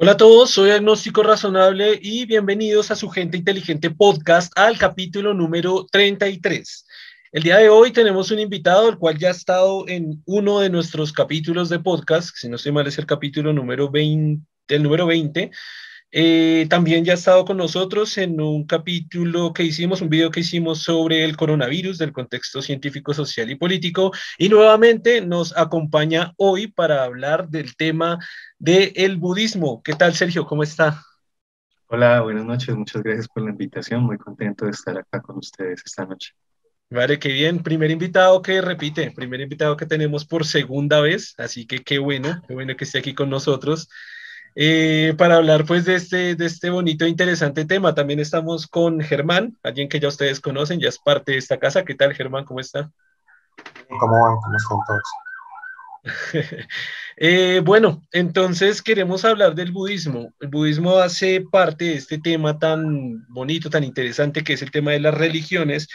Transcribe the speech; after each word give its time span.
Hola 0.00 0.12
a 0.12 0.16
todos, 0.16 0.50
soy 0.50 0.70
Agnóstico 0.70 1.24
Razonable 1.24 1.98
y 2.00 2.24
bienvenidos 2.24 2.92
a 2.92 2.94
su 2.94 3.08
Gente 3.08 3.36
Inteligente 3.36 3.90
Podcast 3.90 4.56
al 4.56 4.78
capítulo 4.78 5.34
número 5.34 5.88
33. 5.90 6.86
El 7.32 7.42
día 7.42 7.56
de 7.56 7.68
hoy 7.68 7.90
tenemos 7.90 8.30
un 8.30 8.38
invitado, 8.38 8.88
el 8.88 8.96
cual 8.96 9.18
ya 9.18 9.26
ha 9.26 9.32
estado 9.32 9.88
en 9.88 10.22
uno 10.24 10.60
de 10.60 10.70
nuestros 10.70 11.12
capítulos 11.12 11.68
de 11.68 11.80
podcast, 11.80 12.30
si 12.36 12.48
no 12.48 12.54
estoy 12.54 12.70
mal 12.70 12.86
es 12.86 12.96
el 12.98 13.06
capítulo 13.06 13.52
número 13.52 13.90
20, 13.90 14.46
el 14.68 14.82
número 14.84 15.04
20, 15.04 15.50
eh, 16.10 16.66
también 16.70 17.04
ya 17.04 17.12
ha 17.12 17.16
estado 17.16 17.44
con 17.44 17.58
nosotros 17.58 18.16
en 18.16 18.40
un 18.40 18.66
capítulo 18.66 19.52
que 19.52 19.62
hicimos, 19.62 20.00
un 20.00 20.08
video 20.08 20.30
que 20.30 20.40
hicimos 20.40 20.82
sobre 20.82 21.24
el 21.24 21.36
coronavirus, 21.36 21.98
del 21.98 22.12
contexto 22.12 22.62
científico, 22.62 23.12
social 23.12 23.50
y 23.50 23.56
político. 23.56 24.12
Y 24.38 24.48
nuevamente 24.48 25.20
nos 25.20 25.56
acompaña 25.56 26.32
hoy 26.36 26.68
para 26.68 27.04
hablar 27.04 27.48
del 27.48 27.76
tema 27.76 28.18
del 28.58 29.18
budismo. 29.18 29.82
¿Qué 29.82 29.94
tal, 29.94 30.14
Sergio? 30.14 30.46
¿Cómo 30.46 30.62
está? 30.62 31.02
Hola, 31.88 32.22
buenas 32.22 32.44
noches. 32.44 32.74
Muchas 32.74 33.02
gracias 33.02 33.28
por 33.28 33.42
la 33.42 33.50
invitación. 33.50 34.02
Muy 34.02 34.16
contento 34.16 34.64
de 34.64 34.70
estar 34.70 34.96
acá 34.96 35.20
con 35.20 35.38
ustedes 35.38 35.82
esta 35.84 36.06
noche. 36.06 36.32
Vale, 36.90 37.18
qué 37.18 37.28
bien. 37.30 37.62
Primer 37.62 37.90
invitado 37.90 38.40
que 38.40 38.62
repite, 38.62 39.10
primer 39.10 39.42
invitado 39.42 39.76
que 39.76 39.84
tenemos 39.84 40.24
por 40.24 40.46
segunda 40.46 41.02
vez. 41.02 41.34
Así 41.36 41.66
que 41.66 41.80
qué 41.80 41.98
bueno, 41.98 42.42
qué 42.46 42.54
bueno 42.54 42.74
que 42.76 42.84
esté 42.84 42.98
aquí 42.98 43.14
con 43.14 43.28
nosotros. 43.28 43.90
Eh, 44.60 45.14
para 45.16 45.36
hablar 45.36 45.64
pues 45.64 45.84
de 45.84 45.94
este, 45.94 46.34
de 46.34 46.46
este 46.46 46.68
bonito 46.68 47.04
e 47.04 47.08
interesante 47.08 47.64
tema. 47.64 47.94
También 47.94 48.18
estamos 48.18 48.66
con 48.66 49.00
Germán, 49.00 49.56
alguien 49.62 49.88
que 49.88 50.00
ya 50.00 50.08
ustedes 50.08 50.40
conocen, 50.40 50.80
ya 50.80 50.88
es 50.88 50.98
parte 50.98 51.30
de 51.30 51.38
esta 51.38 51.58
casa. 51.58 51.84
¿Qué 51.84 51.94
tal 51.94 52.12
Germán? 52.12 52.44
¿Cómo 52.44 52.58
está? 52.58 52.90
¿Cómo 54.00 54.20
van? 54.20 54.36
¿Cómo 54.40 54.56
están 54.56 54.78
todos? 54.88 56.42
eh, 57.18 57.62
bueno, 57.64 58.04
entonces 58.10 58.82
queremos 58.82 59.24
hablar 59.24 59.54
del 59.54 59.70
budismo. 59.70 60.34
El 60.40 60.48
budismo 60.48 60.98
hace 60.98 61.40
parte 61.40 61.84
de 61.84 61.94
este 61.94 62.18
tema 62.18 62.58
tan 62.58 63.24
bonito, 63.28 63.70
tan 63.70 63.84
interesante 63.84 64.42
que 64.42 64.54
es 64.54 64.62
el 64.62 64.72
tema 64.72 64.90
de 64.90 64.98
las 64.98 65.14
religiones 65.14 65.86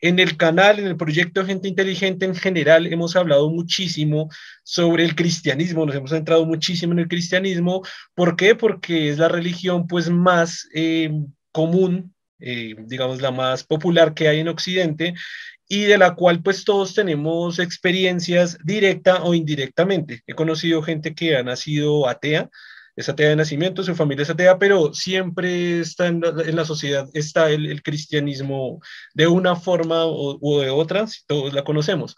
en 0.00 0.18
el 0.18 0.36
canal, 0.36 0.78
en 0.78 0.86
el 0.86 0.96
proyecto 0.96 1.44
Gente 1.44 1.68
Inteligente 1.68 2.26
en 2.26 2.34
general, 2.34 2.86
hemos 2.86 3.16
hablado 3.16 3.50
muchísimo 3.50 4.28
sobre 4.62 5.04
el 5.04 5.14
cristianismo, 5.14 5.86
nos 5.86 5.96
hemos 5.96 6.10
centrado 6.10 6.44
muchísimo 6.46 6.92
en 6.92 7.00
el 7.00 7.08
cristianismo. 7.08 7.82
¿Por 8.14 8.36
qué? 8.36 8.54
Porque 8.54 9.10
es 9.10 9.18
la 9.18 9.28
religión 9.28 9.86
pues 9.86 10.10
más 10.10 10.68
eh, 10.74 11.10
común, 11.52 12.14
eh, 12.38 12.74
digamos 12.86 13.20
la 13.20 13.30
más 13.30 13.64
popular 13.64 14.14
que 14.14 14.28
hay 14.28 14.40
en 14.40 14.48
Occidente 14.48 15.14
y 15.68 15.82
de 15.82 15.98
la 15.98 16.14
cual 16.14 16.42
pues 16.42 16.64
todos 16.64 16.94
tenemos 16.94 17.58
experiencias 17.58 18.58
directa 18.64 19.22
o 19.24 19.34
indirectamente. 19.34 20.22
He 20.26 20.34
conocido 20.34 20.82
gente 20.82 21.14
que 21.14 21.36
ha 21.36 21.42
nacido 21.42 22.08
atea, 22.08 22.48
es 22.96 23.08
atea 23.08 23.28
de 23.28 23.36
nacimiento, 23.36 23.82
su 23.82 23.94
familia 23.94 24.22
es 24.22 24.30
atea, 24.30 24.58
pero 24.58 24.94
siempre 24.94 25.80
está 25.80 26.06
en 26.06 26.22
la, 26.22 26.64
sociedad, 26.64 27.08
está 27.12 27.50
el, 27.50 27.82
cristianismo 27.82 28.80
de 29.14 29.26
una 29.26 29.54
forma 29.54 30.06
o, 30.06 30.60
de 30.60 30.70
otra, 30.70 31.06
si 31.06 31.20
todos 31.26 31.52
la 31.52 31.62
conocemos. 31.62 32.16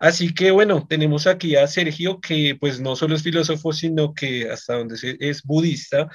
Así 0.00 0.34
que 0.34 0.50
bueno, 0.50 0.86
tenemos 0.88 1.26
aquí 1.26 1.56
a 1.56 1.66
Sergio, 1.66 2.20
que 2.20 2.56
pues 2.58 2.80
no 2.80 2.96
solo 2.96 3.14
es 3.14 3.22
filósofo, 3.22 3.72
sino 3.72 4.12
que 4.14 4.50
hasta 4.50 4.74
donde 4.74 4.96
es 5.20 5.42
budista. 5.42 6.08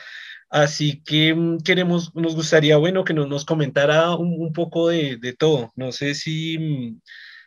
Así 0.50 1.02
que 1.04 1.34
mm, 1.34 1.60
queremos, 1.64 2.14
nos 2.16 2.36
gustaría, 2.36 2.78
bueno, 2.78 3.04
que 3.04 3.14
nos, 3.14 3.28
nos 3.28 3.46
comentara 3.46 4.16
un, 4.16 4.54
poco 4.54 4.90
de, 4.90 5.18
de, 5.18 5.34
todo. 5.34 5.72
No 5.76 5.92
sé 5.92 6.14
si 6.14 6.58
mm, 6.60 7.02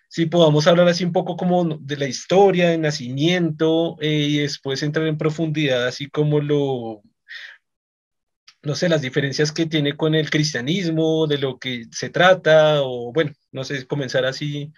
si 0.09 0.27
podamos 0.27 0.67
hablar 0.67 0.89
así 0.89 1.05
un 1.05 1.13
poco 1.13 1.37
como 1.37 1.65
de 1.65 1.97
la 1.97 2.07
historia, 2.07 2.71
de 2.71 2.79
nacimiento, 2.79 3.97
eh, 4.01 4.27
y 4.29 4.39
después 4.39 4.83
entrar 4.83 5.07
en 5.07 5.19
profundidad, 5.19 5.87
así 5.87 6.09
como 6.09 6.41
lo, 6.41 7.03
no 8.63 8.75
sé, 8.75 8.89
las 8.89 9.03
diferencias 9.03 9.53
que 9.53 9.67
tiene 9.67 9.97
con 9.97 10.15
el 10.15 10.31
cristianismo, 10.31 11.27
de 11.27 11.39
lo 11.39 11.59
que 11.59 11.87
se 11.91 12.11
trata, 12.11 12.83
o 12.83 13.13
bueno, 13.13 13.33
no 13.53 13.65
sé, 13.65 13.87
comenzar 13.87 14.25
así 14.25 14.73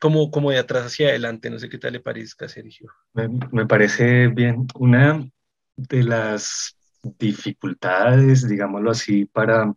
como, 0.00 0.30
como 0.30 0.50
de 0.50 0.58
atrás 0.58 0.86
hacia 0.86 1.08
adelante, 1.08 1.50
no 1.50 1.58
sé 1.58 1.68
qué 1.68 1.78
tal 1.78 1.92
le 1.92 2.00
parezca, 2.00 2.48
Sergio. 2.48 2.90
Me, 3.12 3.28
me 3.52 3.66
parece 3.66 4.28
bien. 4.28 4.66
Una 4.74 5.28
de 5.76 6.02
las 6.02 6.76
dificultades, 7.18 8.48
digámoslo 8.48 8.90
así, 8.90 9.24
para 9.26 9.72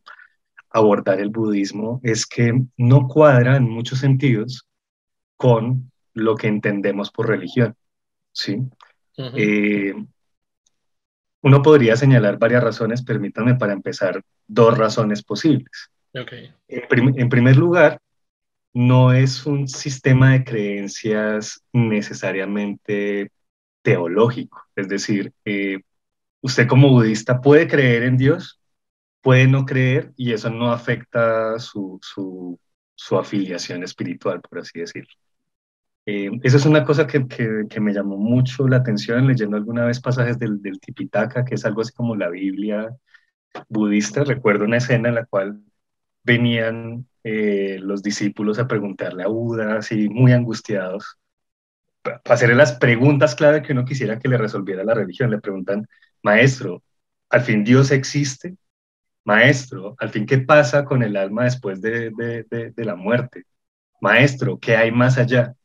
abordar 0.69 1.19
el 1.19 1.29
budismo 1.29 1.99
es 2.03 2.25
que 2.25 2.53
no 2.77 3.07
cuadra 3.07 3.57
en 3.57 3.69
muchos 3.69 3.99
sentidos 3.99 4.67
con 5.37 5.91
lo 6.13 6.35
que 6.35 6.47
entendemos 6.47 7.11
por 7.11 7.27
religión. 7.27 7.75
¿sí? 8.31 8.61
Eh, 9.17 9.93
uno 11.41 11.61
podría 11.61 11.95
señalar 11.95 12.37
varias 12.37 12.63
razones, 12.63 13.03
permítanme 13.03 13.55
para 13.55 13.73
empezar, 13.73 14.21
dos 14.47 14.77
razones 14.77 15.23
posibles. 15.23 15.91
En, 16.67 17.29
primer 17.29 17.57
lugar, 17.57 17.99
no 18.73 19.13
es 19.13 19.45
un 19.45 19.67
sistema 19.67 20.31
de 20.31 20.43
creencias 20.43 21.63
necesariamente 21.73 23.31
teológico, 23.81 24.63
es 24.75 24.87
decir, 24.87 25.33
eh, 25.43 25.79
usted 26.41 26.67
como 26.67 26.89
budista 26.89 27.41
puede 27.41 27.67
creer 27.67 28.03
en 28.03 28.17
Dios, 28.17 28.61
puede 29.21 29.47
no 29.47 29.65
creer 29.65 30.13
y 30.15 30.33
eso 30.33 30.49
no 30.49 30.71
afecta 30.71 31.59
su, 31.59 31.99
su 32.95 33.17
afiliación 33.17 33.83
espiritual, 33.83 34.39
por 34.41 34.59
así 34.59 34.79
decirlo. 34.79 35.13
Eh, 36.05 36.29
esa 36.43 36.57
es 36.57 36.65
una 36.65 36.83
cosa 36.83 37.07
que, 37.07 37.27
que, 37.27 37.79
me 37.79 37.93
llamó 37.93 38.17
mucho 38.17 38.67
la 38.67 38.77
atención 38.77 39.25
leyendo 39.25 39.55
alguna 39.55 39.85
vez 39.85 40.01
pasajes 40.01 40.37
del, 40.37 40.61
del 40.61 40.79
Tipitaka, 40.79 41.45
que 41.45 41.55
es 41.55 41.65
algo 41.65 41.81
así 41.81 41.93
como 41.93 42.15
la 42.15 42.29
Biblia 42.29 42.89
budista. 43.69 44.23
Recuerdo 44.23 44.65
una 44.65 44.77
escena 44.77 45.09
en 45.09 45.15
la 45.15 45.25
cual 45.25 45.61
venían 46.23 47.07
eh, 47.23 47.79
los 47.81 48.03
discípulos 48.03 48.59
a 48.59 48.67
preguntarle 48.67 49.23
a 49.23 49.27
Buda, 49.27 49.77
así 49.77 50.09
muy 50.09 50.33
angustiados, 50.33 51.17
para 52.01 52.21
hacerle 52.25 52.55
las 52.55 52.73
preguntas 52.73 53.35
clave 53.35 53.61
que 53.61 53.73
uno 53.73 53.85
quisiera 53.85 54.19
que 54.19 54.29
le 54.29 54.37
resolviera 54.37 54.83
la 54.83 54.93
religión. 54.93 55.31
Le 55.31 55.39
preguntan, 55.41 55.87
maestro, 56.21 56.83
¿al 57.29 57.41
fin 57.41 57.63
Dios 57.63 57.91
existe? 57.91 58.57
Maestro, 59.25 59.95
¿al 59.99 60.09
fin 60.09 60.25
qué 60.25 60.39
pasa 60.39 60.85
con 60.85 61.03
el 61.03 61.15
alma 61.17 61.45
después 61.45 61.81
de, 61.81 62.11
de, 62.11 62.45
de, 62.49 62.71
de 62.71 62.85
la 62.85 62.95
muerte? 62.95 63.45
Maestro, 64.01 64.59
¿qué 64.59 64.75
hay 64.77 64.91
más 64.91 65.17
allá? 65.17 65.55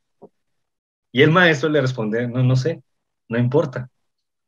Y 1.13 1.23
el 1.23 1.31
maestro 1.31 1.69
le 1.69 1.81
responde, 1.81 2.29
no, 2.29 2.43
no 2.43 2.57
sé, 2.57 2.83
no 3.29 3.39
importa, 3.39 3.89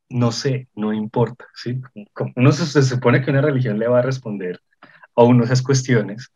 no 0.09 0.33
sé, 0.33 0.69
no 0.75 0.93
importa, 0.93 1.47
¿sí? 1.55 1.81
uno 2.37 2.53
se, 2.53 2.83
supone 2.83 3.23
que 3.23 3.31
una 3.31 3.41
religión 3.41 3.79
le 3.79 3.89
va 3.89 4.01
a 4.01 4.03
responder 4.03 4.61
a 5.15 5.23
uno 5.23 5.45
esas 5.45 5.63
cuestiones 5.63 6.31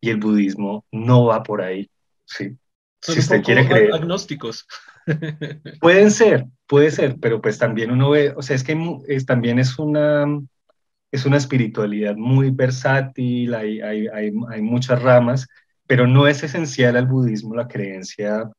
y 0.00 0.10
el 0.10 0.18
budismo 0.18 0.84
no 0.90 1.26
va 1.26 1.42
por 1.42 1.62
ahí, 1.62 1.90
¿sí? 2.24 2.56
si 3.00 3.18
usted 3.18 3.42
quiere 3.42 3.66
creer. 3.66 3.94
agnósticos. 3.94 4.66
Pueden 5.80 6.10
ser, 6.10 6.46
puede 6.66 6.90
ser, 6.90 7.16
pero 7.18 7.40
pues 7.40 7.58
también 7.58 7.90
uno 7.90 8.10
ve, 8.10 8.34
o 8.36 8.42
sea, 8.42 8.56
es 8.56 8.62
que 8.62 8.76
es, 9.06 9.24
también 9.24 9.58
es 9.58 9.78
una, 9.78 10.26
es 11.10 11.24
una 11.24 11.38
espiritualidad 11.38 12.14
muy 12.16 12.50
versátil, 12.50 13.54
hay, 13.54 13.80
hay, 13.80 14.06
hay, 14.08 14.32
hay 14.50 14.62
muchas 14.62 15.00
ramas, 15.00 15.46
pero 15.86 16.06
no 16.06 16.26
es 16.26 16.42
esencial 16.42 16.96
al 16.96 17.06
budismo 17.06 17.54
la 17.54 17.68
creencia 17.68 18.50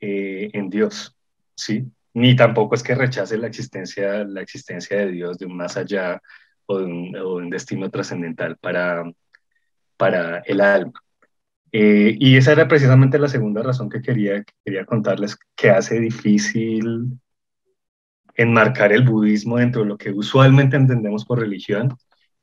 eh, 0.00 0.50
en 0.52 0.70
Dios, 0.70 1.16
¿sí? 1.54 1.84
Ni 2.14 2.34
tampoco 2.34 2.74
es 2.74 2.82
que 2.82 2.94
rechace 2.94 3.36
la 3.36 3.46
existencia, 3.46 4.24
la 4.24 4.40
existencia 4.40 4.98
de 4.98 5.12
Dios 5.12 5.38
de 5.38 5.46
un 5.46 5.56
más 5.56 5.76
allá 5.76 6.20
o 6.66 6.78
de 6.78 6.86
un, 6.86 7.50
destino 7.50 7.90
trascendental 7.90 8.56
para, 8.56 9.04
para 9.96 10.38
el 10.40 10.60
alma. 10.60 10.92
Eh, 11.72 12.16
y 12.18 12.36
esa 12.36 12.52
era 12.52 12.68
precisamente 12.68 13.18
la 13.18 13.28
segunda 13.28 13.62
razón 13.62 13.90
que 13.90 14.00
quería, 14.00 14.44
quería 14.64 14.84
contarles, 14.86 15.36
que 15.54 15.70
hace 15.70 16.00
difícil 16.00 17.18
enmarcar 18.34 18.92
el 18.92 19.04
budismo 19.04 19.58
dentro 19.58 19.82
de 19.82 19.88
lo 19.88 19.98
que 19.98 20.10
usualmente 20.10 20.76
entendemos 20.76 21.24
por 21.24 21.40
religión. 21.40 21.96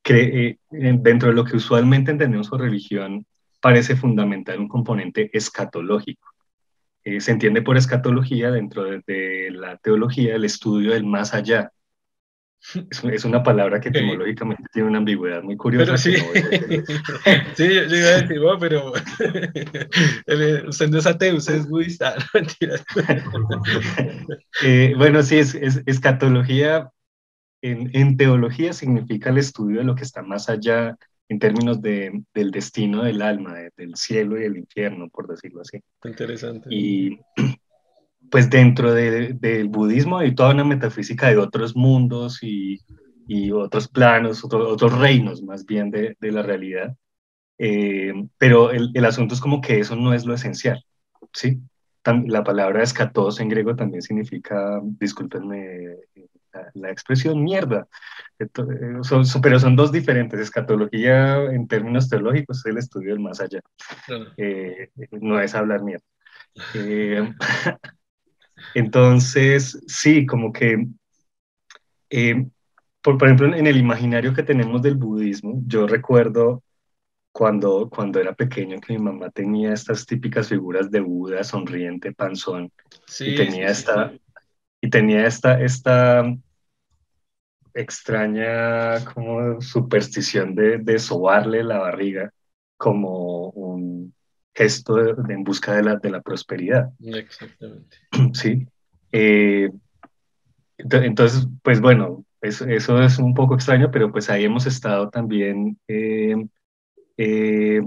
Eh, 0.10 0.58
dentro 0.70 1.30
de 1.30 1.36
lo 1.36 1.46
que 1.46 1.56
usualmente 1.56 2.12
entendemos 2.12 2.50
por 2.50 2.60
religión, 2.62 3.26
parece 3.62 3.96
fundamental 3.96 4.60
un 4.60 4.68
componente 4.68 5.30
escatológico. 5.34 6.33
Eh, 7.06 7.20
se 7.20 7.32
entiende 7.32 7.62
por 7.62 7.76
escatología 7.76 8.50
dentro 8.50 8.84
de, 8.84 9.50
la 9.52 9.76
teología 9.78 10.36
el 10.36 10.46
estudio 10.46 10.94
del 10.94 11.06
más 11.06 11.34
allá. 11.34 11.74
Es, 12.90 13.26
una 13.26 13.44
palabra 13.44 13.82
que 13.82 13.90
etimológicamente 13.90 14.64
tiene 14.72 14.88
una 14.88 15.00
ambigüedad 15.00 15.44
muy 15.44 15.58
curiosa. 15.58 15.86
Pero 15.86 15.98
sí, 15.98 16.14
sí 17.56 17.68
yo, 17.68 17.84
iba 17.84 18.08
a 18.08 18.22
decir, 18.22 18.40
pero 18.58 18.94
usted 20.70 20.90
no 20.90 21.00
es 21.00 21.06
ateo, 21.06 21.36
usted 21.36 21.56
es 21.56 21.68
budista, 21.68 22.16
eh, 24.64 24.94
bueno, 24.98 25.22
sí, 25.24 25.40
es, 25.40 25.56
escatología 25.86 26.90
en, 27.62 27.90
en, 27.94 28.16
teología 28.16 28.72
significa 28.72 29.30
el 29.30 29.40
estudio 29.40 29.80
de 29.80 29.84
lo 29.84 29.96
que 29.96 30.04
está 30.04 30.22
más 30.22 30.48
allá 30.48 30.96
en 31.34 31.40
términos 31.40 31.82
de, 31.82 32.24
del 32.34 32.52
destino 32.52 33.04
del 33.04 33.22
alma, 33.22 33.56
del 33.76 33.96
cielo 33.96 34.38
y 34.38 34.44
del 34.44 34.58
infierno, 34.58 35.10
por 35.10 35.28
decirlo 35.28 35.62
así. 35.62 35.80
Interesante. 36.04 36.70
Y 36.72 37.20
pues 38.30 38.50
dentro 38.50 38.94
del 38.94 39.68
budismo 39.68 40.20
hay 40.20 40.36
toda 40.36 40.52
una 40.52 40.64
metafísica 40.64 41.30
de 41.30 41.38
otros 41.38 41.76
mundos 41.76 42.42
y, 42.42 42.80
y 43.28 43.52
otros 43.52 43.88
planos, 43.88 44.44
otros 44.44 44.98
reinos 44.98 45.42
más 45.42 45.66
bien 45.66 45.92
de, 45.92 46.16
de 46.20 46.32
la 46.32 46.44
realidad. 46.44 46.96
Eh, 47.58 48.14
pero 48.38 48.72
el, 48.72 48.92
el, 48.94 49.06
asunto 49.06 49.34
es 49.34 49.42
como 49.42 49.62
que 49.62 49.80
eso 49.80 49.96
no 49.96 50.14
es 50.14 50.26
lo 50.26 50.34
esencial, 50.34 50.84
¿sí? 51.32 51.60
la 52.26 52.44
palabra 52.44 52.84
escatos 52.84 53.40
en 53.40 53.48
griego 53.48 53.76
también 53.76 54.02
significa, 54.02 54.82
discúlpenme 54.84 55.96
la, 56.74 56.92
expresión, 56.92 57.44
mierda. 57.44 57.88
Eh, 58.40 58.48
son, 59.02 59.24
pero 59.42 59.60
son 59.60 59.76
dos 59.76 59.92
diferentes. 59.92 60.40
Escatología 60.40 61.44
en 61.44 61.68
términos 61.68 62.10
teológicos 62.10 62.60
es 62.60 62.66
el 62.66 62.78
estudio 62.78 63.12
del 63.12 63.20
más 63.20 63.40
allá. 63.40 63.62
Eh, 64.38 64.90
no 65.12 65.40
es 65.40 65.56
hablar 65.56 65.82
mierda. 65.84 66.06
entonces, 68.74 69.84
sí, 69.88 70.26
como 70.26 70.52
que 70.52 70.88
por, 73.02 73.18
por, 73.18 73.28
ejemplo, 73.28 73.56
en 73.56 73.68
el 73.68 73.78
imaginario 73.78 74.34
que 74.34 74.44
tenemos 74.44 74.82
del 74.82 74.96
budismo, 74.96 75.62
yo 75.66 75.88
recuerdo 75.88 76.64
cuando, 77.34 77.90
cuando 77.90 78.20
era 78.20 78.34
pequeño 78.34 78.80
que 78.80 78.94
mi 78.94 79.00
mamá 79.00 79.30
tenía 79.32 79.74
estas 79.74 80.06
típicas 80.06 80.48
figuras 80.48 80.92
de 80.92 81.00
Buda 81.00 81.44
sonriente, 81.44 82.14
panzón, 82.14 82.72
y 83.20 83.36
tenía 83.36 83.68
esta, 83.70 84.14
y 84.84 84.90
tenía 84.90 85.26
esta, 85.26 85.62
esta 85.62 86.26
extraña 87.74 89.06
como 89.06 89.62
superstición 89.62 90.56
de, 90.56 90.80
de 90.80 91.00
sobarle 91.00 91.64
la 91.64 91.80
barriga 91.80 92.34
como 92.76 93.52
un 93.52 94.14
gesto 94.54 94.96
de, 94.96 95.34
en 95.34 95.46
busca 95.46 95.74
de 95.74 95.84
la, 95.84 95.96
de 95.96 96.10
la 96.12 96.22
prosperidad. 96.22 96.92
Exactamente. 97.00 97.98
Sí. 98.34 98.68
Eh, 99.14 99.70
entonces, 100.78 101.48
pues 101.62 101.80
bueno, 101.80 102.26
eso, 102.42 102.66
eso, 102.66 103.02
es 103.02 103.20
un 103.20 103.34
poco 103.34 103.56
extraño, 103.56 103.90
pero 103.90 104.12
pues 104.12 104.30
ahí 104.30 104.44
hemos 104.44 104.66
estado 104.66 105.10
también 105.10 105.80
eh, 105.88 106.36
eh, 107.16 107.82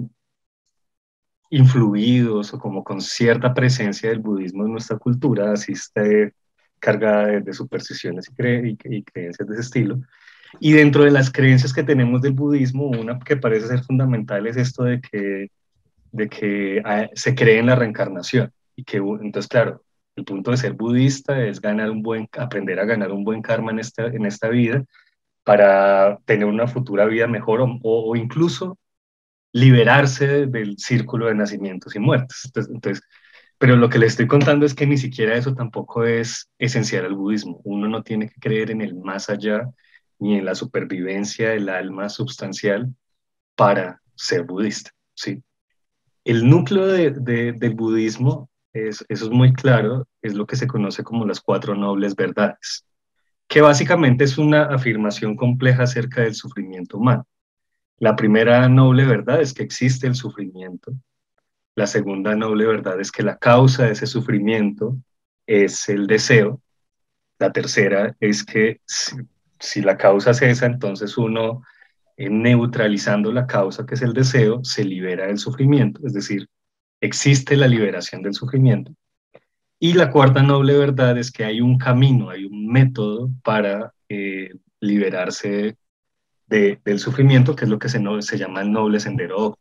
influidos 1.51 2.55
o 2.55 2.59
como 2.59 2.83
con 2.83 3.03
cierta 3.03 3.53
presencia 3.53 4.09
del 4.09 4.21
budismo 4.21 4.65
en 4.65 4.73
nuestra 4.73 4.97
cultura, 4.97 5.53
así 5.53 5.73
esté 5.73 6.33
cargada 6.79 7.27
de, 7.41 7.53
supersticiones 7.53 8.29
y, 8.29 8.77
y, 8.97 9.03
creencias 9.03 9.49
de 9.49 9.55
ese 9.55 9.63
estilo. 9.63 10.01
Y 10.61 10.73
dentro 10.73 11.05
de 11.05 11.11
las 11.11 11.31
creencias 11.31 11.73
que 11.73 11.83
tenemos 11.83 12.23
del 12.23 12.33
budismo, 12.33 12.87
una 12.87 13.19
que 13.19 13.37
parece 13.37 13.69
ser 13.69 13.83
fundamental 13.83 14.47
es 14.47 14.57
esto 14.57 14.85
de 14.85 15.01
que, 15.01 15.51
de 16.13 16.29
que 16.29 16.83
ah, 16.85 17.09
se 17.15 17.35
cree 17.35 17.59
en 17.59 17.67
la 17.67 17.75
reencarnación. 17.75 18.53
Y 18.77 18.85
que, 18.85 18.99
entonces, 18.99 19.49
claro, 19.49 19.83
el 20.17 20.25
punto 20.25 20.51
de 20.51 20.57
ser 20.57 20.75
budista 20.75 21.43
es 21.45 21.61
ganar 21.61 21.91
un 21.91 22.03
buen, 22.03 22.29
aprender 22.39 22.79
a 22.81 22.85
ganar 22.85 23.13
un 23.13 23.25
buen 23.25 23.43
karma 23.43 23.73
en 23.73 23.81
esta, 23.81 24.07
en 24.07 24.27
esta 24.27 24.49
vida 24.49 24.85
para 25.45 26.19
tener 26.25 26.47
una 26.47 26.67
futura 26.67 27.05
vida 27.07 27.27
mejor 27.27 27.61
o 27.83 28.17
incluso 28.17 28.79
liberarse 29.57 30.47
del 30.47 30.77
círculo 30.77 31.27
de 31.27 31.35
nacimientos 31.35 31.97
y 31.97 31.99
muertes. 31.99 32.51
Entonces, 32.55 33.03
pero 33.59 33.77
lo 33.77 33.89
que 33.89 33.99
le 33.99 34.07
estoy 34.07 34.27
contando 34.27 34.67
es 34.67 34.75
que 34.75 34.87
ni 34.87 34.99
siquiera 34.99 35.35
eso 35.35 35.55
tampoco 35.55 36.05
es 36.05 36.51
esencial 36.59 37.07
al 37.07 37.15
budismo. 37.15 37.61
Uno 37.65 37.89
no 37.89 38.03
tiene 38.03 38.29
que 38.29 38.41
creer 38.41 38.71
en 38.71 38.83
el 38.83 38.95
más 38.95 39.31
allá 39.31 39.71
ni 40.19 40.37
en 40.37 40.45
la 40.45 40.55
supervivencia 40.55 41.51
del 41.51 41.69
alma 41.69 42.09
substancial 42.09 42.95
para 43.55 44.01
ser 44.15 44.45
budista. 44.45 44.91
¿sí? 45.15 45.43
El 46.25 46.49
núcleo 46.49 46.87
de, 46.87 47.11
del 47.53 47.75
budismo 47.75 48.51
eso 48.77 49.05
es 49.09 49.31
muy 49.31 49.53
claro, 49.53 50.07
es 50.23 50.35
lo 50.35 50.47
que 50.47 50.57
se 50.57 50.67
conoce 50.67 51.03
como 51.03 51.25
las 51.25 51.41
cuatro 51.41 51.75
nobles 51.75 52.15
verdades, 52.15 52.85
que 53.49 53.61
básicamente 53.61 54.25
es 54.25 54.39
una 54.39 54.65
afirmación 54.65 55.37
compleja 55.37 55.85
acerca 55.85 56.23
del 56.23 56.35
sufrimiento 56.35 56.99
humano. 56.99 57.27
La 57.99 58.15
primera 58.17 58.69
noble 58.69 59.07
verdad 59.07 59.41
es 59.41 59.55
que 59.55 59.63
existe 59.63 60.07
el 60.07 60.15
sufrimiento. 60.15 60.93
La 61.77 61.87
segunda 61.87 62.35
noble 62.35 62.67
verdad 62.67 63.01
es 63.01 63.13
que 63.13 63.23
la 63.23 63.37
causa 63.37 63.85
de 63.85 63.93
ese 63.93 64.07
sufrimiento 64.07 64.97
es 65.47 65.89
el 65.89 66.07
deseo. 66.07 66.61
La 67.39 67.53
tercera 67.53 68.17
es 68.19 68.45
que 68.45 68.81
si, 69.61 69.83
la 69.83 69.97
causa 69.99 70.33
cesa, 70.33 70.67
entonces 70.67 71.19
uno, 71.19 71.63
eh, 72.17 72.31
neutralizando 72.31 73.31
la 73.31 73.47
causa, 73.47 73.85
que 73.85 73.95
es 73.95 74.03
el 74.03 74.15
deseo, 74.15 74.65
se 74.65 74.85
libera 74.85 75.27
del 75.27 75.39
sufrimiento. 75.39 76.01
Es 76.05 76.15
decir, 76.15 76.49
existe 77.01 77.57
la 77.57 77.69
liberación 77.69 78.23
del 78.23 78.35
sufrimiento. 78.35 78.93
Y 79.79 79.93
la 79.93 80.11
cuarta 80.11 80.43
noble 80.43 80.79
verdad 80.79 81.19
es 81.19 81.31
que 81.31 81.45
hay 81.45 81.61
un 81.61 81.77
camino, 81.77 82.31
hay 82.31 82.47
un 82.47 82.69
método 82.69 83.31
para 83.45 83.93
eh, 84.09 84.51
liberarse 84.81 85.77
del 86.47 86.99
sufrimiento, 87.01 87.57
que 87.57 87.65
es 87.65 87.71
lo 87.71 87.79
que 87.79 87.89
se, 87.89 87.99
llama 88.39 88.63
el 88.63 88.73
noble 88.73 89.01
sendero. 89.01 89.59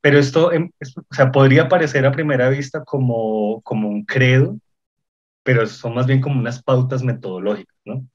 Pero 0.00 0.18
esto, 0.18 0.52
em, 0.52 0.70
o 1.10 1.14
sea, 1.14 1.30
podría 1.32 1.68
parecer 1.68 2.06
a 2.06 2.12
primera 2.12 2.48
vista 2.48 2.84
como, 2.84 3.60
como 3.62 3.88
un 3.88 4.04
credo, 4.04 4.58
pero 5.42 5.66
son 5.66 5.94
más 5.94 6.06
bien 6.06 6.20
como 6.20 6.40
unas 6.40 6.62
pautas 6.62 7.02
metodológicas, 7.02 7.76
¿no? 7.84 8.06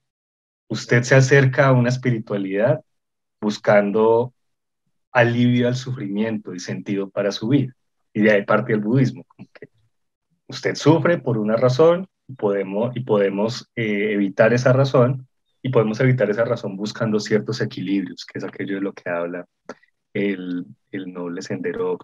Usted 0.67 1.03
se 1.03 1.15
acerca 1.15 1.67
a 1.67 1.73
una 1.73 1.89
espiritualidad 1.89 2.81
buscando 3.39 4.33
alivio 5.11 5.67
al 5.67 5.75
sufrimiento 5.75 6.53
y 6.53 6.59
sentido 6.59 7.09
para 7.09 7.31
su 7.31 7.49
vida 7.49 7.73
y 8.13 8.21
de 8.21 8.31
ahí 8.31 8.45
parte 8.45 8.73
el 8.73 8.79
budismo. 8.79 9.25
Usted 10.47 10.75
sufre 10.75 11.17
por 11.19 11.37
una 11.37 11.55
razón 11.55 12.07
y 12.27 12.33
podemos, 12.33 12.95
y 12.95 13.01
podemos 13.01 13.69
eh, 13.75 14.13
evitar 14.13 14.53
esa 14.53 14.73
razón 14.73 15.27
y 15.61 15.69
podemos 15.69 15.99
evitar 15.99 16.29
esa 16.29 16.45
razón 16.45 16.77
buscando 16.77 17.19
ciertos 17.19 17.61
equilibrios, 17.61 18.25
que 18.25 18.39
es 18.39 18.45
aquello 18.45 18.75
de 18.75 18.81
lo 18.81 18.93
que 18.93 19.09
habla 19.09 19.45
el, 20.15 20.65
el 20.91 21.13
noble 21.13 21.41
sendero. 21.41 21.99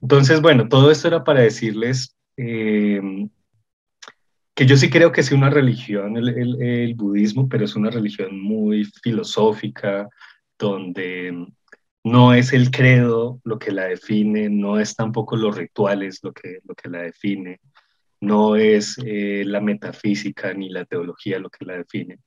Entonces, 0.00 0.40
bueno, 0.40 0.68
todo 0.68 0.90
esto 0.90 1.08
era 1.08 1.24
para 1.24 1.40
decirles 1.40 2.16
eh, 2.36 3.00
que 4.54 4.66
yo 4.66 4.76
sí 4.76 4.90
creo 4.90 5.12
que 5.12 5.22
es 5.22 5.32
una 5.32 5.50
religión, 5.50 6.16
el, 6.16 6.28
el, 6.28 6.62
el 6.62 6.94
budismo, 6.94 7.48
pero 7.48 7.64
es 7.64 7.74
una 7.74 7.90
religión 7.90 8.40
muy 8.40 8.84
filosófica, 9.02 10.08
donde 10.58 11.46
no 12.04 12.34
es 12.34 12.52
el 12.52 12.70
credo 12.70 13.40
lo 13.44 13.58
que 13.58 13.72
la 13.72 13.86
define, 13.86 14.50
no 14.50 14.78
es 14.78 14.94
tampoco 14.94 15.36
los 15.36 15.56
rituales 15.56 16.20
lo 16.22 16.32
que, 16.32 16.58
lo 16.64 16.74
que 16.74 16.90
la 16.90 17.00
define, 17.02 17.60
no 18.20 18.56
es 18.56 18.96
eh, 19.04 19.44
la 19.46 19.60
metafísica 19.60 20.52
ni 20.52 20.68
la 20.68 20.84
teología 20.84 21.38
lo 21.38 21.48
que 21.48 21.64
la 21.64 21.78
define, 21.78 22.18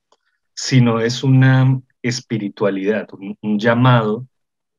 sino 0.54 1.00
es 1.00 1.22
una 1.22 1.80
espiritualidad, 2.02 3.08
un, 3.12 3.58
llamado 3.58 4.26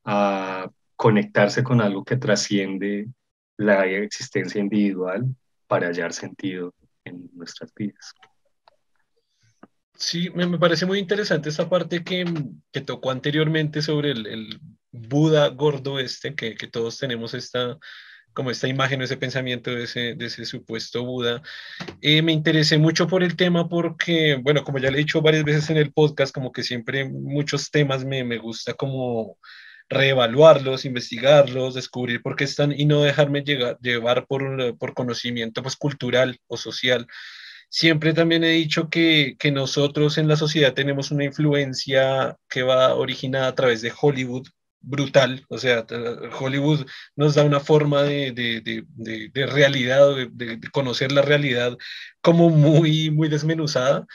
a 0.04 0.70
conectarse 0.96 1.62
con 1.62 1.80
algo 1.80 2.04
que 2.04 2.16
trasciende 2.16 3.08
la 3.56 3.86
existencia 3.86 4.60
individual 4.60 5.24
para 5.66 5.88
hallar 5.88 6.12
sentido 6.12 6.74
en 7.04 7.30
nuestras 7.34 7.72
vidas. 7.74 8.14
Sí, 9.94 10.30
me, 10.30 10.58
parece 10.58 10.86
muy 10.86 10.98
interesante 10.98 11.50
esta 11.50 11.68
parte 11.68 12.02
que, 12.02 12.24
que 12.72 12.80
tocó 12.80 13.10
anteriormente 13.10 13.82
sobre 13.82 14.12
el, 14.12 14.60
Buda 14.92 15.48
gordo 15.48 16.00
este, 16.00 16.34
que, 16.34 16.56
que, 16.56 16.66
todos 16.66 16.98
tenemos 16.98 17.32
esta, 17.34 17.78
como 18.32 18.50
esta 18.50 18.66
imagen, 18.66 19.02
ese 19.02 19.16
pensamiento 19.16 19.70
de 19.70 19.84
ese, 19.84 20.14
de 20.14 20.26
ese 20.26 20.44
supuesto 20.44 21.04
Buda. 21.04 21.42
Eh, 22.00 22.22
me 22.22 22.32
interesé 22.32 22.78
mucho 22.78 23.06
por 23.06 23.22
el 23.22 23.36
tema 23.36 23.68
porque, 23.68 24.40
bueno, 24.42 24.64
como 24.64 24.78
ya 24.78 24.90
le 24.90 24.96
he 24.96 25.04
dicho 25.04 25.22
varias 25.22 25.44
veces 25.44 25.70
en 25.70 25.76
el 25.76 25.92
podcast, 25.92 26.34
como 26.34 26.50
que 26.50 26.62
siempre 26.62 27.08
muchos 27.08 27.70
temas 27.70 28.04
me, 28.04 28.24
me 28.24 28.38
gusta 28.38 28.74
como 28.74 29.38
reevaluarlos, 29.90 30.84
investigarlos, 30.84 31.74
descubrir 31.74 32.22
por 32.22 32.36
qué 32.36 32.44
están 32.44 32.72
y 32.72 32.86
no 32.86 33.02
dejarme 33.02 33.42
llevar 33.42 34.26
por, 34.26 34.78
por 34.78 34.94
conocimiento 34.94 35.62
pues, 35.62 35.76
cultural 35.76 36.38
o 36.46 36.56
social. 36.56 37.06
Siempre 37.68 38.14
también 38.14 38.44
he 38.44 38.50
dicho 38.50 38.88
que, 38.88 39.36
que 39.38 39.52
nosotros 39.52 40.16
en 40.18 40.28
la 40.28 40.36
sociedad 40.36 40.74
tenemos 40.74 41.10
una 41.10 41.24
influencia 41.24 42.36
que 42.48 42.62
va 42.62 42.94
originada 42.94 43.48
a 43.48 43.54
través 43.54 43.82
de 43.82 43.92
Hollywood, 44.00 44.46
brutal. 44.80 45.44
O 45.48 45.58
sea, 45.58 45.86
Hollywood 46.38 46.86
nos 47.16 47.34
da 47.34 47.44
una 47.44 47.60
forma 47.60 48.02
de, 48.02 48.32
de, 48.32 48.60
de, 48.60 49.30
de 49.32 49.46
realidad, 49.46 50.14
de, 50.32 50.60
conocer 50.72 51.12
la 51.12 51.22
realidad 51.22 51.76
como 52.20 52.50
muy, 52.50 53.10
muy 53.10 53.28
desmenuzada. 53.28 54.06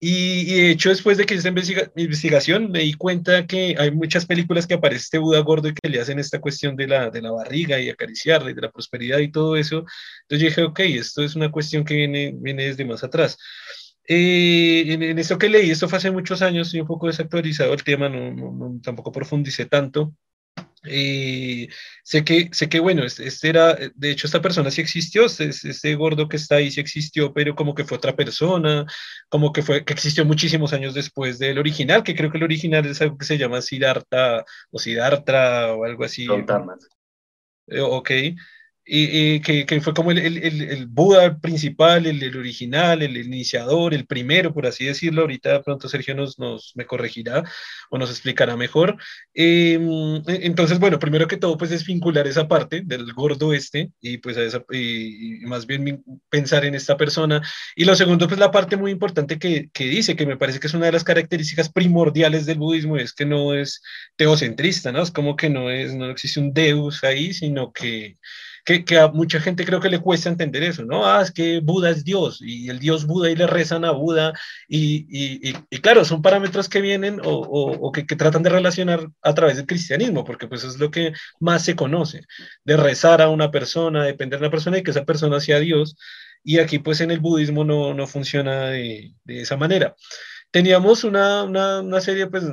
Y, 0.00 0.54
de 0.54 0.70
hecho, 0.70 0.90
después 0.90 1.18
de 1.18 1.26
que 1.26 1.34
hice 1.34 1.48
esta 1.48 1.90
investigación, 1.96 2.70
me 2.70 2.80
di 2.80 2.94
cuenta 2.94 3.46
que 3.46 3.74
hay 3.78 3.90
muchas 3.90 4.26
películas 4.26 4.66
que 4.66 4.74
aparece 4.74 5.02
este 5.02 5.18
Buda 5.18 5.40
gordo 5.40 5.68
y 5.68 5.74
que 5.74 5.88
le 5.88 6.00
hacen 6.00 6.20
esta 6.20 6.40
cuestión 6.40 6.76
de 6.76 6.86
la, 6.86 7.10
de 7.10 7.20
la 7.20 7.32
barriga 7.32 7.80
y 7.80 7.90
acariciarla 7.90 8.50
y 8.50 8.54
de 8.54 8.62
la 8.62 8.70
prosperidad 8.70 9.18
y 9.18 9.32
todo 9.32 9.56
eso. 9.56 9.84
Entonces 10.22 10.48
dije, 10.50 10.62
ok, 10.62 10.80
esto 10.80 11.24
es 11.24 11.34
una 11.34 11.50
cuestión 11.50 11.84
que 11.84 11.94
viene, 11.94 12.32
viene 12.36 12.66
desde 12.66 12.84
más 12.84 13.02
atrás. 13.02 13.38
Eh, 14.10 14.84
en, 14.86 15.18
esto 15.18 15.36
que 15.36 15.48
leí, 15.50 15.70
esto 15.70 15.88
fue 15.88 15.98
hace 15.98 16.10
muchos 16.10 16.42
años 16.42 16.72
y 16.74 16.80
un 16.80 16.86
poco 16.86 17.08
desactualizado 17.08 17.74
el 17.74 17.84
tema, 17.84 18.08
no, 18.08 18.32
no, 18.32 18.80
tampoco 18.82 19.12
profundicé 19.12 19.66
tanto. 19.66 20.14
Eh, 20.88 21.68
sé 22.02 22.24
que, 22.24 22.48
sé 22.52 22.68
que, 22.68 22.80
bueno, 22.80 23.04
este, 23.04 23.48
era, 23.48 23.74
de 23.94 24.10
hecho, 24.10 24.26
esta 24.26 24.42
persona 24.42 24.70
sí 24.70 24.80
existió, 24.80 25.26
este, 25.26 25.48
este, 25.48 25.94
gordo 25.94 26.28
que 26.28 26.36
está 26.36 26.56
ahí 26.56 26.70
sí 26.70 26.80
existió, 26.80 27.32
pero 27.32 27.54
como 27.54 27.74
que 27.74 27.84
fue 27.84 27.98
otra 27.98 28.16
persona, 28.16 28.86
como 29.28 29.52
que 29.52 29.62
fue, 29.62 29.84
que 29.84 29.92
existió 29.92 30.24
muchísimos 30.24 30.72
años 30.72 30.94
después 30.94 31.38
del 31.38 31.58
original, 31.58 32.02
que 32.02 32.14
creo 32.14 32.30
que 32.30 32.38
el 32.38 32.44
original 32.44 32.86
es 32.86 33.00
algo 33.02 33.18
que 33.18 33.26
se 33.26 33.38
llama 33.38 33.62
Siddhartha 33.62 34.44
o 34.70 34.78
Siddhartha 34.78 35.74
o 35.74 35.84
algo 35.84 36.04
así. 36.04 36.26
Eh, 37.68 37.80
ok 37.80 38.10
y, 38.90 39.40
que, 39.40 39.66
que, 39.66 39.80
fue 39.82 39.92
como 39.92 40.10
el, 40.10 40.18
el, 40.18 40.62
el, 40.62 40.86
Buda 40.86 41.38
principal, 41.38 42.06
el, 42.06 42.36
original, 42.36 43.02
el, 43.02 43.16
iniciador, 43.18 43.92
el 43.92 44.06
primero, 44.06 44.54
por 44.54 44.66
así 44.66 44.86
decirlo. 44.86 45.22
Ahorita 45.22 45.62
pronto 45.62 45.88
Sergio 45.88 46.14
nos, 46.14 46.38
nos 46.38 46.72
me 46.74 46.86
corregirá 46.86 47.44
o 47.90 47.98
nos 47.98 48.10
explicará 48.10 48.56
mejor. 48.56 48.96
Em, 49.34 50.22
entonces, 50.26 50.78
bueno, 50.78 50.98
primero 50.98 51.28
que 51.28 51.36
todo, 51.36 51.58
pues 51.58 51.70
es 51.70 51.84
vincular 51.84 52.26
esa 52.26 52.48
parte 52.48 52.82
del 52.84 53.12
gordo 53.12 53.52
este 53.52 53.90
y 54.00 54.18
pues 54.18 54.38
a 54.38 54.42
esa, 54.42 54.64
y, 54.72 55.40
más 55.46 55.66
bien 55.66 56.02
pensar 56.30 56.64
en 56.64 56.74
esta 56.74 56.96
persona. 56.96 57.42
Y 57.76 57.84
lo 57.84 57.94
segundo, 57.94 58.26
pues 58.26 58.40
la 58.40 58.50
parte 58.50 58.76
muy 58.76 58.90
importante 58.90 59.38
que, 59.38 59.68
que 59.72 59.84
dice, 59.84 60.16
que 60.16 60.26
me 60.26 60.38
parece 60.38 60.60
que 60.60 60.66
es 60.66 60.74
una 60.74 60.86
de 60.86 60.92
las 60.92 61.04
características 61.04 61.70
primordiales 61.70 62.46
del 62.46 62.58
budismo, 62.58 62.96
es 62.96 63.12
que 63.12 63.26
no 63.26 63.54
es 63.54 63.82
teocentrista, 64.16 64.92
¿no? 64.92 65.02
Es 65.02 65.10
como 65.10 65.36
que 65.36 65.50
no, 65.50 65.70
es, 65.70 65.94
no 65.94 66.10
existe 66.10 66.40
un 66.40 66.54
deus 66.54 67.04
ahí, 67.04 67.34
sino 67.34 67.72
que 67.72 68.16
que, 68.68 68.98
a 68.98 69.08
mucha 69.08 69.40
gente 69.40 69.64
creo 69.64 69.80
que 69.80 69.88
le 69.88 70.00
cuesta 70.00 70.28
entender 70.28 70.62
eso, 70.62 70.84
¿no? 70.84 71.06
Ah, 71.06 71.22
es 71.22 71.30
que 71.30 71.60
Buda 71.60 71.90
es 71.90 72.04
Dios 72.04 72.40
y 72.42 72.68
el 72.68 72.78
Dios 72.78 73.06
Buda 73.06 73.30
y 73.30 73.36
le 73.36 73.46
rezan 73.46 73.84
a 73.84 73.92
Buda 73.92 74.34
y, 74.68 75.06
y, 75.08 75.54
y, 75.70 75.78
claro, 75.78 76.04
son 76.04 76.20
parámetros 76.20 76.68
que 76.68 76.80
vienen 76.82 77.20
o, 77.24 77.30
o, 77.30 77.92
que, 77.92 78.06
que, 78.06 78.16
tratan 78.16 78.42
de 78.42 78.50
relacionar 78.50 79.08
a 79.22 79.34
través 79.34 79.56
del 79.56 79.66
cristianismo, 79.66 80.24
porque 80.24 80.48
pues 80.48 80.64
es 80.64 80.78
lo 80.78 80.90
que 80.90 81.12
más 81.40 81.64
se 81.64 81.76
conoce, 81.76 82.22
de 82.64 82.76
rezar 82.76 83.22
a 83.22 83.30
una 83.30 83.50
persona, 83.50 84.04
depender 84.04 84.38
de 84.38 84.46
una 84.46 84.50
persona 84.50 84.78
y 84.78 84.82
que 84.82 84.90
esa 84.90 85.04
persona 85.04 85.40
sea 85.40 85.58
Dios. 85.60 85.96
Y 86.44 86.58
aquí 86.58 86.78
pues 86.78 87.00
en 87.00 87.10
el 87.10 87.20
budismo 87.20 87.64
no, 87.64 87.94
no 87.94 88.06
funciona 88.06 88.66
de, 88.66 89.14
de 89.24 89.40
esa 89.42 89.56
manera 89.56 89.96
teníamos 90.50 91.04
una, 91.04 91.44
una, 91.44 91.80
una, 91.80 92.00
serie, 92.00 92.26
pues, 92.26 92.44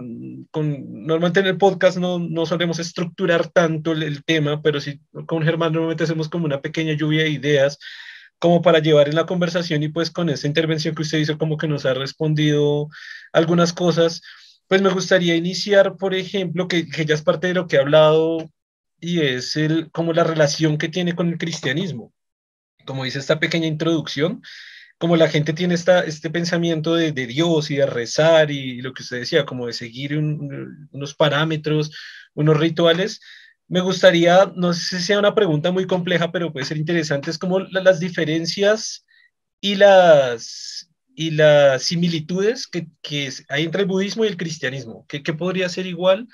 con, 0.52 1.06
normalmente 1.06 1.40
en 1.40 1.48
el 1.48 1.58
podcast 1.58 1.98
no, 1.98 2.20
no 2.20 2.46
solemos 2.46 2.80
estructurar 2.80 3.48
tanto 3.48 3.94
el, 3.94 4.24
tema, 4.24 4.62
pero 4.62 4.82
sí 4.82 5.00
con 5.26 5.44
Germán 5.44 5.74
normalmente 5.74 6.04
hacemos 6.04 6.30
como 6.30 6.46
una 6.46 6.62
pequeña 6.62 6.94
lluvia 6.94 7.24
de 7.24 7.30
ideas 7.30 7.78
como 8.40 8.62
para 8.62 8.80
llevar 8.80 9.08
en 9.08 9.16
la 9.16 9.26
conversación 9.26 9.82
y 9.84 9.90
pues 9.90 10.12
con 10.12 10.30
esa 10.30 10.48
intervención 10.48 10.94
que 10.94 11.04
usted 11.04 11.20
hizo 11.20 11.38
como 11.38 11.58
que 11.58 11.68
nos 11.68 11.86
ha 11.86 11.94
respondido 11.94 12.90
algunas 13.32 13.72
cosas, 13.74 14.22
pues 14.68 14.82
me 14.82 14.90
gustaría 14.90 15.36
iniciar, 15.36 15.96
por 15.96 16.14
ejemplo, 16.14 16.68
que, 16.68 16.88
que 16.88 17.06
ya 17.06 17.16
es 17.16 17.22
parte 17.22 17.48
de 17.48 17.54
lo 17.54 17.68
que 17.68 17.78
he 17.78 17.80
hablado 17.80 18.50
y 19.00 19.22
es 19.22 19.56
el, 19.56 19.90
como 19.92 20.14
la 20.14 20.24
relación 20.24 20.78
que 20.78 20.90
tiene 20.90 21.16
con 21.16 21.30
el 21.30 21.38
cristianismo. 21.38 22.14
Como 22.86 23.04
dice 23.04 23.20
esta 23.20 23.40
pequeña 23.40 23.68
introducción, 23.68 24.42
como 24.98 25.16
la 25.18 25.28
gente 25.30 25.54
tiene 25.54 25.76
esta, 25.76 26.04
este 26.04 26.30
pensamiento 26.30 26.96
de, 26.96 27.12
de 27.12 27.28
Dios 27.28 27.70
y 27.72 27.76
de 27.76 27.86
rezar 27.86 28.52
y 28.52 28.82
lo 28.82 28.94
que 28.94 29.04
usted 29.04 29.20
decía, 29.20 29.46
como 29.46 29.68
de 29.68 29.74
seguir 29.74 30.18
unos 30.18 31.16
parámetros, 31.16 31.92
unos 32.34 32.58
rituales, 32.58 33.20
me 33.68 33.82
gustaría, 33.82 34.52
no 34.56 34.74
sé 34.74 35.00
si 35.00 35.06
sea 35.06 35.20
una 35.20 35.36
pregunta 35.36 35.72
muy 35.72 35.88
compleja, 35.88 36.32
pero 36.32 36.54
puede 36.54 36.66
ser 36.66 36.78
interesante, 36.78 37.32
es 37.32 37.38
como 37.38 37.60
las 37.60 38.00
diferencias 38.00 39.06
y 39.60 39.76
las, 39.76 40.90
y 41.16 41.32
las 41.32 41.84
similitudes 41.84 42.68
que, 42.68 42.88
que, 43.02 43.32
hay 43.50 43.64
entre 43.64 43.82
el 43.82 43.88
budismo 43.88 44.24
y 44.26 44.28
el 44.28 44.38
cristianismo. 44.38 45.06
¿Qué, 45.08 45.24
qué 45.24 45.34
podría 45.34 45.70
ser 45.70 45.88
igual? 45.88 46.28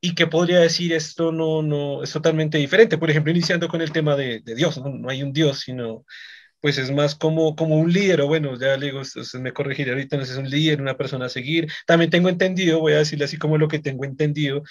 ¿Y 0.00 0.14
qué 0.14 0.26
podría 0.26 0.60
decir 0.60 0.92
esto 0.92 1.32
no, 1.32 1.62
no 1.62 2.02
es 2.02 2.12
totalmente 2.12 2.58
diferente? 2.58 2.98
Por 2.98 3.10
ejemplo, 3.10 3.30
iniciando 3.30 3.68
con 3.68 3.82
el 3.82 3.92
tema 3.92 4.16
de, 4.16 4.40
de 4.40 4.54
Dios, 4.54 4.78
¿no? 4.78 4.88
no 4.88 5.10
hay 5.10 5.22
un 5.22 5.32
Dios, 5.32 5.60
sino 5.60 6.04
pues 6.62 6.78
es 6.78 6.92
más 6.92 7.16
como, 7.16 7.56
como 7.56 7.76
un 7.76 7.92
líder, 7.92 8.22
o 8.22 8.28
bueno, 8.28 8.56
ya 8.58 8.76
le 8.76 8.86
digo, 8.86 9.02
me 9.40 9.52
corregirá 9.52 9.92
ahorita, 9.92 10.16
no 10.16 10.22
es 10.22 10.36
un 10.36 10.48
líder, 10.48 10.80
una 10.80 10.96
persona 10.96 11.26
a 11.26 11.28
seguir. 11.28 11.68
También 11.86 12.10
tengo 12.10 12.28
entendido, 12.28 12.78
voy 12.80 12.92
a 12.94 12.98
decirle 12.98 13.24
así 13.24 13.36
como 13.36 13.58
lo 13.58 13.66
que 13.68 13.80
tengo 13.80 14.04
entendido, 14.04 14.62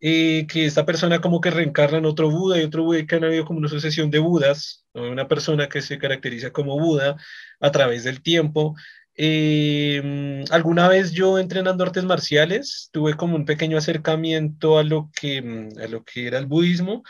eh, 0.00 0.46
que 0.48 0.66
esta 0.66 0.86
persona 0.86 1.20
como 1.20 1.40
que 1.40 1.50
reencarna 1.50 1.98
en 1.98 2.06
otro 2.06 2.30
Buda 2.30 2.60
y 2.60 2.64
otro 2.64 2.84
Buda 2.84 3.04
que 3.06 3.16
han 3.16 3.24
habido 3.24 3.44
como 3.44 3.58
una 3.58 3.68
sucesión 3.68 4.10
de 4.10 4.20
Budas, 4.20 4.86
una 4.94 5.26
persona 5.26 5.68
que 5.68 5.82
se 5.82 5.98
caracteriza 5.98 6.52
como 6.52 6.78
Buda 6.78 7.16
a 7.60 7.70
través 7.72 8.04
del 8.04 8.22
tiempo. 8.22 8.76
Eh, 9.16 10.44
alguna 10.50 10.88
vez 10.88 11.12
yo 11.12 11.38
entrenando 11.38 11.84
artes 11.84 12.04
marciales 12.04 12.88
tuve 12.92 13.14
como 13.14 13.36
un 13.36 13.44
pequeño 13.46 13.76
acercamiento 13.78 14.78
a 14.78 14.84
lo 14.84 15.10
que, 15.20 15.38
a 15.82 15.86
lo 15.88 16.04
que 16.04 16.28
era 16.28 16.38
el 16.38 16.46
budismo 16.46 17.02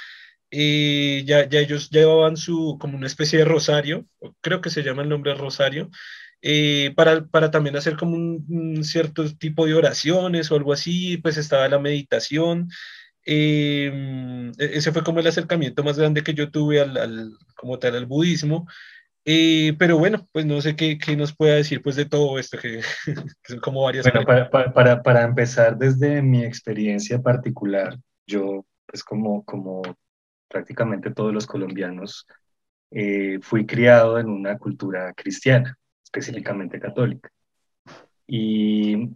y 0.55 1.25
ya, 1.25 1.49
ya 1.49 1.61
ellos 1.61 1.89
llevaban 1.91 2.37
su, 2.37 2.77
como 2.79 2.99
una 2.99 3.07
especie 3.07 3.39
de 3.39 3.47
rosario, 3.47 4.05
creo 4.43 4.61
que 4.61 4.69
se 4.69 4.83
llama 4.83 5.03
el 5.03 5.09
nombre 5.09 5.35
rosario, 5.35 5.91
eh, 6.43 6.93
para, 6.95 7.25
para, 7.25 7.51
también 7.51 7.75
hacer 7.77 7.97
como 7.97 8.17
un, 8.17 8.85
cierto 8.85 9.25
tipo 9.37 9.65
de 9.65 9.75
oraciones 9.75 10.51
o 10.51 10.57
algo 10.57 10.75
así, 10.75 11.17
pues 11.17 11.39
estaba 11.39 11.69
la 11.69 11.79
meditación. 11.79 12.69
Em, 13.25 14.51
e, 14.59 14.77
ese 14.77 14.93
fue 14.93 15.03
como 15.05 15.21
el 15.21 15.27
acercamiento 15.27 15.83
más 15.85 15.99
grande 15.99 16.23
que 16.23 16.35
yo 16.35 16.51
tuve 16.51 16.81
al, 16.81 16.97
al 16.99 17.33
como 17.57 17.79
tal 17.79 17.97
al 17.97 18.07
budismo. 18.07 18.67
Eh, 19.25 19.75
pero 19.79 19.99
bueno, 19.99 20.29
pues 20.33 20.45
no 20.45 20.61
sé 20.61 20.77
qué, 20.77 20.99
qué, 20.99 21.17
nos 21.17 21.35
pueda 21.35 21.55
decir 21.55 21.81
pues 21.81 21.97
de 21.97 22.07
todo 22.07 22.39
esto, 22.39 22.59
que, 22.59 22.81
que 23.07 23.53
son 23.53 23.61
como 23.61 23.85
varias... 23.85 24.05
Bueno, 24.05 24.27
para, 24.27 24.51
para, 24.51 25.03
para, 25.03 25.23
empezar 25.23 25.79
desde 25.79 26.21
mi 26.23 26.45
experiencia 26.45 27.23
particular, 27.23 27.97
yo 28.27 28.67
pues 28.87 29.05
como, 29.05 29.45
como 29.45 29.83
prácticamente 30.53 31.11
todos 31.11 31.33
los 31.33 31.47
colombianos, 31.47 32.27
eh, 32.91 33.39
fui 33.41 33.65
criado 33.65 34.19
en 34.19 34.29
una 34.29 34.59
cultura 34.59 35.13
cristiana, 35.15 35.79
específicamente 36.05 36.79
católica. 36.79 37.31
Y 38.27 39.09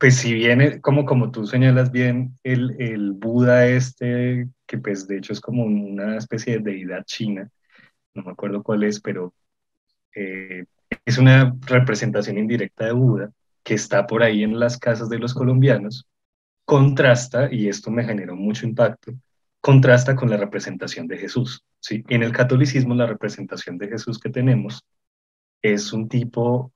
pues 0.00 0.16
si 0.16 0.32
bien, 0.32 0.80
como, 0.80 1.04
como 1.04 1.30
tú 1.30 1.46
señalas 1.46 1.92
bien, 1.92 2.38
el, 2.42 2.74
el 2.80 3.12
Buda 3.12 3.66
este, 3.66 4.48
que 4.66 4.78
pues 4.78 5.06
de 5.06 5.18
hecho 5.18 5.32
es 5.32 5.40
como 5.40 5.64
una 5.64 6.16
especie 6.16 6.54
de 6.54 6.72
deidad 6.72 7.04
china, 7.04 7.50
no 8.14 8.22
me 8.24 8.32
acuerdo 8.32 8.62
cuál 8.62 8.82
es, 8.82 9.00
pero 9.00 9.34
eh, 10.14 10.64
es 11.04 11.18
una 11.18 11.54
representación 11.66 12.38
indirecta 12.38 12.86
de 12.86 12.92
Buda 12.92 13.30
que 13.62 13.74
está 13.74 14.06
por 14.06 14.22
ahí 14.22 14.42
en 14.42 14.58
las 14.58 14.78
casas 14.78 15.08
de 15.08 15.18
los 15.18 15.34
colombianos, 15.34 16.08
contrasta, 16.64 17.52
y 17.52 17.68
esto 17.68 17.90
me 17.90 18.04
generó 18.04 18.34
mucho 18.34 18.66
impacto, 18.66 19.12
contrasta 19.62 20.16
con 20.16 20.28
la 20.28 20.36
representación 20.36 21.06
de 21.06 21.16
Jesús. 21.16 21.64
¿sí? 21.80 22.04
En 22.08 22.22
el 22.22 22.32
catolicismo 22.32 22.94
la 22.94 23.06
representación 23.06 23.78
de 23.78 23.88
Jesús 23.88 24.18
que 24.18 24.28
tenemos 24.28 24.84
es 25.62 25.92
un 25.92 26.08
tipo 26.08 26.72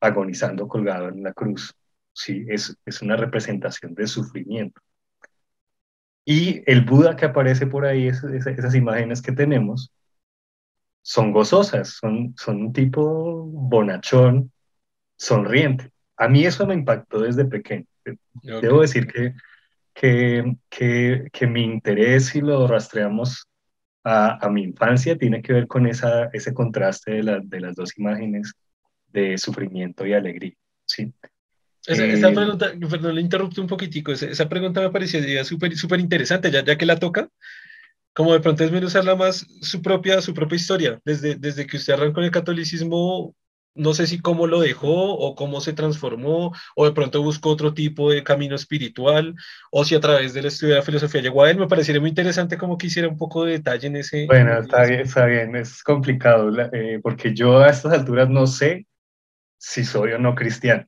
agonizando 0.00 0.68
colgado 0.68 1.08
en 1.08 1.22
la 1.22 1.34
cruz. 1.34 1.74
¿sí? 2.14 2.46
Es, 2.48 2.74
es 2.86 3.02
una 3.02 3.16
representación 3.16 3.94
de 3.94 4.06
sufrimiento. 4.06 4.80
Y 6.24 6.62
el 6.70 6.84
Buda 6.84 7.16
que 7.16 7.24
aparece 7.24 7.66
por 7.66 7.84
ahí, 7.84 8.06
esas 8.06 8.74
imágenes 8.74 9.20
que 9.20 9.32
tenemos, 9.32 9.90
son 11.02 11.32
gozosas, 11.32 11.88
son, 11.88 12.34
son 12.36 12.66
un 12.66 12.72
tipo 12.72 13.46
bonachón, 13.46 14.52
sonriente. 15.16 15.90
A 16.16 16.28
mí 16.28 16.44
eso 16.44 16.66
me 16.66 16.74
impactó 16.74 17.20
desde 17.20 17.46
pequeño. 17.46 17.86
Debo 18.42 18.82
decir 18.82 19.06
que 19.08 19.34
que, 19.98 20.56
que, 20.70 21.28
que 21.32 21.46
mi 21.48 21.64
interés, 21.64 22.26
si 22.26 22.40
lo 22.40 22.68
rastreamos 22.68 23.48
a, 24.04 24.38
a, 24.46 24.48
mi 24.48 24.62
infancia, 24.62 25.18
tiene 25.18 25.42
que 25.42 25.52
ver 25.52 25.66
con 25.66 25.88
esa, 25.88 26.26
ese 26.32 26.54
contraste 26.54 27.14
de, 27.14 27.22
la, 27.24 27.40
de 27.42 27.60
las 27.60 27.74
dos 27.74 27.98
imágenes 27.98 28.52
de 29.08 29.36
sufrimiento 29.38 30.06
y 30.06 30.12
alegría. 30.12 30.54
¿sí? 30.86 31.12
Esa, 31.84 32.04
esa 32.04 32.28
eh, 32.30 32.34
pregunta, 32.34 32.72
perdón, 32.88 33.16
le 33.16 33.22
interrumpí 33.22 33.60
un 33.60 33.66
poquitico, 33.66 34.12
esa, 34.12 34.26
esa 34.26 34.48
pregunta 34.48 34.80
me 34.80 34.90
parecía 34.90 35.42
súper 35.42 35.76
súper 35.76 35.98
interesante, 35.98 36.50
ya, 36.52 36.64
ya 36.64 36.78
que 36.78 36.86
la 36.86 37.00
toca, 37.00 37.28
como 38.12 38.34
de 38.34 38.40
pronto 38.40 38.62
es 38.62 38.70
menos 38.70 38.92
usarla 38.92 39.16
más 39.16 39.46
su 39.62 39.82
propia, 39.82 40.20
su 40.20 40.32
propia 40.32 40.56
historia, 40.56 41.00
desde, 41.04 41.34
desde 41.34 41.66
que 41.66 41.76
usted 41.76 41.94
arrancó 41.94 42.20
en 42.20 42.26
el 42.26 42.32
catolicismo, 42.32 43.34
no 43.78 43.94
sé 43.94 44.06
si 44.06 44.20
cómo 44.20 44.46
lo 44.46 44.60
dejó 44.60 45.14
o 45.14 45.34
cómo 45.34 45.60
se 45.60 45.72
transformó, 45.72 46.52
o 46.76 46.84
de 46.84 46.92
pronto 46.92 47.22
buscó 47.22 47.50
otro 47.50 47.72
tipo 47.72 48.10
de 48.10 48.22
camino 48.22 48.56
espiritual, 48.56 49.34
o 49.70 49.84
si 49.84 49.94
a 49.94 50.00
través 50.00 50.34
del 50.34 50.46
estudio 50.46 50.74
de 50.74 50.80
la 50.80 50.84
filosofía 50.84 51.22
llegó 51.22 51.44
a 51.44 51.50
él, 51.50 51.58
me 51.58 51.68
parecería 51.68 52.00
muy 52.00 52.10
interesante 52.10 52.58
como 52.58 52.76
quisiera 52.76 53.08
un 53.08 53.16
poco 53.16 53.44
de 53.44 53.52
detalle 53.52 53.86
en 53.86 53.96
ese... 53.96 54.26
Bueno, 54.26 54.58
está 54.58 54.84
bien, 54.84 55.00
está 55.00 55.26
bien, 55.26 55.56
es 55.56 55.82
complicado, 55.82 56.50
eh, 56.72 57.00
porque 57.02 57.32
yo 57.34 57.60
a 57.60 57.68
estas 57.68 57.92
alturas 57.92 58.28
no 58.28 58.46
sé 58.46 58.86
si 59.56 59.84
soy 59.84 60.12
o 60.12 60.18
no 60.18 60.34
cristiano. 60.34 60.84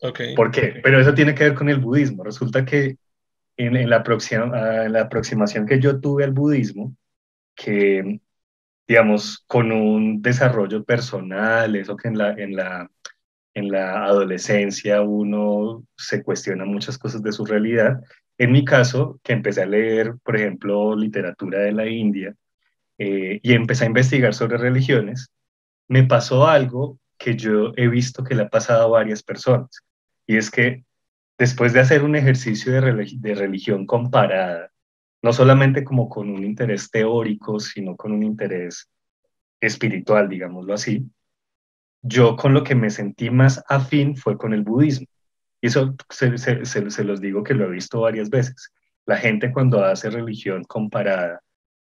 Okay. 0.00 0.34
¿Por 0.34 0.50
qué? 0.50 0.80
Pero 0.82 1.00
eso 1.00 1.14
tiene 1.14 1.34
que 1.34 1.44
ver 1.44 1.54
con 1.54 1.68
el 1.68 1.78
budismo. 1.78 2.24
Resulta 2.24 2.64
que 2.64 2.98
en, 3.56 3.76
en 3.76 3.88
la, 3.88 3.96
aproxima, 3.96 4.84
en 4.84 4.92
la 4.92 5.02
aproximación 5.02 5.66
que 5.66 5.80
yo 5.80 6.00
tuve 6.00 6.24
al 6.24 6.32
budismo, 6.32 6.94
que 7.54 8.20
digamos, 8.86 9.44
con 9.46 9.72
un 9.72 10.20
desarrollo 10.22 10.84
personal, 10.84 11.74
eso 11.76 11.96
que 11.96 12.08
en 12.08 12.18
la, 12.18 12.32
en 12.32 12.56
la, 12.56 12.90
en 13.54 13.70
la 13.70 14.04
adolescencia 14.04 15.02
uno 15.02 15.84
se 15.96 16.22
cuestiona 16.22 16.64
muchas 16.64 16.98
cosas 16.98 17.22
de 17.22 17.32
su 17.32 17.44
realidad. 17.46 18.00
En 18.36 18.52
mi 18.52 18.64
caso, 18.64 19.20
que 19.22 19.32
empecé 19.32 19.62
a 19.62 19.66
leer, 19.66 20.14
por 20.22 20.36
ejemplo, 20.36 20.96
literatura 20.96 21.60
de 21.60 21.72
la 21.72 21.86
India 21.86 22.34
eh, 22.98 23.40
y 23.42 23.52
empecé 23.54 23.84
a 23.84 23.88
investigar 23.88 24.34
sobre 24.34 24.58
religiones, 24.58 25.30
me 25.88 26.04
pasó 26.04 26.46
algo 26.46 26.98
que 27.16 27.36
yo 27.36 27.72
he 27.76 27.88
visto 27.88 28.24
que 28.24 28.34
le 28.34 28.42
ha 28.42 28.48
pasado 28.48 28.84
a 28.84 28.98
varias 28.98 29.22
personas. 29.22 29.70
Y 30.26 30.36
es 30.36 30.50
que 30.50 30.84
después 31.38 31.72
de 31.72 31.80
hacer 31.80 32.02
un 32.02 32.16
ejercicio 32.16 32.72
de, 32.72 33.06
de 33.18 33.34
religión 33.34 33.86
comparada, 33.86 34.70
no 35.24 35.32
solamente 35.32 35.84
como 35.84 36.10
con 36.10 36.28
un 36.28 36.44
interés 36.44 36.90
teórico, 36.90 37.58
sino 37.58 37.96
con 37.96 38.12
un 38.12 38.22
interés 38.22 38.90
espiritual, 39.58 40.28
digámoslo 40.28 40.74
así, 40.74 41.10
yo 42.02 42.36
con 42.36 42.52
lo 42.52 42.62
que 42.62 42.74
me 42.74 42.90
sentí 42.90 43.30
más 43.30 43.64
afín 43.66 44.18
fue 44.18 44.36
con 44.36 44.52
el 44.52 44.60
budismo. 44.60 45.06
Y 45.62 45.68
eso 45.68 45.96
se, 46.10 46.36
se, 46.36 47.04
los 47.04 47.20
digo 47.22 47.42
que 47.42 47.54
lo 47.54 47.64
he 47.64 47.70
visto 47.70 48.02
varias 48.02 48.28
veces. 48.28 48.70
La 49.06 49.16
gente 49.16 49.50
cuando 49.50 49.82
hace 49.82 50.10
religión 50.10 50.62
comparada 50.64 51.40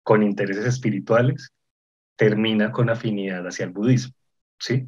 con 0.02 0.22
intereses 0.22 0.66
espirituales, 0.66 1.54
termina 2.16 2.70
con 2.70 2.90
afinidad 2.90 3.46
hacia 3.46 3.64
el 3.64 3.70
budismo, 3.70 4.14
¿sí? 4.58 4.86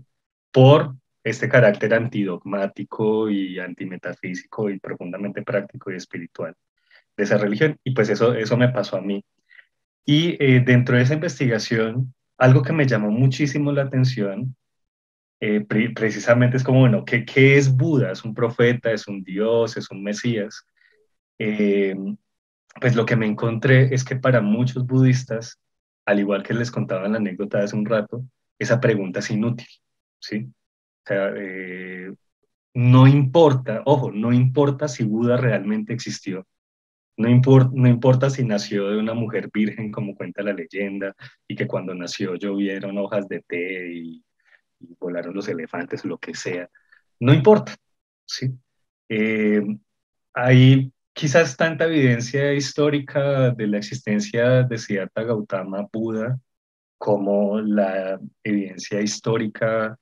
Por 0.53 0.95
este 1.23 1.49
carácter 1.49 1.95
antidogmático 1.95 3.31
y 3.31 3.59
antimetafísico 3.59 4.69
y 4.69 4.79
profundamente 4.79 5.43
práctico 5.43 5.91
y 5.91 5.97
espiritual 5.97 6.55
de 7.17 7.25
esa 7.25 7.39
religión. 7.39 7.79
Y 7.85 7.93
pues 7.95 8.09
eso, 8.09 8.35
eso 8.35 8.57
me 8.57 8.69
pasó 8.69 8.97
a 8.97 9.01
mí. 9.03 9.25
Y 10.05 10.37
eh, 10.43 10.63
dentro 10.65 10.97
de 10.97 11.03
esa 11.03 11.15
investigación, 11.15 12.15
algo 12.39 12.63
que 12.63 12.73
me 12.73 12.87
llamó 12.87 13.11
muchísimo 13.11 13.73
la 13.73 13.83
atención 13.83 14.57
eh, 15.41 15.61
precisamente 15.95 16.57
es 16.57 16.65
como, 16.65 16.81
bueno, 16.81 17.05
¿qué, 17.05 17.25
¿qué, 17.25 17.59
es 17.59 17.75
Buda? 17.77 18.13
¿Es 18.13 18.25
un 18.25 18.35
profeta? 18.35 18.93
¿Es 18.93 19.07
un 19.09 19.23
dios? 19.23 19.77
¿Es 19.77 19.91
un 19.91 20.03
mesías? 20.03 20.67
Eh, 21.39 21.95
pues 22.81 22.97
lo 22.97 23.05
que 23.07 23.17
me 23.17 23.27
encontré 23.27 23.95
es 23.95 24.05
que 24.05 24.17
para 24.17 24.41
muchos 24.41 24.87
budistas, 24.87 25.61
al 26.07 26.21
igual 26.21 26.43
que 26.43 26.55
les 26.55 26.71
contaba 26.71 27.09
la 27.09 27.19
anécdota 27.19 27.59
de 27.59 27.65
hace 27.65 27.77
un 27.77 27.87
rato, 27.87 28.25
esa 28.59 28.81
pregunta 28.81 29.21
es 29.21 29.31
inútil, 29.31 29.67
¿sí? 30.19 30.49
O 31.05 31.07
sea, 31.07 31.33
eh, 31.37 32.13
no 32.75 33.07
importa, 33.07 33.83
ojo, 33.85 34.11
no 34.13 34.33
importa 34.33 34.89
si 34.89 35.05
Buda 35.05 35.37
realmente 35.37 35.93
existió, 35.93 36.47
no, 37.17 37.29
no 37.73 37.89
importa 37.89 38.31
si 38.31 38.45
nació 38.45 38.91
de 38.91 38.99
una 38.99 39.15
mujer 39.15 39.51
virgen, 39.53 39.93
como 39.93 40.15
cuenta 40.15 40.43
la 40.43 40.53
leyenda, 40.53 41.15
y 41.47 41.55
que 41.55 41.67
cuando 41.67 41.95
nació 41.95 42.35
llovieron 42.35 42.99
hojas 42.99 43.29
de 43.29 43.41
té 43.41 43.93
y 43.93 44.25
volaron 44.99 45.35
los 45.35 45.49
elefantes, 45.49 46.05
lo 46.05 46.19
que 46.19 46.35
sea, 46.35 46.69
no 47.21 47.33
importa, 47.33 47.75
¿sí? 48.27 48.51
Eh, 49.09 49.63
hay 50.33 50.93
quizás 51.13 51.57
tanta 51.57 51.85
evidencia 51.85 52.53
histórica 52.53 53.51
de 53.51 53.67
la 53.69 53.79
existencia 53.79 54.65
de 54.65 54.79
Siddhartha 54.79 55.23
Gautama 55.23 55.87
Buda 55.93 56.39
como 56.99 57.61
la 57.61 58.19
evidencia 58.43 59.01
histórica 59.01 59.97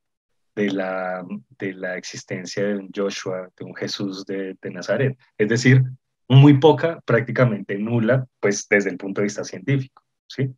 de 0.54 0.71
la, 0.71 1.25
de 1.59 1.75
la 1.75 1.97
existencia 1.97 2.64
de 2.64 2.76
un 2.76 2.90
Joshua, 2.95 3.50
de 3.59 3.64
un 3.64 3.75
Jesús 3.75 4.25
de 4.25 4.57
Nazaret. 4.71 5.19
Es 5.37 5.49
decir, 5.49 5.83
muy 6.29 6.59
poca, 6.59 7.00
prácticamente 7.05 7.79
nula, 7.79 8.26
pues 8.41 8.67
desde 8.69 8.91
el 8.91 8.97
punto 8.97 9.21
de 9.21 9.26
vista 9.26 9.45
científico, 9.45 10.02
¿sí? 10.26 10.55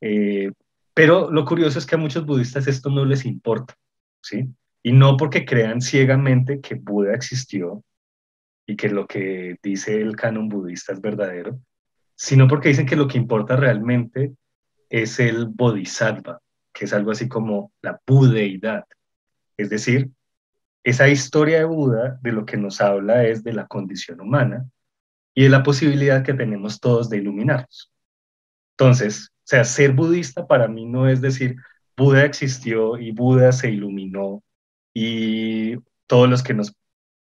Eh, 0.00 0.50
pero 0.94 1.30
lo 1.30 1.44
curioso 1.44 1.78
es 1.78 1.86
que 1.86 1.94
a 1.94 1.98
muchos 1.98 2.24
budistas 2.26 2.66
esto 2.66 2.90
no 2.90 3.04
les 3.04 3.24
importa, 3.24 3.74
¿sí? 4.22 4.48
Y 4.82 4.92
no 4.92 5.16
porque 5.16 5.44
crean 5.44 5.80
ciegamente 5.80 6.60
que 6.60 6.74
Buda 6.74 7.14
existió 7.14 7.82
y 8.66 8.76
que 8.76 8.88
lo 8.88 9.06
que 9.06 9.56
dice 9.62 10.00
el 10.00 10.16
canon 10.16 10.48
budista 10.48 10.92
es 10.92 11.00
verdadero, 11.00 11.58
sino 12.14 12.48
porque 12.48 12.70
dicen 12.70 12.86
que 12.86 12.96
lo 12.96 13.08
que 13.08 13.18
importa 13.18 13.56
realmente 13.56 14.34
es 14.88 15.20
el 15.20 15.46
bodhisattva, 15.46 16.40
que 16.72 16.84
es 16.86 16.92
algo 16.92 17.10
así 17.10 17.28
como 17.28 17.72
la 17.82 18.00
budeidad. 18.06 18.84
Es 19.56 19.70
decir, 19.70 20.10
esa 20.82 21.08
historia 21.08 21.58
de 21.58 21.64
Buda 21.64 22.18
de 22.22 22.32
lo 22.32 22.46
que 22.46 22.56
nos 22.56 22.80
habla 22.80 23.26
es 23.26 23.42
de 23.42 23.52
la 23.52 23.66
condición 23.66 24.20
humana 24.20 24.66
y 25.36 25.44
de 25.44 25.50
la 25.50 25.62
posibilidad 25.62 26.24
que 26.24 26.34
tenemos 26.34 26.80
todos 26.80 27.10
de 27.10 27.18
iluminarnos. 27.18 27.92
Entonces, 28.72 29.28
o 29.30 29.42
sea, 29.44 29.64
ser 29.64 29.92
budista 29.92 30.46
para 30.46 30.66
mí 30.66 30.86
no 30.86 31.08
es 31.08 31.20
decir, 31.20 31.56
Buda 31.96 32.24
existió 32.24 32.98
y 32.98 33.12
Buda 33.12 33.52
se 33.52 33.70
iluminó 33.70 34.42
y 34.94 35.76
todos 36.06 36.28
los 36.28 36.42
que 36.42 36.54
nos 36.54 36.74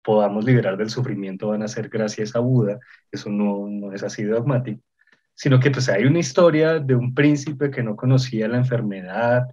podamos 0.03 0.45
liberar 0.45 0.77
del 0.77 0.91
sufrimiento 0.91 1.49
van 1.49 1.63
a 1.63 1.69
ser 1.69 1.89
gracias 1.89 2.37
a 2.37 2.41
Buda. 2.41 2.79
Eso 3.11 3.31
no, 3.31 3.69
no 3.69 3.93
es 3.95 4.03
así 4.03 4.23
dogmático, 4.23 4.83
sino 5.35 5.59
que 5.59 5.71
pues 5.71 5.89
hay 5.89 6.05
una 6.05 6.19
historia 6.19 6.79
de 6.79 6.95
un 6.95 7.15
príncipe 7.15 7.71
que 7.71 7.83
no 7.83 7.97
conocía 7.97 8.49
la 8.49 8.59
enfermedad, 8.59 9.45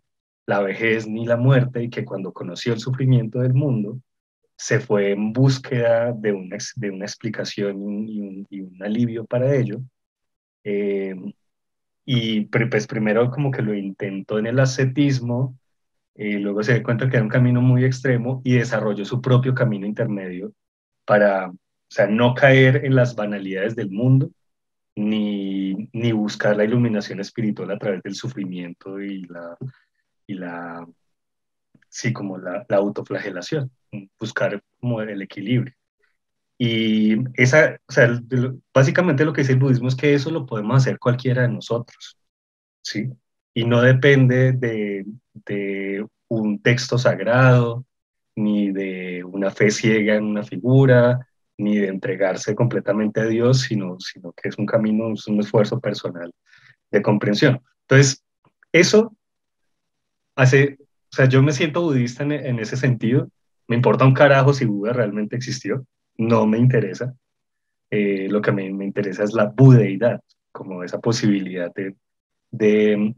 la 0.45 0.59
vejez 0.61 1.07
ni 1.07 1.25
la 1.25 1.37
muerte 1.37 1.83
y 1.83 1.89
que 1.89 2.03
cuando 2.03 2.33
conoció 2.33 2.73
el 2.73 2.79
sufrimiento 2.79 3.39
del 3.39 3.53
mundo, 3.53 4.01
se 4.61 4.79
fue 4.79 5.11
en 5.11 5.33
búsqueda 5.33 6.13
de 6.13 6.33
una, 6.33 6.57
de 6.75 6.91
una 6.91 7.05
explicación 7.05 8.07
y 8.07 8.61
un, 8.61 8.77
alivio 8.83 9.25
para 9.25 9.55
ello. 9.55 9.81
Eh, 10.63 11.15
y 12.05 12.41
pues 12.41 12.85
primero 12.85 13.31
como 13.31 13.49
que 13.49 13.63
lo 13.63 13.73
intentó 13.73 14.37
en 14.37 14.45
el 14.45 14.59
ascetismo, 14.59 15.57
y 16.15 16.33
luego 16.33 16.61
se 16.61 16.75
dio 16.75 16.83
cuenta 16.83 17.09
que 17.09 17.15
era 17.15 17.23
un 17.23 17.29
camino 17.29 17.59
muy 17.59 17.85
extremo 17.85 18.41
y 18.43 18.53
desarrolló 18.53 19.03
su 19.03 19.19
propio 19.19 19.55
camino 19.55 19.87
intermedio 19.87 20.53
para, 21.05 21.49
o 21.49 21.57
sea, 21.89 22.05
no 22.05 22.35
caer 22.35 22.85
en 22.85 22.93
las 22.95 23.15
banalidades 23.15 23.75
del 23.75 23.89
mundo, 23.89 24.29
ni, 24.95 25.89
ni 25.91 26.11
buscar 26.11 26.55
la 26.55 26.65
iluminación 26.65 27.19
espiritual 27.19 27.71
a 27.71 27.79
través 27.79 28.03
del 28.03 28.13
sufrimiento 28.13 29.01
y 29.01 29.23
la, 29.23 29.57
y 30.27 30.35
la 30.35 30.87
sí, 31.89 32.13
como 32.13 32.37
la, 32.37 32.63
la 32.69 32.77
autoflagelación, 32.77 33.71
buscar 34.19 34.61
como 34.79 35.01
el 35.01 35.21
equilibrio. 35.21 35.73
Y 36.57 37.15
esa, 37.33 37.79
o 37.87 37.91
sea, 37.91 38.21
básicamente 38.73 39.25
lo 39.25 39.33
que 39.33 39.41
dice 39.41 39.53
el 39.53 39.59
budismo 39.59 39.87
es 39.87 39.95
que 39.95 40.13
eso 40.13 40.29
lo 40.29 40.45
podemos 40.45 40.77
hacer 40.77 40.99
cualquiera 40.99 41.41
de 41.41 41.49
nosotros, 41.49 42.17
¿sí? 42.83 43.09
Y 43.53 43.65
no 43.65 43.81
depende 43.81 44.53
de, 44.53 45.05
de 45.33 46.05
un 46.27 46.61
texto 46.61 46.97
sagrado, 46.97 47.85
ni 48.35 48.71
de 48.71 49.23
una 49.23 49.49
fe 49.49 49.71
ciega 49.71 50.15
en 50.15 50.25
una 50.25 50.43
figura, 50.43 51.27
ni 51.57 51.77
de 51.77 51.87
entregarse 51.87 52.55
completamente 52.55 53.21
a 53.21 53.25
Dios, 53.25 53.61
sino, 53.61 53.99
sino 53.99 54.31
que 54.33 54.49
es 54.49 54.57
un 54.57 54.65
camino, 54.65 55.13
es 55.13 55.27
un 55.27 55.39
esfuerzo 55.39 55.79
personal 55.79 56.31
de 56.91 57.01
comprensión. 57.01 57.61
Entonces, 57.87 58.23
eso 58.71 59.15
hace, 60.35 60.77
o 60.79 61.15
sea, 61.15 61.25
yo 61.25 61.41
me 61.41 61.51
siento 61.51 61.81
budista 61.81 62.23
en, 62.23 62.31
en 62.33 62.59
ese 62.59 62.77
sentido, 62.77 63.29
me 63.71 63.77
importa 63.77 64.05
un 64.05 64.13
carajo 64.13 64.53
si 64.53 64.65
Buda 64.65 64.91
realmente 64.91 65.37
existió, 65.37 65.85
no 66.17 66.45
me 66.45 66.57
interesa. 66.57 67.15
Eh, 67.89 68.27
lo 68.29 68.41
que 68.41 68.51
me, 68.51 68.69
me, 68.73 68.83
interesa 68.83 69.23
es 69.23 69.31
la 69.31 69.45
budeidad, 69.45 70.19
como 70.51 70.83
esa 70.83 70.99
posibilidad 70.99 71.73
de, 71.73 71.95
de, 72.51 73.15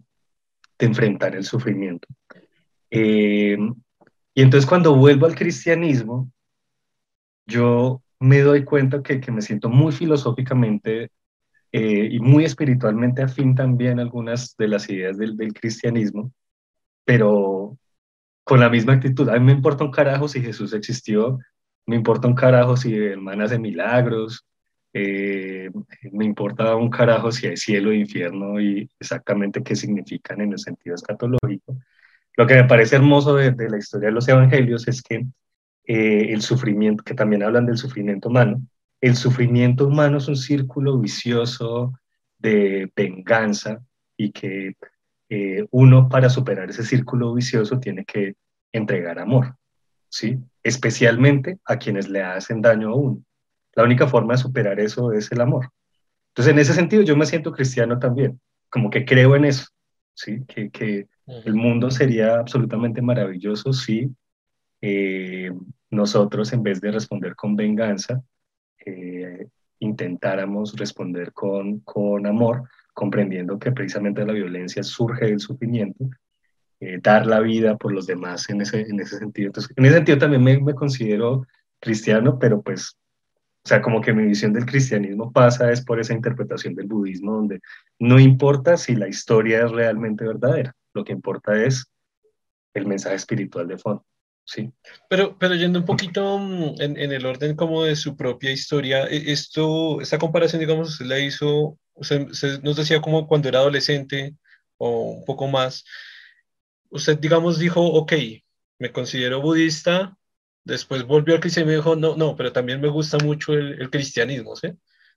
enfrentar 0.77 1.35
el 1.35 1.43
sufrimiento. 1.43 2.07
Eh, 2.91 3.57
y 4.35 4.41
entonces 4.43 4.69
cuando 4.69 4.95
vuelvo 4.95 5.25
al 5.25 5.33
cristianismo, 5.33 6.31
yo 7.47 8.03
me 8.19 8.41
doy 8.41 8.63
cuenta 8.63 9.01
que, 9.01 9.19
que 9.19 9.31
me 9.31 9.41
siento 9.41 9.69
muy 9.69 9.91
filosóficamente 9.91 11.09
eh, 11.71 12.09
y 12.11 12.19
muy 12.19 12.45
espiritualmente 12.45 13.23
afín 13.23 13.55
también 13.55 13.97
a 13.97 14.03
algunas 14.03 14.55
de 14.57 14.67
las 14.67 14.87
ideas 14.91 15.17
del, 15.17 15.35
cristianismo, 15.53 16.31
pero 17.03 17.79
con 18.43 18.59
la 18.59 18.69
misma 18.69 18.93
actitud. 18.93 19.29
A 19.29 19.33
mí 19.33 19.45
me 19.45 19.51
importa 19.53 19.83
un 19.83 19.91
carajo 19.91 20.27
si 20.27 20.41
Jesús 20.41 20.73
existió, 20.73 21.39
me 21.85 21.95
importa 21.95 22.27
un 22.27 22.35
carajo 22.35 22.77
si 22.77 22.93
el 22.95 23.21
man 23.21 23.41
hace 23.41 23.59
milagros, 23.59 24.45
eh, 24.93 25.71
me 26.11 26.25
importa 26.25 26.75
un 26.75 26.89
carajo 26.89 27.31
si 27.31 27.47
hay 27.47 27.57
cielo 27.57 27.91
e 27.91 27.97
infierno 27.97 28.61
y 28.61 28.89
exactamente 28.99 29.63
qué 29.63 29.75
significan 29.75 30.41
en 30.41 30.53
el 30.53 30.59
sentido 30.59 30.95
escatológico. 30.95 31.77
Lo 32.35 32.47
que 32.47 32.55
me 32.55 32.65
parece 32.65 32.95
hermoso 32.95 33.35
de, 33.35 33.53
la 33.69 33.77
historia 33.77 34.09
de 34.09 34.13
los 34.13 34.27
evangelios 34.27 34.87
es 34.87 35.01
que 35.01 35.25
eh, 35.85 36.27
el 36.33 36.41
sufrimiento, 36.41 37.03
que 37.03 37.13
también 37.13 37.43
hablan 37.43 37.65
del 37.65 37.77
sufrimiento 37.77 38.29
humano, 38.29 38.61
el 39.01 39.15
sufrimiento 39.15 39.87
humano 39.87 40.17
es 40.17 40.27
un 40.27 40.37
círculo 40.37 40.97
vicioso 40.97 41.93
de 42.37 42.91
venganza 42.95 43.81
y 44.15 44.31
que 44.31 44.75
eh, 45.35 45.65
uno 45.71 46.09
para 46.09 46.29
superar 46.29 46.69
ese 46.69 46.83
círculo 46.83 47.33
vicioso 47.33 47.79
tiene 47.79 48.05
que 48.05 48.35
entregar 48.71 49.17
amor. 49.17 49.55
¿sí? 50.09 50.37
Especialmente 50.61 51.57
a 51.65 51.77
quienes 51.77 52.07
le 52.07 52.21
hacen 52.21 52.61
daño 52.61 52.89
a 52.89 52.95
uno. 52.95 53.23
La 53.75 53.83
única 53.83 54.07
forma 54.07 54.35
de 54.35 54.37
superar 54.37 54.79
eso 54.79 55.11
es 55.11 55.31
el 55.31 55.41
amor. 55.41 55.69
Entonces, 56.29 56.53
en 56.53 56.59
ese 56.59 56.73
sentido, 56.73 57.01
yo 57.01 57.15
me 57.15 57.25
siento 57.25 57.51
cristiano 57.51 57.97
también, 57.97 58.39
como 58.69 58.91
que 58.91 59.05
creo 59.05 59.35
en 59.35 59.45
eso, 59.45 59.65
¿sí? 60.13 60.43
Que, 60.45 60.69
que 60.69 61.07
el 61.25 61.55
mundo 61.55 61.89
sería 61.89 62.35
absolutamente 62.35 63.01
maravilloso 63.01 63.73
si 63.73 64.11
eh, 64.81 65.51
nosotros 65.89 66.53
en 66.53 66.61
vez 66.61 66.79
de 66.79 66.91
responder 66.91 67.35
con 67.35 67.55
venganza, 67.55 68.21
eh, 68.85 69.47
intentáramos 69.79 70.75
responder 70.75 71.33
con, 71.33 71.79
con 71.79 72.27
amor, 72.27 72.69
comprendiendo 72.93 73.59
que 73.59 73.71
precisamente 73.71 74.25
la 74.25 74.33
violencia 74.33 74.83
surge 74.83 75.25
del 75.25 75.39
sufrimiento, 75.39 76.09
eh, 76.79 76.99
dar 77.01 77.25
la 77.25 77.39
vida 77.39 77.77
por 77.77 77.91
los 77.91 78.07
demás 78.07 78.49
en 78.49 78.61
ese, 78.61 78.81
en 78.81 78.99
ese 78.99 79.17
sentido. 79.17 79.47
Entonces, 79.47 79.73
en 79.75 79.85
ese 79.85 79.95
sentido 79.95 80.17
también 80.17 80.43
me, 80.43 80.59
me 80.59 80.75
considero 80.75 81.45
cristiano, 81.79 82.37
pero 82.39 82.61
pues 82.61 82.97
o 83.65 83.69
sea, 83.69 83.81
como 83.81 84.01
que 84.01 84.11
mi 84.11 84.25
visión 84.25 84.51
del 84.51 84.65
cristianismo 84.65 85.31
pasa 85.31 85.71
es 85.71 85.81
por 85.81 85.97
esa 85.97 86.13
interpretación 86.13 86.75
del 86.75 86.87
budismo, 86.87 87.33
donde 87.33 87.61
no 87.97 88.19
importa 88.19 88.75
si 88.75 88.93
la 88.93 89.07
historia 89.07 89.63
es 89.63 89.71
realmente 89.71 90.25
verdadera, 90.25 90.75
lo 90.93 91.05
que 91.05 91.13
importa 91.13 91.63
es 91.63 91.89
el 92.73 92.85
mensaje 92.87 93.15
espiritual 93.15 93.69
de 93.69 93.77
fondo. 93.77 94.05
Sí. 94.45 94.69
Pero, 95.09 95.37
pero 95.39 95.55
yendo 95.55 95.79
un 95.79 95.85
poquito 95.85 96.37
mm, 96.37 96.81
en, 96.81 96.97
en 96.97 97.11
el 97.13 97.25
orden 97.25 97.55
como 97.55 97.85
de 97.85 97.95
su 97.95 98.17
propia 98.17 98.51
historia, 98.51 99.05
e, 99.05 99.31
esto, 99.31 100.01
esta 100.01 100.17
comparación, 100.17 100.59
digamos, 100.59 100.89
usted 100.89 101.05
la 101.05 101.19
hizo, 101.19 101.77
usted, 101.95 102.27
nos 102.61 102.75
decía 102.75 103.01
como 103.01 103.27
cuando 103.27 103.49
era 103.49 103.59
adolescente 103.59 104.35
o 104.77 105.11
un 105.11 105.25
poco 105.25 105.47
más, 105.47 105.85
usted, 106.89 107.17
digamos, 107.19 107.59
dijo, 107.59 107.81
ok, 107.81 108.13
me 108.79 108.91
considero 108.91 109.41
budista, 109.41 110.17
después 110.63 111.03
volvió 111.03 111.35
al 111.35 111.41
cristianismo 111.41 111.73
y 111.73 111.75
dijo, 111.75 111.95
no, 111.95 112.15
no, 112.15 112.35
pero 112.35 112.51
también 112.51 112.81
me 112.81 112.89
gusta 112.89 113.17
mucho 113.23 113.53
el, 113.53 113.81
el 113.81 113.89
cristianismo, 113.89 114.55
¿sí? 114.55 114.69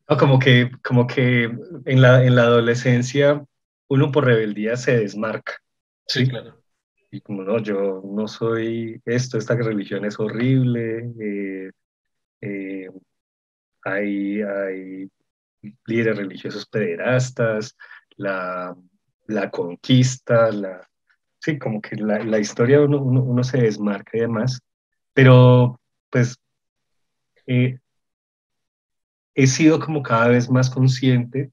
No, 0.09 0.17
como 0.17 0.39
que, 0.39 0.71
como 0.83 1.07
que 1.07 1.45
en 1.85 2.01
la, 2.01 2.25
en 2.25 2.37
la 2.37 2.43
adolescencia 2.43 3.45
uno 3.89 4.13
por 4.13 4.25
rebeldía 4.25 4.77
se 4.77 4.99
desmarca. 4.99 5.55
Sí, 6.07 6.25
¿sí? 6.25 6.31
claro. 6.31 6.63
Y 7.11 7.21
como 7.21 7.43
no, 7.43 7.59
yo 7.59 8.03
no 8.05 8.29
soy 8.29 9.01
esto, 9.05 9.39
esta 9.39 9.55
religión 9.55 10.05
es 10.05 10.19
horrible, 10.19 11.13
eh, 11.21 11.71
eh, 12.41 12.91
hay, 13.85 14.43
hay 14.43 15.09
líderes 15.87 16.17
religiosos 16.17 16.67
pederastas, 16.67 17.77
la, 18.17 18.77
la 19.27 19.51
conquista, 19.51 20.51
la, 20.51 20.89
sí, 21.41 21.59
como 21.59 21.81
que 21.81 21.97
la, 21.97 22.19
la 22.25 22.39
historia 22.39 22.81
uno, 22.81 23.03
uno, 23.03 23.23
uno, 23.23 23.45
se 23.45 23.59
desmarca 23.59 24.17
y 24.17 24.21
demás, 24.21 24.61
pero 25.13 25.81
pues 26.11 26.37
eh, 27.47 27.79
he 29.35 29.47
sido 29.47 29.81
como 29.81 30.03
cada 30.03 30.29
vez 30.29 30.51
más 30.51 30.71
consciente 30.71 31.51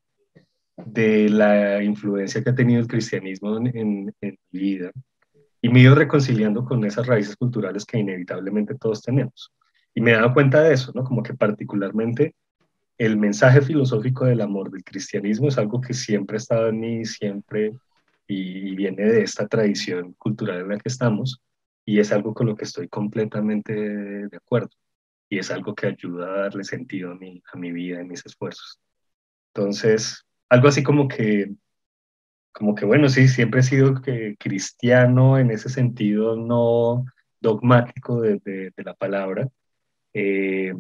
de 0.76 1.30
la 1.30 1.84
influencia 1.84 2.44
que 2.44 2.50
ha 2.50 2.56
tenido 2.56 2.80
el 2.80 2.88
cristianismo 2.88 3.58
en, 3.58 3.68
en, 3.78 4.16
en 4.22 4.38
mi 4.52 4.60
vida 4.60 4.92
y 5.64 5.70
me 5.70 5.80
he 5.80 5.84
ido 5.84 5.96
reconciliando 5.96 6.66
con 6.66 6.84
esas 6.84 7.08
raíces 7.08 7.38
culturales 7.38 7.86
que 7.86 7.98
inevitablemente 7.98 8.76
todos 8.76 9.02
tenemos. 9.02 9.54
Y 9.96 10.02
me 10.02 10.12
he 10.12 10.16
dado 10.16 10.34
cuenta 10.34 10.62
de 10.62 10.74
eso, 10.74 10.92
¿no? 10.94 11.06
Como 11.06 11.24
que 11.24 11.36
particularmente 11.36 12.36
el 13.06 13.18
mensaje 13.18 13.62
filosófico 13.62 14.26
del 14.26 14.42
amor 14.42 14.72
del 14.72 14.84
cristianismo 14.84 15.50
es 15.50 15.58
algo 15.58 15.82
que 15.82 15.94
siempre 15.94 16.36
ha 16.36 16.38
estado 16.38 16.70
en 16.70 16.80
mí, 16.80 17.06
siempre, 17.06 17.74
y, 18.28 18.76
viene 18.76 19.04
de 19.04 19.24
esta 19.24 19.48
tradición 19.48 20.14
cultural 20.14 20.62
en 20.62 20.70
la 20.70 20.78
que 20.78 20.90
estamos, 20.90 21.42
y 21.86 22.00
es 22.00 22.14
algo 22.14 22.34
con 22.34 22.48
lo 22.48 22.56
que 22.56 22.64
estoy 22.64 22.88
completamente 22.88 23.74
de 23.74 24.38
acuerdo, 24.38 24.70
y 25.30 25.40
es 25.40 25.52
algo 25.52 25.76
que 25.76 25.88
ayuda 25.88 26.28
a 26.28 26.42
darle 26.44 26.64
sentido 26.64 27.12
a 27.12 27.16
mi, 27.16 27.44
a 27.52 27.58
mi 27.58 27.72
vida 27.74 28.02
y 28.02 28.06
mis 28.06 28.26
esfuerzos. 28.26 28.80
Entonces, 29.54 30.24
algo 30.50 30.68
así 30.70 30.84
como 30.84 31.08
que 31.08 31.52
como 32.54 32.76
que 32.76 32.86
bueno, 32.86 33.10
sí, 33.10 33.28
siempre 33.28 33.62
he 33.62 33.64
sido 33.64 34.02
que, 34.02 34.36
cristiano 34.40 35.40
en 35.40 35.50
ese 35.52 35.70
sentido 35.70 36.36
no 36.36 37.06
dogmático 37.42 38.22
de 38.22 38.72
la 38.78 38.94
palabra, 38.94 39.50
eh, 40.14 40.74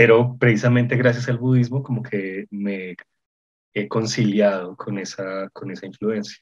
pero 0.00 0.38
precisamente 0.38 0.96
gracias 0.96 1.28
al 1.28 1.36
budismo 1.36 1.82
como 1.82 2.02
que 2.02 2.46
me 2.48 2.96
he 3.74 3.86
conciliado 3.86 4.74
con 4.74 4.98
esa, 4.98 5.50
con 5.50 5.70
esa 5.70 5.84
influencia. 5.84 6.38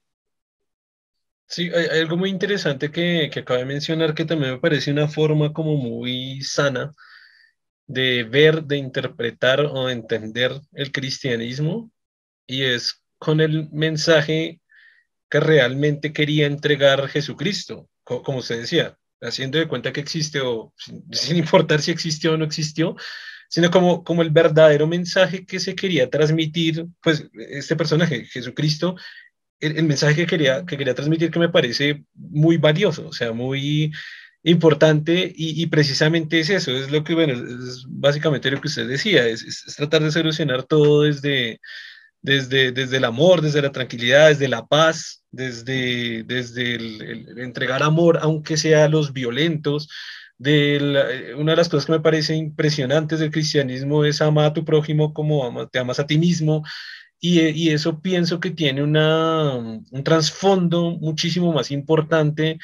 Sí, 1.45 1.69
hay, 1.75 1.87
hay 1.87 1.99
algo 1.99 2.17
muy 2.17 2.31
interesante 2.31 2.93
que, 2.93 3.29
que 3.33 3.41
acabo 3.41 3.59
de 3.59 3.67
mencionar 3.67 4.15
que 4.15 4.25
también 4.25 4.53
me 4.53 4.59
parece 4.61 4.93
una 4.93 5.09
forma 5.09 5.53
como 5.53 5.77
muy 5.77 6.41
sana 6.43 6.93
de 7.89 8.23
ver, 8.23 8.63
de 8.63 8.77
interpretar 8.77 9.63
o 9.63 9.89
de 9.89 9.93
entender 9.95 10.53
el 10.75 10.93
cristianismo 10.93 11.91
y 12.47 12.63
es 12.63 13.03
con 13.19 13.41
el 13.41 13.69
mensaje 13.73 14.61
que 15.29 15.41
realmente 15.41 16.13
quería 16.13 16.47
entregar 16.47 17.09
Jesucristo, 17.09 17.91
como 18.05 18.39
usted 18.39 18.61
decía, 18.61 18.97
haciendo 19.21 19.59
de 19.59 19.67
cuenta 19.67 19.93
que 19.93 19.99
existe 19.99 20.41
o 20.43 20.73
sin, 20.77 21.03
sin, 21.13 21.37
importar 21.39 21.81
si 21.81 21.91
existió 21.91 22.35
o 22.35 22.37
no 22.37 22.45
existió, 22.45 22.95
sino 23.49 23.71
como, 23.71 24.05
como 24.05 24.23
el 24.23 24.31
verdadero 24.31 24.87
mensaje 24.87 25.45
que 25.45 25.59
se 25.59 25.75
quería 25.75 26.11
transmitir, 26.11 26.87
pues 27.03 27.29
este 27.51 27.77
personaje, 27.77 28.25
Jesucristo, 28.27 28.97
el, 29.61 29.83
mensaje 29.85 30.15
que 30.15 30.27
quería, 30.27 30.65
que 30.65 30.77
quería 30.77 30.95
transmitir 30.95 31.31
que 31.31 31.39
me 31.39 31.49
parece 31.49 32.05
muy 32.15 32.59
valioso, 32.59 33.09
o 33.09 33.13
sea, 33.13 33.33
muy 33.33 33.93
importante 34.45 35.33
y, 35.35 35.67
precisamente 35.67 36.41
es 36.41 36.51
eso, 36.51 36.71
es 36.77 36.91
lo 36.91 37.03
que, 37.03 37.15
bueno, 37.15 37.35
es 37.35 37.85
básicamente 37.89 38.51
lo 38.51 38.61
que 38.61 38.69
usted 38.69 38.87
decía, 38.87 39.27
es, 39.27 39.43
es, 39.43 39.65
es 39.67 39.77
tratar 39.77 40.03
de 40.03 40.13
solucionar 40.13 40.63
todo 40.63 41.03
desde, 41.03 41.61
desde, 42.23 42.73
desde 42.73 42.97
el 42.97 43.05
amor, 43.05 43.41
desde 43.41 43.63
la 43.63 43.73
tranquilidad, 43.73 44.29
desde 44.29 44.49
la 44.49 44.67
paz, 44.67 45.25
desde, 45.31 46.23
desde 46.25 46.75
entregar 47.43 47.83
amor, 47.83 48.19
aunque 48.23 48.57
sea 48.57 48.85
a 48.85 48.89
los 48.89 49.13
violentos. 49.13 49.89
De 50.39 50.81
la, 50.81 51.13
eh, 51.13 51.35
una 51.35 51.53
de 51.53 51.57
las 51.57 51.69
cosas 51.69 51.87
que 51.87 51.93
me 51.93 52.01
parece 52.01 52.35
impresionantes 52.37 53.19
del 53.19 53.31
cristianismo 53.31 54.05
es 54.05 54.23
amar 54.23 54.47
a 54.47 54.53
tu 54.53 54.65
prójimo 54.65 55.13
como 55.13 55.45
ama, 55.45 55.69
te 55.69 55.79
amas 55.79 55.99
a 56.01 56.07
ti 56.07 56.19
mismo. 56.19 56.65
Y, 57.21 57.41
y, 57.41 57.71
eso 57.71 58.01
pienso 58.01 58.39
que 58.41 58.51
tiene 58.53 58.83
una, 58.83 59.55
un 59.57 60.05
trasfondo 60.05 60.93
muchísimo 60.93 61.53
más 61.53 61.73
importante 61.73 62.59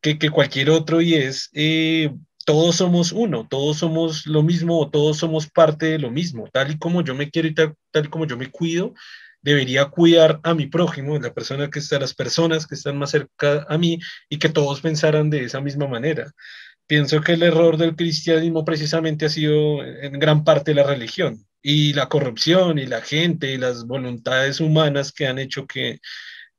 que, 0.00 0.18
que 0.18 0.30
cualquier 0.30 0.70
otro 0.70 1.00
y 1.00 1.14
es 1.14 1.50
eh, 1.54 2.12
todos 2.46 2.76
somos 2.76 3.10
uno, 3.12 3.48
todos 3.50 3.78
somos 3.78 4.26
lo 4.26 4.42
mismo, 4.44 4.88
todos 4.90 5.18
somos 5.18 5.48
parte 5.50 5.86
de 5.86 5.98
lo 5.98 6.12
mismo. 6.12 6.48
Tal 6.52 6.70
y 6.70 6.78
como 6.78 7.02
yo 7.02 7.14
me 7.14 7.30
quiero 7.30 7.48
y 7.48 7.54
tal, 7.54 7.74
tal 7.90 8.08
como 8.08 8.24
yo 8.26 8.36
me 8.36 8.50
cuido, 8.50 8.94
debería 9.42 9.86
cuidar 9.86 10.40
a 10.44 10.54
mi 10.54 10.66
prójimo, 10.66 11.18
la 11.18 11.34
persona 11.34 11.70
que 11.70 11.80
está, 11.80 11.98
las 11.98 12.14
personas 12.14 12.66
que 12.66 12.76
están 12.76 12.98
más 12.98 13.10
cerca 13.10 13.66
a 13.68 13.78
mí 13.78 13.98
y 14.28 14.38
que 14.38 14.48
todos 14.48 14.80
pensaran 14.80 15.28
de 15.28 15.44
esa 15.44 15.60
misma 15.60 15.88
manera. 15.88 16.32
Pienso 16.86 17.20
que 17.20 17.32
el 17.32 17.42
error 17.42 17.76
del 17.76 17.96
cristianismo 17.96 18.64
precisamente 18.64 19.26
ha 19.26 19.28
sido 19.28 19.84
en 19.84 20.18
gran 20.18 20.44
parte 20.44 20.74
la 20.74 20.84
religión 20.84 21.44
y 21.62 21.92
la 21.94 22.08
corrupción 22.08 22.78
y 22.78 22.86
la 22.86 23.00
gente 23.00 23.52
y 23.52 23.58
las 23.58 23.86
voluntades 23.86 24.60
humanas 24.60 25.12
que 25.12 25.26
han 25.26 25.38
hecho 25.38 25.66
que, 25.66 25.98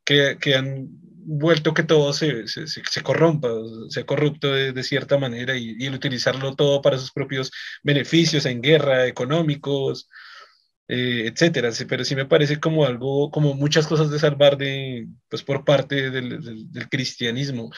que, 0.03 0.37
que 0.39 0.55
han 0.55 0.87
vuelto 1.29 1.73
que 1.73 1.83
todo 1.83 2.13
se, 2.13 2.47
se, 2.47 2.67
se 2.67 3.03
corrompa, 3.03 3.49
se 3.89 4.05
corrupto 4.05 4.53
de, 4.53 4.73
de 4.73 4.83
cierta 4.83 5.17
manera 5.17 5.55
y, 5.55 5.75
y, 5.77 5.85
el 5.85 5.95
utilizarlo 5.95 6.55
todo 6.55 6.81
para 6.81 6.97
sus 6.97 7.11
propios 7.11 7.51
beneficios 7.83 8.45
en 8.45 8.61
guerra, 8.61 9.07
económicos, 9.07 10.09
eh, 10.87 11.25
etcétera. 11.27 11.71
Sí, 11.71 11.85
pero 11.85 12.05
sí 12.05 12.15
me 12.15 12.25
parece 12.25 12.59
como 12.59 12.85
algo, 12.85 13.29
como 13.31 13.53
muchas 13.53 13.87
cosas 13.87 14.09
de 14.09 14.19
salvar 14.19 14.57
de, 14.57 15.07
pues 15.29 15.43
por 15.43 15.65
parte 15.65 16.09
del, 16.11 16.41
del, 16.41 16.71
del 16.71 16.89
cristianismo. 16.89 17.71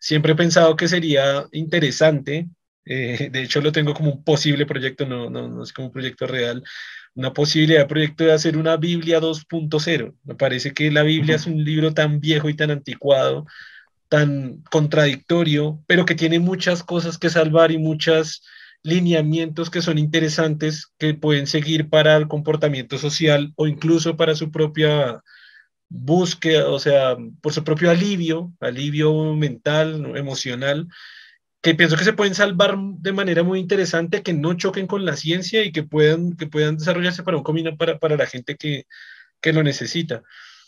Siempre 0.00 0.32
he 0.32 0.36
pensado 0.36 0.74
que 0.76 0.88
sería 0.88 1.46
interesante, 1.52 2.48
eh, 2.86 3.28
de 3.30 3.42
hecho 3.42 3.60
lo 3.60 3.70
tengo 3.70 3.94
como 3.94 4.10
un 4.10 4.24
posible 4.24 4.66
proyecto, 4.66 5.06
no, 5.06 5.30
no, 5.30 5.46
no 5.46 5.62
es 5.62 5.72
como 5.72 5.88
un 5.88 5.92
proyecto 5.92 6.26
real, 6.26 6.64
una 7.14 7.32
posibilidad 7.32 7.80
de 7.80 7.86
proyecto 7.86 8.24
de 8.24 8.32
hacer 8.32 8.56
una 8.56 8.76
Biblia 8.76 9.20
2.0. 9.20 10.14
Me 10.24 10.34
parece 10.34 10.72
que 10.72 10.90
la 10.90 11.02
Biblia 11.02 11.36
es 11.36 11.46
un 11.46 11.62
libro 11.62 11.92
tan 11.92 12.18
viejo 12.18 12.48
y 12.48 12.54
tan 12.54 12.70
anticuado, 12.70 13.46
tan 14.08 14.62
contradictorio, 14.70 15.82
pero 15.86 16.04
que 16.06 16.14
tiene 16.14 16.40
muchas 16.40 16.82
cosas 16.82 17.18
que 17.18 17.30
salvar 17.30 17.70
y 17.70 17.78
muchos 17.78 18.42
lineamientos 18.82 19.68
que 19.68 19.82
son 19.82 19.98
interesantes 19.98 20.92
que 20.98 21.14
pueden 21.14 21.46
seguir 21.46 21.90
para 21.90 22.16
el 22.16 22.26
comportamiento 22.26 22.96
social 22.96 23.52
o 23.56 23.66
incluso 23.66 24.16
para 24.16 24.34
su 24.34 24.50
propia 24.50 25.22
búsqueda, 25.90 26.70
o 26.70 26.78
sea, 26.78 27.16
por 27.42 27.52
su 27.52 27.62
propio 27.62 27.90
alivio, 27.90 28.50
alivio 28.60 29.34
mental, 29.34 30.16
emocional 30.16 30.88
que 31.62 31.74
pienso 31.74 31.96
que 31.96 32.04
se 32.04 32.12
pueden 32.12 32.34
salvar 32.34 32.76
de 32.78 33.12
manera 33.12 33.42
muy 33.42 33.58
interesante, 33.58 34.22
que 34.22 34.32
no 34.32 34.54
choquen 34.54 34.86
con 34.86 35.04
la 35.04 35.16
ciencia 35.16 35.62
y 35.62 35.72
que 35.72 35.82
puedan, 35.82 36.36
que 36.36 36.46
puedan 36.46 36.78
desarrollarse 36.78 37.22
para 37.22 37.36
un 37.36 37.42
camino 37.42 37.76
para, 37.76 37.98
para 37.98 38.16
la 38.16 38.26
gente 38.26 38.56
que, 38.56 38.86
que 39.40 39.52
lo 39.52 39.62
necesita. 39.62 40.22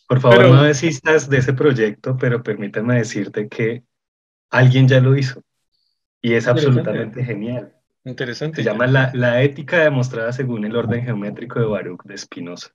Por 0.06 0.20
favor, 0.20 0.38
pero, 0.38 0.54
no 0.54 0.64
desistas 0.64 1.30
de 1.30 1.38
ese 1.38 1.54
proyecto, 1.54 2.16
pero 2.18 2.42
permítame 2.42 2.96
decirte 2.96 3.48
que 3.48 3.84
alguien 4.50 4.86
ya 4.86 5.00
lo 5.00 5.16
hizo 5.16 5.42
y 6.20 6.34
es 6.34 6.46
absolutamente 6.46 7.24
genial. 7.24 7.74
Interesante. 8.04 8.56
Se 8.56 8.68
llama 8.68 8.86
la, 8.86 9.10
la, 9.14 9.42
ética 9.42 9.78
demostrada 9.78 10.32
según 10.32 10.64
el 10.64 10.76
orden 10.76 11.04
geométrico 11.04 11.60
de 11.60 11.66
Baruch 11.66 12.02
de 12.04 12.18
Spinoza. 12.18 12.70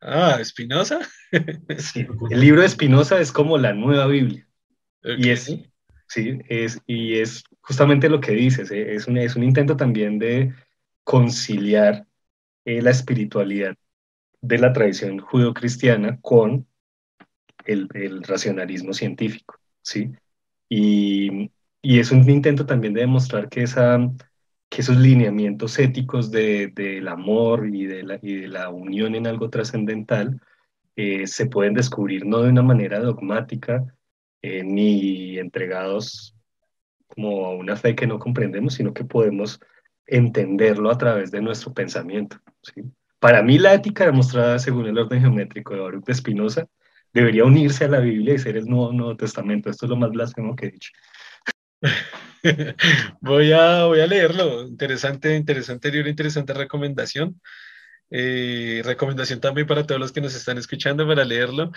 Ah, 0.00 0.38
Spinoza. 0.42 1.00
sí, 1.78 2.06
el 2.30 2.40
libro 2.40 2.62
de 2.62 2.68
Spinoza 2.68 3.20
es 3.20 3.32
como 3.32 3.58
la 3.58 3.72
nueva 3.72 4.06
Biblia. 4.06 4.46
Okay. 5.02 5.16
Y 5.18 5.30
es 5.30 5.48
Sí, 6.08 6.38
es, 6.48 6.80
y 6.86 7.18
es 7.18 7.44
justamente 7.60 8.08
lo 8.08 8.20
que 8.20 8.32
dices, 8.32 8.70
¿eh? 8.70 8.94
es, 8.94 9.06
un, 9.06 9.18
es 9.18 9.36
un 9.36 9.44
intento 9.44 9.76
también 9.76 10.18
de 10.18 10.54
conciliar 11.04 12.06
eh, 12.64 12.80
la 12.80 12.90
espiritualidad 12.90 13.76
de 14.40 14.58
la 14.58 14.72
tradición 14.72 15.18
judeocristiana 15.18 16.18
con 16.22 16.66
el, 17.66 17.88
el, 17.94 18.22
racionalismo 18.22 18.94
científico, 18.94 19.58
¿sí? 19.82 20.12
Y, 20.70 21.50
y, 21.82 21.98
es 21.98 22.10
un 22.10 22.28
intento 22.30 22.64
también 22.64 22.94
de 22.94 23.02
demostrar 23.02 23.50
que, 23.50 23.62
esa, 23.64 23.98
que 24.68 24.82
esos 24.82 24.96
lineamientos 24.96 25.78
éticos 25.78 26.30
del 26.30 26.74
de, 26.74 27.04
amor 27.08 27.66
y 27.66 27.86
de, 27.86 28.02
la, 28.02 28.18
y 28.20 28.34
de 28.34 28.48
la 28.48 28.68
unión 28.68 29.14
en 29.14 29.26
algo 29.26 29.48
trascendental 29.50 30.40
eh, 30.96 31.26
se 31.26 31.46
pueden 31.46 31.74
descubrir 31.74 32.26
no 32.26 32.42
de 32.42 32.50
una 32.50 32.62
manera 32.62 33.00
dogmática 33.00 33.84
eh, 34.42 34.62
ni 34.64 35.38
entregados 35.38 36.34
como 37.06 37.46
a 37.46 37.54
una 37.54 37.76
fe 37.76 37.94
que 37.94 38.06
no 38.06 38.18
comprendemos, 38.18 38.74
sino 38.74 38.92
que 38.92 39.04
podemos 39.04 39.60
entenderlo 40.06 40.90
a 40.90 40.98
través 40.98 41.30
de 41.30 41.40
nuestro 41.40 41.72
pensamiento. 41.72 42.38
¿sí? 42.62 42.82
Para 43.18 43.42
mí 43.42 43.58
la 43.58 43.74
ética 43.74 44.06
demostrada 44.06 44.58
según 44.58 44.86
el 44.86 44.98
orden 44.98 45.20
geométrico 45.20 45.74
de 45.74 45.80
Baruch 45.80 46.04
de 46.04 46.14
Spinoza 46.14 46.66
debería 47.12 47.44
unirse 47.44 47.84
a 47.84 47.88
la 47.88 48.00
Biblia 48.00 48.34
y 48.34 48.38
ser 48.38 48.56
el 48.56 48.66
Nuevo, 48.66 48.92
Nuevo 48.92 49.16
Testamento. 49.16 49.70
Esto 49.70 49.86
es 49.86 49.90
lo 49.90 49.96
más 49.96 50.10
blasfemo 50.10 50.54
que 50.54 50.66
he 50.66 50.70
dicho. 50.70 50.92
voy, 53.20 53.52
a, 53.52 53.84
voy 53.86 54.00
a 54.00 54.06
leerlo. 54.06 54.62
Interesante, 54.66 55.34
interesante, 55.36 55.88
una 56.00 56.08
interesante 56.10 56.52
recomendación. 56.54 57.40
Eh, 58.10 58.82
recomendación 58.84 59.40
también 59.40 59.66
para 59.66 59.86
todos 59.86 60.00
los 60.00 60.12
que 60.12 60.20
nos 60.22 60.34
están 60.34 60.58
escuchando 60.58 61.06
para 61.06 61.24
leerlo. 61.24 61.72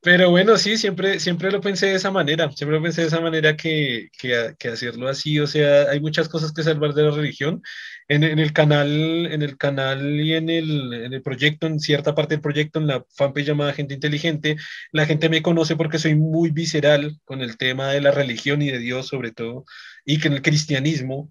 Pero 0.00 0.30
bueno, 0.30 0.56
sí, 0.56 0.76
siempre, 0.76 1.18
siempre 1.18 1.50
lo 1.50 1.60
pensé 1.60 1.86
de 1.86 1.94
esa 1.96 2.12
manera, 2.12 2.50
siempre 2.52 2.76
lo 2.76 2.82
pensé 2.82 3.00
de 3.00 3.08
esa 3.08 3.20
manera 3.20 3.56
que, 3.56 4.08
que, 4.16 4.54
que 4.58 4.68
hacerlo 4.68 5.08
así, 5.08 5.40
o 5.40 5.48
sea, 5.48 5.90
hay 5.90 6.00
muchas 6.00 6.28
cosas 6.28 6.52
que 6.52 6.62
salvar 6.62 6.94
de 6.94 7.02
la 7.02 7.10
religión. 7.10 7.62
En, 8.08 8.22
el 8.22 8.52
canal, 8.52 9.26
en 9.26 9.42
el 9.42 9.56
canal 9.58 10.20
y 10.20 10.34
en 10.34 10.48
el, 10.48 10.92
en 10.92 11.12
el 11.12 11.22
proyecto, 11.22 11.66
en 11.66 11.80
cierta 11.80 12.14
parte 12.14 12.34
del 12.34 12.40
proyecto, 12.40 12.78
en 12.78 12.86
la 12.86 13.04
fanpage 13.16 13.46
llamada 13.46 13.72
Gente 13.72 13.94
Inteligente, 13.94 14.56
la 14.92 15.06
gente 15.06 15.28
me 15.28 15.42
conoce 15.42 15.74
porque 15.74 15.98
soy 15.98 16.14
muy 16.14 16.50
visceral 16.50 17.18
con 17.24 17.42
el 17.42 17.56
tema 17.56 17.88
de 17.88 18.00
la 18.00 18.12
religión 18.12 18.62
y 18.62 18.70
de 18.70 18.78
Dios 18.78 19.08
sobre 19.08 19.32
todo, 19.32 19.64
y 20.04 20.20
que 20.20 20.28
en 20.28 20.34
el 20.34 20.42
cristianismo. 20.42 21.30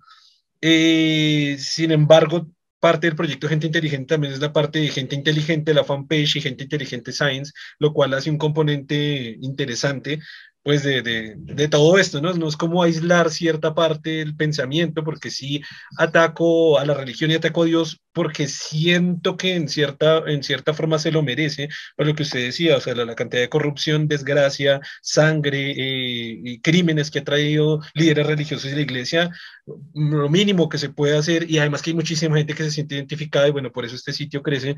Eh, 0.62 1.56
sin 1.60 1.92
embargo, 1.92 2.48
parte 2.86 3.08
del 3.08 3.16
proyecto 3.16 3.48
Gente 3.48 3.66
Inteligente 3.66 4.14
también 4.14 4.32
es 4.32 4.40
la 4.40 4.54
parte 4.54 4.78
de 4.78 4.90
Gente 4.90 5.16
Inteligente, 5.16 5.74
la 5.74 5.84
fanpage 5.84 6.36
y 6.36 6.42
Gente 6.42 6.66
Inteligente 6.66 7.12
Science, 7.12 7.52
lo 7.80 7.94
cual 7.94 8.14
hace 8.14 8.30
un 8.30 8.38
componente 8.38 9.38
interesante 9.42 10.20
pues 10.66 10.82
de, 10.82 11.04
de, 11.04 11.68
todo 11.68 12.00
esto, 12.00 12.22
¿no? 12.22 12.34
No 12.34 12.48
es 12.48 12.58
como 12.58 12.82
aislar 12.82 13.30
cierta 13.30 13.76
parte 13.76 14.10
del 14.10 14.36
pensamiento, 14.36 15.04
porque 15.04 15.30
sí 15.30 15.62
ataco 15.96 16.80
a 16.80 16.86
la 16.86 16.96
religión 16.96 17.30
y 17.30 17.36
ataco 17.36 17.62
a 17.62 17.66
Dios, 17.68 18.02
porque 18.12 18.48
siento 18.48 19.38
que 19.38 19.54
en 19.54 19.70
cierta, 19.70 20.24
en 20.26 20.42
cierta 20.42 20.74
forma 20.74 20.98
se 20.98 21.12
lo 21.12 21.22
merece, 21.22 21.70
por 21.96 22.08
lo 22.08 22.16
que 22.16 22.24
usted 22.24 22.40
decía, 22.40 22.78
o 22.78 22.82
sea, 22.82 22.96
la, 22.96 23.06
la 23.06 23.14
cantidad 23.14 23.44
de 23.44 23.50
corrupción, 23.50 24.08
desgracia, 24.08 24.82
sangre, 25.04 25.70
eh, 25.70 26.40
y 26.44 26.60
crímenes 26.62 27.12
que 27.12 27.20
ha 27.20 27.24
traído 27.24 27.80
líderes 27.94 28.26
religiosos 28.26 28.72
de 28.72 28.78
la 28.78 28.82
iglesia, 28.82 29.30
lo 29.94 30.30
mínimo 30.30 30.68
que 30.68 30.80
se 30.80 30.90
puede 30.90 31.16
hacer, 31.16 31.48
y 31.48 31.60
además 31.60 31.84
que 31.84 31.92
hay 31.92 31.96
muchísima 31.96 32.38
gente 32.38 32.56
que 32.56 32.64
se 32.64 32.72
siente 32.72 32.96
identificada, 32.96 33.48
y 33.48 33.52
bueno, 33.52 33.72
por 33.72 33.86
eso 33.86 33.96
este 33.96 34.14
sitio 34.14 34.42
crece, 34.42 34.78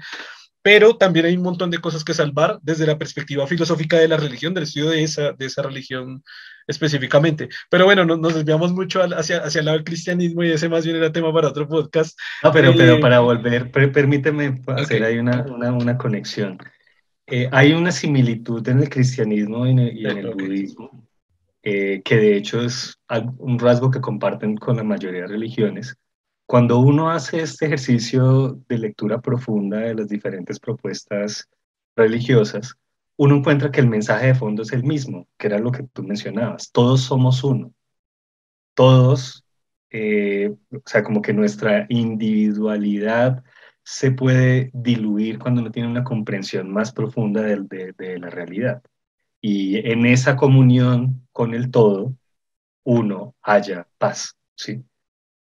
pero 0.61 0.97
también 0.97 1.25
hay 1.25 1.37
un 1.37 1.43
montón 1.43 1.71
de 1.71 1.79
cosas 1.79 2.03
que 2.03 2.13
salvar 2.13 2.59
desde 2.61 2.85
la 2.85 2.97
perspectiva 2.97 3.47
filosófica 3.47 3.97
de 3.97 4.07
la 4.07 4.17
religión, 4.17 4.53
del 4.53 4.63
estudio 4.63 4.89
de 4.89 5.03
esa, 5.03 5.31
de 5.31 5.45
esa 5.45 5.61
religión 5.61 6.23
específicamente. 6.67 7.47
Pero 7.69 7.85
bueno, 7.85 8.05
nos, 8.05 8.19
nos 8.19 8.35
desviamos 8.35 8.73
mucho 8.73 9.01
hacia, 9.01 9.37
hacia 9.39 9.59
el 9.59 9.65
lado 9.65 9.77
del 9.77 9.85
cristianismo 9.85 10.43
y 10.43 10.51
ese 10.51 10.69
más 10.69 10.85
bien 10.85 10.97
era 10.97 11.11
tema 11.11 11.33
para 11.33 11.47
otro 11.47 11.67
podcast. 11.67 12.17
No, 12.43 12.51
pero, 12.51 12.71
eh, 12.71 12.75
pero 12.77 12.99
para 12.99 13.19
volver, 13.19 13.71
permíteme 13.71 14.61
hacer 14.67 15.01
okay. 15.01 15.13
ahí 15.13 15.19
una, 15.19 15.43
una, 15.43 15.71
una 15.71 15.97
conexión. 15.97 16.57
Eh, 17.25 17.49
hay 17.51 17.73
una 17.73 17.91
similitud 17.91 18.67
en 18.67 18.79
el 18.79 18.89
cristianismo 18.89 19.65
y 19.65 19.71
en 19.71 19.79
el, 19.79 19.97
y 19.97 20.05
en 20.05 20.17
el 20.17 20.27
okay. 20.27 20.47
budismo, 20.47 21.07
eh, 21.63 22.01
que 22.03 22.17
de 22.17 22.37
hecho 22.37 22.61
es 22.61 22.97
un 23.37 23.59
rasgo 23.59 23.91
que 23.91 24.01
comparten 24.01 24.55
con 24.55 24.77
la 24.77 24.83
mayoría 24.83 25.21
de 25.21 25.27
religiones, 25.27 25.97
cuando 26.47 26.79
uno 26.79 27.11
hace 27.11 27.41
este 27.41 27.65
ejercicio 27.65 28.57
de 28.69 28.77
lectura 28.77 29.21
profunda 29.21 29.79
de 29.79 29.95
las 29.95 30.07
diferentes 30.07 30.59
propuestas 30.59 31.47
religiosas, 31.95 32.75
uno 33.17 33.35
encuentra 33.35 33.69
que 33.69 33.81
el 33.81 33.89
mensaje 33.89 34.27
de 34.27 34.35
fondo 34.35 34.63
es 34.63 34.71
el 34.71 34.83
mismo, 34.83 35.27
que 35.37 35.47
era 35.47 35.59
lo 35.59 35.71
que 35.71 35.83
tú 35.83 36.03
mencionabas. 36.03 36.71
Todos 36.71 37.01
somos 37.01 37.43
uno. 37.43 37.73
Todos, 38.75 39.43
eh, 39.89 40.55
o 40.71 40.81
sea, 40.85 41.03
como 41.03 41.21
que 41.21 41.33
nuestra 41.33 41.85
individualidad 41.89 43.43
se 43.83 44.11
puede 44.11 44.71
diluir 44.73 45.39
cuando 45.39 45.61
uno 45.61 45.71
tiene 45.71 45.89
una 45.89 46.03
comprensión 46.05 46.71
más 46.71 46.93
profunda 46.93 47.41
de, 47.41 47.57
de, 47.63 47.93
de 47.97 48.19
la 48.19 48.29
realidad. 48.29 48.81
Y 49.41 49.77
en 49.89 50.05
esa 50.05 50.37
comunión 50.37 51.27
con 51.33 51.53
el 51.53 51.71
todo, 51.71 52.15
uno 52.83 53.35
haya 53.41 53.87
paz, 53.97 54.37
¿sí? 54.55 54.83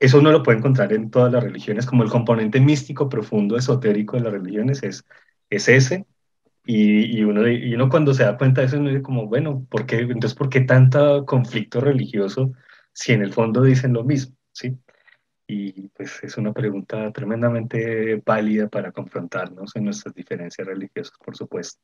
Eso 0.05 0.19
uno 0.19 0.31
lo 0.31 0.43
puede 0.43 0.59
encontrar 0.59 0.93
en 0.93 1.11
todas 1.11 1.33
las 1.33 1.43
religiones, 1.43 1.87
como 1.87 2.03
el 2.03 2.11
componente 2.11 2.61
místico, 2.61 3.09
profundo, 3.09 3.57
esotérico 3.57 4.19
de 4.19 4.25
las 4.25 4.35
religiones 4.35 4.83
es, 4.83 5.03
es 5.49 5.67
ese. 5.67 6.05
Y, 6.67 7.19
y, 7.19 7.25
uno, 7.25 7.49
y 7.49 7.75
uno 7.75 7.89
cuando 7.89 8.13
se 8.13 8.23
da 8.23 8.37
cuenta 8.37 8.61
de 8.61 8.67
eso, 8.67 8.77
uno 8.77 8.91
dice 8.91 9.01
como, 9.01 9.29
bueno, 9.29 9.67
¿por 9.71 9.87
qué, 9.87 10.01
entonces, 10.01 10.35
¿por 10.35 10.51
qué 10.51 10.61
tanto 10.61 11.25
conflicto 11.25 11.81
religioso 11.81 12.53
si 12.93 13.15
en 13.15 13.23
el 13.23 13.33
fondo 13.33 13.63
dicen 13.63 13.95
lo 13.95 14.05
mismo? 14.05 14.37
¿sí? 14.53 14.77
Y 15.47 15.89
pues 15.89 16.23
es 16.23 16.37
una 16.37 16.53
pregunta 16.53 17.11
tremendamente 17.11 18.21
válida 18.27 18.69
para 18.69 18.93
confrontarnos 18.93 19.75
en 19.75 19.85
nuestras 19.85 20.15
diferencias 20.15 20.67
religiosas, 20.67 21.17
por 21.25 21.35
supuesto. 21.35 21.81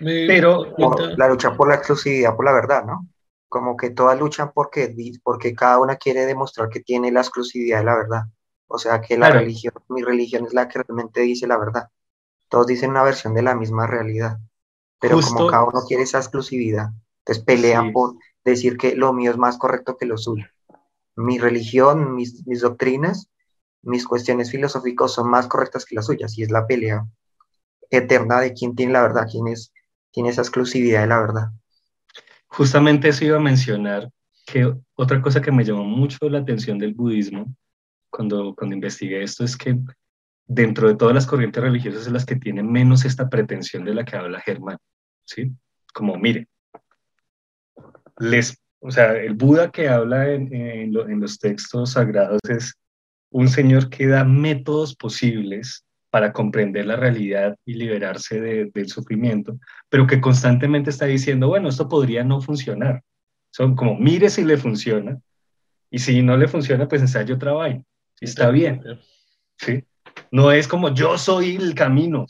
Me 0.00 0.26
Pero 0.26 0.74
la 1.16 1.28
lucha 1.28 1.54
por 1.54 1.68
la 1.68 1.76
exclusividad, 1.76 2.34
por 2.34 2.46
la 2.46 2.52
verdad, 2.52 2.84
¿no? 2.84 3.06
Como 3.50 3.76
que 3.76 3.90
todas 3.90 4.18
luchan 4.18 4.52
porque, 4.54 4.94
porque 5.24 5.54
cada 5.56 5.80
una 5.80 5.96
quiere 5.96 6.24
demostrar 6.24 6.68
que 6.68 6.80
tiene 6.80 7.10
la 7.10 7.20
exclusividad 7.20 7.80
de 7.80 7.84
la 7.84 7.96
verdad. 7.96 8.22
O 8.68 8.78
sea, 8.78 9.00
que 9.00 9.18
la 9.18 9.26
claro. 9.26 9.40
religión, 9.40 9.74
mi 9.88 10.02
religión 10.02 10.46
es 10.46 10.54
la 10.54 10.68
que 10.68 10.80
realmente 10.84 11.20
dice 11.22 11.48
la 11.48 11.58
verdad. 11.58 11.88
Todos 12.48 12.68
dicen 12.68 12.90
una 12.90 13.02
versión 13.02 13.34
de 13.34 13.42
la 13.42 13.56
misma 13.56 13.88
realidad. 13.88 14.38
Pero 15.00 15.16
Justo, 15.16 15.34
como 15.34 15.50
cada 15.50 15.64
uno 15.64 15.80
quiere 15.86 16.04
esa 16.04 16.18
exclusividad, 16.18 16.90
entonces 17.18 17.44
pelean 17.44 17.88
sí. 17.88 17.92
por 17.92 18.14
decir 18.44 18.76
que 18.76 18.94
lo 18.94 19.12
mío 19.12 19.32
es 19.32 19.36
más 19.36 19.58
correcto 19.58 19.96
que 19.96 20.06
lo 20.06 20.16
suyo. 20.16 20.46
Mi 21.16 21.38
religión, 21.38 22.14
mis, 22.14 22.46
mis 22.46 22.60
doctrinas, 22.60 23.28
mis 23.82 24.06
cuestiones 24.06 24.52
filosóficas 24.52 25.10
son 25.10 25.28
más 25.28 25.48
correctas 25.48 25.84
que 25.84 25.96
las 25.96 26.06
suyas. 26.06 26.38
Y 26.38 26.44
es 26.44 26.52
la 26.52 26.68
pelea 26.68 27.04
eterna 27.90 28.40
de 28.40 28.54
quién 28.54 28.76
tiene 28.76 28.92
la 28.92 29.02
verdad, 29.02 29.26
quién 29.28 29.48
es, 29.48 29.72
tiene 30.12 30.28
esa 30.28 30.42
exclusividad 30.42 31.00
de 31.00 31.06
la 31.08 31.20
verdad. 31.20 31.50
Justamente 32.50 33.08
eso 33.08 33.24
iba 33.24 33.36
a 33.36 33.40
mencionar, 33.40 34.10
que 34.46 34.72
otra 34.94 35.22
cosa 35.22 35.40
que 35.40 35.52
me 35.52 35.64
llamó 35.64 35.84
mucho 35.84 36.18
la 36.28 36.38
atención 36.38 36.78
del 36.78 36.94
budismo 36.94 37.54
cuando, 38.10 38.54
cuando 38.54 38.74
investigué 38.74 39.22
esto 39.22 39.44
es 39.44 39.56
que 39.56 39.78
dentro 40.46 40.88
de 40.88 40.96
todas 40.96 41.14
las 41.14 41.26
corrientes 41.26 41.62
religiosas 41.62 42.06
es 42.06 42.12
las 42.12 42.26
que 42.26 42.34
tienen 42.34 42.70
menos 42.70 43.04
esta 43.04 43.28
pretensión 43.28 43.84
de 43.84 43.94
la 43.94 44.04
que 44.04 44.16
habla 44.16 44.40
Germán, 44.40 44.78
¿sí? 45.24 45.52
Como, 45.94 46.16
mire, 46.16 46.48
les, 48.18 48.60
o 48.80 48.90
sea, 48.90 49.12
el 49.16 49.34
Buda 49.34 49.70
que 49.70 49.88
habla 49.88 50.30
en, 50.30 50.52
en, 50.52 50.92
lo, 50.92 51.08
en 51.08 51.20
los 51.20 51.38
textos 51.38 51.92
sagrados 51.92 52.40
es 52.48 52.74
un 53.30 53.48
señor 53.48 53.88
que 53.88 54.08
da 54.08 54.24
métodos 54.24 54.96
posibles 54.96 55.84
para 56.10 56.32
comprender 56.32 56.86
la 56.86 56.96
realidad 56.96 57.56
y 57.64 57.74
liberarse 57.74 58.40
de, 58.40 58.70
del 58.74 58.88
sufrimiento, 58.88 59.58
pero 59.88 60.06
que 60.06 60.20
constantemente 60.20 60.90
está 60.90 61.06
diciendo, 61.06 61.48
bueno, 61.48 61.68
esto 61.68 61.88
podría 61.88 62.24
no 62.24 62.40
funcionar. 62.40 63.02
Son 63.50 63.74
como, 63.76 63.96
mire 63.96 64.28
si 64.28 64.44
le 64.44 64.56
funciona, 64.56 65.20
y 65.90 65.98
si 65.98 66.22
no 66.22 66.36
le 66.36 66.48
funciona, 66.48 66.86
pues 66.86 67.00
ensayo 67.00 67.34
otra 67.34 67.52
vaina. 67.52 67.82
Y 68.20 68.24
está 68.26 68.50
bien. 68.50 68.82
¿Sí? 69.56 69.84
No 70.30 70.52
es 70.52 70.68
como, 70.68 70.94
yo 70.94 71.18
soy 71.18 71.56
el 71.56 71.74
camino. 71.74 72.26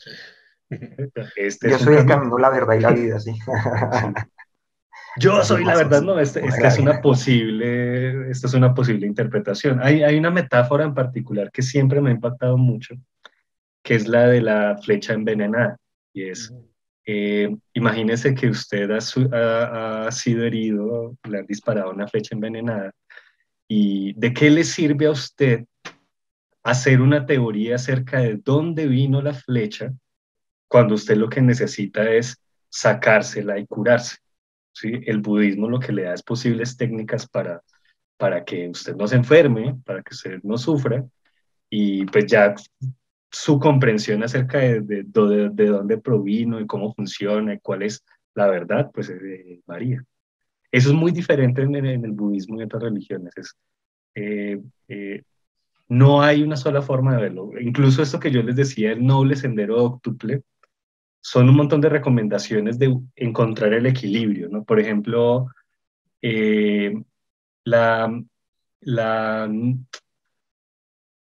Este 1.35 1.69
yo 1.69 1.77
soy 1.77 1.97
el 1.97 2.05
camino, 2.05 2.37
la 2.37 2.49
verdad 2.49 2.75
y 2.75 2.79
la 2.79 2.91
vida, 2.91 3.19
sí. 3.19 3.33
sí. 3.33 3.39
Yo 5.17 5.43
soy 5.43 5.65
la 5.65 5.75
verdad, 5.75 6.01
no, 6.01 6.17
este, 6.19 6.45
esta 6.45 6.69
es 6.69 6.79
una 6.79 7.01
posible, 7.01 8.31
esta 8.31 8.47
es 8.47 8.53
una 8.53 8.73
posible 8.73 9.05
interpretación. 9.05 9.81
Hay, 9.83 10.03
hay 10.03 10.17
una 10.17 10.31
metáfora 10.31 10.85
en 10.85 10.93
particular 10.93 11.51
que 11.51 11.61
siempre 11.61 11.99
me 11.99 12.11
ha 12.11 12.13
impactado 12.13 12.57
mucho, 12.57 12.95
que 13.83 13.95
es 13.95 14.07
la 14.07 14.27
de 14.27 14.41
la 14.41 14.77
flecha 14.77 15.13
envenenada. 15.13 15.77
Y 16.13 16.23
es, 16.23 16.53
eh, 17.05 17.55
imagínese 17.73 18.33
que 18.35 18.49
usted 18.49 18.91
ha, 18.91 18.99
ha, 19.33 20.07
ha, 20.07 20.11
sido 20.11 20.43
herido, 20.43 21.15
le 21.27 21.39
han 21.39 21.45
disparado 21.45 21.91
una 21.91 22.07
flecha 22.07 22.35
envenenada. 22.35 22.91
¿Y 23.67 24.13
de 24.13 24.33
qué 24.33 24.49
le 24.49 24.63
sirve 24.63 25.05
a 25.05 25.11
usted 25.11 25.65
hacer 26.63 27.01
una 27.01 27.25
teoría 27.25 27.75
acerca 27.75 28.19
de 28.19 28.37
dónde 28.37 28.87
vino 28.87 29.21
la 29.21 29.33
flecha 29.33 29.91
cuando 30.67 30.95
usted 30.95 31.17
lo 31.17 31.29
que 31.29 31.41
necesita 31.41 32.09
es 32.11 32.37
sacársela 32.69 33.57
y 33.57 33.65
curarse? 33.65 34.17
¿sí? 34.73 35.01
El 35.05 35.19
budismo 35.19 35.69
lo 35.69 35.79
que 35.79 35.91
le 35.91 36.03
da 36.03 36.13
es 36.13 36.23
posibles 36.23 36.77
técnicas 36.77 37.27
para, 37.27 37.61
para 38.17 38.43
que 38.43 38.69
usted 38.69 38.95
no 38.95 39.07
se 39.07 39.15
enferme, 39.15 39.75
para 39.85 40.03
que 40.03 40.13
usted 40.13 40.39
no 40.43 40.57
sufra, 40.57 41.03
y 41.69 42.05
pues 42.05 42.25
ya 42.25 42.53
su 43.31 43.59
comprensión 43.59 44.23
acerca 44.23 44.59
de, 44.59 44.81
de, 44.81 45.49
de, 45.51 45.65
dónde 45.65 45.97
provino 45.97 46.59
y 46.59 46.67
cómo 46.67 46.93
funciona 46.93 47.53
y 47.53 47.59
cuál 47.59 47.83
es 47.83 48.03
la 48.33 48.47
verdad, 48.47 48.91
pues 48.93 49.09
eh, 49.09 49.61
varía. 49.65 50.03
Eso 50.71 50.89
es 50.89 50.95
muy 50.95 51.11
diferente 51.11 51.61
en, 51.61 51.75
el 51.75 52.11
budismo 52.11 52.59
y 52.59 52.63
otras 52.63 52.83
religiones. 52.83 53.33
Es, 53.35 53.55
eh, 54.15 54.61
eh, 54.87 55.23
no 55.89 56.21
hay 56.21 56.43
una 56.43 56.55
sola 56.55 56.81
forma 56.81 57.15
de 57.15 57.21
verlo. 57.23 57.51
Incluso 57.59 58.01
esto 58.01 58.19
que 58.19 58.31
yo 58.31 58.41
les 58.43 58.55
decía, 58.55 58.91
el 58.91 59.05
noble 59.05 59.35
sendero 59.35 59.83
octuple, 59.83 60.43
son 61.21 61.49
un 61.49 61.55
montón 61.55 61.81
de 61.81 61.89
recomendaciones 61.89 62.79
de 62.79 62.97
encontrar 63.15 63.73
el 63.73 63.85
equilibrio, 63.85 64.49
¿no? 64.49 64.63
Por 64.63 64.79
ejemplo, 64.79 65.47
la, 67.63 68.23
la 68.81 69.49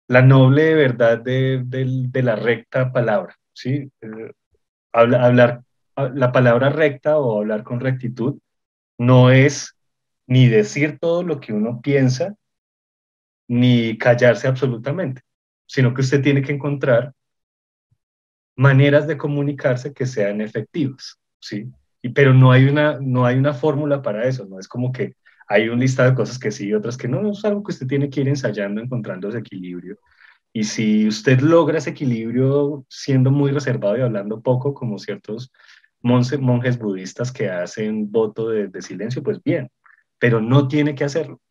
la 0.07 0.21
noble 0.21 0.73
verdad 0.75 1.19
de, 1.19 2.11
la 2.13 2.35
recta 2.35 2.91
palabra, 2.91 3.35
¿sí? 3.53 3.91
Eh, 4.01 4.31
hablar, 4.91 5.63
la 5.95 6.31
palabra 6.31 6.69
recta 6.69 7.17
o 7.17 7.39
hablar 7.39 7.63
con 7.63 7.79
rectitud 7.79 8.39
no 8.97 9.31
es 9.31 9.75
ni 10.27 10.47
decir 10.47 10.97
todo 10.99 11.23
lo 11.23 11.39
que 11.39 11.53
uno 11.53 11.81
piensa, 11.81 12.35
ni 13.47 13.97
callarse 13.97 14.47
absolutamente, 14.47 15.21
sino 15.65 15.93
que 15.93 16.01
usted 16.01 16.21
tiene 16.21 16.41
que 16.41 16.53
encontrar 16.53 17.13
maneras 18.55 19.07
de 19.07 19.17
comunicarse 19.17 19.93
que 19.93 20.05
sean 20.05 20.41
efectivas, 20.41 21.19
¿sí? 21.39 21.71
Y, 22.01 22.09
pero 22.09 22.33
no 22.33 22.51
hay 22.51 22.65
una, 22.65 22.99
no 22.99 23.25
hay 23.25 23.37
una 23.37 23.53
fórmula 23.53 24.01
para 24.01 24.27
eso, 24.27 24.45
no 24.45 24.59
es 24.59 24.67
como 24.67 24.91
que 24.91 25.15
hay 25.47 25.69
un 25.69 25.79
listado 25.79 26.09
de 26.09 26.15
cosas 26.15 26.39
que 26.39 26.51
sí 26.51 26.67
y 26.67 26.73
otras 26.73 26.97
que 26.97 27.07
no, 27.07 27.31
es 27.31 27.43
algo 27.45 27.63
que 27.63 27.71
usted 27.71 27.87
tiene 27.87 28.09
que 28.09 28.21
ir 28.21 28.27
ensayando, 28.27 28.81
encontrando 28.81 29.29
ese 29.29 29.39
equilibrio. 29.39 29.97
Y 30.53 30.63
si 30.65 31.07
usted 31.07 31.39
logra 31.41 31.79
ese 31.79 31.91
equilibrio 31.91 32.85
siendo 32.89 33.31
muy 33.31 33.51
reservado 33.51 33.97
y 33.97 34.01
hablando 34.01 34.41
poco, 34.41 34.73
como 34.73 34.99
ciertos 34.99 35.51
monjes 36.03 36.77
budistas 36.77 37.31
que 37.31 37.49
hacen 37.49 38.11
voto 38.11 38.49
de, 38.49 38.81
silencio, 38.81 39.23
pues 39.23 39.41
bien, 39.43 39.69
pero 40.19 40.41
no 40.41 40.67
tiene 40.67 40.95
que 40.95 41.05
hacerlo. 41.05 41.41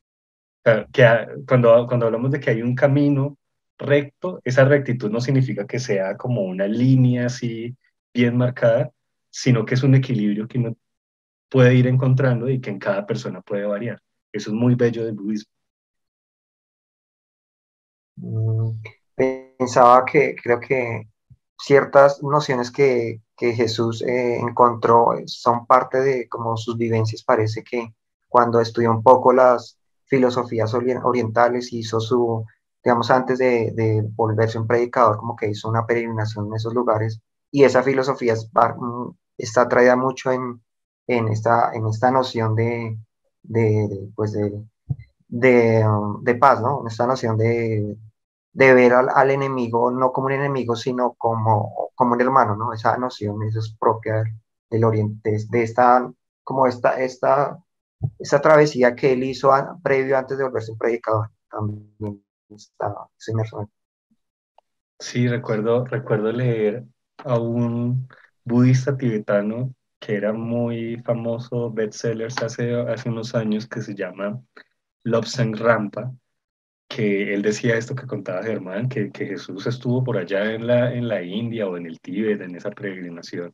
que, 0.93 1.05
cuando, 1.47 1.87
cuando 1.87 2.07
hablamos 2.07 2.31
de 2.31 2.41
que 2.41 2.51
hay 2.51 2.63
un 2.63 2.75
camino 2.75 3.39
recto, 3.79 4.41
esa 4.45 4.65
rectitud 4.65 5.11
no 5.11 5.21
significa 5.21 5.67
que 5.67 5.79
sea 5.79 6.17
como 6.17 6.43
una 6.43 6.67
línea 6.69 7.27
así 7.27 7.77
bien 8.15 8.37
marcada, 8.37 8.93
sino 9.31 9.65
que 9.65 9.75
es 9.75 9.83
un 9.83 9.95
equilibrio 9.95 10.47
que 10.49 10.59
uno 10.59 10.77
puede 11.53 11.75
ir 11.75 11.87
encontrando 11.87 12.49
y 12.49 12.61
que 12.61 12.71
en 12.71 12.79
cada 12.79 13.07
persona 13.07 13.43
puede 13.43 13.67
variar. 13.67 14.01
Eso 14.33 14.51
es 14.51 14.55
muy 14.55 14.75
bello 14.75 15.05
del 15.05 15.15
budismo. 15.15 15.53
Mm, 18.17 18.81
pensaba 19.15 20.05
que 20.07 20.35
creo 20.43 20.59
que 20.61 21.09
ciertas 21.59 22.23
nociones 22.23 22.71
que, 22.71 23.21
que 23.37 23.53
Jesús 23.53 24.03
eh, 24.03 24.39
encontró 24.41 25.11
son 25.27 25.67
parte 25.67 26.01
de 26.01 26.29
como 26.29 26.57
sus 26.57 26.79
vivencias. 26.79 27.23
Parece 27.23 27.63
que 27.63 27.95
cuando 28.29 28.61
estudió 28.61 28.91
un 28.91 29.03
poco 29.03 29.33
las 29.35 29.79
filosofías 30.07 30.73
orientales, 30.75 31.73
hizo 31.73 32.01
su, 32.01 32.47
digamos, 32.83 33.11
antes 33.11 33.39
de, 33.39 33.73
de, 33.75 34.03
volverse 34.15 34.59
un 34.59 34.67
predicador, 34.67 35.19
como 35.19 35.37
que 35.37 35.51
hizo 35.51 35.69
una 35.69 35.87
peregrinación 35.87 36.47
en 36.47 36.55
esos 36.55 36.73
lugares. 36.75 37.21
Y 37.51 37.65
esa 37.65 37.83
filosofía 37.83 38.35
mm, 38.35 39.11
está 39.37 39.69
traída 39.69 39.97
mucho 39.97 40.33
en, 40.33 40.63
en 41.07 41.29
esta, 41.29 41.73
en 41.73 41.87
esta 41.87 42.11
noción 42.11 42.55
de, 42.55 42.99
de, 43.43 44.11
pues 44.15 44.33
de, 44.33 45.87
um, 45.87 46.23
de, 46.23 46.35
paz, 46.37 46.61
¿no? 46.61 46.85
Esta 46.87 47.07
noción 47.07 47.37
de, 47.37 47.97
de 48.53 48.75
ver 48.75 48.93
al, 48.95 49.09
al, 49.15 49.31
enemigo 49.31 49.91
no 49.91 50.13
como 50.13 50.27
un 50.27 50.33
enemigo, 50.33 50.77
sino 50.77 51.15
como, 51.15 51.91
como 51.95 52.15
un 52.15 52.21
hermano, 52.21 52.57
¿no? 52.57 52.73
Esa 52.73 52.97
noción, 52.97 53.43
es 53.43 53.77
propia 53.79 54.25
del 54.71 54.85
Oriente, 54.85 55.37
de 55.51 55.63
esta, 55.63 56.11
como 56.45 56.67
esta, 56.67 57.01
esta, 57.01 57.59
esta 58.19 58.41
travesía 58.41 58.95
que 58.95 59.13
él 59.13 59.25
hizo 59.25 59.51
previo 59.83 60.19
antes 60.19 60.39
de 60.39 60.45
volverse 60.45 60.73
un 60.73 60.79
predicador, 60.79 61.31
también 61.51 62.25
está 62.49 62.95
Sí, 64.99 65.27
recuerdo, 65.27 65.85
recuerdo 65.85 66.31
leer 66.31 66.85
a 67.19 67.39
un 67.39 68.09
budista 68.45 68.97
tibetano 68.97 69.75
que 70.03 70.17
era 70.17 70.33
muy 70.33 70.97
famoso, 71.05 71.71
bestsellers 71.71 72.43
hace, 72.43 72.75
hace 72.75 73.09
unos 73.09 73.37
años, 73.37 73.69
que 73.69 73.81
se 73.83 73.95
llama 73.95 74.43
Lobsang 75.05 75.55
Rampa, 75.57 76.13
que 76.89 77.33
él 77.33 77.43
decía 77.43 77.77
esto 77.77 77.95
que 77.95 78.07
contaba 78.07 78.43
Germán, 78.43 78.89
que, 78.89 79.13
que, 79.13 79.27
Jesús 79.27 79.65
estuvo 79.69 80.03
por 80.03 80.19
allá 80.19 80.55
en 80.55 80.67
la, 80.67 80.93
en 80.93 81.07
la 81.07 81.23
India 81.23 81.69
o 81.69 81.77
en 81.77 81.87
el 81.87 82.01
Tíbet, 82.01 82.41
en 82.41 82.57
esa 82.57 82.71
peregrinación, 82.73 83.53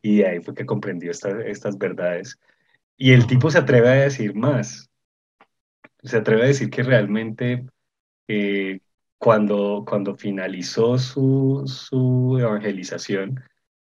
y 0.00 0.18
de 0.18 0.26
ahí 0.28 0.40
fue 0.40 0.54
que 0.54 0.66
comprendió 0.66 1.10
estas 1.10 1.78
verdades. 1.78 2.38
Y 2.96 3.12
el 3.12 3.26
tipo 3.26 3.50
se 3.50 3.58
atreve 3.58 3.88
a 3.88 3.92
decir 3.94 4.34
más, 4.36 4.88
se 6.04 6.16
atreve 6.16 6.44
a 6.44 6.46
decir 6.46 6.70
que 6.70 6.84
realmente 6.84 7.66
eh, 8.28 8.80
cuando, 9.18 9.84
cuando 9.86 10.14
finalizó 10.14 10.96
su, 10.96 11.64
su 11.66 12.38
evangelización, 12.38 13.42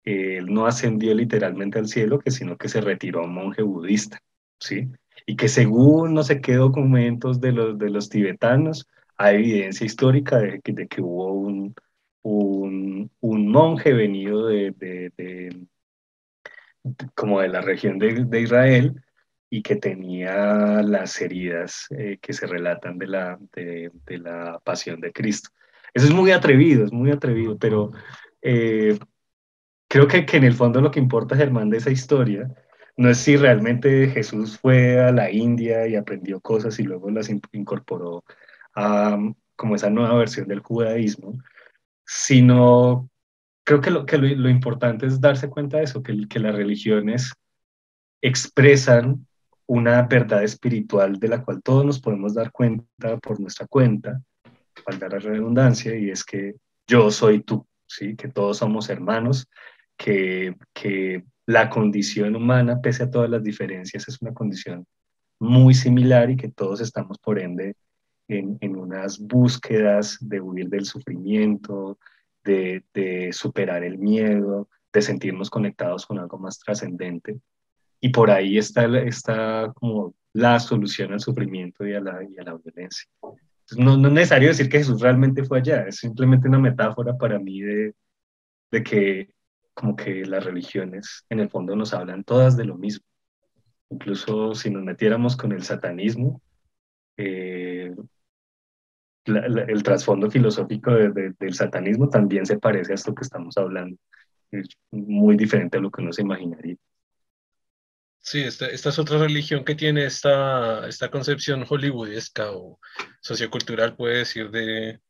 él 0.08 0.46
no 0.46 0.66
ascendió 0.66 1.14
literalmente 1.14 1.78
al 1.78 1.88
cielo, 1.88 2.18
que 2.18 2.30
sino 2.30 2.56
que 2.56 2.68
se 2.68 2.80
retiró 2.80 3.20
a 3.20 3.24
un 3.24 3.34
monje 3.34 3.62
budista, 3.62 4.20
¿sí? 4.60 4.88
Y 5.26 5.36
que 5.36 5.48
según 5.48 6.14
no 6.14 6.22
sé 6.22 6.40
qué 6.40 6.54
documentos 6.54 7.40
de 7.40 7.52
los, 7.52 7.78
de 7.78 7.90
los 7.90 8.08
tibetanos, 8.08 8.88
hay 9.16 9.36
evidencia 9.36 9.84
histórica 9.84 10.38
de, 10.38 10.60
de 10.64 10.88
que 10.88 11.02
hubo 11.02 11.32
un, 11.32 11.74
un, 12.22 13.48
monje 13.48 13.92
venido 13.92 14.46
de, 14.46 14.72
de, 14.72 15.66
como 17.14 17.40
de 17.40 17.48
la 17.48 17.60
región 17.60 17.98
de, 17.98 18.40
Israel 18.40 19.02
y 19.50 19.62
que 19.62 19.76
tenía 19.76 20.82
las 20.82 21.20
heridas 21.20 21.86
eh, 21.90 22.18
que 22.20 22.32
se 22.32 22.46
relatan 22.46 22.98
de 22.98 23.06
la, 23.06 23.38
de, 23.52 23.90
la 24.18 24.60
pasión 24.62 25.00
de 25.00 25.12
Cristo. 25.12 25.50
Eso 25.94 26.06
es 26.06 26.12
muy 26.12 26.32
atrevido, 26.32 26.84
es 26.84 26.92
muy 26.92 27.10
atrevido, 27.10 27.58
pero 27.58 27.92
eh, 28.42 28.98
creo 29.88 30.06
que, 30.06 30.26
que 30.26 30.36
en 30.36 30.44
el 30.44 30.54
fondo 30.54 30.80
lo 30.80 30.90
que 30.90 31.00
importa, 31.00 31.36
Germán, 31.36 31.70
de 31.70 31.78
esa 31.78 31.90
historia 31.90 32.48
no 32.96 33.08
es 33.08 33.18
si 33.18 33.36
realmente 33.36 34.08
Jesús 34.08 34.58
fue 34.58 35.00
a 35.00 35.12
la 35.12 35.30
India 35.30 35.86
y 35.86 35.94
aprendió 35.94 36.40
cosas 36.40 36.78
y 36.80 36.82
luego 36.82 37.10
las 37.10 37.30
incorporó 37.52 38.24
a 38.74 39.18
como 39.56 39.74
esa 39.74 39.90
nueva 39.90 40.14
versión 40.14 40.46
del 40.46 40.60
judaísmo, 40.60 41.38
sino 42.06 43.10
creo 43.64 43.80
que 43.80 43.90
lo, 43.90 44.06
que 44.06 44.16
lo, 44.16 44.48
importante 44.48 45.06
es 45.06 45.20
darse 45.20 45.50
cuenta 45.50 45.78
de 45.78 45.84
eso, 45.84 46.02
que, 46.02 46.26
que 46.28 46.38
las 46.38 46.54
religiones 46.54 47.32
expresan 48.22 49.26
una 49.66 50.02
verdad 50.02 50.42
espiritual 50.42 51.18
de 51.18 51.28
la 51.28 51.42
cual 51.44 51.60
todos 51.62 51.84
nos 51.84 52.00
podemos 52.00 52.34
dar 52.34 52.50
cuenta 52.52 53.16
por 53.18 53.40
nuestra 53.40 53.66
cuenta, 53.66 54.22
valga 54.86 55.08
la 55.08 55.18
redundancia, 55.18 55.96
y 55.96 56.10
es 56.10 56.24
que 56.24 56.54
yo 56.86 57.10
soy 57.10 57.42
tú, 57.42 57.66
¿sí? 57.86 58.16
que 58.16 58.28
todos 58.28 58.58
somos 58.58 58.88
hermanos, 58.88 59.48
que, 59.98 60.54
que 60.72 61.24
la 61.44 61.68
condición 61.68 62.36
humana, 62.36 62.80
pese 62.80 63.02
a 63.02 63.10
todas 63.10 63.28
las 63.28 63.42
diferencias, 63.42 64.08
es 64.08 64.22
una 64.22 64.32
condición 64.32 64.86
muy 65.40 65.74
similar 65.74 66.30
y 66.30 66.36
que 66.36 66.48
todos 66.48 66.80
estamos, 66.80 67.18
por 67.18 67.38
ende, 67.38 67.74
en, 68.28 68.58
en 68.60 68.76
unas 68.76 69.18
búsquedas 69.18 70.18
de 70.20 70.40
huir 70.40 70.68
del 70.68 70.84
sufrimiento, 70.84 71.98
de, 72.44 72.84
de, 72.94 73.32
superar 73.32 73.82
el 73.82 73.98
miedo, 73.98 74.68
de 74.92 75.02
sentirnos 75.02 75.50
conectados 75.50 76.06
con 76.06 76.18
algo 76.18 76.38
más 76.38 76.58
trascendente. 76.58 77.40
Y 78.00 78.10
por 78.10 78.30
ahí 78.30 78.58
está, 78.58 78.86
está 79.00 79.72
como 79.74 80.14
la 80.32 80.60
solución 80.60 81.12
al 81.12 81.20
sufrimiento 81.20 81.86
y 81.86 81.94
a 81.94 82.00
la, 82.00 82.22
y 82.22 82.38
a 82.38 82.44
la 82.44 82.56
violencia. 82.56 83.08
no, 83.76 83.96
no, 83.96 84.08
es 84.08 84.14
necesario 84.14 84.48
decir 84.48 84.68
que 84.68 84.78
Jesús 84.78 85.00
realmente 85.00 85.44
fue 85.44 85.58
allá, 85.58 85.86
es 85.88 85.96
simplemente 85.96 86.48
una 86.48 86.58
metáfora 86.58 87.16
para 87.16 87.38
mí 87.38 87.60
de, 87.60 87.94
de 88.70 88.82
que 88.82 89.37
como 89.78 89.94
que 89.94 90.26
las 90.26 90.44
religiones 90.44 91.24
en 91.30 91.38
el 91.38 91.48
fondo 91.48 91.76
nos 91.76 91.94
hablan 91.94 92.24
todas 92.24 92.56
de 92.56 92.64
lo 92.64 92.76
mismo. 92.76 93.06
Incluso 93.90 94.52
si 94.56 94.70
nos 94.70 94.82
metiéramos 94.82 95.36
con 95.36 95.52
el 95.52 95.62
satanismo, 95.62 96.42
eh, 97.16 97.94
el 99.24 99.82
trasfondo 99.84 100.30
filosófico 100.30 100.90
del 100.90 101.54
satanismo 101.54 102.08
también 102.08 102.44
se 102.44 102.58
parece 102.58 102.92
a 102.92 102.94
esto 102.96 103.14
que 103.14 103.22
estamos 103.22 103.56
hablando. 103.56 103.96
Es 104.50 104.66
muy 104.90 105.36
diferente 105.36 105.78
a 105.78 105.80
lo 105.80 105.92
que 105.92 106.02
uno 106.02 106.12
se 106.12 106.22
imaginaría. 106.22 106.76
Sí, 108.18 108.40
esta, 108.40 108.66
esta, 108.66 108.88
es 108.88 108.98
otra 108.98 109.18
religión 109.18 109.64
que 109.64 109.76
tiene 109.76 110.06
esta, 110.06 110.88
esta 110.88 111.08
concepción 111.08 111.64
hollywoodesca 111.64 112.50
o 112.50 112.80
sociocultural, 113.20 113.94
puede 113.94 114.18
decir, 114.18 114.50
de, 114.50 115.00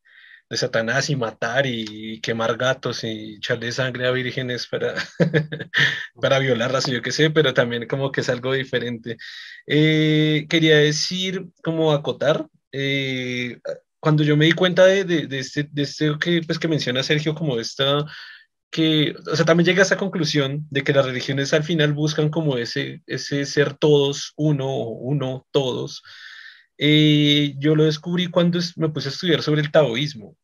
de 0.49 0.57
Satanás 0.57 1.09
y 1.09 1.15
matar 1.15 1.65
y, 1.65 2.19
quemar 2.21 2.57
gatos 2.57 3.03
y 3.03 3.35
echarle 3.35 3.71
sangre 3.71 4.07
a 4.07 4.11
vírgenes 4.11 4.67
para, 4.67 4.95
para 6.21 6.39
violarlas, 6.39 6.85
yo 6.87 7.01
qué 7.01 7.11
sé, 7.11 7.29
pero 7.29 7.53
también 7.53 7.87
como 7.87 8.11
que 8.11 8.21
es 8.21 8.29
algo 8.29 8.53
diferente. 8.53 9.17
Eh, 9.67 10.47
quería 10.49 10.77
decir, 10.77 11.45
como 11.63 11.91
acotar, 11.91 12.47
eh, 12.71 13.59
cuando 13.99 14.23
yo 14.23 14.37
me 14.37 14.45
di 14.45 14.53
cuenta 14.53 14.85
de, 14.85 15.03
de, 15.03 15.39
este, 15.39 15.67
de 15.71 15.81
este 15.83 16.17
que, 16.19 16.41
pues, 16.45 16.57
que 16.59 16.67
menciona 16.67 17.03
Sergio, 17.03 17.35
como 17.35 17.59
esta 17.59 18.05
que, 18.71 19.15
o 19.31 19.35
sea, 19.35 19.45
también 19.45 19.65
llega 19.65 19.81
a 19.81 19.85
esa 19.85 19.97
conclusión 19.97 20.67
de 20.69 20.83
que 20.83 20.93
las 20.93 21.05
religiones 21.05 21.53
al 21.53 21.63
final 21.63 21.93
buscan 21.93 22.29
como 22.29 22.57
ese, 22.57 23.01
ese 23.07 23.45
ser 23.45 23.73
todos, 23.75 24.33
uno, 24.35 24.87
uno, 24.87 25.47
todos. 25.51 26.03
Eh, 26.81 27.55
yo 27.57 27.75
lo 27.75 27.83
descubrí 27.83 28.27
cuando 28.27 28.59
me 28.77 28.89
puse 28.89 29.09
a 29.09 29.11
estudiar 29.11 29.41
sobre 29.43 29.61
el 29.61 29.71
taoísmo. 29.71 30.37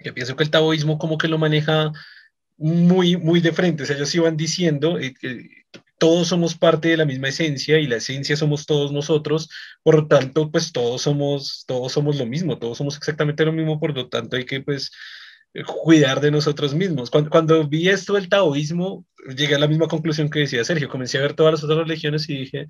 Yo 0.00 0.12
pienso 0.12 0.36
que 0.36 0.42
el 0.42 0.50
taoísmo 0.50 0.98
como 0.98 1.18
que 1.18 1.28
lo 1.28 1.38
maneja 1.38 1.92
muy, 2.56 3.16
muy 3.16 3.40
de 3.40 3.52
frente. 3.52 3.84
O 3.84 3.86
sea, 3.86 3.96
ellos 3.96 4.14
iban 4.14 4.36
diciendo 4.36 4.98
eh, 4.98 5.14
que 5.14 5.48
todos 5.98 6.28
somos 6.28 6.56
parte 6.56 6.88
de 6.88 6.96
la 6.96 7.04
misma 7.06 7.28
esencia 7.28 7.78
y 7.78 7.86
la 7.86 7.96
esencia 7.96 8.36
somos 8.36 8.66
todos 8.66 8.92
nosotros. 8.92 9.48
Por 9.84 9.94
lo 9.94 10.08
tanto, 10.08 10.50
pues 10.50 10.72
todos 10.72 11.02
somos, 11.02 11.64
todos 11.66 11.92
somos 11.92 12.18
lo 12.18 12.26
mismo, 12.26 12.58
todos 12.58 12.78
somos 12.78 12.96
exactamente 12.96 13.44
lo 13.44 13.52
mismo. 13.52 13.78
Por 13.78 13.94
lo 13.94 14.08
tanto, 14.08 14.36
hay 14.36 14.46
que 14.46 14.60
pues 14.62 14.90
cuidar 15.64 16.20
de 16.20 16.32
nosotros 16.32 16.74
mismos. 16.74 17.10
Cuando, 17.10 17.30
cuando 17.30 17.68
vi 17.68 17.88
esto 17.88 18.14
del 18.14 18.28
taoísmo, 18.28 19.06
llegué 19.36 19.54
a 19.54 19.58
la 19.58 19.68
misma 19.68 19.86
conclusión 19.88 20.28
que 20.28 20.40
decía 20.40 20.64
Sergio. 20.64 20.88
Comencé 20.88 21.18
a 21.18 21.22
ver 21.22 21.34
todas 21.34 21.52
las 21.54 21.64
otras 21.64 21.78
religiones 21.78 22.28
y 22.28 22.36
dije, 22.36 22.66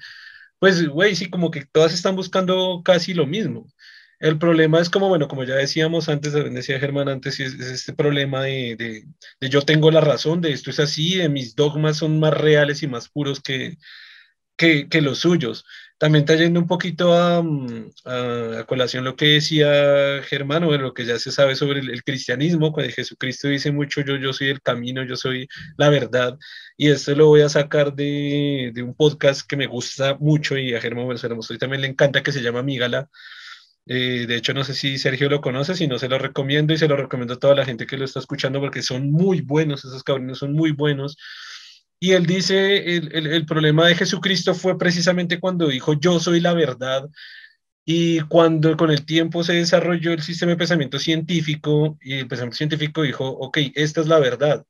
pues, 0.59 0.87
güey, 0.89 1.15
sí, 1.17 1.31
como 1.31 1.51
que 1.51 1.65
todas 1.67 1.95
están 1.95 2.17
buscando 2.17 2.83
casi 2.85 3.15
lo 3.15 3.27
mismo. 3.27 3.67
El 4.19 4.39
problema 4.39 4.81
es 4.81 4.89
como, 4.91 5.09
bueno, 5.09 5.29
como 5.29 5.45
ya 5.45 5.55
decíamos 5.57 6.09
antes, 6.09 6.33
decía 6.33 6.81
Germán 6.81 7.09
antes, 7.09 7.39
es, 7.41 7.55
este 7.55 7.93
problema 7.93 8.43
de, 8.43 8.77
de, 9.41 9.49
yo 9.51 9.63
tengo 9.63 9.91
la 9.91 10.01
razón, 10.01 10.41
de 10.41 10.53
esto 10.53 10.71
es 10.71 10.81
así, 10.81 11.17
de 11.17 11.29
mis 11.29 11.55
dogmas 11.55 11.99
son 11.99 12.19
más 12.19 12.33
reales 12.35 12.83
y 12.83 12.87
más 12.89 13.09
puros 13.11 13.41
que, 13.41 13.77
que 14.57 15.01
los 15.03 15.19
suyos. 15.19 15.65
También 15.99 16.27
trayendo 16.27 16.61
un 16.61 16.67
poquito 16.67 17.09
mm, 17.43 17.91
a, 18.05 18.61
a, 18.61 18.65
colación 18.67 19.05
lo 19.05 19.17
que 19.17 19.27
decía 19.27 20.23
Germán, 20.25 20.65
o 20.65 20.77
lo 20.77 20.93
que 20.93 21.07
ya 21.07 21.19
se 21.19 21.33
sabe 21.33 21.57
sobre 21.57 21.81
el, 21.81 22.03
cristianismo, 22.05 22.73
cuando 22.73 22.93
Jesucristo 22.93 23.49
dice 23.49 23.73
mucho, 23.73 24.03
yo, 24.03 24.17
yo 24.17 24.33
soy 24.33 24.49
el 24.51 24.61
camino, 24.61 25.05
yo 25.05 25.17
soy 25.17 25.49
la 25.79 25.89
verdad, 25.89 26.39
y 26.77 26.91
esto 26.91 27.15
lo 27.15 27.27
voy 27.29 27.41
a 27.43 27.49
sacar 27.49 27.95
de, 27.95 28.73
de 28.75 28.83
un 28.83 28.95
podcast 28.95 29.49
que 29.49 29.57
me 29.57 29.67
gusta 29.67 30.17
mucho 30.21 30.59
y 30.59 30.75
a 30.75 30.81
Germán 30.81 31.07
bueno, 31.07 31.21
también 31.59 31.81
le 31.83 31.89
encanta, 31.89 32.23
que 32.23 32.33
se 32.33 32.43
llama 32.43 32.63
Mígala. 32.63 33.09
Eh, 33.89 34.27
de 34.27 34.37
hecho, 34.37 34.53
no 34.53 34.65
sé 34.65 34.75
si 34.75 34.99
Sergio 34.99 35.29
lo 35.29 35.41
conoce, 35.41 35.77
si 35.77 35.87
no 35.87 35.99
se 35.99 36.09
lo 36.09 36.19
recomiendo 36.19 36.73
y 36.75 36.79
se 36.79 36.89
lo 36.89 36.97
recomiendo 36.97 37.35
a 37.35 37.39
toda 37.39 37.55
la 37.55 37.65
gente 37.65 37.87
que 37.87 37.97
lo 37.97 38.05
está 38.05 38.19
escuchando 38.19 38.61
porque 38.61 38.83
son 38.83 39.13
muy 39.13 39.43
buenos, 39.43 39.85
esos 39.85 40.03
cabrones 40.03 40.39
son 40.39 40.53
muy 40.53 40.73
buenos. 40.73 41.17
Y 41.99 42.13
él 42.13 42.27
dice, 42.27 42.97
el, 42.97 43.11
el, 43.15 43.27
el, 43.29 43.47
problema 43.47 43.87
de 43.87 43.95
Jesucristo 43.95 44.55
fue 44.55 44.79
precisamente 44.79 45.41
cuando 45.41 45.69
dijo, 45.69 45.95
yo 45.95 46.21
soy 46.21 46.41
la 46.41 46.53
verdad. 46.53 47.09
Y 47.85 48.21
cuando 48.23 48.77
con 48.77 48.91
el 48.91 49.07
tiempo 49.07 49.45
se 49.45 49.55
desarrolló 49.55 50.13
el 50.13 50.23
sistema 50.23 50.53
de 50.53 50.59
pensamiento 50.59 50.99
científico, 50.99 51.99
y 52.03 52.15
el 52.15 52.29
pensamiento 52.29 52.57
científico 52.57 53.03
dijo, 53.03 53.27
ok, 53.29 53.59
esta 53.75 54.01
es 54.01 54.09
la 54.09 54.19
verdad. 54.19 54.65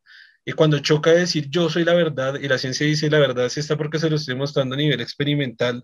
Y 0.44 0.52
cuando 0.52 0.78
choca 0.78 1.10
decir 1.10 1.48
yo 1.50 1.68
soy 1.68 1.84
la 1.84 1.94
verdad 1.94 2.36
y 2.40 2.46
la 2.48 2.58
ciencia 2.58 2.86
dice 2.86 3.10
la 3.10 3.18
verdad 3.18 3.46
es 3.46 3.58
esta 3.58 3.76
porque 3.76 3.98
se 3.98 4.08
lo 4.08 4.16
estoy 4.16 4.36
mostrando 4.36 4.74
a 4.76 4.78
nivel 4.78 5.00
experimental, 5.00 5.82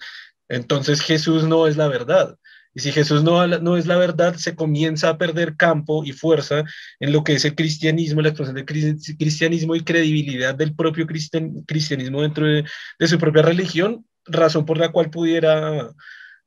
entonces 0.49 1.01
Jesús 1.03 1.45
no 1.45 1.67
es 1.67 1.77
la 1.77 1.89
verdad. 1.89 2.37
Y 2.75 2.81
si 2.81 2.93
Jesús 2.93 3.23
no, 3.23 3.77
es 3.77 3.87
la 3.87 3.97
verdad, 3.97 4.35
se 4.37 4.55
comienza 4.55 5.11
a 5.11 5.19
perder 5.19 5.57
campo 5.57 6.05
y 6.05 6.13
fuerza 6.13 6.65
en 7.01 7.13
lo 7.13 7.23
que 7.23 7.35
es 7.35 7.45
el 7.45 7.55
cristianismo, 7.55 8.23
la 8.23 8.31
expresión 8.31 8.57
del 8.57 8.65
cristianismo 8.65 9.77
y 9.77 9.85
credibilidad 9.85 10.55
del 10.55 10.75
propio 10.75 11.07
cristianismo 11.07 12.23
dentro 12.23 12.47
de, 12.47 12.65
su 13.07 13.19
propia 13.19 13.43
religión, 13.43 14.07
razón 14.25 14.65
por 14.65 14.79
la 14.79 14.91
cual 14.91 15.11
pudiera 15.11 15.91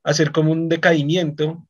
hacer 0.02 0.32
como 0.32 0.52
un 0.52 0.68
decaimiento 0.68 1.66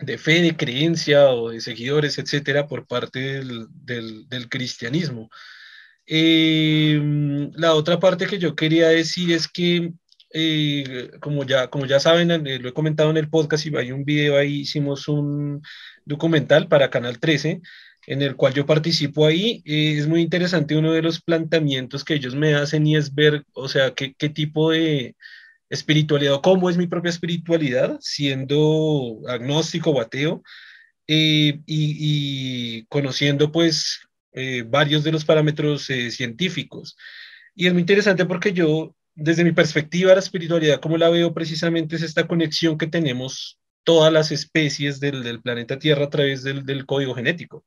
de 0.00 0.18
fe, 0.18 0.42
de 0.42 0.56
creencia 0.56 1.30
o 1.30 1.50
de 1.50 1.60
seguidores, 1.60 2.18
etcétera, 2.18 2.66
por 2.66 2.86
parte 2.86 3.42
del 3.44 4.48
cristianismo. 4.48 5.30
Eh, 6.06 7.00
la 7.54 7.74
otra 7.74 7.98
parte 7.98 8.26
que 8.26 8.38
yo 8.38 8.54
quería 8.54 8.88
decir 8.88 9.32
es 9.32 9.48
que 9.48 9.92
eh, 10.36 11.12
como, 11.20 11.44
ya, 11.44 11.68
como 11.68 11.86
ya 11.86 12.00
saben, 12.00 12.30
eh, 12.32 12.58
lo 12.58 12.68
he 12.68 12.72
comentado 12.72 13.08
en 13.10 13.16
el 13.18 13.30
podcast 13.30 13.64
y 13.66 13.76
hay 13.76 13.92
un 13.92 14.04
video 14.04 14.36
ahí, 14.36 14.62
hicimos 14.62 15.06
un 15.06 15.62
documental 16.04 16.66
para 16.66 16.90
Canal 16.90 17.20
13 17.20 17.62
en 18.08 18.20
el 18.20 18.34
cual 18.34 18.52
yo 18.52 18.66
participo 18.66 19.26
ahí. 19.26 19.62
Eh, 19.64 19.96
es 19.96 20.08
muy 20.08 20.22
interesante 20.22 20.76
uno 20.76 20.92
de 20.92 21.02
los 21.02 21.22
planteamientos 21.22 22.02
que 22.04 22.14
ellos 22.14 22.34
me 22.34 22.54
hacen 22.54 22.84
y 22.84 22.96
es 22.96 23.14
ver, 23.14 23.44
o 23.52 23.68
sea, 23.68 23.94
qué, 23.94 24.14
qué 24.14 24.28
tipo 24.28 24.72
de 24.72 25.14
espiritualidad 25.70 26.34
o 26.34 26.42
cómo 26.42 26.68
es 26.68 26.76
mi 26.76 26.88
propia 26.88 27.10
espiritualidad, 27.10 27.98
siendo 28.00 29.20
agnóstico 29.28 29.90
o 29.90 30.00
ateo, 30.00 30.42
y, 31.06 31.62
y, 31.66 32.86
conociendo 32.86 33.52
pues 33.52 34.00
varios 34.66 35.04
de 35.04 35.12
los 35.12 35.24
parámetros 35.24 35.84
científicos. 36.10 36.96
Y 37.54 37.66
es 37.66 37.72
muy 37.72 37.82
interesante 37.82 38.24
porque 38.26 38.52
yo 38.52 38.93
desde 39.14 39.44
mi 39.44 39.52
perspectiva, 39.52 40.12
la 40.12 40.20
espiritualidad, 40.20 40.80
como 40.80 40.96
la 40.96 41.08
veo 41.08 41.32
precisamente, 41.32 41.96
es 41.96 42.02
esta 42.02 42.26
conexión 42.26 42.76
que 42.78 42.86
tenemos 42.86 43.58
todas 43.84 44.12
las 44.12 44.32
especies 44.32 45.00
del, 45.00 45.40
planeta 45.42 45.78
Tierra 45.78 46.06
a 46.06 46.10
través 46.10 46.42
del, 46.42 46.86
código 46.86 47.14
genético. 47.14 47.64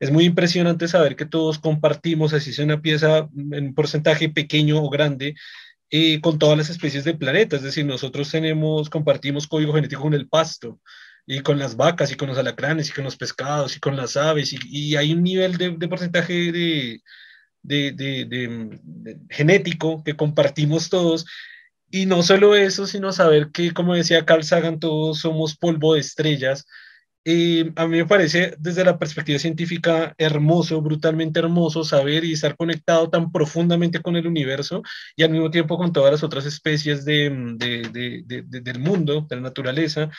Es 0.00 0.10
muy 0.10 0.24
impresionante 0.24 0.88
saber 0.88 1.16
que 1.16 1.26
todos 1.26 1.58
compartimos, 1.58 2.32
así 2.34 2.52
sea 2.52 2.64
una 2.64 2.82
pieza 2.82 3.28
en 3.52 3.66
un 3.66 3.74
porcentaje 3.74 4.28
pequeño 4.28 4.82
o 4.82 4.90
grande, 4.90 5.34
eh, 5.90 6.20
con 6.20 6.38
todas 6.38 6.58
las 6.58 6.70
especies 6.70 7.04
del 7.04 7.18
planeta. 7.18 7.56
Es 7.56 7.62
decir, 7.62 7.86
nosotros 7.86 8.30
tenemos, 8.30 8.90
compartimos 8.90 9.46
código 9.46 9.74
genético 9.74 10.02
con 10.02 10.14
el 10.14 10.28
pasto, 10.28 10.80
y 11.24 11.40
con 11.40 11.58
las 11.58 11.76
vacas, 11.76 12.10
y 12.10 12.16
con 12.16 12.28
los 12.28 12.38
alacranes, 12.38 12.90
y 12.90 12.92
con 12.92 13.04
los 13.04 13.16
pescados, 13.16 13.76
y 13.76 13.80
con 13.80 13.96
las 13.96 14.16
aves, 14.16 14.52
y, 14.52 14.96
hay 14.96 15.12
un 15.12 15.22
nivel 15.22 15.56
de 15.56 15.88
porcentaje 15.88 16.50
de, 16.50 17.00
de, 17.62 17.92
de, 17.92 19.18
genético 19.30 20.02
que 20.04 20.16
compartimos 20.16 20.90
todos. 20.90 21.26
Y 21.90 22.06
no 22.06 22.22
solo 22.22 22.54
eso, 22.56 22.86
sino 22.86 23.12
saber 23.12 23.50
que, 23.52 23.72
como 23.72 23.94
decía 23.94 24.24
Carl 24.24 24.44
Sagan, 24.44 24.80
todos 24.80 25.20
somos 25.20 25.56
polvo 25.56 25.94
de 25.94 26.00
estrellas. 26.00 26.66
y 27.24 27.70
a 27.76 27.86
mí 27.86 27.98
me 27.98 28.06
parece, 28.06 28.56
desde 28.58 28.84
la 28.84 28.98
perspectiva 28.98 29.38
científica, 29.38 30.14
hermoso, 30.18 30.80
brutalmente 30.82 31.38
hermoso 31.40 31.84
saber 31.84 32.24
y 32.24 32.32
estar 32.32 32.56
conectado 32.56 33.10
tan 33.10 33.30
profundamente 33.30 34.02
con 34.02 34.16
el 34.16 34.26
universo 34.26 34.82
y 35.16 35.22
al 35.22 35.30
mismo 35.30 35.50
tiempo 35.50 35.78
con 35.78 35.92
todas 35.92 36.12
las 36.12 36.24
otras 36.24 36.46
especies 36.46 37.04
de, 37.04 37.30
del 38.40 38.78
mundo, 38.80 39.26
de 39.28 39.36
la 39.36 39.42
naturaleza 39.42 40.10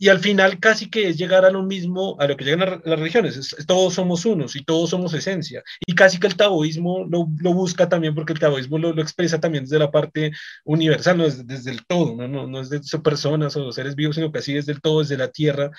y 0.00 0.08
al 0.08 0.18
final 0.18 0.58
casi 0.58 0.88
que 0.88 1.08
es 1.10 1.18
llegar 1.18 1.44
a 1.44 1.50
lo 1.50 1.62
mismo, 1.62 2.16
a 2.18 2.26
lo 2.26 2.34
que 2.34 2.44
llegan 2.44 2.80
las 2.82 2.98
religiones, 2.98 3.54
todos 3.66 3.92
somos 3.94 4.24
unos 4.24 4.56
y 4.56 4.64
todos 4.64 4.88
somos 4.88 5.12
esencia, 5.12 5.62
y 5.86 5.94
casi 5.94 6.18
que 6.18 6.26
el 6.26 6.36
taoísmo 6.36 7.04
lo, 7.04 7.28
lo 7.38 7.52
busca 7.52 7.86
también 7.86 8.14
porque 8.14 8.32
el 8.32 8.38
taoísmo 8.38 8.78
lo, 8.78 8.94
lo, 8.94 9.02
expresa 9.02 9.38
también 9.38 9.64
desde 9.64 9.78
la 9.78 9.90
parte 9.90 10.32
universal, 10.64 11.18
no 11.18 11.26
es 11.26 11.46
desde 11.46 11.70
el 11.70 11.84
todo, 11.84 12.16
no, 12.16 12.26
no, 12.26 12.46
no 12.46 12.60
es 12.62 12.70
de 12.70 12.80
personas 13.04 13.54
o 13.56 13.70
seres 13.72 13.94
vivos, 13.94 14.16
sino 14.16 14.32
que 14.32 14.38
así 14.38 14.54
desde 14.54 14.72
el 14.72 14.80
todo, 14.80 15.00
desde 15.00 15.18
la 15.18 15.30
tierra, 15.30 15.70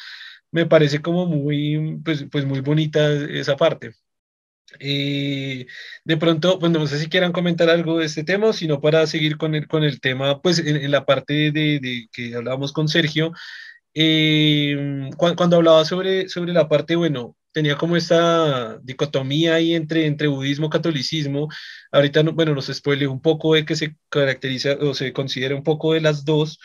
me 0.51 0.67
parece 0.67 1.01
como 1.01 1.25
muy, 1.25 1.99
pues, 2.05 2.25
pues 2.31 2.45
muy 2.45 2.61
bonita 2.61 3.11
esa 3.11 3.55
parte. 3.57 3.91
De 4.79 6.17
pronto, 6.19 6.59
pues 6.59 6.71
no 6.71 6.85
sé 6.87 6.99
si 6.99 7.07
quieran 7.09 7.31
comentar 7.31 7.69
algo 7.69 7.97
de 7.99 8.05
este 8.05 8.23
tema, 8.23 8.53
sino 8.53 8.79
para 8.81 9.07
seguir 9.07 9.37
con 9.37 9.55
el, 9.55 9.67
con 9.67 9.83
el 9.83 9.99
tema, 9.99 10.41
pues 10.41 10.59
en, 10.59 10.77
en 10.77 10.91
la 10.91 11.05
parte 11.05 11.51
de, 11.51 11.79
de, 11.79 12.07
que 12.11 12.35
hablábamos 12.35 12.71
con 12.71 12.87
Sergio, 12.87 13.31
eh, 13.93 15.09
cuando, 15.17 15.35
cuando, 15.35 15.55
hablaba 15.57 15.85
sobre, 15.85 16.29
sobre 16.29 16.53
la 16.53 16.67
parte, 16.67 16.95
bueno, 16.95 17.35
tenía 17.51 17.75
como 17.75 17.95
esta 17.95 18.79
dicotomía 18.79 19.55
ahí 19.55 19.75
entre, 19.75 20.05
entre 20.05 20.27
budismo 20.27 20.67
y 20.67 20.69
catolicismo. 20.69 21.49
Ahorita, 21.91 22.23
bueno, 22.23 22.55
nos 22.55 22.67
spoile 22.67 23.07
un 23.07 23.21
poco 23.21 23.55
de 23.55 23.65
que 23.65 23.75
se 23.75 23.95
caracteriza 24.09 24.73
o 24.81 24.93
se 24.93 25.13
considera 25.13 25.55
un 25.55 25.63
poco 25.63 25.93
de 25.93 26.01
las 26.01 26.25
dos, 26.25 26.59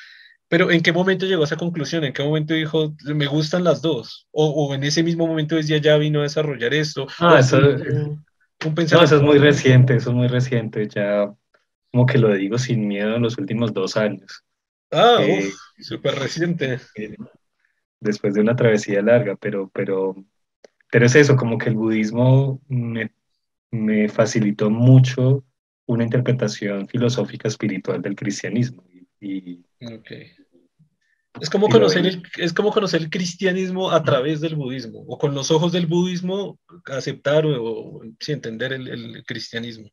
pero 0.49 0.71
¿en 0.71 0.81
qué 0.83 0.93
momento 0.93 1.27
llegó 1.27 1.43
a 1.43 1.47
esa 1.47 1.57
conclusión? 1.57 2.05
¿En 2.05 2.13
qué 2.13 2.23
momento 2.23 2.55
dijo, 2.55 2.95
me 3.05 3.27
gustan 3.27 3.65
las 3.65 3.83
dos? 3.83 4.29
O, 4.31 4.47
o 4.49 4.75
en 4.75 4.85
ese 4.85 5.03
mismo 5.03 5.27
momento 5.27 5.57
decía, 5.57 5.79
ya 5.79 5.97
vino 5.97 6.21
a 6.21 6.25
desarrollar 6.25 6.73
esto. 6.73 7.07
Ah, 7.19 7.41
eso, 7.41 7.59
un, 7.59 8.25
un 8.65 8.75
no, 8.75 9.03
eso 9.03 9.17
es 9.17 9.23
muy 9.23 9.39
reciente, 9.39 9.97
eso 9.97 10.11
es 10.11 10.17
muy 10.17 10.29
reciente, 10.29 10.89
ya 10.89 11.33
como 11.91 12.07
que 12.07 12.19
lo 12.19 12.33
digo 12.33 12.59
sin 12.59 12.87
miedo 12.87 13.17
en 13.17 13.23
los 13.23 13.39
últimos 13.39 13.73
dos 13.73 13.97
años. 13.97 14.45
Ah, 14.97 15.19
eh, 15.21 15.51
súper 15.79 16.15
reciente. 16.15 16.81
Después 18.01 18.35
de 18.35 18.41
una 18.41 18.57
travesía 18.57 19.03
larga, 19.03 19.37
pero, 19.37 19.71
pero, 19.75 20.17
pero 20.91 21.07
es 21.07 21.15
eso, 21.15 21.37
como 21.37 21.59
que 21.59 21.69
el 21.69 21.77
budismo 21.77 22.63
me, 22.69 23.13
me 23.71 24.09
facilitó 24.09 24.71
mucho 24.71 25.45
una 25.87 26.05
interpretación 26.05 26.89
filosófica 26.89 27.49
espiritual 27.49 28.01
del 28.01 28.17
cristianismo. 28.17 28.85
Y, 29.21 29.65
okay. 29.81 30.33
Es 31.41 31.51
como, 31.51 31.69
conocer 31.69 32.07
el, 32.07 32.23
es 32.39 32.53
como 32.53 32.73
conocer 32.73 33.03
el 33.03 33.11
cristianismo 33.11 33.91
a 33.91 34.03
través 34.03 34.41
del 34.41 34.57
budismo, 34.57 35.01
o 35.07 35.19
con 35.19 35.35
los 35.35 35.51
ojos 35.51 35.73
del 35.73 35.87
budismo 35.87 36.59
aceptar 36.87 37.45
o, 37.47 38.01
entender 38.27 38.73
el, 38.73 39.23
cristianismo. 39.27 39.91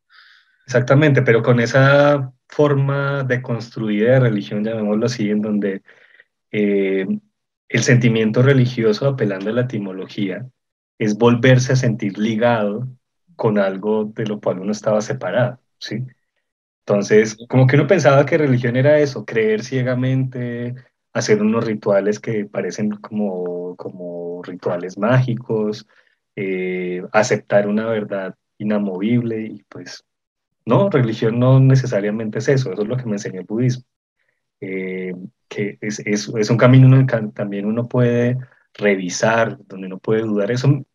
Exactamente, 0.65 1.21
pero 1.21 1.43
con 1.43 1.59
esa 1.59 2.31
forma 2.53 3.23
de 3.23 3.41
construir 3.41 4.05
de 4.05 4.19
religión, 4.19 4.63
llamémoslo 4.63 5.05
así, 5.05 5.29
en 5.29 5.41
donde 5.41 5.81
eh, 6.51 7.07
el 7.69 7.83
sentimiento 7.83 8.41
religioso, 8.43 9.07
apelando 9.07 9.49
a 9.49 9.53
la 9.53 9.61
etimología, 9.61 10.47
es 10.99 11.17
volverse 11.17 11.73
a 11.73 11.75
sentir 11.75 12.17
ligado 12.17 12.87
con 13.35 13.57
algo 13.57 14.05
de 14.05 14.25
lo 14.27 14.39
cual 14.39 14.59
uno 14.59 14.71
estaba 14.71 15.01
separado, 15.01 15.59
¿sí? 15.79 16.05
Entonces, 16.85 17.37
como 17.49 17.65
que 17.67 17.75
uno 17.77 17.87
pensaba 17.87 18.25
que 18.25 18.37
religión 18.37 18.75
era 18.75 18.99
eso, 18.99 19.25
creer 19.25 19.63
ciegamente, 19.63 20.75
hacer 21.13 21.41
unos 21.41 21.65
rituales 21.65 22.19
que 22.19 22.45
parecen 22.45 22.91
como, 22.91 23.75
como 23.77 24.43
rituales 24.43 24.97
mágicos, 24.97 25.87
eh, 26.35 27.03
aceptar 27.11 27.67
una 27.67 27.87
verdad 27.87 28.35
inamovible 28.57 29.41
y 29.41 29.63
pues 29.69 30.03
no, 30.65 30.89
religión 30.89 31.39
no 31.39 31.59
necesariamente 31.59 32.39
es 32.39 32.47
eso, 32.47 32.71
eso 32.71 32.81
es 32.81 32.87
lo 32.87 32.97
que 32.97 33.05
me 33.05 33.13
enseñó 33.13 33.41
el 33.41 33.45
budismo, 33.45 33.85
eh, 34.61 35.13
que 35.49 35.77
es, 35.81 36.27
un 36.49 36.57
camino 36.57 36.87
en 36.87 36.93
el 36.93 37.05
que 37.05 37.17
también 37.33 37.65
uno 37.65 37.87
puede 37.87 38.37
revisar, 38.73 39.57
donde 39.67 39.87
uno 39.87 39.99
puede 39.99 40.21
dudar, 40.21 40.51
eso, 40.51 40.85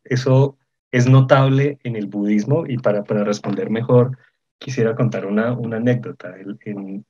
es 0.90 1.06
notable 1.06 1.78
en 1.84 1.96
el 1.96 2.06
budismo 2.06 2.64
y 2.66 2.78
para, 2.78 3.04
para 3.04 3.22
responder 3.22 3.68
mejor 3.68 4.16
quisiera 4.58 4.94
contar 4.96 5.26
una, 5.26 5.50
anécdota. 5.50 6.34
en, 6.64 7.04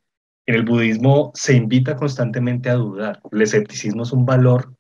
el 0.47 0.65
budismo 0.65 1.31
se 1.35 1.55
invita 1.55 1.95
constantemente 1.95 2.71
a 2.71 2.75
dudar. 2.75 3.21
El 3.31 3.43
escepticismo 3.43 4.03
es 4.03 4.13
un 4.13 4.25
valor 4.25 4.75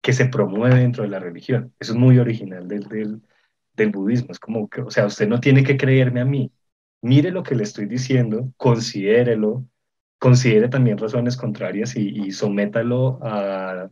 que 0.00 0.14
se 0.14 0.26
promueve 0.26 0.80
dentro 0.80 1.02
de 1.02 1.10
la 1.10 1.18
religión. 1.18 1.74
Eso 1.78 1.92
es 1.92 1.98
muy 1.98 2.18
original 2.18 2.66
del 2.66 3.90
budismo. 3.90 4.32
Es 4.32 4.38
como 4.38 4.68
que, 4.68 4.80
o 4.80 4.90
sea, 4.90 5.04
usted 5.06 5.28
no 5.28 5.38
tiene 5.38 5.64
que 5.64 5.76
creerme 5.76 6.22
a 6.22 6.24
mí. 6.24 6.50
Mire 7.02 7.32
lo 7.32 7.42
que 7.42 7.56
le 7.56 7.64
estoy 7.64 7.86
diciendo, 7.86 8.52
considérelo, 8.56 9.66
considere 10.18 10.68
también 10.68 10.98
razones 10.98 11.36
contrarias 11.36 11.96
y, 11.96 12.08
y 12.08 12.30
sométalo 12.30 13.18
a, 13.22 13.90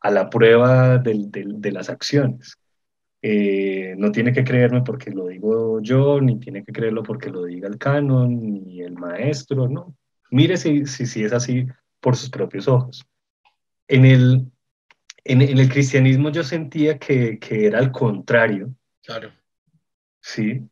a, 0.00 0.10
la 0.12 0.30
prueba 0.30 0.98
del, 0.98 1.30
del, 1.32 1.60
de 1.60 1.72
las 1.72 1.90
acciones. 1.90 2.56
Eh, 3.20 3.96
no 3.98 4.12
tiene 4.12 4.32
que 4.32 4.44
creerme 4.44 4.82
porque 4.82 5.10
lo 5.10 5.26
digo 5.26 5.80
yo, 5.82 6.20
ni 6.20 6.38
tiene 6.38 6.62
que 6.62 6.72
creerlo 6.72 7.02
porque 7.02 7.30
lo 7.30 7.44
diga 7.44 7.66
el 7.66 7.78
canon, 7.78 8.40
ni 8.40 8.80
el 8.80 8.94
maestro, 8.94 9.68
no. 9.68 9.96
Mire 10.30 10.56
si, 10.56 10.86
si, 10.86 11.24
es 11.24 11.32
así 11.32 11.66
por 11.98 12.14
sus 12.14 12.30
propios 12.30 12.68
ojos. 12.68 13.04
En 13.88 14.04
el, 14.04 14.46
en, 15.24 15.42
el 15.42 15.68
cristianismo 15.68 16.30
yo 16.30 16.44
sentía 16.44 17.00
que, 17.00 17.40
que, 17.40 17.66
era 17.66 17.80
al 17.80 17.90
contrario. 17.90 18.72
Claro. 19.02 19.32
Sí, 20.20 20.62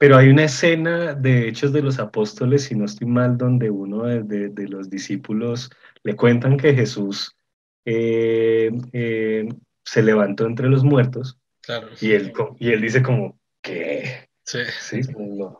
pero 0.00 0.16
hay 0.16 0.30
una 0.30 0.44
escena 0.44 1.12
de 1.12 1.46
Hechos 1.46 1.74
de 1.74 1.82
los 1.82 1.98
Apóstoles, 1.98 2.64
si 2.64 2.74
no 2.74 2.86
estoy 2.86 3.06
mal, 3.06 3.36
donde 3.36 3.68
uno 3.68 4.04
de, 4.04 4.48
de, 4.48 4.66
los 4.66 4.88
discípulos 4.88 5.70
le 6.04 6.16
cuentan 6.16 6.56
que 6.56 6.72
Jesús 6.72 7.36
eh, 7.84 8.70
eh, 8.94 9.46
se 9.84 10.02
levantó 10.02 10.46
entre 10.46 10.70
los 10.70 10.84
muertos. 10.84 11.38
Claro. 11.60 11.88
Y 12.00 12.12
él, 12.12 12.32
y 12.58 12.70
él 12.70 12.80
dice 12.80 13.02
como, 13.02 13.38
¿qué? 13.60 14.30
Sí. 14.42 14.60
sí 14.80 15.02
no, 15.18 15.58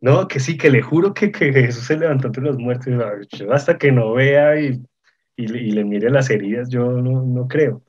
no, 0.00 0.26
que 0.26 0.40
sí, 0.40 0.58
que 0.58 0.68
le 0.68 0.82
juro 0.82 1.14
que, 1.14 1.30
que 1.30 1.52
Jesús 1.52 1.84
se 1.84 1.96
levantó 1.96 2.26
entre 2.26 2.42
los 2.42 2.58
muertos. 2.58 2.92
Yo 3.38 3.52
hasta 3.52 3.78
que 3.78 3.92
no 3.92 4.14
vea 4.14 4.60
y, 4.60 4.82
y, 5.36 5.46
le 5.46 5.84
mire 5.84 6.10
las 6.10 6.28
heridas, 6.28 6.70
yo 6.70 6.90
no, 6.90 7.22
no 7.22 7.46
creo. 7.46 7.84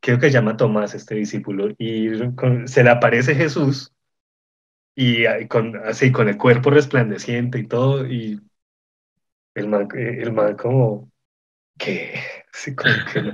Creo 0.00 0.18
que 0.18 0.30
llama 0.30 0.56
Tomás, 0.56 0.94
este 0.94 1.14
discípulo, 1.14 1.68
y 1.76 2.08
se 2.64 2.82
le 2.82 2.88
aparece 2.88 3.34
Jesús 3.34 3.92
y 5.02 5.48
con, 5.48 5.76
así 5.76 6.12
con 6.12 6.28
el 6.28 6.36
cuerpo 6.36 6.70
resplandeciente 6.70 7.58
y 7.58 7.66
todo, 7.66 8.06
y 8.06 8.38
el 9.54 9.68
man, 9.68 9.88
el 9.94 10.32
man 10.32 10.56
como, 10.56 11.10
¿qué? 11.78 12.20
Así 12.52 12.74
como 12.74 12.92
que 13.12 13.32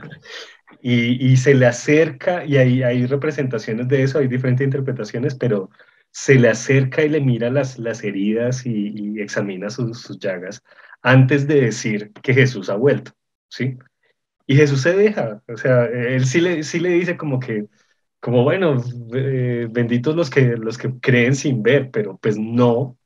y, 0.82 1.32
y, 1.32 1.36
se 1.36 1.54
le 1.54 1.66
acerca, 1.66 2.44
y 2.44 2.56
hay, 2.58 2.82
hay 2.82 3.06
representaciones 3.06 3.88
de 3.88 4.02
eso, 4.04 4.18
hay 4.18 4.28
diferentes 4.28 4.64
interpretaciones, 4.64 5.34
pero 5.34 5.70
se 6.10 6.36
le 6.36 6.50
acerca 6.50 7.02
y 7.02 7.08
le 7.08 7.20
mira 7.20 7.50
las, 7.50 7.78
las 7.78 8.04
heridas 8.04 8.64
y, 8.66 9.20
examina 9.20 9.70
sus, 9.70 10.00
sus, 10.00 10.18
llagas 10.20 10.62
antes 11.02 11.48
de 11.48 11.62
decir 11.62 12.12
que 12.22 12.34
Jesús 12.34 12.70
ha 12.70 12.76
vuelto, 12.76 13.12
¿sí? 13.48 13.76
Y 14.46 14.56
Jesús 14.56 14.82
se 14.82 14.94
deja, 14.94 15.42
o 15.48 15.56
sea, 15.56 15.86
él 15.86 16.26
sí 16.26 16.40
le, 16.40 16.62
sí 16.62 16.78
le 16.78 16.90
dice 16.90 17.16
como 17.16 17.40
que, 17.40 17.66
como 18.20 18.44
bueno, 18.44 18.82
eh, 19.14 19.68
benditos 19.70 20.16
los 20.16 20.30
que, 20.30 20.56
los 20.56 20.78
que 20.78 20.98
creen 21.00 21.34
sin 21.34 21.62
ver, 21.62 21.90
pero 21.90 22.16
pues 22.18 22.38
no 22.38 22.96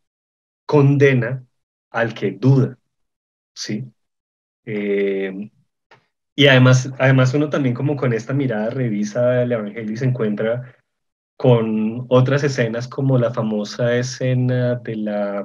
condena 0.67 1.45
al 1.91 2.15
que 2.15 2.33
duda, 2.33 2.79
¿sí? 3.55 3.85
Eh, 4.65 5.51
y 6.35 6.47
además, 6.47 6.91
además 6.99 7.35
uno 7.35 7.51
también 7.51 7.75
como 7.75 7.97
con 7.97 8.13
esta 8.13 8.33
mirada 8.33 8.71
revisa 8.71 9.43
el 9.43 9.53
Evangelio 9.53 9.93
y 9.93 9.97
se 9.97 10.07
encuentra 10.07 10.77
con 11.37 12.07
otras 12.09 12.45
escenas 12.45 12.89
como 12.89 13.19
la 13.19 13.33
famosa 13.33 13.97
escena 13.97 14.77
de 14.77 14.97
la, 14.97 15.45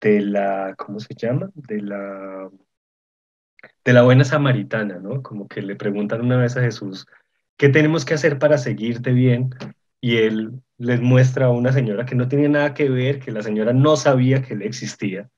de 0.00 0.20
la, 0.20 0.74
¿cómo 0.76 1.00
se 1.00 1.14
llama? 1.14 1.50
De 1.54 1.80
la, 1.82 2.50
de 3.84 3.92
la 3.92 4.02
buena 4.02 4.24
samaritana, 4.24 4.98
¿no? 4.98 5.22
Como 5.22 5.48
que 5.48 5.62
le 5.62 5.76
preguntan 5.76 6.22
una 6.22 6.36
vez 6.36 6.56
a 6.56 6.62
Jesús, 6.62 7.06
¿qué 7.60 7.68
tenemos 7.68 8.06
que 8.06 8.14
hacer 8.14 8.38
para 8.38 8.56
seguirte 8.56 9.12
bien? 9.12 9.50
Y 10.00 10.16
él 10.16 10.62
les 10.78 10.98
muestra 11.02 11.44
a 11.44 11.50
una 11.50 11.74
señora 11.74 12.06
que 12.06 12.14
no 12.14 12.26
tiene 12.26 12.48
nada 12.48 12.72
que 12.72 12.88
ver, 12.88 13.20
que 13.20 13.32
la 13.32 13.42
señora 13.42 13.74
no 13.74 13.96
sabía 13.96 14.40
que 14.40 14.54
él 14.54 14.62
existía, 14.62 15.28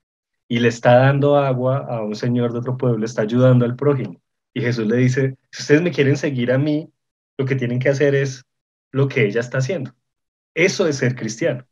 y 0.46 0.60
le 0.60 0.68
está 0.68 0.98
dando 0.98 1.36
agua 1.36 1.78
a 1.78 2.00
un 2.00 2.14
señor 2.14 2.52
de 2.52 2.60
otro 2.60 2.76
pueblo, 2.76 3.04
está 3.04 3.22
ayudando 3.22 3.64
al 3.64 3.74
prójimo. 3.74 4.22
Y 4.54 4.60
Jesús 4.60 4.86
le 4.86 4.98
dice, 4.98 5.36
si 5.50 5.62
ustedes 5.62 5.82
me 5.82 5.90
quieren 5.90 6.16
seguir 6.16 6.52
a 6.52 6.58
mí, 6.58 6.88
lo 7.38 7.44
que 7.44 7.56
tienen 7.56 7.80
que 7.80 7.88
hacer 7.88 8.14
es 8.14 8.44
lo 8.92 9.08
que 9.08 9.26
ella 9.26 9.40
está 9.40 9.58
haciendo. 9.58 9.92
Eso 10.54 10.86
es 10.86 10.98
ser 10.98 11.16
cristiano, 11.16 11.66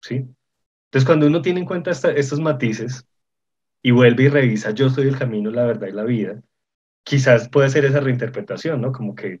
¿sí? 0.00 0.28
Entonces, 0.84 1.06
cuando 1.06 1.26
uno 1.26 1.42
tiene 1.42 1.58
en 1.58 1.66
cuenta 1.66 1.90
estos 1.90 2.38
matices 2.38 3.04
y 3.82 3.90
vuelve 3.90 4.22
y 4.22 4.28
revisa, 4.28 4.70
yo 4.70 4.90
soy 4.90 5.08
el 5.08 5.18
camino, 5.18 5.50
la 5.50 5.64
verdad 5.64 5.88
y 5.88 5.92
la 5.92 6.04
vida, 6.04 6.40
quizás 7.02 7.48
puede 7.48 7.68
ser 7.68 7.84
esa 7.84 7.98
reinterpretación, 7.98 8.80
¿no? 8.80 8.92
Como 8.92 9.16
que 9.16 9.40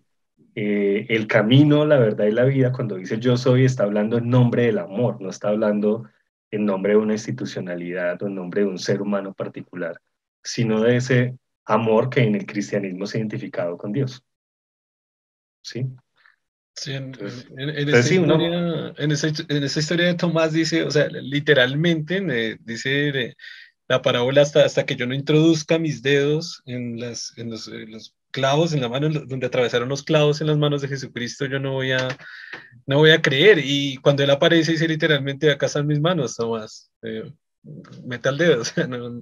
eh, 0.60 1.06
el 1.10 1.28
camino, 1.28 1.84
la 1.86 2.00
verdad 2.00 2.26
y 2.26 2.32
la 2.32 2.44
vida, 2.44 2.72
cuando 2.72 2.96
dice 2.96 3.20
yo 3.20 3.36
soy, 3.36 3.64
está 3.64 3.84
hablando 3.84 4.18
en 4.18 4.28
nombre 4.28 4.64
del 4.64 4.78
amor, 4.78 5.20
no 5.20 5.30
está 5.30 5.50
hablando 5.50 6.10
en 6.50 6.64
nombre 6.66 6.94
de 6.94 6.98
una 6.98 7.12
institucionalidad 7.12 8.20
o 8.20 8.26
en 8.26 8.34
nombre 8.34 8.62
de 8.62 8.66
un 8.66 8.78
ser 8.80 9.00
humano 9.00 9.32
particular, 9.32 10.00
sino 10.42 10.80
de 10.82 10.96
ese 10.96 11.38
amor 11.64 12.10
que 12.10 12.22
en 12.24 12.34
el 12.34 12.44
cristianismo 12.44 13.06
se 13.06 13.18
ha 13.18 13.20
identificado 13.20 13.78
con 13.78 13.92
Dios. 13.92 14.24
¿Sí? 15.62 15.86
Sí, 16.74 16.92
en, 16.92 17.14
esa 17.88 19.78
historia, 19.78 20.06
de 20.06 20.14
Tomás 20.14 20.52
dice, 20.52 20.82
o 20.82 20.90
sea, 20.90 21.06
literalmente 21.08 22.58
dice 22.64 23.36
la 23.86 24.02
parábola 24.02 24.42
hasta, 24.42 24.64
hasta 24.64 24.84
que 24.84 24.96
yo 24.96 25.06
no 25.06 25.14
introduzca 25.14 25.78
mis 25.78 26.02
dedos 26.02 26.62
en, 26.66 26.98
las, 26.98 27.32
en 27.38 27.50
los, 27.50 27.68
clavos, 28.30 28.72
en 28.72 28.80
la 28.80 28.88
mano, 28.88 29.08
donde 29.08 29.46
atravesaron 29.46 29.88
los 29.88 30.02
clavos 30.02 30.40
en 30.40 30.46
las 30.46 30.58
manos 30.58 30.82
de 30.82 30.88
Jesucristo, 30.88 31.46
yo 31.46 31.58
no 31.58 31.72
voy 31.72 31.92
a, 31.92 32.08
no 32.86 32.98
voy 32.98 33.10
a 33.10 33.22
creer. 33.22 33.58
Y 33.62 33.96
cuando 33.98 34.22
él 34.22 34.30
aparece, 34.30 34.72
dice 34.72 34.88
literalmente, 34.88 35.50
acá 35.50 35.66
están 35.66 35.86
mis 35.86 36.00
manos, 36.00 36.36
Tomás, 36.36 36.90
eh, 37.02 37.30
meta 38.04 38.30
el 38.30 38.38
dedo, 38.38 38.60
o 38.62 38.64
sea, 38.64 38.86
no, 38.86 39.20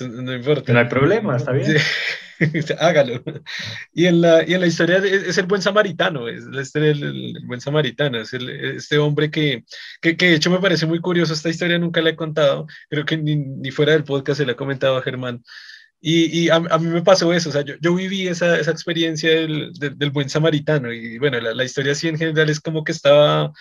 no 0.00 0.34
importa. 0.34 0.72
No 0.72 0.78
hay 0.78 0.88
problema, 0.88 1.36
está 1.36 1.52
bien. 1.52 1.76
Hágalo. 2.78 3.22
Y 3.92 4.06
en, 4.06 4.20
la, 4.20 4.48
y 4.48 4.54
en 4.54 4.60
la 4.60 4.66
historia 4.66 4.98
es, 4.98 5.38
el 5.38 5.46
buen 5.46 5.62
samaritano, 5.62 6.28
es 6.28 6.44
la 6.44 6.62
historia 6.62 6.88
del, 6.88 7.34
buen 7.46 7.60
samaritano, 7.60 8.20
es 8.20 8.32
este 8.32 8.98
hombre 8.98 9.30
que, 9.30 9.64
que, 10.00 10.16
que, 10.16 10.26
de 10.28 10.34
hecho 10.36 10.50
me 10.50 10.60
parece 10.60 10.86
muy 10.86 11.00
curioso, 11.00 11.32
esta 11.32 11.48
historia 11.48 11.78
nunca 11.78 12.00
la 12.00 12.10
he 12.10 12.16
contado, 12.16 12.66
creo 12.88 13.04
que 13.04 13.16
ni, 13.16 13.36
ni 13.36 13.70
fuera 13.72 13.92
del 13.92 14.04
podcast 14.04 14.38
se 14.38 14.46
la 14.46 14.52
ha 14.52 14.56
comentado 14.56 14.96
a 14.96 15.02
Germán. 15.02 15.42
Y, 16.00 16.44
y 16.44 16.48
a, 16.48 16.56
a, 16.56 16.78
mí 16.78 16.86
me 16.88 17.02
pasó 17.02 17.32
eso, 17.32 17.48
o 17.48 17.52
sea, 17.52 17.62
yo, 17.62 17.74
yo 17.80 17.94
viví 17.94 18.28
esa, 18.28 18.58
esa 18.60 18.70
experiencia 18.70 19.30
del, 19.30 19.72
del, 19.72 20.10
buen 20.10 20.28
samaritano 20.28 20.92
y 20.92 21.18
bueno, 21.18 21.40
la, 21.40 21.52
la 21.54 21.64
historia 21.64 21.90
así 21.90 22.06
en 22.06 22.16
general 22.16 22.48
es 22.50 22.60
como 22.60 22.84
que 22.84 22.92
estaba 22.92 23.52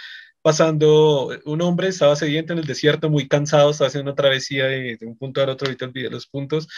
pasando, 0.48 1.30
un 1.44 1.62
hombre 1.62 1.90
estaba 1.90 2.16
sediento 2.16 2.54
en 2.54 2.60
el 2.60 2.66
desierto, 2.66 3.10
muy 3.10 3.28
cansado, 3.28 3.70
estaba 3.70 3.90
haciendo 3.90 4.12
una 4.12 4.16
travesía 4.16 4.66
de, 4.66 4.98
un 5.02 5.18
punto 5.18 5.42
al 5.42 5.50
otro, 5.50 5.68
ahorita 5.68 5.86
olvidé 5.86 6.10
los 6.10 6.28
puntos, 6.28 6.70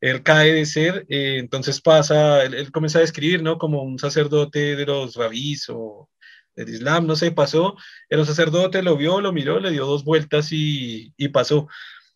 él 0.00 0.22
cae 0.22 0.52
de 0.52 0.64
ser, 0.64 1.04
eh, 1.10 1.36
entonces 1.38 1.80
pasa, 1.82 2.42
él, 2.44 2.72
comienza 2.72 2.98
a 2.98 3.02
describir, 3.02 3.42
¿no? 3.42 3.58
Como 3.58 3.82
un 3.82 3.98
sacerdote 3.98 4.76
de 4.76 4.86
los 4.86 5.14
rabís 5.14 5.68
o 5.68 6.08
del 6.56 6.70
Islam, 6.70 7.06
no 7.06 7.16
sé, 7.16 7.30
pasó, 7.30 7.76
era 8.08 8.22
un 8.22 8.26
sacerdote, 8.26 8.82
lo 8.82 8.96
vio, 8.96 9.20
lo 9.20 9.32
miró, 9.32 9.60
le 9.60 9.72
dio 9.72 9.84
dos 9.84 10.04
vueltas 10.04 10.50
y, 10.52 11.12
y 11.18 11.28
pasó. 11.28 11.68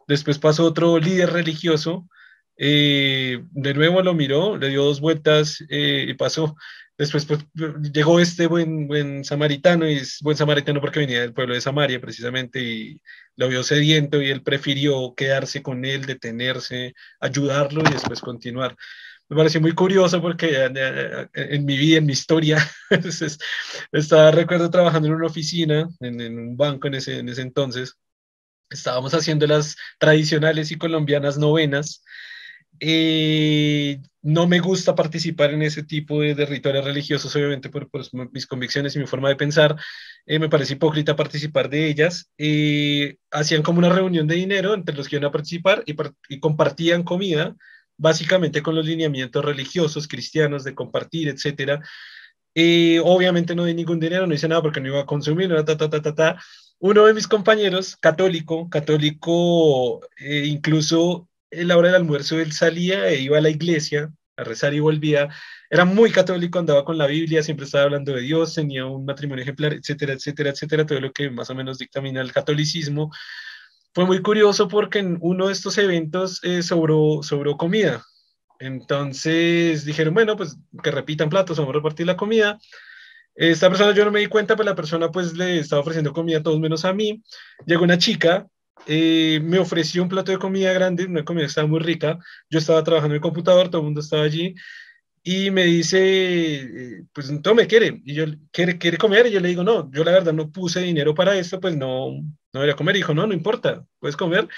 Después 0.09 0.39
pasó 0.39 0.65
otro 0.65 0.99
líder 0.99 1.31
religioso, 1.31 2.09
Eh, 2.57 3.43
de 3.51 3.75
nuevo 3.75 4.03
lo 4.03 4.15
miró, 4.15 4.57
le 4.57 4.69
dio 4.69 4.85
dos 4.85 5.01
vueltas 5.01 5.65
eh, 5.69 6.07
y 6.09 6.15
pasó. 6.15 6.57
Después 6.99 7.25
pues, 7.25 7.41
llegó 7.93 8.21
este 8.21 8.47
buen, 8.47 8.87
buen 8.87 9.25
samaritano, 9.25 9.89
y 9.89 9.95
es 9.95 10.19
buen 10.21 10.37
samaritano 10.37 10.81
porque 10.81 11.01
venía 11.01 11.21
del 11.21 11.33
pueblo 11.33 11.55
de 11.55 11.61
Samaria 11.61 12.01
precisamente, 12.01 12.61
y 12.61 13.01
lo 13.37 13.49
vio 13.49 13.63
sediento 13.63 14.21
y 14.23 14.31
él 14.31 14.43
prefirió 14.43 15.15
quedarse 15.17 15.63
con 15.63 15.85
él, 15.85 16.07
detenerse, 16.07 16.95
ayudarlo 17.21 17.83
y 17.89 17.93
después 17.93 18.21
continuar. 18.21 18.77
Me 19.29 19.37
pareció 19.37 19.61
muy 19.61 19.73
curioso 19.75 20.21
porque 20.21 20.51
eh, 20.53 21.29
en 21.35 21.65
mi 21.65 21.77
vida, 21.79 21.99
en 21.99 22.07
mi 22.07 22.13
historia, 22.13 22.59
estaba, 23.93 24.31
recuerdo, 24.31 24.71
trabajando 24.71 25.09
en 25.09 25.15
una 25.15 25.27
oficina, 25.27 25.89
en, 26.01 26.21
en 26.21 26.39
un 26.39 26.57
banco 26.57 26.89
en 26.89 26.95
ese, 26.95 27.19
en 27.21 27.29
ese 27.31 27.43
entonces, 27.43 27.97
estábamos 28.71 29.15
haciendo 29.15 29.47
las 29.47 29.77
tradicionales 29.99 30.71
y 30.71 30.77
colombianas 30.77 31.39
novenas, 31.39 32.05
eh, 32.85 34.01
no 34.23 34.49
me 34.49 34.59
gusta 34.59 34.97
participar 34.97 35.53
en 35.53 35.63
ese 35.63 35.85
tipo 35.85 36.21
de, 36.21 36.35
rituales 36.47 36.85
religiosos, 36.85 37.35
obviamente 37.37 37.69
por, 37.69 37.89
mis 38.33 38.47
convicciones 38.49 38.97
y 38.97 38.99
mi 38.99 39.07
forma 39.07 39.29
de 39.29 39.37
pensar. 39.37 39.77
Eh, 40.27 40.41
me 40.41 40.49
parece 40.49 40.73
hipócrita 40.73 41.15
participar 41.15 41.71
de 41.71 41.87
ellas. 41.87 42.29
Eh, 42.39 43.19
hacían 43.31 43.63
como 43.63 43.79
una 43.79 43.89
reunión 43.89 44.27
de 44.27 44.35
dinero 44.35 44.75
entre 44.75 44.97
los 44.97 45.09
que 45.09 45.17
iban 45.17 45.27
a 45.27 45.31
participar 45.31 45.85
y, 45.87 46.41
compartían 46.41 47.05
comida, 47.05 47.55
básicamente 47.97 48.63
con 48.63 48.75
los 48.75 48.85
lineamientos 48.85 49.45
religiosos 49.45 50.09
cristianos 50.09 50.65
de 50.65 50.75
compartir, 50.75 51.29
etc. 51.29 51.81
obviamente 53.05 53.55
no 53.55 53.65
di 53.65 53.75
ningún 53.75 54.01
dinero, 54.01 54.27
no 54.27 54.35
hice 54.35 54.49
nada 54.49 54.63
porque 54.63 54.81
no 54.81 54.89
iba 54.89 55.03
a 55.03 55.07
consumir, 55.07 55.55
ta, 55.65 55.77
ta, 55.77 55.89
ta, 55.89 56.03
ta, 56.03 56.15
ta. 56.17 56.43
Uno 56.81 57.07
de 57.07 57.15
mis 57.15 57.29
compañeros, 57.29 57.97
católico, 57.97 58.69
católico, 58.69 60.01
incluso 60.19 61.29
la 61.53 61.77
hora 61.77 61.89
del 61.89 61.97
almuerzo 61.97 62.41
él 62.41 62.53
salía 62.53 63.09
e 63.09 63.21
iba 63.21 63.39
a 63.39 63.43
la 63.43 63.51
iglesia 63.51 64.11
a 64.37 64.45
rezar 64.45 64.75
y 64.75 64.81
volvía. 64.81 65.29
Era 65.71 65.85
muy 65.85 66.11
católico, 66.11 66.59
andaba 66.59 66.85
con 66.85 66.99
la 66.99 67.07
Biblia, 67.07 67.43
siempre 67.43 67.67
estaba 67.67 67.85
hablando 67.85 68.13
de 68.13 68.23
Dios, 68.23 68.55
tenía 68.55 68.87
un 68.87 69.05
matrimonio 69.05 69.43
ejemplar, 69.43 69.75
etcétera, 69.75 70.15
etcétera, 70.15 70.51
etcétera, 70.51 70.87
todo 70.87 71.01
lo 71.01 71.13
que 71.13 71.31
más 71.31 71.51
o 71.51 71.55
menos 71.55 71.79
dictamina 71.79 72.21
el 72.21 72.33
catolicismo. 72.33 73.11
Fue 73.95 74.07
muy 74.07 74.23
curioso 74.23 74.69
porque 74.69 75.01
en 75.01 75.19
uno 75.21 75.49
de 75.49 75.53
estos 75.53 75.77
eventos 75.79 76.43
eh, 76.45 76.63
sobró, 76.63 77.21
sobró 77.23 77.57
comida. 77.57 78.05
Entonces 78.59 79.85
dijeron, 79.85 80.15
bueno, 80.15 80.37
pues 80.37 80.57
que 80.83 80.91
repitan 80.91 81.29
platos, 81.29 81.59
vamos 81.59 81.75
a 81.75 81.79
repartir 81.79 82.07
la 82.07 82.17
comida. 82.17 82.59
Esta 83.35 83.69
persona 83.69 83.95
yo 83.95 84.05
no 84.05 84.11
me 84.11 84.21
di 84.21 84.27
cuenta, 84.27 84.57
pero 84.57 84.71
la 84.71 84.77
persona 84.77 85.11
pues 85.11 85.35
le 85.35 85.59
estaba 85.59 85.81
ofreciendo 85.81 86.13
comida 86.13 86.39
a 86.39 86.43
todos 86.43 86.61
menos 86.61 86.85
a 86.85 86.93
mí. 86.93 87.23
Llegó 87.67 87.85
una 87.85 87.99
chica 87.99 88.47
eh, 88.87 89.41
me 89.43 89.59
ofreció 89.59 90.03
un 90.03 90.09
plato 90.09 90.33
de 90.33 90.39
comida 90.39 90.73
grande, 90.73 91.05
una 91.07 91.25
comida 91.25 91.45
que 91.45 91.49
estaba 91.49 91.69
muy 91.69 91.81
rica. 91.81 92.19
Yo 92.51 92.59
estaba 92.59 92.83
trabajando 92.85 93.15
en 93.15 93.17
el 93.17 93.23
computador, 93.23 93.69
todo 93.69 93.81
el 93.81 93.87
mundo 93.87 94.01
estaba 94.01 94.23
allí. 94.25 94.55
Y 95.25 95.51
me 95.53 95.65
dice, 95.65 95.99
eh, 96.01 97.05
pues 97.13 97.31
todo 97.43 97.55
me 97.55 97.67
quiere. 97.67 98.03
Y 98.05 98.15
yo, 98.15 98.25
¿quiere, 98.51 98.79
¿quiere 98.79 98.99
comer? 98.99 99.27
Y 99.27 99.31
yo 99.31 99.41
le 99.41 99.49
digo, 99.49 99.63
no, 99.63 99.91
yo 99.93 100.03
la 100.05 100.13
verdad 100.13 100.33
no 100.33 100.51
puse 100.51 100.81
dinero 100.81 101.15
para 101.15 101.39
esto, 101.39 101.61
pues 101.61 101.77
no, 101.77 102.11
no 102.53 102.61
voy 102.61 102.71
a 102.71 102.77
comer. 102.77 102.97
Y 102.97 102.99
dijo, 103.01 103.15
no, 103.15 103.27
no 103.27 103.35
importa, 103.35 103.85
puedes 104.01 104.17
comer. 104.17 104.49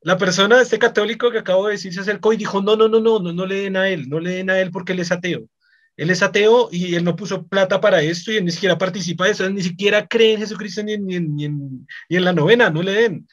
La 0.00 0.16
persona, 0.16 0.60
este 0.62 0.78
católico 0.78 1.30
que 1.30 1.38
acabo 1.38 1.66
de 1.66 1.72
decir, 1.72 1.92
se 1.92 2.00
acercó 2.00 2.32
y 2.32 2.36
dijo, 2.38 2.62
no, 2.62 2.76
no, 2.76 2.88
no, 2.88 3.00
no, 3.00 3.18
no, 3.18 3.32
no 3.32 3.46
le 3.46 3.62
den 3.62 3.76
a 3.76 3.88
él, 3.88 4.08
no 4.08 4.20
le 4.20 4.30
den 4.30 4.50
a 4.50 4.58
él 4.60 4.70
porque 4.70 4.92
él 4.92 5.00
es 5.00 5.12
ateo. 5.12 5.48
Él 5.96 6.10
es 6.10 6.22
ateo 6.22 6.68
y 6.70 6.94
él 6.94 7.04
no 7.04 7.16
puso 7.16 7.46
plata 7.46 7.80
para 7.80 8.02
esto 8.02 8.30
y 8.30 8.36
él 8.36 8.44
ni 8.44 8.52
siquiera 8.52 8.76
participa 8.78 9.24
de 9.24 9.32
eso, 9.32 9.48
ni 9.50 9.62
siquiera 9.62 10.06
cree 10.06 10.34
en 10.34 10.40
Jesucristo 10.40 10.82
ni, 10.82 10.96
ni, 10.98 11.20
ni, 11.20 11.44
en, 11.46 11.86
ni 12.08 12.16
en 12.16 12.24
la 12.24 12.32
novena, 12.32 12.70
no 12.70 12.82
le 12.82 12.92
den. 12.92 13.28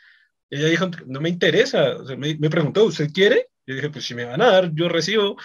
Ella 0.54 0.68
dijo, 0.68 0.90
no 1.08 1.20
me 1.20 1.30
interesa. 1.30 1.96
me, 2.16 2.36
preguntó, 2.50 2.86
¿usted 2.86 3.12
quiere? 3.12 3.48
Yo 3.66 3.74
dije, 3.74 3.90
pues 3.90 4.06
si 4.06 4.14
me 4.14 4.26
van 4.26 4.42
a 4.42 4.52
dar, 4.52 4.72
yo 4.74 4.88
recibo. 4.88 5.36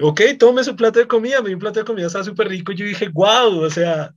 Ok, 0.00 0.22
tome 0.38 0.64
su 0.64 0.74
plato 0.74 0.98
de 0.98 1.06
comida. 1.06 1.40
Me 1.40 1.54
un 1.54 1.60
plato 1.60 1.78
de 1.78 1.84
comida, 1.84 2.08
estaba 2.08 2.24
súper 2.24 2.48
rico. 2.48 2.72
Yo 2.72 2.84
dije, 2.84 3.08
wow, 3.10 3.60
o 3.60 3.70
sea, 3.70 4.12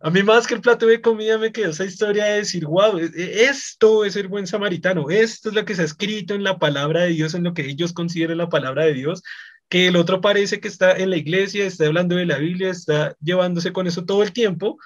a 0.00 0.10
mí 0.10 0.22
más 0.22 0.46
que 0.46 0.54
el 0.54 0.62
plato 0.62 0.86
de 0.86 1.02
comida 1.02 1.36
me 1.36 1.52
quedó 1.52 1.70
esa 1.70 1.84
historia 1.84 2.24
de 2.24 2.38
decir, 2.38 2.64
wow, 2.64 2.98
e, 2.98 3.10
e, 3.14 3.44
esto 3.44 4.06
es 4.06 4.16
el 4.16 4.28
buen 4.28 4.46
samaritano. 4.46 5.10
Esto 5.10 5.50
es 5.50 5.54
lo 5.54 5.64
que 5.66 5.74
se 5.74 5.82
ha 5.82 5.84
escrito 5.84 6.32
en 6.32 6.42
la 6.42 6.58
palabra 6.58 7.02
de 7.02 7.10
Dios, 7.10 7.34
en 7.34 7.44
lo 7.44 7.52
que 7.52 7.68
ellos 7.68 7.92
consideran 7.92 8.38
la 8.38 8.48
palabra 8.48 8.86
de 8.86 8.94
Dios. 8.94 9.22
Que 9.68 9.88
el 9.88 9.96
otro 9.96 10.22
parece 10.22 10.58
que 10.58 10.68
está 10.68 10.92
en 10.92 11.10
la 11.10 11.18
iglesia, 11.18 11.66
está 11.66 11.84
hablando 11.84 12.16
de 12.16 12.24
la 12.24 12.38
Biblia, 12.38 12.70
está 12.70 13.14
llevándose 13.20 13.74
con 13.74 13.86
eso 13.86 14.06
todo 14.06 14.22
el 14.22 14.32
tiempo 14.32 14.78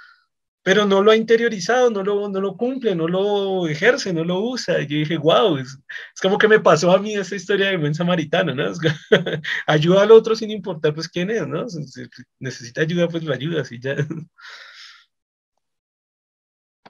pero 0.63 0.85
no 0.87 1.03
lo 1.03 1.11
ha 1.11 1.17
interiorizado, 1.17 1.91
no 1.91 2.03
lo, 2.03 2.29
no 2.29 2.41
lo 2.41 2.57
cumple, 2.57 2.95
no 2.95 3.09
lo 3.09 3.67
ejerce, 3.67 4.13
no 4.13 4.25
lo 4.25 4.41
usa. 4.41 4.81
Y 4.81 4.87
yo 4.87 4.97
dije, 4.99 5.17
wow, 5.17 5.57
es, 5.57 5.79
es, 6.15 6.21
como 6.21 6.37
que 6.39 6.49
me 6.49 6.61
pasó 6.61 6.93
a 6.93 6.99
mí 6.99 7.15
esa 7.15 7.37
historia 7.37 7.69
de 7.71 7.79
buen 7.79 7.95
samaritano, 7.95 8.55
¿no? 8.55 8.71
ayuda 9.67 10.03
al 10.03 10.13
otro 10.13 10.37
sin 10.37 10.51
importar 10.51 10.95
pues 10.95 11.09
quién 11.09 11.31
es, 11.31 11.47
¿no? 11.47 11.69
Si 11.69 12.03
necesita 12.39 12.83
ayuda, 12.83 13.09
pues 13.09 13.25
lo 13.25 13.33
ayuda, 13.33 13.63
así 13.63 13.79
ya. 13.81 13.97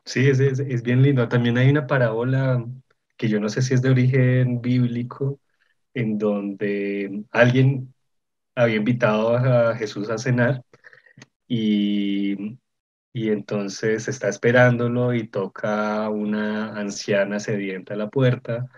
Sí, 0.05 0.27
es, 0.29 0.41
es, 0.41 0.59
es, 0.59 0.83
bien 0.83 1.03
lindo. 1.03 1.29
También 1.29 1.57
hay 1.59 1.71
una 1.71 1.87
parábola 1.87 2.65
que 3.17 3.29
yo 3.29 3.39
no 3.39 3.49
sé 3.49 3.63
si 3.63 3.75
es 3.75 3.83
de 3.83 3.91
origen 3.91 4.61
bíblico, 4.61 5.41
en 5.95 6.19
donde 6.19 7.25
alguien 7.31 7.95
había 8.55 8.77
invitado 8.77 9.37
a 9.37 9.77
Jesús 9.77 10.11
a 10.11 10.19
cenar 10.19 10.63
y 11.49 12.59
y 13.13 13.31
entonces 13.31 14.09
está 14.09 14.29
esperándolo 14.29 15.15
y 15.15 15.29
toca 15.29 16.09
una 16.11 16.79
anciana 16.79 17.41
sedienta 17.41 17.95
a 17.95 17.97
la 17.97 18.09
puerta. 18.09 18.69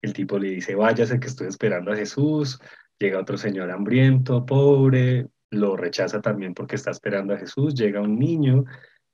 El 0.00 0.12
tipo 0.14 0.38
le 0.38 0.50
dice, 0.50 0.74
váyase 0.74 1.20
que 1.20 1.28
estoy 1.28 1.48
esperando 1.48 1.92
a 1.92 1.96
Jesús. 1.96 2.60
Llega 2.98 3.20
otro 3.20 3.36
señor 3.36 3.70
hambriento, 3.70 4.46
pobre, 4.46 5.28
lo 5.50 5.76
rechaza 5.76 6.20
también 6.22 6.54
porque 6.54 6.76
está 6.76 6.90
esperando 6.90 7.34
a 7.34 7.38
Jesús. 7.38 7.74
Llega 7.74 8.00
un 8.00 8.18
niño 8.18 8.64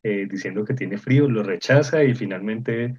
eh, 0.03 0.26
diciendo 0.31 0.64
que 0.64 0.74
tiene 0.74 0.99
frío, 0.99 1.29
lo 1.29 1.43
rechaza 1.43 2.05
y 2.05 2.14
finalmente 2.14 2.97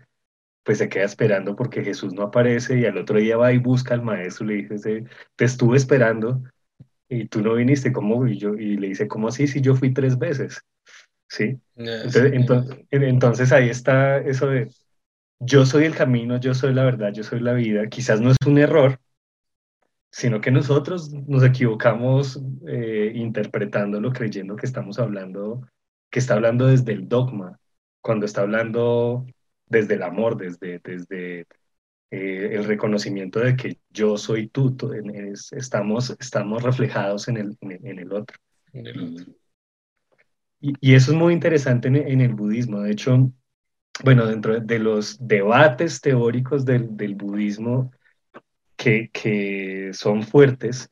pues 0.63 0.79
se 0.79 0.89
queda 0.89 1.05
esperando 1.05 1.55
porque 1.55 1.83
Jesús 1.83 2.13
no 2.13 2.23
aparece 2.23 2.79
y 2.79 2.85
al 2.85 2.97
otro 2.97 3.19
día 3.19 3.37
va 3.37 3.53
y 3.53 3.57
busca 3.57 3.93
al 3.93 4.03
maestro 4.03 4.45
y 4.45 4.63
le 4.63 4.67
dice, 4.69 5.05
te 5.35 5.45
estuve 5.45 5.77
esperando 5.77 6.43
y 7.07 7.27
tú 7.27 7.41
no 7.41 7.55
viniste, 7.55 7.91
¿cómo? 7.93 8.27
Y, 8.27 8.37
yo, 8.37 8.53
y 8.55 8.77
le 8.77 8.89
dice, 8.89 9.07
¿cómo 9.07 9.29
así 9.29 9.47
si 9.47 9.61
yo 9.61 9.75
fui 9.75 9.93
tres 9.93 10.19
veces? 10.19 10.63
¿sí? 11.29 11.59
Entonces, 11.79 12.33
entonces, 12.91 13.51
ahí 13.53 13.69
está 13.69 14.17
eso 14.17 14.47
de 14.47 14.69
yo 15.39 15.65
soy 15.65 15.85
el 15.85 15.95
camino, 15.95 16.37
yo 16.37 16.53
soy 16.53 16.73
la 16.73 16.83
verdad, 16.83 17.13
yo 17.13 17.23
soy 17.23 17.39
la 17.39 17.53
vida. 17.53 17.87
Quizás 17.87 18.19
no 18.19 18.31
es 18.31 18.37
un 18.45 18.57
error, 18.57 18.99
sino 20.11 20.41
que 20.41 20.51
nosotros 20.51 21.11
nos 21.13 21.43
equivocamos 21.43 22.41
eh, 22.67 23.13
interpretándolo, 23.15 24.11
creyendo 24.11 24.57
que 24.57 24.65
estamos 24.65 24.99
hablando, 24.99 25.65
que 26.09 26.19
está 26.19 26.33
hablando 26.33 26.67
desde 26.67 26.91
el 26.91 27.07
dogma, 27.07 27.57
cuando 28.01 28.25
está 28.25 28.41
hablando 28.41 29.25
desde 29.67 29.93
el 29.93 30.03
amor, 30.03 30.35
desde, 30.35 30.79
desde 30.79 31.45
eh, 32.11 32.49
el 32.51 32.65
reconocimiento 32.65 33.39
de 33.39 33.55
que 33.55 33.77
yo 33.89 34.17
soy 34.17 34.49
tú, 34.49 34.75
estamos, 35.51 36.17
estamos 36.19 36.63
reflejados 36.63 37.29
en 37.29 37.37
el, 37.37 37.57
en 37.61 37.99
el 37.99 38.11
otro. 38.11 38.37
En 38.73 38.87
el 38.87 39.13
otro. 39.13 39.38
Y, 40.61 40.93
eso 40.93 41.11
es 41.11 41.17
muy 41.17 41.33
interesante 41.33 41.87
en, 41.87 42.21
el 42.21 42.33
budismo. 42.33 42.81
De 42.81 42.91
hecho, 42.91 43.31
bueno, 44.03 44.25
dentro 44.25 44.59
de 44.59 44.79
los 44.79 45.17
debates 45.25 46.01
teóricos 46.01 46.65
del, 46.65 46.89
budismo 47.15 47.91
que, 48.75 49.91
son 49.93 50.23
fuertes, 50.23 50.89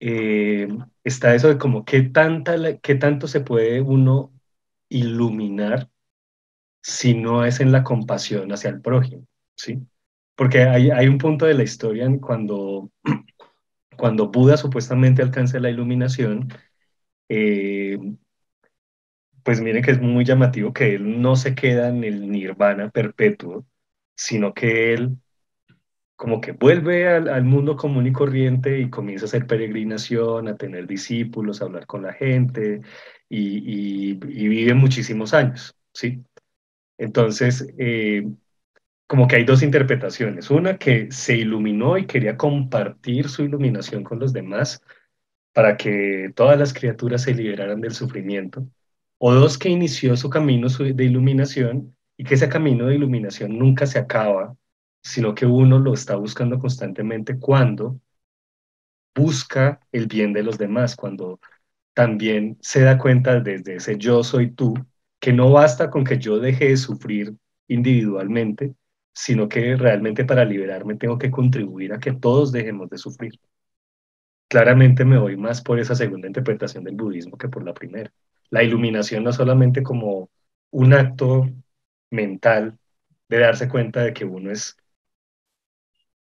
eh, 0.00 0.68
está 1.04 1.34
eso 1.34 1.48
de 1.48 1.58
como 1.58 1.84
qué, 1.84 2.02
tanta, 2.02 2.78
qué 2.78 2.94
tanto 2.96 3.28
se 3.28 3.40
puede 3.40 3.80
uno 3.80 4.32
iluminar 4.88 5.88
si 6.82 7.14
no 7.14 7.44
es 7.44 7.60
en 7.60 7.72
la 7.72 7.82
compasión 7.84 8.52
hacia 8.52 8.70
el 8.70 8.80
prójimo, 8.82 9.26
¿sí? 9.56 9.80
Porque 10.36 10.64
hay, 10.64 10.90
hay 10.90 11.08
un 11.08 11.18
punto 11.18 11.46
de 11.46 11.54
la 11.54 11.62
historia 11.62 12.04
en 12.04 12.18
cuando, 12.18 12.90
cuando 13.96 14.28
Buda 14.30 14.56
supuestamente 14.56 15.22
alcanza 15.22 15.60
la 15.60 15.70
iluminación, 15.70 16.48
eh, 17.28 17.98
pues 19.44 19.60
miren 19.60 19.82
que 19.84 19.92
es 19.92 20.00
muy 20.00 20.24
llamativo 20.24 20.72
que 20.72 20.94
él 20.96 21.20
no 21.22 21.36
se 21.36 21.54
queda 21.54 21.88
en 21.88 22.04
el 22.04 22.30
nirvana 22.30 22.90
perpetuo, 22.90 23.66
sino 24.16 24.54
que 24.54 24.94
él 24.94 25.18
como 26.16 26.40
que 26.40 26.52
vuelve 26.52 27.08
al, 27.08 27.44
mundo 27.44 27.76
común 27.76 28.06
y 28.06 28.12
corriente 28.12 28.80
y 28.80 28.90
comienza 28.90 29.26
a 29.26 29.28
hacer 29.28 29.46
peregrinación, 29.46 30.48
a 30.48 30.56
tener 30.56 30.86
discípulos, 30.86 31.60
a 31.60 31.66
hablar 31.66 31.86
con 31.86 32.02
la 32.02 32.12
gente 32.12 32.80
y, 33.28 34.14
vive 34.14 34.74
muchísimos 34.74 35.34
años, 35.34 35.76
¿sí? 35.92 36.22
Entonces, 36.98 37.66
eh, 37.78 38.24
como 39.06 39.28
que 39.28 39.36
hay 39.36 39.44
dos 39.44 39.62
interpretaciones. 39.62 40.50
Una 40.50 40.78
que 40.78 41.10
se 41.12 41.36
iluminó 41.36 41.98
y 41.98 42.06
quería 42.06 42.36
compartir 42.36 43.28
su 43.28 43.42
iluminación 43.44 44.04
con 44.04 44.18
los 44.20 44.32
demás 44.32 44.82
para 45.52 45.76
que 45.76 46.32
todas 46.34 46.58
las 46.58 46.74
criaturas 46.74 47.22
se 47.22 47.34
liberaran 47.34 47.80
del 47.80 47.94
sufrimiento 47.94 48.68
o 49.18 49.32
dos, 49.32 49.58
que 49.58 49.68
inició 49.68 50.16
su 50.16 50.30
camino 50.30 50.68
de 50.68 51.04
iluminación 51.04 51.96
y 52.16 52.24
que 52.24 52.34
ese 52.34 52.48
camino 52.48 52.86
de 52.86 52.96
iluminación 52.96 53.58
nunca 53.58 53.86
se 53.86 53.98
acaba, 53.98 54.56
sino 55.02 55.34
que 55.34 55.46
uno 55.46 55.78
lo 55.78 55.94
está 55.94 56.16
buscando 56.16 56.58
constantemente 56.58 57.38
cuando 57.38 58.00
busca 59.14 59.80
el 59.92 60.06
bien 60.06 60.32
de 60.32 60.42
los 60.42 60.58
demás, 60.58 60.96
cuando 60.96 61.40
también 61.94 62.58
se 62.60 62.82
da 62.82 62.98
cuenta 62.98 63.40
desde 63.40 63.76
ese 63.76 63.98
yo 63.98 64.24
soy 64.24 64.50
tú, 64.52 64.74
que 65.20 65.32
no 65.32 65.50
basta 65.52 65.90
con 65.90 66.04
que 66.04 66.18
yo 66.18 66.38
deje 66.40 66.68
de 66.70 66.76
sufrir 66.76 67.34
individualmente, 67.68 68.74
sino 69.14 69.48
que 69.48 69.76
realmente 69.76 70.24
para 70.24 70.44
liberarme 70.44 70.96
tengo 70.96 71.18
que 71.18 71.30
contribuir 71.30 71.92
a 71.92 72.00
que 72.00 72.12
todos 72.12 72.52
dejemos 72.52 72.90
de 72.90 72.98
sufrir. 72.98 73.38
Claramente 74.48 75.04
me 75.04 75.18
voy 75.18 75.36
más 75.36 75.60
por 75.60 75.78
esa 75.78 75.94
segunda 75.94 76.26
interpretación 76.28 76.84
del 76.84 76.96
budismo 76.96 77.36
que 77.36 77.48
por 77.48 77.62
la 77.64 77.74
primera. 77.74 78.10
La 78.54 78.62
iluminación 78.62 79.24
no 79.24 79.32
solamente 79.32 79.82
como 79.82 80.30
un 80.70 80.92
acto 80.92 81.50
mental 82.10 82.78
de 83.28 83.38
darse 83.40 83.68
cuenta 83.68 84.02
de 84.02 84.12
que 84.12 84.24
uno 84.24 84.52
es 84.52 84.76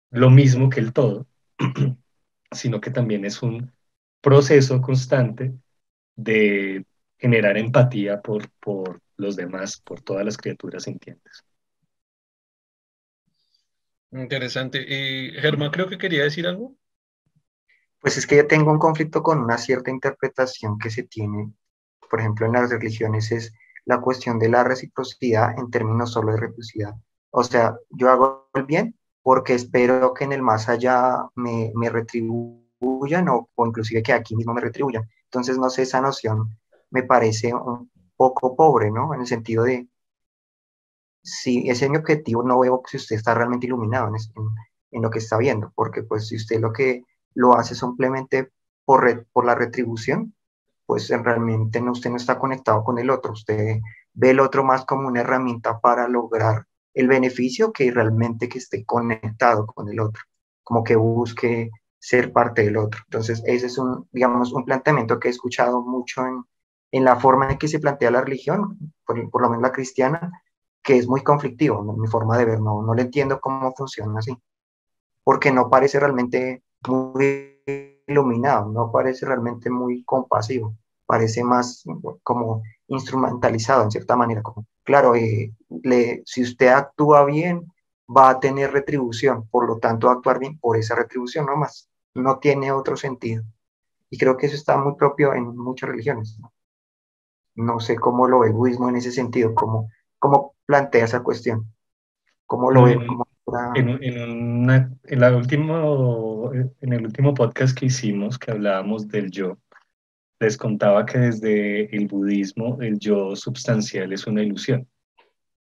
lo 0.09 0.29
mismo 0.29 0.69
que 0.69 0.81
el 0.81 0.91
todo, 0.91 1.25
sino 2.51 2.81
que 2.81 2.91
también 2.91 3.23
es 3.23 3.41
un 3.41 3.71
proceso 4.19 4.81
constante 4.81 5.53
de 6.17 6.85
generar 7.17 7.57
empatía 7.57 8.21
por, 8.21 8.49
por 8.59 9.01
los 9.15 9.37
demás, 9.37 9.79
por 9.79 10.01
todas 10.01 10.25
las 10.25 10.35
criaturas 10.35 10.83
sintientes. 10.83 11.45
Interesante. 14.11 14.81
Y 14.81 15.31
Germán, 15.39 15.71
creo 15.71 15.87
que 15.87 15.97
quería 15.97 16.23
decir 16.23 16.45
algo. 16.45 16.75
Pues 18.01 18.17
es 18.17 18.27
que 18.27 18.35
yo 18.35 18.47
tengo 18.47 18.69
un 18.69 18.79
conflicto 18.79 19.23
con 19.23 19.39
una 19.39 19.57
cierta 19.57 19.91
interpretación 19.91 20.77
que 20.77 20.89
se 20.89 21.03
tiene, 21.03 21.53
por 22.09 22.19
ejemplo, 22.19 22.45
en 22.45 22.53
las 22.53 22.69
religiones, 22.69 23.31
es 23.31 23.53
la 23.85 24.01
cuestión 24.01 24.39
de 24.39 24.49
la 24.49 24.63
reciprocidad 24.63 25.57
en 25.57 25.69
términos 25.71 26.11
solo 26.11 26.33
de 26.33 26.39
reciprocidad. 26.39 26.95
O 27.31 27.43
sea, 27.43 27.77
yo 27.89 28.09
hago 28.09 28.49
el 28.53 28.65
bien 28.65 28.95
porque 29.21 29.53
espero 29.53 30.13
que 30.13 30.23
en 30.25 30.33
el 30.33 30.41
más 30.41 30.69
allá 30.69 31.17
me, 31.35 31.71
me 31.75 31.89
retribuyan 31.89 33.29
o, 33.29 33.49
o, 33.55 33.67
inclusive 33.67 34.03
que 34.03 34.13
aquí 34.13 34.35
mismo 34.35 34.53
me 34.53 34.61
retribuyan. 34.61 35.03
Entonces, 35.25 35.57
no 35.57 35.69
sé, 35.69 35.83
esa 35.83 36.01
noción 36.01 36.57
me 36.89 37.03
parece 37.03 37.53
un 37.53 37.91
poco 38.15 38.55
pobre, 38.55 38.91
¿no? 38.91 39.13
En 39.13 39.21
el 39.21 39.27
sentido 39.27 39.63
de, 39.63 39.87
si 41.21 41.69
ese 41.69 41.85
es 41.85 41.91
mi 41.91 41.97
objetivo, 41.97 42.43
no 42.43 42.59
veo 42.59 42.81
si 42.87 42.97
usted 42.97 43.17
está 43.17 43.33
realmente 43.33 43.67
iluminado 43.67 44.07
en, 44.07 44.15
en, 44.91 45.01
lo 45.01 45.09
que 45.09 45.19
está 45.19 45.37
viendo, 45.37 45.71
porque 45.75 46.03
pues 46.03 46.27
si 46.27 46.37
usted 46.37 46.61
lo 46.61 46.71
que 46.71 47.03
lo 47.33 47.53
hace 47.55 47.75
simplemente 47.75 48.51
por, 48.85 49.27
por 49.33 49.45
la 49.45 49.55
retribución, 49.55 50.33
pues 50.87 51.09
realmente 51.09 51.81
no, 51.81 51.91
usted 51.91 52.09
no 52.09 52.15
está 52.15 52.39
conectado 52.39 52.83
con 52.83 52.97
el 52.97 53.09
otro, 53.09 53.33
usted 53.33 53.81
ve 54.13 54.29
el 54.31 54.39
otro 54.39 54.63
más 54.63 54.85
como 54.85 55.07
una 55.09 55.19
herramienta 55.19 55.79
para 55.79 56.07
lograr 56.07 56.65
el 56.93 57.07
beneficio 57.07 57.73
que 57.73 57.91
realmente 57.91 58.47
que 58.49 58.57
esté 58.57 58.85
conectado 58.85 59.67
con 59.67 59.89
el 59.89 59.99
otro, 59.99 60.23
como 60.63 60.83
que 60.83 60.95
busque 60.95 61.69
ser 61.99 62.31
parte 62.31 62.63
del 62.63 62.77
otro. 62.77 63.01
Entonces, 63.03 63.43
ese 63.45 63.67
es 63.67 63.77
un, 63.77 64.07
digamos, 64.11 64.53
un 64.53 64.63
planteamiento 64.63 65.19
que 65.19 65.27
he 65.27 65.31
escuchado 65.31 65.81
mucho 65.81 66.25
en, 66.25 66.43
en 66.91 67.03
la 67.03 67.17
forma 67.17 67.51
en 67.51 67.57
que 67.57 67.67
se 67.67 67.79
plantea 67.79 68.09
la 68.09 68.21
religión, 68.21 68.93
por, 69.05 69.29
por 69.29 69.41
lo 69.41 69.49
menos 69.49 69.63
la 69.63 69.73
cristiana, 69.73 70.31
que 70.81 70.97
es 70.97 71.05
muy 71.05 71.21
conflictivo, 71.21 71.83
mi 71.97 72.07
forma 72.07 72.37
de 72.37 72.45
ver, 72.45 72.61
no, 72.61 72.81
no 72.81 72.93
le 72.93 73.01
entiendo 73.01 73.41
cómo 73.41 73.73
funciona 73.75 74.19
así, 74.19 74.37
porque 75.21 75.51
no 75.51 75.69
parece 75.69 75.99
realmente 75.99 76.63
muy 76.87 77.56
iluminado, 78.07 78.69
no 78.71 78.91
parece 78.91 79.25
realmente 79.25 79.69
muy 79.69 80.03
compasivo, 80.03 80.75
parece 81.05 81.43
más 81.43 81.83
como 82.23 82.63
instrumentalizado 82.87 83.83
en 83.83 83.91
cierta 83.91 84.15
manera, 84.15 84.41
como, 84.41 84.65
claro, 84.83 85.15
eh, 85.15 85.53
le, 85.83 86.23
si 86.25 86.43
usted 86.43 86.67
actúa 86.67 87.25
bien, 87.25 87.71
va 88.09 88.29
a 88.29 88.39
tener 88.39 88.71
retribución, 88.71 89.47
por 89.49 89.67
lo 89.67 89.77
tanto 89.79 90.09
actuar 90.09 90.39
bien 90.39 90.57
por 90.59 90.77
esa 90.77 90.95
retribución 90.95 91.45
no 91.45 91.57
más, 91.57 91.89
no 92.13 92.39
tiene 92.39 92.71
otro 92.71 92.95
sentido. 92.95 93.43
Y 94.09 94.17
creo 94.17 94.37
que 94.37 94.45
eso 94.45 94.55
está 94.55 94.77
muy 94.77 94.95
propio 94.95 95.33
en 95.33 95.55
muchas 95.57 95.89
religiones. 95.89 96.39
No, 97.55 97.79
sé 97.79 97.97
cómo 97.97 98.27
lo 98.27 98.39
ve 98.39 98.47
el 98.47 98.53
budismo 98.53 98.87
en 98.87 98.95
ese 98.95 99.11
sentido, 99.11 99.53
cómo, 99.53 99.89
cómo 100.19 100.55
plantea 100.65 101.05
esa 101.05 101.23
cuestión, 101.23 101.73
cómo 102.45 102.71
lo 102.71 102.83
ve. 102.83 102.97
En, 103.75 103.89
en, 104.03 104.69
en, 105.03 105.19
la 105.19 105.35
último, 105.35 106.51
en 106.53 106.93
el 106.93 107.05
último 107.05 107.33
podcast 107.33 107.77
que 107.77 107.85
hicimos, 107.85 108.37
que 108.37 108.51
hablábamos 108.51 109.07
del 109.07 109.31
yo, 109.31 109.57
les 110.39 110.57
contaba 110.57 111.05
que 111.05 111.19
desde 111.19 111.95
el 111.95 112.07
budismo 112.07 112.77
el 112.81 112.99
yo 112.99 113.35
substancial 113.37 114.11
es 114.11 114.27
una 114.27 114.43
ilusión. 114.43 114.87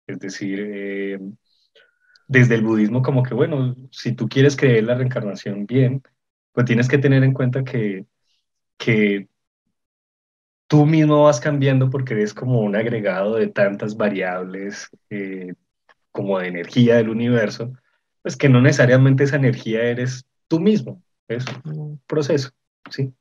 Es 0.08 0.20
decir, 0.20 0.60
eh, 0.60 1.20
desde 2.28 2.56
el 2.56 2.64
budismo 2.64 3.04
como 3.04 3.22
que, 3.22 3.36
bueno, 3.36 3.76
si 3.92 4.14
tú 4.14 4.28
quieres 4.28 4.56
creer 4.58 4.86
la 4.86 4.96
reencarnación 4.96 5.68
bien, 5.68 6.02
pues 6.52 6.66
tienes 6.66 6.88
que 6.88 6.98
tener 6.98 7.24
en 7.24 7.34
cuenta 7.34 7.64
que, 7.64 8.08
que 8.78 9.30
tú 10.68 10.88
mismo 10.88 11.24
vas 11.24 11.40
cambiando 11.40 11.90
porque 11.92 12.14
eres 12.16 12.34
como 12.34 12.62
un 12.62 12.76
agregado 12.76 13.36
de 13.36 13.48
tantas 13.48 13.96
variables 13.96 14.90
eh, 15.12 15.54
como 16.20 16.38
de 16.38 16.48
energía 16.48 16.98
del 16.98 17.08
universo, 17.08 17.72
pues 18.22 18.36
que 18.36 18.50
no 18.50 18.60
necesariamente 18.60 19.24
esa 19.24 19.38
energía 19.38 19.84
eres 19.84 20.26
tú 20.50 20.60
mismo, 20.60 21.02
es 21.30 21.46
un 21.64 22.02
proceso, 22.06 22.50
¿sí? 22.90 23.14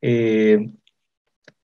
Eh, 0.00 0.70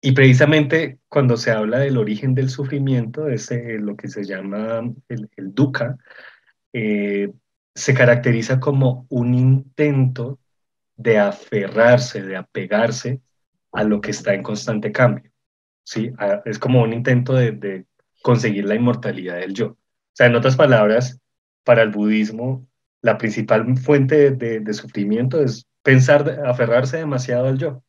y 0.00 0.12
precisamente 0.12 0.98
cuando 1.10 1.36
se 1.36 1.50
habla 1.50 1.80
del 1.80 1.98
origen 1.98 2.34
del 2.34 2.48
sufrimiento, 2.48 3.28
es 3.28 3.50
lo 3.80 3.98
que 3.98 4.08
se 4.08 4.24
llama 4.24 4.90
el, 5.08 5.28
el 5.36 5.54
dukkha, 5.54 5.98
eh, 6.72 7.30
se 7.74 7.92
caracteriza 7.92 8.58
como 8.58 9.06
un 9.10 9.34
intento 9.34 10.38
de 10.96 11.18
aferrarse, 11.18 12.22
de 12.22 12.36
apegarse 12.36 13.20
a 13.72 13.84
lo 13.84 14.00
que 14.00 14.12
está 14.12 14.32
en 14.32 14.42
constante 14.42 14.90
cambio. 14.90 15.30
¿sí? 15.84 16.10
es 16.46 16.58
como 16.58 16.82
un 16.82 16.94
intento 16.94 17.34
de, 17.34 17.84
conseguir 18.22 18.64
la 18.64 18.74
inmortalidad 18.74 19.36
del 19.36 19.52
yo. 19.52 19.76
O 20.16 20.18
sea, 20.18 20.28
en 20.28 20.34
otras 20.34 20.56
palabras, 20.56 21.20
para 21.62 21.82
el 21.82 21.90
budismo, 21.90 22.66
la 23.02 23.18
principal 23.18 23.76
fuente 23.76 24.30
de, 24.30 24.72
sufrimiento 24.72 25.42
es 25.42 25.66
pensar, 25.82 26.40
aferrarse 26.46 26.96
demasiado 26.96 27.48
al 27.48 27.58
yo. 27.58 27.82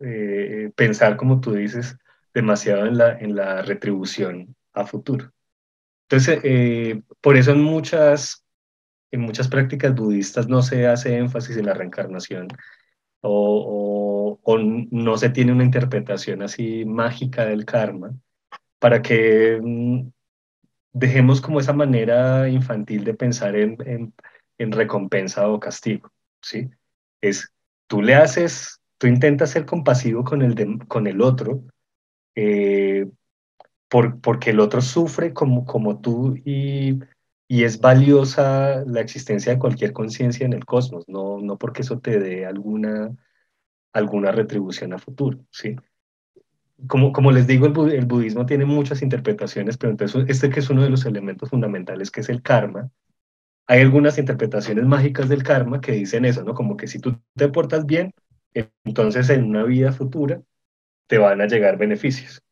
Eh, 0.00 0.72
pensar, 0.74 1.18
como 1.18 1.42
tú 1.42 1.52
dices, 1.52 1.98
demasiado 2.32 2.86
en 2.86 2.96
la, 2.96 3.18
en 3.18 3.36
la 3.36 3.60
retribución 3.60 4.56
a 4.72 4.86
futuro. 4.86 5.30
Entonces, 6.08 6.40
eh, 6.42 7.02
por 7.20 7.36
eso 7.36 7.50
en 7.50 7.60
muchas, 7.60 8.42
en 9.10 9.20
muchas 9.20 9.48
prácticas 9.48 9.94
budistas 9.94 10.48
no 10.48 10.62
se 10.62 10.86
hace 10.86 11.18
énfasis 11.18 11.58
en 11.58 11.66
la 11.66 11.74
reencarnación 11.74 12.48
o, 13.20 14.40
o, 14.42 14.58
no 14.58 15.18
se 15.18 15.28
tiene 15.28 15.52
una 15.52 15.64
interpretación 15.64 16.40
así 16.40 16.86
mágica 16.86 17.44
del 17.44 17.66
karma 17.66 18.14
para 18.78 19.02
que 19.02 19.60
mm, 19.62 20.08
dejemos 20.94 21.40
como 21.40 21.60
esa 21.60 21.74
manera 21.74 22.48
infantil 22.48 23.04
de 23.04 23.14
pensar 23.14 23.56
en, 23.56 23.76
en, 23.84 24.14
en 24.58 24.72
recompensa 24.72 25.48
o 25.48 25.60
castigo, 25.60 26.10
¿sí? 26.40 26.70
Es, 27.20 27.52
tú 27.88 28.00
le 28.00 28.14
haces, 28.14 28.80
tú 28.96 29.08
intentas 29.08 29.50
ser 29.50 29.66
compasivo 29.66 30.24
con 30.24 30.40
el, 30.40 30.86
con 30.86 31.06
el 31.06 31.20
otro, 31.20 31.64
eh, 32.36 33.06
porque 33.88 34.50
el 34.50 34.60
otro 34.60 34.80
sufre 34.80 35.32
como, 35.32 35.66
como 35.66 36.00
tú 36.00 36.36
y, 36.44 37.00
y 37.48 37.64
es 37.64 37.80
valiosa 37.80 38.84
la 38.86 39.00
existencia 39.00 39.52
de 39.52 39.58
cualquier 39.58 39.92
conciencia 39.92 40.46
en 40.46 40.52
el 40.52 40.64
cosmos, 40.64 41.08
no, 41.08 41.38
no 41.38 41.58
porque 41.58 41.82
eso 41.82 41.98
te 42.00 42.18
dé 42.18 42.46
alguna, 42.46 43.14
alguna 43.92 44.32
retribución 44.32 44.92
a 44.92 44.98
futuro, 44.98 45.38
¿sí? 45.50 45.76
Como, 46.88 47.32
les 47.32 47.46
digo, 47.46 47.66
el, 47.66 47.92
el 47.92 48.06
budismo 48.06 48.46
tiene 48.46 48.64
muchas 48.64 49.02
interpretaciones, 49.02 49.76
pero 49.78 49.92
entonces 49.92 50.24
este 50.28 50.50
que 50.50 50.60
es 50.60 50.70
uno 50.70 50.82
de 50.82 50.90
los 50.90 51.06
elementos 51.06 51.50
fundamentales, 51.50 52.10
que 52.10 52.20
es 52.20 52.28
el 52.28 52.42
karma, 52.42 52.90
hay 53.66 53.80
algunas 53.80 54.18
interpretaciones 54.18 54.84
mágicas 54.84 55.28
del 55.28 55.42
karma 55.42 55.80
que 55.80 55.92
dicen 55.92 56.24
eso, 56.24 56.44
¿no? 56.44 56.54
Como 56.54 56.76
que 56.76 56.86
si 56.86 56.98
tú 56.98 57.18
te 57.34 57.48
portas 57.48 57.86
bien, 57.86 58.12
entonces 58.84 59.30
en 59.30 59.44
una 59.44 59.64
vida 59.64 59.92
futura 59.92 60.42
te 61.06 61.18
van 61.18 61.40
a 61.40 61.46
llegar 61.46 61.78
beneficios. 61.78 62.42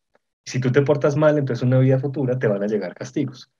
Si 0.44 0.60
tú 0.60 0.72
te 0.72 0.82
portas 0.82 1.16
mal, 1.16 1.38
entonces 1.38 1.62
en 1.62 1.68
una 1.68 1.78
vida 1.80 1.98
futura 1.98 2.38
te 2.38 2.46
van 2.46 2.62
a 2.62 2.66
llegar 2.66 2.94
castigos. 2.94 3.50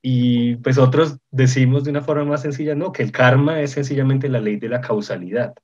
Y 0.00 0.56
pues 0.56 0.78
otros 0.78 1.18
decimos 1.30 1.84
de 1.84 1.90
una 1.90 2.02
forma 2.02 2.24
más 2.24 2.42
sencilla, 2.42 2.74
no, 2.74 2.92
que 2.92 3.02
el 3.02 3.12
karma 3.12 3.60
es 3.60 3.72
sencillamente 3.72 4.28
la 4.28 4.40
ley 4.40 4.56
de 4.56 4.68
la 4.68 4.80
causalidad. 4.80 5.54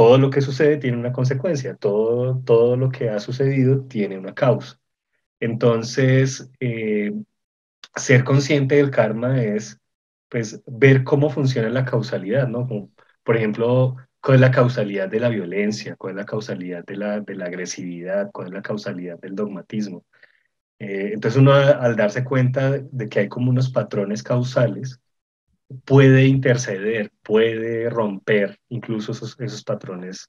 Todo 0.00 0.16
lo 0.16 0.30
que 0.30 0.40
sucede 0.40 0.78
tiene 0.78 0.96
una 0.96 1.12
consecuencia, 1.12 1.76
todo, 1.76 2.40
todo 2.46 2.74
lo 2.74 2.88
que 2.90 3.10
ha 3.10 3.20
sucedido 3.20 3.84
tiene 3.84 4.18
una 4.18 4.32
causa. 4.34 4.80
Entonces, 5.40 6.50
eh, 6.58 7.12
ser 7.96 8.24
consciente 8.24 8.76
del 8.76 8.90
karma 8.90 9.42
es 9.42 9.78
pues 10.30 10.62
ver 10.66 11.04
cómo 11.04 11.28
funciona 11.28 11.68
la 11.68 11.84
causalidad, 11.84 12.48
¿no? 12.48 12.66
por 13.24 13.36
ejemplo, 13.36 13.96
cuál 14.22 14.36
es 14.36 14.40
la 14.40 14.50
causalidad 14.52 15.10
de 15.10 15.20
la 15.20 15.28
violencia, 15.28 15.96
cuál 15.96 16.12
es 16.12 16.16
la 16.16 16.24
causalidad 16.26 16.82
de 16.86 16.96
la, 16.96 17.20
de 17.20 17.34
la 17.34 17.46
agresividad, 17.46 18.30
cuál 18.32 18.48
es 18.48 18.54
la 18.54 18.62
causalidad 18.62 19.18
del 19.20 19.34
dogmatismo. 19.34 20.06
Eh, 20.78 21.10
entonces 21.12 21.38
uno 21.38 21.52
al 21.52 21.96
darse 21.96 22.24
cuenta 22.24 22.78
de 22.78 23.08
que 23.10 23.20
hay 23.20 23.28
como 23.28 23.50
unos 23.50 23.70
patrones 23.70 24.22
causales, 24.22 24.98
puede 25.84 26.26
interceder, 26.26 27.12
puede 27.22 27.88
romper 27.90 28.58
incluso 28.68 29.12
esos, 29.12 29.64
patrones 29.64 30.28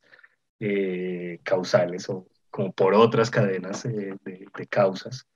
eh, 0.59 1.39
causales 1.43 2.09
o 2.09 2.27
como 2.49 2.73
por 2.73 2.93
otras 2.93 3.29
cadenas 3.29 3.83
de, 3.83 4.17
causas. 4.69 5.27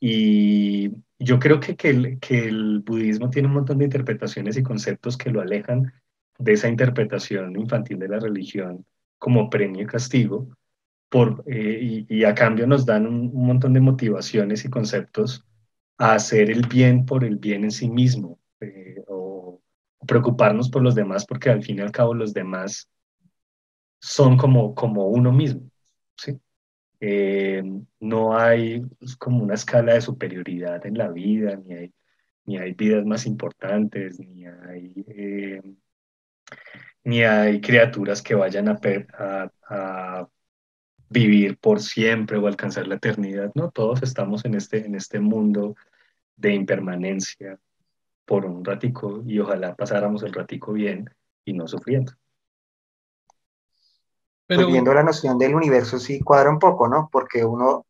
Y 0.00 0.90
yo 1.18 1.38
creo 1.38 1.60
que, 1.60 1.76
que, 1.76 1.90
el, 1.90 2.18
que 2.20 2.48
el 2.48 2.80
budismo 2.80 3.30
tiene 3.30 3.48
un 3.48 3.54
montón 3.54 3.78
de 3.78 3.84
interpretaciones 3.84 4.56
y 4.56 4.62
conceptos 4.62 5.16
que 5.16 5.30
lo 5.30 5.40
alejan 5.40 5.92
de 6.38 6.52
esa 6.52 6.68
interpretación 6.68 7.56
infantil 7.56 7.98
de 7.98 8.08
la 8.08 8.18
religión 8.18 8.84
como 9.18 9.50
premio 9.50 9.82
y 9.82 9.86
castigo, 9.86 10.48
por, 11.10 11.44
eh, 11.46 12.06
y, 12.08 12.24
a 12.24 12.34
cambio 12.34 12.66
nos 12.66 12.86
dan 12.86 13.06
un, 13.06 13.32
montón 13.34 13.74
de 13.74 13.80
motivaciones 13.80 14.64
y 14.64 14.70
conceptos 14.70 15.44
a 15.98 16.14
hacer 16.14 16.50
el 16.50 16.66
bien 16.66 17.04
por 17.04 17.24
el 17.24 17.36
bien 17.36 17.64
en 17.64 17.70
sí 17.70 17.90
mismo, 17.90 18.39
eh, 18.39 18.39
preocuparnos 20.10 20.68
por 20.68 20.82
los 20.82 20.96
demás, 20.96 21.24
porque 21.24 21.50
al 21.50 21.62
fin 21.62 21.78
y 21.78 21.82
al 21.82 21.92
cabo 21.92 22.14
los 22.14 22.34
demás 22.34 22.90
son 24.00 24.36
como, 24.36 24.74
como 24.74 25.06
uno 25.06 25.30
mismo. 25.30 25.70
¿sí? 26.16 26.36
Eh, 26.98 27.62
no 28.00 28.36
hay 28.36 28.82
como 29.18 29.44
una 29.44 29.54
escala 29.54 29.94
de 29.94 30.00
superioridad 30.00 30.84
en 30.84 30.98
la 30.98 31.08
vida, 31.10 31.54
ni 31.54 31.74
hay, 31.74 31.94
ni 32.44 32.58
hay 32.58 32.72
vidas 32.72 33.06
más 33.06 33.24
importantes, 33.24 34.18
ni 34.18 34.46
hay 34.46 35.60
ni 37.04 37.22
hay 37.22 37.60
criaturas 37.60 38.20
que 38.20 38.34
vayan 38.34 38.68
a, 38.68 38.80
a, 39.68 40.28
vivir 41.08 41.56
por 41.58 41.80
siempre 41.80 42.36
o 42.36 42.48
alcanzar 42.48 42.88
la 42.88 42.96
eternidad, 42.96 43.52
¿no? 43.54 43.70
Todos 43.70 44.02
estamos 44.02 44.44
en 44.44 44.54
este, 44.54 44.84
en 44.84 44.96
este 44.96 45.20
mundo 45.20 45.76
de 46.36 46.52
impermanencia 46.52 47.58
por 48.30 48.46
un 48.46 48.64
ratico 48.64 49.24
y 49.26 49.40
ojalá 49.40 49.74
pasáramos 49.74 50.22
el 50.22 50.32
ratico 50.32 50.72
bien 50.72 51.10
y 51.44 51.52
no 51.52 51.66
sufriendo. 51.66 52.12
Pero 54.46 54.68
viendo 54.68 54.94
la 54.94 55.02
noción 55.02 55.36
del 55.36 55.56
universo 55.56 55.98
sí 55.98 56.20
cuadra 56.20 56.48
un 56.48 56.60
poco, 56.60 56.86
¿no? 56.86 57.08
Porque 57.10 57.44
uno, 57.44 57.86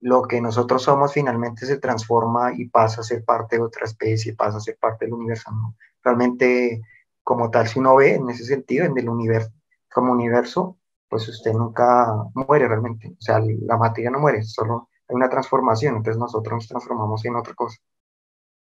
lo 0.00 0.20
que 0.24 0.42
nosotros 0.42 0.82
somos 0.82 1.14
finalmente 1.14 1.64
se 1.64 1.78
transforma 1.78 2.52
y 2.54 2.68
pasa 2.68 3.00
a 3.00 3.04
ser 3.04 3.24
parte 3.24 3.56
de 3.56 3.62
otra 3.62 3.86
especie, 3.86 4.34
pasa 4.34 4.58
a 4.58 4.60
ser 4.60 4.76
parte 4.78 5.06
del 5.06 5.14
universo, 5.14 5.50
¿no? 5.50 5.74
Realmente 6.04 6.82
como 7.22 7.50
tal, 7.50 7.66
si 7.66 7.78
uno 7.78 7.96
ve 7.96 8.16
en 8.16 8.28
ese 8.28 8.44
sentido, 8.44 8.84
en 8.84 8.98
el 8.98 9.08
universo, 9.08 9.50
como 9.90 10.12
universo, 10.12 10.76
pues 11.08 11.26
usted 11.26 11.54
nunca 11.54 12.06
muere 12.34 12.68
realmente. 12.68 13.14
O 13.18 13.22
sea, 13.22 13.40
la 13.40 13.78
materia 13.78 14.10
no 14.10 14.18
muere, 14.18 14.42
solo 14.42 14.90
hay 15.08 15.16
una 15.16 15.30
transformación, 15.30 15.96
entonces 15.96 16.20
nosotros 16.20 16.52
nos 16.52 16.68
transformamos 16.68 17.24
en 17.24 17.36
otra 17.36 17.54
cosa. 17.54 17.78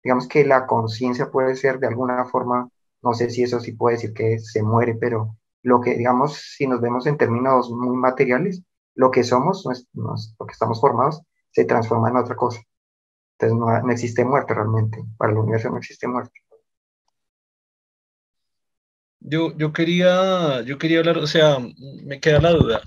Digamos 0.04 0.28
que 0.28 0.46
la 0.46 0.66
conciencia 0.66 1.30
puede 1.30 1.56
ser 1.56 1.80
de 1.80 1.88
alguna 1.88 2.26
forma, 2.26 2.70
no 3.02 3.14
sé 3.14 3.30
si 3.30 3.44
eso 3.44 3.60
sí 3.60 3.74
puede 3.74 3.96
decir 3.98 4.14
que 4.14 4.40
se 4.40 4.64
muere, 4.64 4.96
pero 4.96 5.38
lo 5.64 5.82
que, 5.82 5.96
digamos, 5.96 6.34
si 6.34 6.68
nos 6.68 6.82
vemos 6.82 7.06
en 7.08 7.18
términos 7.18 7.70
muy 7.70 7.96
materiales, 7.96 8.64
lo 8.96 9.12
que 9.12 9.24
somos, 9.24 9.64
lo 9.94 10.46
que 10.46 10.54
estamos 10.54 10.82
formados, 10.82 11.22
se 11.52 11.66
transforma 11.66 12.10
en 12.10 12.18
otra 12.18 12.36
cosa. 12.36 12.62
Entonces 13.38 13.84
no, 13.84 13.92
existe 13.92 14.26
muerte 14.26 14.54
realmente, 14.54 15.04
para 15.18 15.32
el 15.32 15.40
universo 15.40 15.70
no 15.70 15.78
existe 15.78 16.08
muerte. 16.08 16.34
Yo, 19.20 19.56
yo, 19.56 19.72
quería, 19.72 20.62
yo 20.64 20.78
quería 20.78 21.00
hablar, 21.00 21.18
o 21.20 21.28
sea, 21.28 21.58
me 22.04 22.20
queda 22.20 22.40
la 22.40 22.52
duda. 22.52 22.82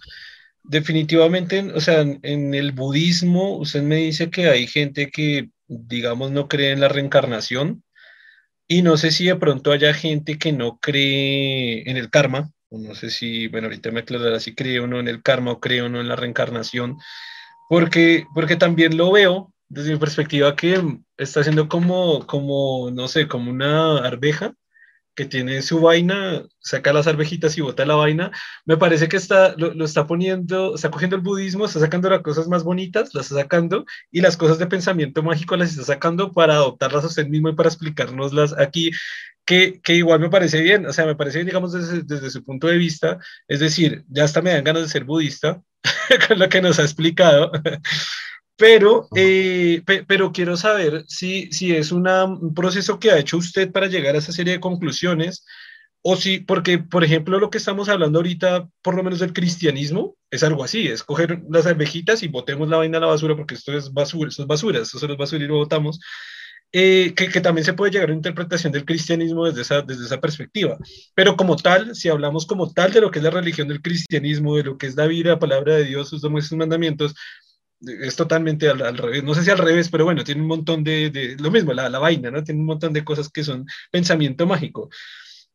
Definitivamente, 0.63 1.73
o 1.73 1.81
sea, 1.81 2.01
en, 2.01 2.55
el 2.55 2.73
budismo, 2.73 3.59
usted 3.59 3.83
me 3.83 3.97
dice 3.97 4.31
que 4.31 4.49
hay 4.49 4.67
gente 4.67 5.11
que, 5.11 5.51
digamos, 5.69 6.31
no 6.31 6.49
cree 6.49 6.73
en 6.73 6.81
la 6.81 6.89
reencarnación. 6.89 7.83
Y 8.67 8.83
no 8.83 8.97
sé 8.97 9.11
si 9.11 9.27
de 9.27 9.37
pronto 9.37 9.73
haya 9.73 9.93
gente 9.93 10.39
que 10.39 10.53
no 10.53 10.79
cree 10.79 11.89
en 11.91 11.97
el 11.97 12.11
karma, 12.11 12.51
o 12.71 12.79
no 12.79 12.95
sé 12.95 13.11
si, 13.11 13.49
bueno, 13.49 13.67
ahorita 13.67 13.91
me 13.91 14.01
aclarará 14.01 14.41
si 14.41 14.55
cree 14.55 14.81
o 14.81 14.87
no 14.87 15.01
en 15.01 15.09
el 15.09 15.23
karma 15.23 15.53
o 15.53 15.61
cree 15.61 15.83
o 15.83 15.89
no 15.89 16.01
en 16.01 16.09
la 16.09 16.17
reencarnación, 16.17 16.97
porque, 17.69 18.27
porque 18.35 18.57
también 18.57 18.97
lo 18.97 19.13
veo 19.13 19.53
desde 19.69 19.93
mi 19.93 19.99
perspectiva 19.99 20.57
que 20.57 20.81
está 21.19 21.41
haciendo 21.41 21.69
como, 21.69 22.27
como, 22.27 22.91
no 22.91 23.09
sé, 23.09 23.29
como 23.29 23.51
una 23.51 23.99
arveja 23.99 24.55
que 25.15 25.25
tiene 25.25 25.63
su 25.63 25.81
vaina, 25.81 26.45
saca 26.61 26.93
las 26.93 27.07
arvejitas 27.07 27.57
y 27.57 27.61
bota 27.61 27.87
la 27.87 27.95
vaina, 27.95 28.31
me 28.65 28.77
parece 28.77 29.09
que 29.09 29.17
está, 29.17 29.55
lo, 29.57 29.85
está 29.85 30.07
poniendo, 30.07 30.75
está 30.75 30.91
cogiendo 30.91 31.17
el 31.17 31.23
budismo, 31.23 31.65
está 31.65 31.81
sacando 31.81 32.11
las 32.11 32.23
cosas 32.23 32.49
más 32.49 32.65
bonitas, 32.65 33.15
las 33.15 33.27
está 33.27 33.43
sacando, 33.43 33.85
y 34.11 34.21
las 34.21 34.37
cosas 34.37 34.59
de 34.59 34.67
pensamiento 34.67 35.23
mágico 35.23 35.57
las 35.57 35.71
está 35.71 35.85
sacando 35.85 36.33
para 36.33 36.55
adoptarlas 36.55 37.05
a 37.05 37.09
usted 37.09 37.27
mismo 37.27 37.49
y 37.49 37.55
para 37.55 37.69
explicárnoslas 37.69 38.55
aquí, 38.59 38.91
que, 39.45 39.81
que 39.83 39.95
igual 39.95 40.21
me 40.21 40.31
parece 40.31 40.61
bien, 40.63 40.87
o 40.87 40.93
sea, 40.93 41.07
me 41.07 41.17
parece 41.17 41.39
bien, 41.39 41.47
digamos, 41.47 41.73
desde, 41.73 42.03
desde 42.03 42.31
su 42.31 42.45
punto 42.45 42.67
de 42.67 42.79
vista, 42.79 43.19
es 43.49 43.61
decir, 43.61 44.05
ya 44.09 44.25
hasta 44.25 44.43
me 44.43 44.53
dan 44.53 44.65
ganas 44.65 44.83
de 44.83 44.89
ser 44.89 45.05
budista, 45.05 45.63
con 46.29 46.39
lo 46.39 46.49
que 46.49 46.63
nos 46.63 46.79
ha 46.79 46.83
explicado. 46.83 47.53
Pero, 48.57 49.09
eh, 49.17 49.83
pero 50.07 50.33
quiero 50.33 50.57
saber 50.57 51.05
si, 51.09 51.51
si 51.51 51.75
es 51.75 51.91
un 51.91 52.55
proceso 52.55 53.01
que 53.01 53.11
ha 53.11 53.19
hecho 53.19 53.37
usted 53.37 53.73
para 53.73 53.89
llegar 53.89 54.15
a 54.15 54.19
esa 54.19 54.33
serie 54.33 54.55
de 54.55 54.61
conclusiones, 54.61 55.45
o 56.07 56.17
si, 56.17 56.39
porque, 56.41 56.79
por 56.79 57.03
ejemplo, 57.03 57.41
lo 57.41 57.49
que 57.49 57.59
estamos 57.59 57.89
hablando 57.89 58.19
ahorita, 58.19 58.69
por 58.83 58.95
lo 58.95 59.03
menos 59.03 59.21
del 59.21 59.33
cristianismo, 59.33 60.17
es 60.31 60.43
algo 60.45 60.63
así, 60.63 60.87
es 60.87 61.03
coger 61.03 61.43
las 61.51 61.67
abejitas 61.67 62.23
y 62.23 62.29
botemos 62.29 62.69
la 62.69 62.77
vaina 62.77 62.99
a 62.99 63.01
la 63.01 63.07
basura, 63.07 63.35
porque 63.35 63.55
esto 63.55 63.77
es 63.77 63.91
basura, 63.91 64.29
esto 64.29 64.43
es 64.43 64.49
basura, 64.49 64.81
esto 64.81 64.99
es 64.99 65.17
basura 65.17 65.45
y 65.45 65.49
lo 65.49 65.57
botamos. 65.57 65.99
Eh, 66.73 67.15
que, 67.17 67.29
que, 67.29 67.41
también 67.41 67.65
se 67.65 67.73
puede 67.73 67.93
llegar 67.93 68.09
a 68.09 68.13
una 68.13 68.19
interpretación 68.19 68.73
del 68.73 68.85
cristianismo 68.85 69.47
desde 69.47 69.63
esa, 69.63 69.81
desde 69.81 70.05
esa 70.05 70.21
perspectiva. 70.21 70.77
Pero 71.15 71.37
como 71.37 71.57
tal, 71.57 71.95
si 71.95 72.09
hablamos 72.09 72.47
como 72.47 72.71
tal 72.73 72.93
de 72.93 73.01
lo 73.01 73.11
que 73.11 73.21
es 73.21 73.23
la 73.23 73.31
religión 73.31 73.69
del 73.69 73.81
cristianismo, 73.81 74.57
de 74.57 74.65
lo 74.65 74.77
que 74.77 74.89
es 74.89 74.97
la 74.97 75.07
vida, 75.07 75.31
la 75.31 75.39
palabra 75.39 75.77
de 75.77 75.85
Dios, 75.85 76.09
sus, 76.11 76.21
sus 76.21 76.53
mandamientos, 76.53 77.15
es 78.03 78.17
totalmente 78.17 78.69
al, 78.69 78.99
revés, 78.99 79.25
no 79.25 79.35
sé 79.35 79.43
si 79.43 79.51
al 79.51 79.59
revés, 79.59 79.89
pero 79.89 80.05
bueno, 80.05 80.25
tiene 80.25 80.41
un 80.43 80.49
montón 80.49 80.85
de, 80.85 81.11
de 81.11 81.37
lo 81.39 81.51
mismo, 81.51 81.73
la, 81.73 81.89
la, 81.89 81.99
vaina, 81.99 82.31
¿no? 82.31 82.43
Tiene 82.45 82.61
un 82.61 82.67
montón 82.67 82.93
de 82.93 83.05
cosas 83.05 83.29
que 83.29 83.45
son 83.45 83.67
pensamiento 83.91 84.47
mágico. 84.47 84.91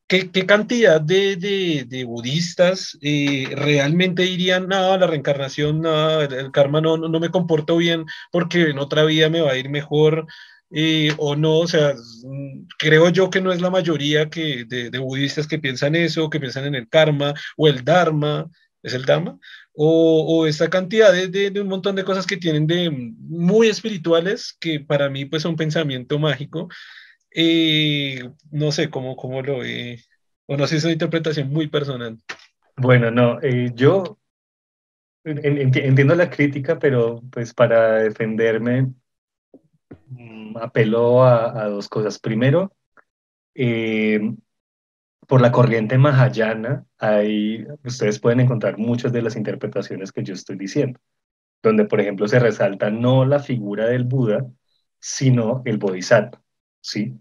¿Qué, 0.07 0.31
qué 0.31 0.47
cantidad 0.47 0.99
de, 0.99 1.35
de, 1.35 2.03
budistas 2.03 2.97
eh, 3.01 3.47
realmente 3.51 4.23
dirían, 4.23 4.67
no, 4.67 4.97
la 4.97 5.05
reencarnación, 5.05 5.81
no, 5.81 6.21
el, 6.21 6.51
karma 6.51 6.81
no, 6.81 6.97
no, 6.97 7.19
me 7.19 7.29
comporto 7.29 7.77
bien 7.77 8.05
porque 8.31 8.71
en 8.71 8.79
otra 8.79 9.03
vida 9.05 9.29
me 9.29 9.41
va 9.41 9.51
a 9.51 9.57
ir 9.57 9.69
mejor? 9.69 10.25
Eh, 10.71 11.13
o 11.17 11.35
no, 11.35 11.59
o 11.59 11.67
sea, 11.67 11.93
creo 12.79 13.09
yo 13.09 13.29
que 13.29 13.41
no 13.41 13.51
es 13.51 13.61
la 13.61 13.69
mayoría 13.69 14.29
que, 14.29 14.65
de 14.65 14.97
budistas 14.99 15.47
que 15.47 15.59
piensan 15.59 15.95
eso, 15.95 16.29
que 16.29 16.39
piensan 16.39 16.65
en 16.65 16.75
el 16.75 16.89
karma 16.89 17.33
o 17.57 17.67
el 17.67 17.83
dharma, 17.83 18.49
¿es 18.81 18.93
el 18.93 19.05
dharma? 19.05 19.37
O, 19.81 20.45
esta 20.45 20.69
cantidad 20.69 21.13
de, 21.13 21.61
un 21.61 21.69
montón 21.69 21.95
de 21.95 22.03
cosas 22.03 22.27
que 22.27 22.35
tienen 22.35 22.67
de 22.67 22.89
muy 22.91 23.69
espirituales 23.69 24.57
que 24.59 24.81
para 24.81 25.09
mí 25.09 25.23
pues 25.23 25.43
son 25.43 25.55
pensamiento 25.55 26.19
mágico. 26.19 26.67
Eh, 27.33 28.29
no 28.51 28.73
sé 28.73 28.89
cómo, 28.89 29.15
cómo 29.15 29.41
lo 29.41 29.59
ve, 29.59 30.03
o 30.47 30.57
no 30.57 30.67
sé, 30.67 30.75
es 30.75 30.83
una 30.83 30.91
interpretación 30.91 31.49
muy 31.49 31.67
personal. 31.67 32.17
Bueno, 32.75 33.09
no, 33.09 33.39
eh, 33.41 33.71
yo 33.73 34.19
entiendo 35.23 36.13
la 36.13 36.29
crítica, 36.29 36.77
pero 36.77 37.21
pues 37.31 37.53
para 37.53 37.99
defenderme 37.99 38.91
mm, 40.07 40.57
apelo 40.57 41.23
a, 41.23 41.57
a 41.57 41.69
dos 41.69 41.87
cosas. 41.87 42.19
Primero, 42.19 42.75
eh, 43.55 44.19
por 45.29 45.41
la 45.41 45.51
corriente 45.51 45.99
mahayana, 45.99 46.87
ahí 46.97 47.63
ustedes 47.83 48.19
pueden 48.19 48.39
encontrar 48.39 48.79
muchas 48.79 49.13
de 49.13 49.21
las 49.21 49.35
interpretaciones 49.35 50.11
que 50.11 50.23
yo 50.23 50.33
estoy 50.33 50.57
diciendo, 50.57 50.99
donde, 51.61 51.85
por 51.85 52.01
ejemplo, 52.01 52.27
se 52.27 52.39
resalta 52.39 52.89
no 52.89 53.25
la 53.25 53.39
figura 53.39 53.85
del 53.85 54.05
Buda, 54.05 54.47
sino 54.99 55.61
el 55.65 55.77
Bodhisattva, 55.77 56.41
¿sí? 56.81 57.13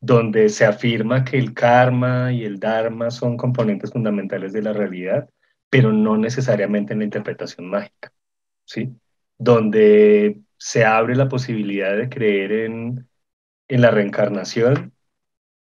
Donde 0.00 0.48
se 0.48 0.64
afirma 0.64 1.24
que 1.24 1.38
el 1.38 1.54
karma 1.54 2.32
y 2.32 2.44
el 2.44 2.60
dharma 2.60 3.10
son 3.10 3.36
componentes 3.36 3.90
fundamentales 3.90 4.52
de 4.52 4.62
la 4.62 4.72
realidad, 4.72 5.28
pero 5.68 5.92
no 5.92 6.16
necesariamente 6.16 6.92
en 6.92 7.00
la 7.00 7.06
interpretación 7.06 7.68
mágica, 7.68 8.12
¿sí? 8.64 8.94
Donde 9.38 10.38
se 10.56 10.84
abre 10.84 11.16
la 11.16 11.28
posibilidad 11.28 11.96
de 11.96 12.08
creer 12.08 12.52
en, 12.52 13.08
en 13.66 13.80
la 13.80 13.90
reencarnación 13.90 14.95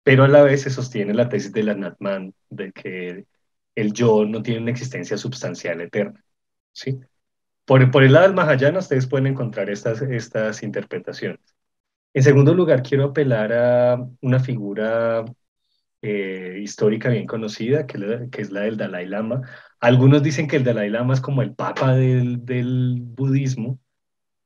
pero 0.07 0.23
a 0.23 0.29
la 0.29 0.41
vez 0.41 0.61
se 0.61 0.69
sostiene 0.69 1.13
la 1.13 1.27
tesis 1.27 1.51
de 1.51 1.63
la 1.63 1.75
Natman 1.75 2.33
de 2.49 2.71
que 2.71 3.25
el 3.75 3.91
yo 3.91 4.23
no 4.23 4.41
tiene 4.41 4.61
una 4.61 4.71
existencia 4.71 5.17
substancial 5.17 5.81
eterna. 5.81 6.23
¿sí? 6.71 6.97
Por, 7.65 7.91
por 7.91 8.03
el 8.05 8.13
lado 8.13 8.27
del 8.27 8.33
Mahayana 8.33 8.79
ustedes 8.79 9.05
pueden 9.05 9.27
encontrar 9.27 9.69
estas, 9.69 10.01
estas 10.01 10.63
interpretaciones. 10.63 11.41
En 12.13 12.23
segundo 12.23 12.53
lugar, 12.53 12.83
quiero 12.83 13.03
apelar 13.03 13.51
a 13.51 14.07
una 14.21 14.39
figura 14.39 15.25
eh, 16.01 16.57
histórica 16.63 17.09
bien 17.09 17.27
conocida, 17.27 17.85
que, 17.85 18.29
que, 18.31 18.41
es 18.41 18.49
la 18.49 18.61
del 18.61 18.77
Dalai 18.77 19.07
Lama. 19.07 19.41
Algunos 19.81 20.23
dicen 20.23 20.47
que 20.47 20.55
el 20.55 20.63
Dalai 20.63 20.89
Lama 20.89 21.15
es 21.15 21.19
como 21.19 21.41
el 21.41 21.53
papa 21.53 21.93
del, 21.97 22.45
del 22.45 23.01
budismo. 23.01 23.77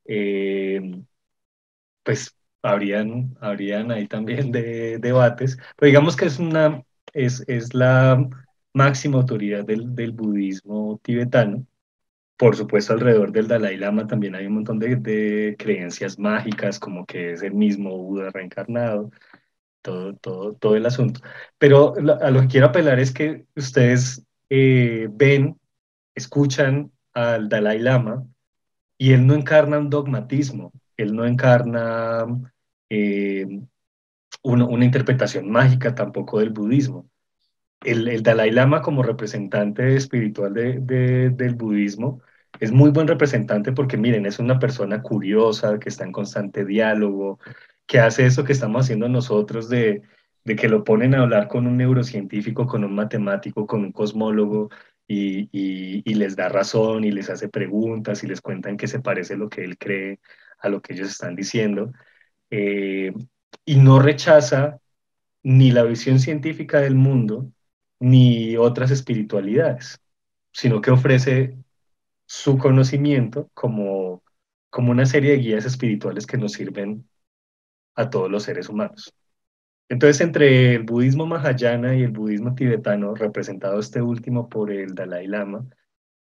Eh, 0.06 1.04
pues 2.02 2.36
habrían, 2.62 3.36
habrían 3.40 3.90
ahí 3.90 4.06
también 4.08 4.52
de, 4.52 4.98
debates, 4.98 5.58
pero 5.76 5.88
digamos 5.88 6.16
que 6.16 6.26
es, 6.26 6.38
una, 6.38 6.82
es, 7.12 7.44
es 7.48 7.74
la 7.74 8.28
máxima 8.72 9.18
autoridad 9.18 9.64
del, 9.64 9.94
del, 9.94 10.12
budismo 10.12 11.00
tibetano. 11.02 11.66
Por 12.36 12.56
supuesto, 12.56 12.92
alrededor 12.94 13.32
del 13.32 13.48
Dalai 13.48 13.76
Lama 13.76 14.06
también 14.06 14.34
hay 14.34 14.46
un 14.46 14.54
montón 14.54 14.78
de, 14.78 14.96
de 14.96 15.56
creencias 15.58 16.18
mágicas, 16.18 16.78
como 16.80 17.06
que 17.06 17.32
es 17.32 17.42
el 17.42 17.54
mismo 17.54 17.96
Buda 17.98 18.30
reencarnado, 18.30 19.10
todo, 19.82 20.14
todo, 20.16 20.54
todo 20.54 20.76
el 20.76 20.86
asunto. 20.86 21.20
Pero 21.58 21.94
a 22.20 22.30
lo 22.30 22.40
que 22.42 22.48
quiero 22.48 22.66
apelar 22.68 22.98
es 23.00 23.12
que 23.12 23.46
ustedes 23.56 24.24
eh, 24.50 25.08
ven, 25.10 25.58
escuchan 26.14 26.92
al 27.14 27.48
Dalai 27.48 27.78
Lama 27.78 28.26
y 28.98 29.12
él 29.12 29.26
no 29.26 29.34
encarna 29.34 29.78
un 29.78 29.90
dogmatismo, 29.90 30.72
él 30.96 31.14
no 31.14 31.26
encarna 31.26 32.26
eh, 32.92 33.46
una, 34.42 34.84
interpretación 34.84 35.50
mágica 35.50 35.94
tampoco 35.94 36.40
del 36.40 36.50
budismo. 36.50 37.08
El, 37.84 38.22
Dalai 38.22 38.50
Lama 38.50 38.82
como 38.82 39.02
representante 39.02 39.96
espiritual 39.96 40.54
del 40.54 41.54
budismo 41.54 42.22
es 42.60 42.70
muy 42.70 42.90
buen 42.90 43.08
representante 43.08 43.72
porque 43.72 43.96
miren, 43.96 44.26
es 44.26 44.38
una 44.38 44.58
persona 44.58 45.02
curiosa, 45.02 45.78
que 45.78 45.88
está 45.88 46.04
en 46.04 46.12
constante 46.12 46.64
diálogo, 46.64 47.38
que 47.86 47.98
hace 47.98 48.26
eso 48.26 48.44
que 48.44 48.52
estamos 48.52 48.84
haciendo 48.84 49.08
nosotros 49.08 49.68
de, 49.68 50.02
de 50.44 50.56
que 50.56 50.68
lo 50.68 50.84
ponen 50.84 51.14
a 51.14 51.22
hablar 51.22 51.48
con 51.48 51.66
un 51.66 51.76
neurocientífico, 51.78 52.66
con 52.66 52.84
un 52.84 52.94
matemático, 52.94 53.66
con 53.66 53.80
un 53.84 53.92
cosmólogo, 53.92 54.70
y, 55.08 55.48
y, 55.52 56.14
les 56.14 56.36
da 56.36 56.48
razón 56.48 57.04
y 57.04 57.10
les 57.10 57.28
hace 57.30 57.48
preguntas 57.48 58.22
y 58.24 58.28
les 58.28 58.40
cuentan 58.40 58.76
que 58.76 58.86
se 58.88 59.00
parece 59.00 59.36
lo 59.36 59.48
que 59.48 59.64
él 59.64 59.76
cree 59.78 60.20
a 60.58 60.68
lo 60.68 60.80
que 60.80 60.94
ellos 60.94 61.10
están 61.10 61.36
diciendo. 61.36 61.92
Eh, 62.54 63.14
y 63.64 63.76
no 63.76 63.98
rechaza 63.98 64.78
ni 65.42 65.70
la 65.70 65.84
visión 65.84 66.18
científica 66.18 66.80
del 66.80 66.94
mundo 66.94 67.50
ni 67.98 68.58
otras 68.58 68.90
espiritualidades, 68.90 69.98
sino 70.52 70.82
que 70.82 70.90
ofrece 70.90 71.56
su 72.26 72.58
conocimiento 72.58 73.48
como, 73.54 74.22
como 74.68 74.90
una 74.90 75.06
serie 75.06 75.30
de 75.32 75.38
guías 75.38 75.64
espirituales 75.64 76.26
que 76.26 76.36
nos 76.36 76.52
sirven 76.52 77.08
a 77.94 78.10
todos 78.10 78.30
los 78.30 78.42
seres 78.42 78.68
humanos. 78.68 79.14
Entonces, 79.88 80.20
entre 80.20 80.74
el 80.74 80.82
budismo 80.82 81.26
mahayana 81.26 81.94
y 81.96 82.02
el 82.02 82.10
budismo 82.10 82.54
tibetano, 82.54 83.14
representado 83.14 83.80
este 83.80 84.02
último 84.02 84.50
por 84.50 84.70
el 84.70 84.94
Dalai 84.94 85.26
Lama, 85.26 85.66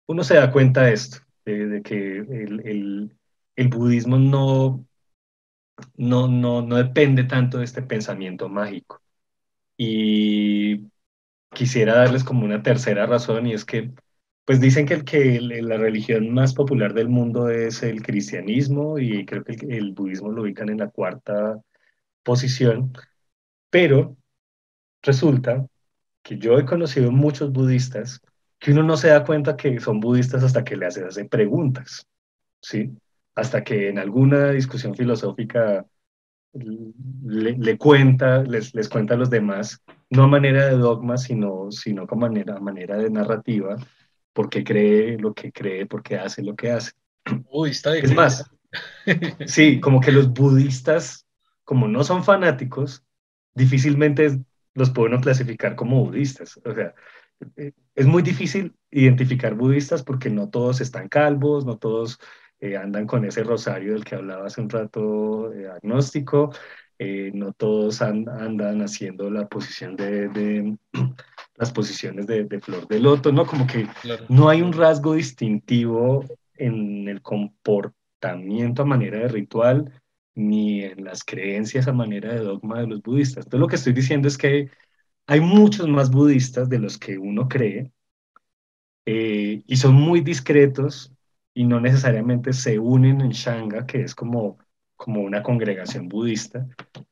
uno 0.06 0.24
se 0.24 0.34
da 0.34 0.52
cuenta 0.52 0.82
de 0.82 0.92
esto, 0.92 1.18
de, 1.46 1.80
que 1.82 2.18
el, 2.18 2.60
el, 2.66 3.18
el 3.56 3.68
budismo 3.68 4.18
no, 4.18 4.87
no, 5.96 6.28
no, 6.28 6.62
no 6.62 6.76
depende 6.76 7.24
tanto 7.24 7.58
de 7.58 7.64
este 7.64 7.82
pensamiento 7.82 8.48
mágico. 8.48 9.02
Y 9.76 10.88
quisiera 11.54 11.96
darles 11.96 12.24
como 12.24 12.44
una 12.44 12.62
tercera 12.62 13.06
razón 13.06 13.46
y 13.46 13.54
es 13.54 13.64
que 13.64 13.92
pues 14.44 14.60
dicen 14.60 14.86
que, 14.86 14.94
el, 14.94 15.04
que 15.04 15.40
la 15.62 15.76
religión 15.76 16.32
más 16.32 16.54
popular 16.54 16.94
del 16.94 17.08
mundo 17.10 17.50
es 17.50 17.82
el 17.82 18.02
cristianismo 18.02 18.98
y 18.98 19.26
creo 19.26 19.44
que 19.44 19.52
el, 19.68 19.92
budismo 19.92 20.30
lo 20.30 20.42
ubican 20.42 20.70
en 20.70 20.78
la 20.78 20.88
cuarta 20.88 21.60
posición, 22.22 22.92
pero 23.70 24.16
resulta 25.02 25.66
que 26.22 26.38
yo 26.38 26.58
he 26.58 26.64
conocido 26.64 27.12
muchos 27.12 27.52
budistas 27.52 28.22
que 28.58 28.72
uno 28.72 28.82
no 28.82 28.96
se 28.96 29.08
da 29.08 29.24
cuenta 29.24 29.56
que 29.56 29.80
son 29.80 30.00
budistas 30.00 30.42
hasta 30.42 30.64
que 30.64 30.76
le 30.76 30.86
hacen 30.86 31.28
preguntas, 31.28 32.06
¿sí? 32.62 32.92
Hasta 33.38 33.62
que 33.62 33.88
en 33.88 33.98
alguna 33.98 34.50
discusión 34.50 34.96
filosófica 34.96 35.86
le, 36.52 37.78
cuenta, 37.78 38.42
les, 38.42 38.74
les, 38.74 38.88
cuenta 38.88 39.14
a 39.14 39.16
los 39.16 39.30
demás, 39.30 39.80
no 40.10 40.24
a 40.24 40.26
manera 40.26 40.66
de 40.66 40.76
dogma, 40.76 41.16
sino, 41.16 41.70
sino 41.70 42.06
como 42.06 42.22
manera, 42.22 42.58
manera 42.58 42.96
de 42.96 43.10
narrativa, 43.10 43.76
porque 44.32 44.64
cree 44.64 45.18
lo 45.18 45.34
que 45.34 45.52
cree, 45.52 45.86
porque 45.86 46.16
hace 46.16 46.42
lo 46.42 46.56
que 46.56 46.72
hace. 46.72 46.92
Uy, 47.50 47.70
está 47.70 47.96
Es 47.96 48.12
más, 48.12 48.50
sí, 49.46 49.78
como 49.78 50.00
que 50.00 50.10
los 50.10 50.32
budistas, 50.32 51.24
como 51.62 51.86
no 51.86 52.02
son 52.02 52.24
fanáticos, 52.24 53.04
difícilmente 53.54 54.40
los 54.74 54.90
pueden 54.90 55.20
clasificar 55.20 55.76
como 55.76 56.06
budistas. 56.06 56.58
O 56.64 56.74
sea, 56.74 56.92
eh, 57.56 57.72
es 57.94 58.06
muy 58.06 58.22
difícil 58.22 58.74
identificar 58.90 59.54
budistas 59.54 60.02
porque 60.02 60.28
no 60.28 60.48
todos 60.48 60.80
están 60.80 61.08
calvos, 61.08 61.64
no 61.64 61.78
todos 61.78 62.18
eh, 62.60 62.76
andan 62.76 63.06
con 63.06 63.24
ese 63.24 63.44
rosario 63.44 63.92
del 63.92 64.04
que 64.04 64.16
hablaba 64.16 64.46
hace 64.46 64.60
un 64.60 64.68
rato 64.68 65.52
eh, 65.52 65.68
agnóstico, 65.68 66.52
eh, 66.98 67.30
no 67.32 67.52
todos 67.52 68.02
andan 68.02 68.82
haciendo 68.82 69.30
la 69.30 69.46
posición 69.46 69.94
de, 69.94 70.76
las 71.56 71.70
posiciones 71.70 72.26
de, 72.26 72.60
flor 72.60 72.88
de 72.88 72.98
loto, 72.98 73.30
¿no? 73.30 73.46
Como 73.46 73.64
que 73.64 73.86
no 74.28 74.48
hay 74.48 74.62
un 74.62 74.72
rasgo 74.72 75.14
distintivo 75.14 76.24
en 76.54 77.06
el 77.08 77.22
comportamiento 77.22 78.82
a 78.82 78.86
manera 78.86 79.18
de 79.20 79.28
ritual 79.28 79.92
ni 80.34 80.82
en 80.82 81.04
las 81.04 81.22
creencias 81.22 81.86
a 81.86 81.92
manera 81.92 82.32
de 82.34 82.40
dogma 82.40 82.80
de 82.80 82.88
los 82.88 83.02
budistas. 83.02 83.44
Entonces 83.44 83.60
lo 83.60 83.68
que 83.68 83.76
estoy 83.76 83.92
diciendo 83.92 84.26
es 84.26 84.36
que 84.36 84.68
hay 85.28 85.40
muchos 85.40 85.86
más 85.88 86.10
budistas 86.10 86.68
de 86.68 86.80
los 86.80 86.98
que 86.98 87.18
uno 87.18 87.48
cree 87.48 87.92
y 89.06 89.76
son 89.76 89.94
muy 89.94 90.20
discretos 90.20 91.12
y 91.58 91.64
no 91.64 91.80
necesariamente 91.80 92.52
se 92.52 92.78
unen 92.78 93.20
en 93.20 93.30
Shanga, 93.30 93.84
que 93.84 94.02
es 94.02 94.14
como, 94.14 94.58
como 94.94 95.22
una 95.22 95.42
congregación 95.42 96.08
budista, 96.08 96.68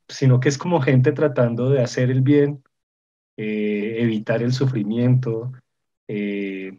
sino 0.07 0.39
que 0.39 0.49
es 0.49 0.57
como 0.57 0.81
gente 0.81 1.11
tratando 1.11 1.69
de 1.69 1.83
hacer 1.83 2.13
el 2.13 2.21
bien, 2.21 2.63
eh, 3.37 3.97
evitar 3.99 4.45
el 4.45 4.53
sufrimiento, 4.53 5.51
eh, 6.07 6.79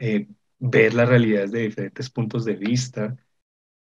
eh, 0.00 0.26
ver 0.58 0.94
las 0.94 1.06
realidades 1.06 1.52
de 1.52 1.64
diferentes 1.64 2.08
puntos 2.08 2.46
de 2.46 2.56
vista. 2.56 3.14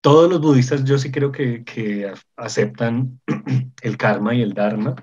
Todos 0.01 0.27
los 0.27 0.41
budistas 0.41 0.83
yo 0.83 0.97
sí 0.97 1.11
creo 1.11 1.31
que, 1.31 1.63
que 1.63 2.11
aceptan 2.35 3.21
el 3.83 3.95
karma 3.95 4.33
y 4.33 4.41
el 4.41 4.55
dharma, 4.55 4.95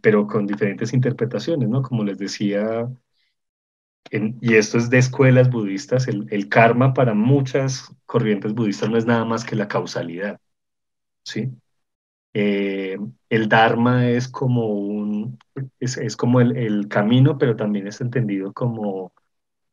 pero 0.00 0.26
con 0.26 0.46
diferentes 0.46 0.94
interpretaciones, 0.94 1.68
¿no? 1.68 1.82
Como 1.82 2.04
les 2.04 2.16
decía 2.16 2.88
y 4.10 4.54
esto 4.54 4.78
es 4.78 4.90
de 4.90 4.98
escuelas 4.98 5.50
budistas, 5.50 6.08
el, 6.08 6.48
karma 6.48 6.94
para 6.94 7.14
muchas 7.14 7.90
corrientes 8.06 8.54
budistas 8.54 8.90
no 8.90 8.96
es 8.96 9.06
nada 9.06 9.24
más 9.24 9.44
que 9.44 9.56
la 9.56 9.68
causalidad, 9.68 10.40
¿sí? 11.24 11.50
Eh, 12.34 12.98
el 13.30 13.48
dharma 13.48 14.10
es 14.10 14.28
como 14.28 14.68
un, 14.68 15.38
es, 15.80 16.16
como 16.16 16.40
el, 16.40 16.88
camino, 16.88 17.38
pero 17.38 17.56
también 17.56 17.86
es 17.86 18.00
entendido 18.00 18.52
como, 18.52 19.12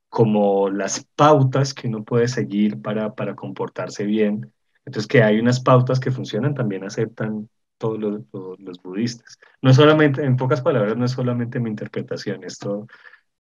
como 0.10 0.70
las 0.70 1.06
pautas 1.16 1.74
que 1.74 1.88
uno 1.88 2.04
puede 2.04 2.28
seguir 2.28 2.82
para, 2.82 3.14
para 3.16 3.36
comportarse 3.36 4.06
bien. 4.06 4.54
Entonces, 4.86 5.08
que 5.08 5.24
hay 5.24 5.40
unas 5.40 5.62
pautas 5.62 6.00
que 6.00 6.12
funcionan, 6.12 6.54
también 6.54 6.84
aceptan 6.84 7.50
todos 7.78 8.00
los, 8.00 8.22
los, 8.60 8.82
budistas. 8.82 9.38
No 9.62 9.74
solamente, 9.74 10.24
en 10.24 10.38
pocas 10.38 10.62
palabras, 10.62 10.96
no 10.96 11.06
es 11.06 11.12
solamente 11.12 11.60
mi 11.60 11.70
interpretación, 11.70 12.44
esto 12.46 12.88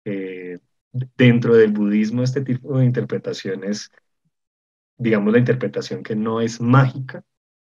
eh, 0.04 0.58
dentro 0.92 1.54
del 1.54 1.72
budismo 1.72 2.22
este 2.22 2.42
tipo 2.42 2.78
de 2.78 2.84
interpretaciones, 2.84 3.90
digamos 4.96 5.32
la 5.32 5.38
interpretación 5.38 6.02
que 6.02 6.14
no 6.14 6.40
es 6.40 6.60
mágica, 6.60 7.24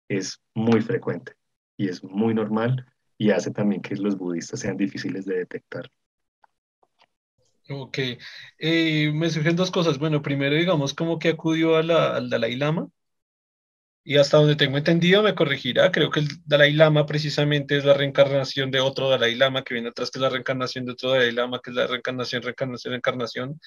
es 0.08 0.42
muy 0.54 0.82
frecuente 0.82 1.34
y 1.78 1.90
es 1.90 2.04
muy 2.04 2.34
normal 2.34 2.86
y 3.18 3.32
hace 3.32 3.52
también 3.52 3.82
que 3.82 3.96
los 3.96 4.18
budistas 4.18 4.60
sean 4.60 4.78
difíciles 4.78 5.26
de 5.26 5.38
detectar. 5.38 5.90
Ok, 7.68 7.98
eh, 8.60 9.12
me 9.12 9.30
surgen 9.30 9.56
dos 9.56 9.72
cosas. 9.72 9.98
Bueno, 9.98 10.22
primero 10.22 10.56
digamos 10.56 10.94
como 10.94 11.18
que 11.18 11.30
acudió 11.30 11.76
a 11.78 11.84
la, 11.84 12.16
al 12.16 12.30
Dalai 12.30 12.56
Lama 12.56 12.90
y 14.08 14.18
hasta 14.18 14.38
donde 14.38 14.56
tengo 14.56 14.78
entendido, 14.78 15.24
me 15.24 15.34
corregirá, 15.34 15.92
creo 15.92 16.12
que 16.12 16.20
el 16.20 16.28
Dalai 16.46 16.74
Lama 16.74 17.08
precisamente 17.08 17.76
es 17.76 17.86
la 17.86 17.96
reencarnación 17.96 18.70
de 18.70 18.80
otro 18.80 19.10
Dalai 19.10 19.34
Lama 19.34 19.64
que 19.64 19.74
viene 19.74 19.90
atrás, 19.90 20.12
que 20.12 20.20
es 20.20 20.22
la 20.22 20.30
reencarnación 20.30 20.86
de 20.86 20.92
otro 20.92 21.10
Dalai 21.10 21.32
Lama, 21.32 21.60
que 21.60 21.72
es 21.72 21.76
la 21.76 21.88
reencarnación, 21.88 22.44
reencarnación, 22.44 22.92
reencarnación. 22.92 23.60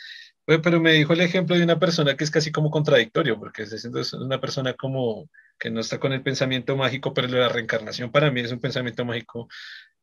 Pero 0.47 0.81
me 0.81 0.93
dijo 0.93 1.13
el 1.13 1.23
ejemplo 1.23 1.57
de 1.57 1.65
una 1.65 1.81
persona 1.81 2.17
que 2.17 2.23
es 2.23 2.31
casi 2.31 2.53
como 2.53 2.71
contradictorio, 2.71 3.37
porque 3.37 3.65
es 3.65 4.15
una 4.15 4.41
persona 4.41 4.75
como 4.75 5.29
que 5.59 5.71
no 5.71 5.81
está 5.81 5.99
con 5.99 6.13
el 6.13 6.23
pensamiento 6.23 6.77
mágico, 6.77 7.13
pero 7.13 7.27
la 7.27 7.49
reencarnación 7.49 8.13
para 8.13 8.31
mí 8.31 8.41
es 8.41 8.53
un 8.53 8.61
pensamiento 8.61 9.05
mágico 9.05 9.49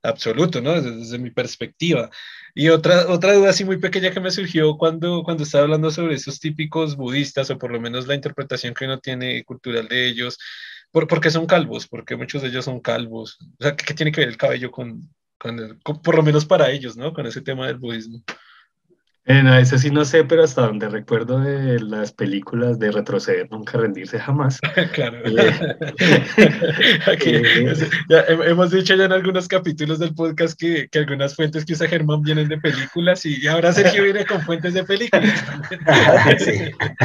absoluto, 0.07 0.61
¿no? 0.61 0.81
Desde, 0.81 1.17
mi 1.17 1.31
perspectiva. 1.31 2.09
Y 2.53 2.69
otra, 2.69 3.07
otra 3.09 3.33
duda 3.33 3.49
así 3.49 3.65
muy 3.65 3.77
pequeña 3.77 4.11
que 4.11 4.19
me 4.19 4.31
surgió 4.31 4.77
cuando, 4.77 5.23
cuando 5.23 5.43
estaba 5.43 5.63
hablando 5.63 5.91
sobre 5.91 6.15
esos 6.15 6.39
típicos 6.39 6.95
budistas, 6.95 7.49
o 7.49 7.57
por 7.57 7.71
lo 7.71 7.81
menos 7.81 8.07
la 8.07 8.15
interpretación 8.15 8.73
que 8.73 8.85
uno 8.85 8.99
tiene 8.99 9.43
cultural 9.43 9.87
de 9.87 10.07
ellos, 10.07 10.37
por, 10.91 11.07
porque 11.07 11.31
son 11.31 11.45
calvos, 11.45 11.87
porque 11.87 12.15
muchos 12.15 12.41
de 12.41 12.49
ellos 12.49 12.65
son 12.65 12.79
calvos. 12.79 13.37
O 13.59 13.63
sea, 13.63 13.75
¿qué, 13.75 13.93
tiene 13.93 14.11
que 14.11 14.21
ver 14.21 14.29
el 14.29 14.37
cabello 14.37 14.71
con, 14.71 15.09
con, 15.37 15.79
por 16.01 16.15
lo 16.15 16.23
menos 16.23 16.45
para 16.45 16.71
ellos, 16.71 16.95
¿no? 16.97 17.13
Con 17.13 17.25
ese 17.27 17.41
tema 17.41 17.67
del 17.67 17.77
budismo. 17.77 18.23
No, 19.28 19.57
eso 19.57 19.78
sí 19.78 19.89
no 19.89 20.05
sé, 20.05 20.23
pero 20.23 20.43
hasta 20.43 20.67
donde 20.67 20.88
recuerdo 20.88 21.39
de 21.39 21.80
las 21.80 22.13
películas 22.13 22.78
de 22.78 22.91
retroceder, 22.91 23.49
nunca 23.49 23.80
rendirse 23.80 24.19
jamás. 24.19 24.59
claro. 24.93 25.17
Eh, 25.26 25.78
eh, 27.26 28.38
hemos 28.45 28.69
dicho 28.69 28.95
ya 28.95 29.05
en 29.05 29.11
algunos 29.11 29.47
capítulos 29.47 29.97
del 29.97 30.13
podcast 30.13 30.59
que, 30.59 30.88
que, 30.89 30.99
algunas 30.99 31.36
fuentes 31.36 31.65
que 31.65 31.73
usa 31.73 31.88
Germán 31.88 32.21
vienen 32.21 32.49
de 32.49 32.59
películas 32.59 33.26
y 33.26 33.47
ahora 33.47 33.73
Sergio 33.73 34.03
viene 34.03 34.26
con 34.26 34.41
fuentes 34.41 34.73
de 34.73 34.84
películas. 34.84 35.43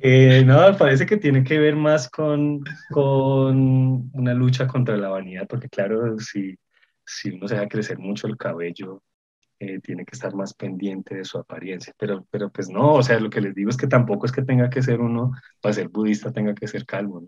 Eh, 0.00 0.42
no, 0.46 0.74
parece 0.78 1.04
que 1.04 1.18
tiene 1.18 1.44
que 1.44 1.58
ver 1.58 1.76
más 1.76 2.08
con, 2.08 2.64
con 2.90 4.10
una 4.14 4.32
lucha 4.32 4.66
contra 4.66 4.96
la 4.96 5.08
vanidad, 5.08 5.46
porque 5.46 5.68
claro, 5.68 6.18
si, 6.18 6.58
si 7.04 7.30
uno 7.30 7.46
se 7.46 7.54
deja 7.54 7.68
crecer 7.68 7.98
mucho 7.98 8.26
el 8.28 8.38
cabello, 8.38 9.02
eh, 9.58 9.80
tiene 9.80 10.04
que 10.04 10.14
estar 10.14 10.34
más 10.34 10.52
pendiente 10.52 11.14
de 11.14 11.24
su 11.24 11.38
apariencia, 11.38 11.94
pero, 11.98 12.26
pero 12.30 12.50
pues 12.50 12.68
no, 12.68 12.94
o 12.94 13.02
sea, 13.02 13.18
lo 13.18 13.30
que 13.30 13.40
les 13.40 13.54
digo 13.54 13.70
es 13.70 13.76
que 13.76 13.86
tampoco 13.86 14.26
es 14.26 14.32
que 14.32 14.42
tenga 14.42 14.68
que 14.68 14.82
ser 14.82 15.00
uno, 15.00 15.32
para 15.62 15.72
ser 15.72 15.88
budista 15.88 16.32
tenga 16.32 16.54
que 16.54 16.68
ser 16.68 16.84
calvo. 16.84 17.24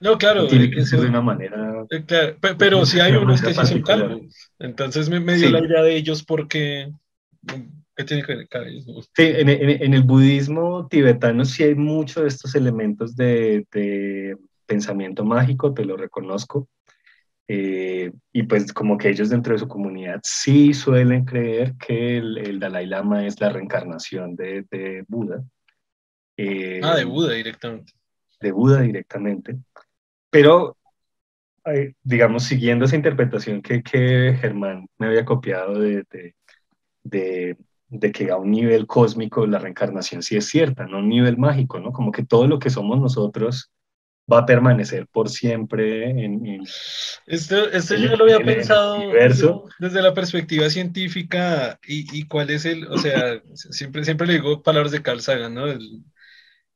No, 0.00 0.18
claro. 0.18 0.46
tiene 0.46 0.70
que 0.70 0.84
ser 0.84 1.00
de 1.00 1.08
una 1.08 1.22
manera... 1.22 1.86
Eh, 1.90 2.36
pero, 2.58 2.84
si 2.84 3.00
hay 3.00 3.12
unos 3.16 3.40
que 3.40 3.54
sí 3.54 3.66
son 3.66 3.82
calvos, 3.82 4.50
entonces 4.58 5.08
me, 5.08 5.20
dio 5.36 5.50
la 5.50 5.64
idea 5.64 5.82
de 5.82 5.96
ellos 5.96 6.22
porque... 6.22 6.92
¿Qué 7.96 8.04
tiene 8.04 8.24
que 8.24 8.34
ver 8.34 8.48
Sí, 9.14 9.22
en, 9.22 9.48
en, 9.48 9.94
el 9.94 10.02
budismo 10.02 10.88
tibetano 10.88 11.44
sí 11.44 11.62
hay 11.62 11.76
muchos 11.76 12.24
de 12.24 12.28
estos 12.28 12.54
elementos 12.56 13.14
de, 13.14 13.66
de 13.72 14.36
pensamiento 14.66 15.24
mágico, 15.24 15.72
te 15.72 15.84
lo 15.84 15.96
reconozco, 15.96 16.68
eh, 17.46 18.10
y 18.32 18.42
pues 18.44 18.72
como 18.72 18.96
que 18.96 19.10
ellos 19.10 19.28
dentro 19.28 19.52
de 19.52 19.58
su 19.58 19.68
comunidad 19.68 20.20
sí 20.22 20.72
suelen 20.72 21.24
creer 21.24 21.74
que 21.76 22.16
el, 22.16 22.58
Dalai 22.58 22.86
Lama 22.86 23.26
es 23.26 23.38
la 23.40 23.50
reencarnación 23.50 24.34
de, 24.34 24.64
de 24.70 25.04
Buda. 25.08 25.44
Eh, 26.36 26.80
ah, 26.82 26.96
de 26.96 27.04
Buda 27.04 27.34
directamente. 27.34 27.92
De 28.40 28.52
Buda 28.52 28.80
directamente. 28.80 29.58
Pero, 30.30 30.76
eh, 31.66 31.92
digamos, 32.02 32.44
siguiendo 32.44 32.86
esa 32.86 32.96
interpretación 32.96 33.60
que, 33.60 33.82
que 33.82 34.36
Germán 34.40 34.86
me 34.98 35.06
había 35.06 35.24
copiado 35.24 35.78
de, 35.78 36.04
de, 37.02 37.56
de, 37.88 38.12
que 38.12 38.30
a 38.30 38.36
un 38.36 38.50
nivel 38.50 38.86
cósmico 38.86 39.46
la 39.46 39.58
reencarnación 39.58 40.22
sí 40.22 40.36
es 40.36 40.46
cierta, 40.48 40.86
no 40.86 40.96
a 40.96 41.00
un 41.00 41.08
nivel 41.08 41.36
mágico, 41.36 41.78
¿no? 41.78 41.92
Como 41.92 42.10
que 42.10 42.24
todo 42.24 42.46
lo 42.46 42.58
que 42.58 42.70
somos 42.70 42.98
nosotros 42.98 43.70
va 44.30 44.38
a 44.38 44.46
permanecer 44.46 45.06
por 45.06 45.28
siempre 45.28 46.10
en... 46.10 46.62
esto, 47.26 47.70
esto 47.70 47.94
yo 47.94 48.16
lo 48.16 48.24
había 48.24 48.40
pensado 48.40 48.98
desde, 49.78 50.02
la 50.02 50.14
perspectiva 50.14 50.70
científica 50.70 51.78
y, 51.86 52.18
y, 52.18 52.26
cuál 52.26 52.50
es 52.50 52.64
el, 52.64 52.86
o 52.86 52.98
sea, 52.98 53.42
siempre, 53.54 54.04
siempre 54.04 54.26
le 54.26 54.34
digo 54.34 54.62
palabras 54.62 54.92
de 54.92 55.02
Carl 55.02 55.20
Sagan, 55.20 55.54
¿no? 55.54 55.66
El, 55.66 56.02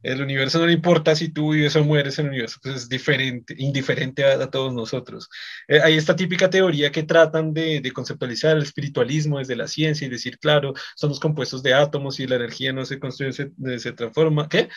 el 0.02 0.22
universo 0.22 0.58
no 0.58 0.66
le 0.66 0.72
importa 0.72 1.16
si 1.16 1.28
tú 1.28 1.52
vives 1.52 1.74
o 1.76 1.84
mueres 1.84 2.18
el 2.18 2.28
universo, 2.28 2.58
pues 2.62 2.76
es 2.76 2.88
diferente, 2.88 3.54
indiferente 3.58 4.24
a, 4.24 4.48
todos 4.48 4.72
nosotros. 4.72 5.28
Eh, 5.66 5.80
hay 5.82 5.96
esta 5.96 6.14
típica 6.14 6.48
teoría 6.48 6.92
que 6.92 7.02
tratan 7.02 7.52
de, 7.52 7.80
de, 7.80 7.92
conceptualizar 7.92 8.56
el 8.56 8.62
espiritualismo 8.62 9.38
desde 9.38 9.56
la 9.56 9.66
ciencia 9.66 10.06
y 10.06 10.10
decir, 10.10 10.38
claro, 10.38 10.74
somos 10.94 11.20
compuestos 11.20 11.62
de 11.62 11.74
átomos 11.74 12.20
y 12.20 12.26
la 12.26 12.36
energía 12.36 12.72
no 12.72 12.84
se 12.84 12.98
construye, 12.98 13.32
se, 13.32 13.50
se 13.78 13.92
transforma, 13.92 14.48
¿qué? 14.48 14.68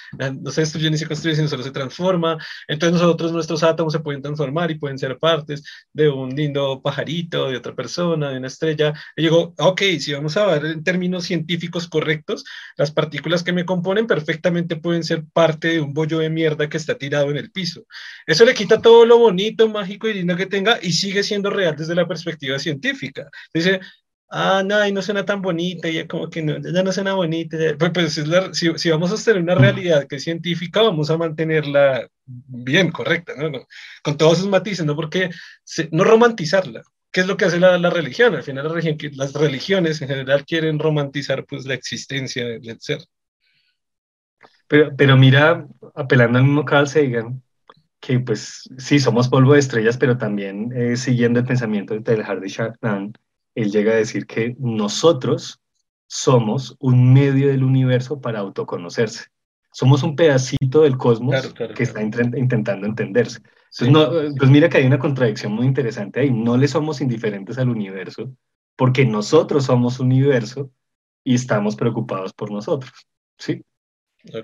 No 0.42 0.52
se 0.52 0.62
destruye 0.62 0.90
ni 0.90 0.98
se 0.98 1.08
construye, 1.08 1.36
sino 1.36 1.48
solo 1.48 1.64
se 1.64 1.72
transforma. 1.72 2.38
Entonces 2.68 3.00
nosotros, 3.00 3.32
nuestros 3.32 3.64
átomos 3.64 3.94
se 3.94 4.00
pueden 4.00 4.22
transformar 4.22 4.72
y 4.72 4.76
pueden 4.76 4.98
ser 4.98 5.20
partes 5.20 5.64
de 5.94 6.10
un 6.10 6.36
lindo 6.36 6.82
pajarito, 6.82 7.50
de 7.50 7.58
otra 7.58 7.76
persona, 7.76 8.30
de 8.32 8.38
una 8.38 8.48
estrella. 8.48 8.94
Y 9.16 9.24
digo, 9.24 9.54
ok, 9.58 9.82
si 10.00 10.14
vamos 10.14 10.36
a 10.38 10.46
ver 10.48 10.66
en 10.66 10.84
términos 10.84 11.26
científicos 11.26 11.88
correctos, 11.88 12.44
las 12.78 12.92
partículas 12.92 13.44
que 13.44 13.54
me 13.54 13.66
componen 13.66 14.08
perfectamente 14.08 14.76
pueden 14.76 15.04
ser 15.04 15.11
parte 15.20 15.70
de 15.70 15.82
un 15.82 15.94
bollo 15.94 16.20
de 16.20 16.30
mierda 16.30 16.70
que 16.70 16.78
está 16.78 16.98
tirado 16.98 17.30
en 17.32 17.38
el 17.38 17.52
piso. 17.52 17.86
Eso 18.26 18.46
le 18.46 18.54
quita 18.54 18.82
todo 18.82 19.06
lo 19.06 19.18
bonito, 19.18 19.70
mágico 19.70 20.08
y 20.08 20.14
lindo 20.16 20.36
que 20.36 20.46
tenga 20.46 20.80
y 20.82 20.92
sigue 20.94 21.24
siendo 21.24 21.50
real 21.50 21.76
desde 21.76 21.96
la 21.96 22.08
perspectiva 22.08 22.60
científica. 22.60 23.30
Dice, 23.54 23.80
ah, 24.32 24.64
no, 24.66 24.86
y 24.86 24.92
no 24.92 25.02
suena 25.02 25.26
tan 25.26 25.42
bonita, 25.42 25.90
ya 25.90 26.08
como 26.08 26.30
que 26.30 26.42
no, 26.42 26.58
ya 26.58 26.84
no 26.84 26.92
suena 26.92 27.14
bonita. 27.14 27.58
Pues, 27.78 27.92
pues 27.94 28.14
si, 28.54 28.78
si, 28.78 28.90
vamos 28.90 29.12
a 29.12 29.16
sostener 29.16 29.42
una 29.42 29.56
realidad 29.56 30.08
que 30.08 30.16
es 30.16 30.24
científica, 30.24 30.82
vamos 30.82 31.10
a 31.10 31.18
mantenerla 31.18 32.08
bien, 32.26 32.92
correcta, 32.92 33.34
¿no? 33.38 33.52
con 34.04 34.18
todos 34.18 34.40
sus 34.40 34.48
matices, 34.48 34.86
¿no? 34.86 34.96
Porque 34.96 35.30
no 35.92 36.04
romantizarla. 36.04 36.82
¿Qué 37.12 37.22
es 37.22 37.28
lo 37.28 37.36
que 37.36 37.46
hace 37.46 37.60
la, 37.60 37.78
la 37.78 37.90
religión? 37.90 38.36
Al 38.36 38.44
final 38.44 38.68
la 38.68 38.74
religión, 38.74 39.12
las 39.18 39.34
religiones 39.34 40.02
en 40.02 40.08
general 40.08 40.46
quieren 40.46 40.80
romantizar 40.80 41.46
pues 41.46 41.66
la 41.66 41.74
existencia 41.74 42.46
del 42.46 42.80
ser. 42.80 43.00
Pero, 44.72 44.96
pero 44.96 45.18
mira, 45.18 45.68
apelando 45.96 46.38
al 46.38 46.46
mismo 46.46 46.64
Carl 46.64 46.88
Sagan, 46.88 47.44
que 48.00 48.22
pues 48.22 48.70
sí, 48.78 49.00
somos 49.00 49.28
polvo 49.28 49.52
de 49.52 49.60
estrellas, 49.60 49.98
pero 49.98 50.18
también 50.18 50.72
eh, 50.74 50.96
siguiendo 50.96 51.42
el 51.42 51.46
pensamiento 51.46 51.94
de 51.94 52.00
Teilhard 52.00 52.40
de 52.40 52.50
Chardin, 52.50 53.12
él 53.54 53.70
llega 53.70 53.92
a 53.92 53.98
decir 53.98 54.26
que 54.26 54.56
nosotros 54.60 55.60
somos 56.08 56.78
un 56.80 57.14
medio 57.14 57.50
del 57.50 57.66
universo 57.66 58.22
para 58.22 58.40
autoconocerse. 58.40 59.26
Somos 59.74 60.04
un 60.04 60.16
pedacito 60.16 60.84
del 60.84 60.98
cosmos 60.98 61.54
que 61.76 61.84
está 61.84 62.02
intentando 62.02 62.88
entenderse. 62.88 63.42
Entonces, 63.78 63.90
no, 63.90 64.10
pues 64.38 64.50
mira 64.50 64.70
que 64.70 64.78
hay 64.78 64.86
una 64.86 65.00
contradicción 65.00 65.52
muy 65.52 65.66
interesante 65.66 66.22
ahí. 66.22 66.32
No 66.32 66.56
le 66.56 66.70
somos 66.70 67.02
indiferentes 67.02 67.58
al 67.58 67.68
universo 67.68 68.34
porque 68.78 69.04
nosotros 69.06 69.66
somos 69.66 70.00
universo 70.00 70.72
y 71.26 71.36
estamos 71.36 71.76
preocupados 71.76 72.32
por 72.32 72.52
nosotros. 72.52 72.94
¿sí? 73.38 73.66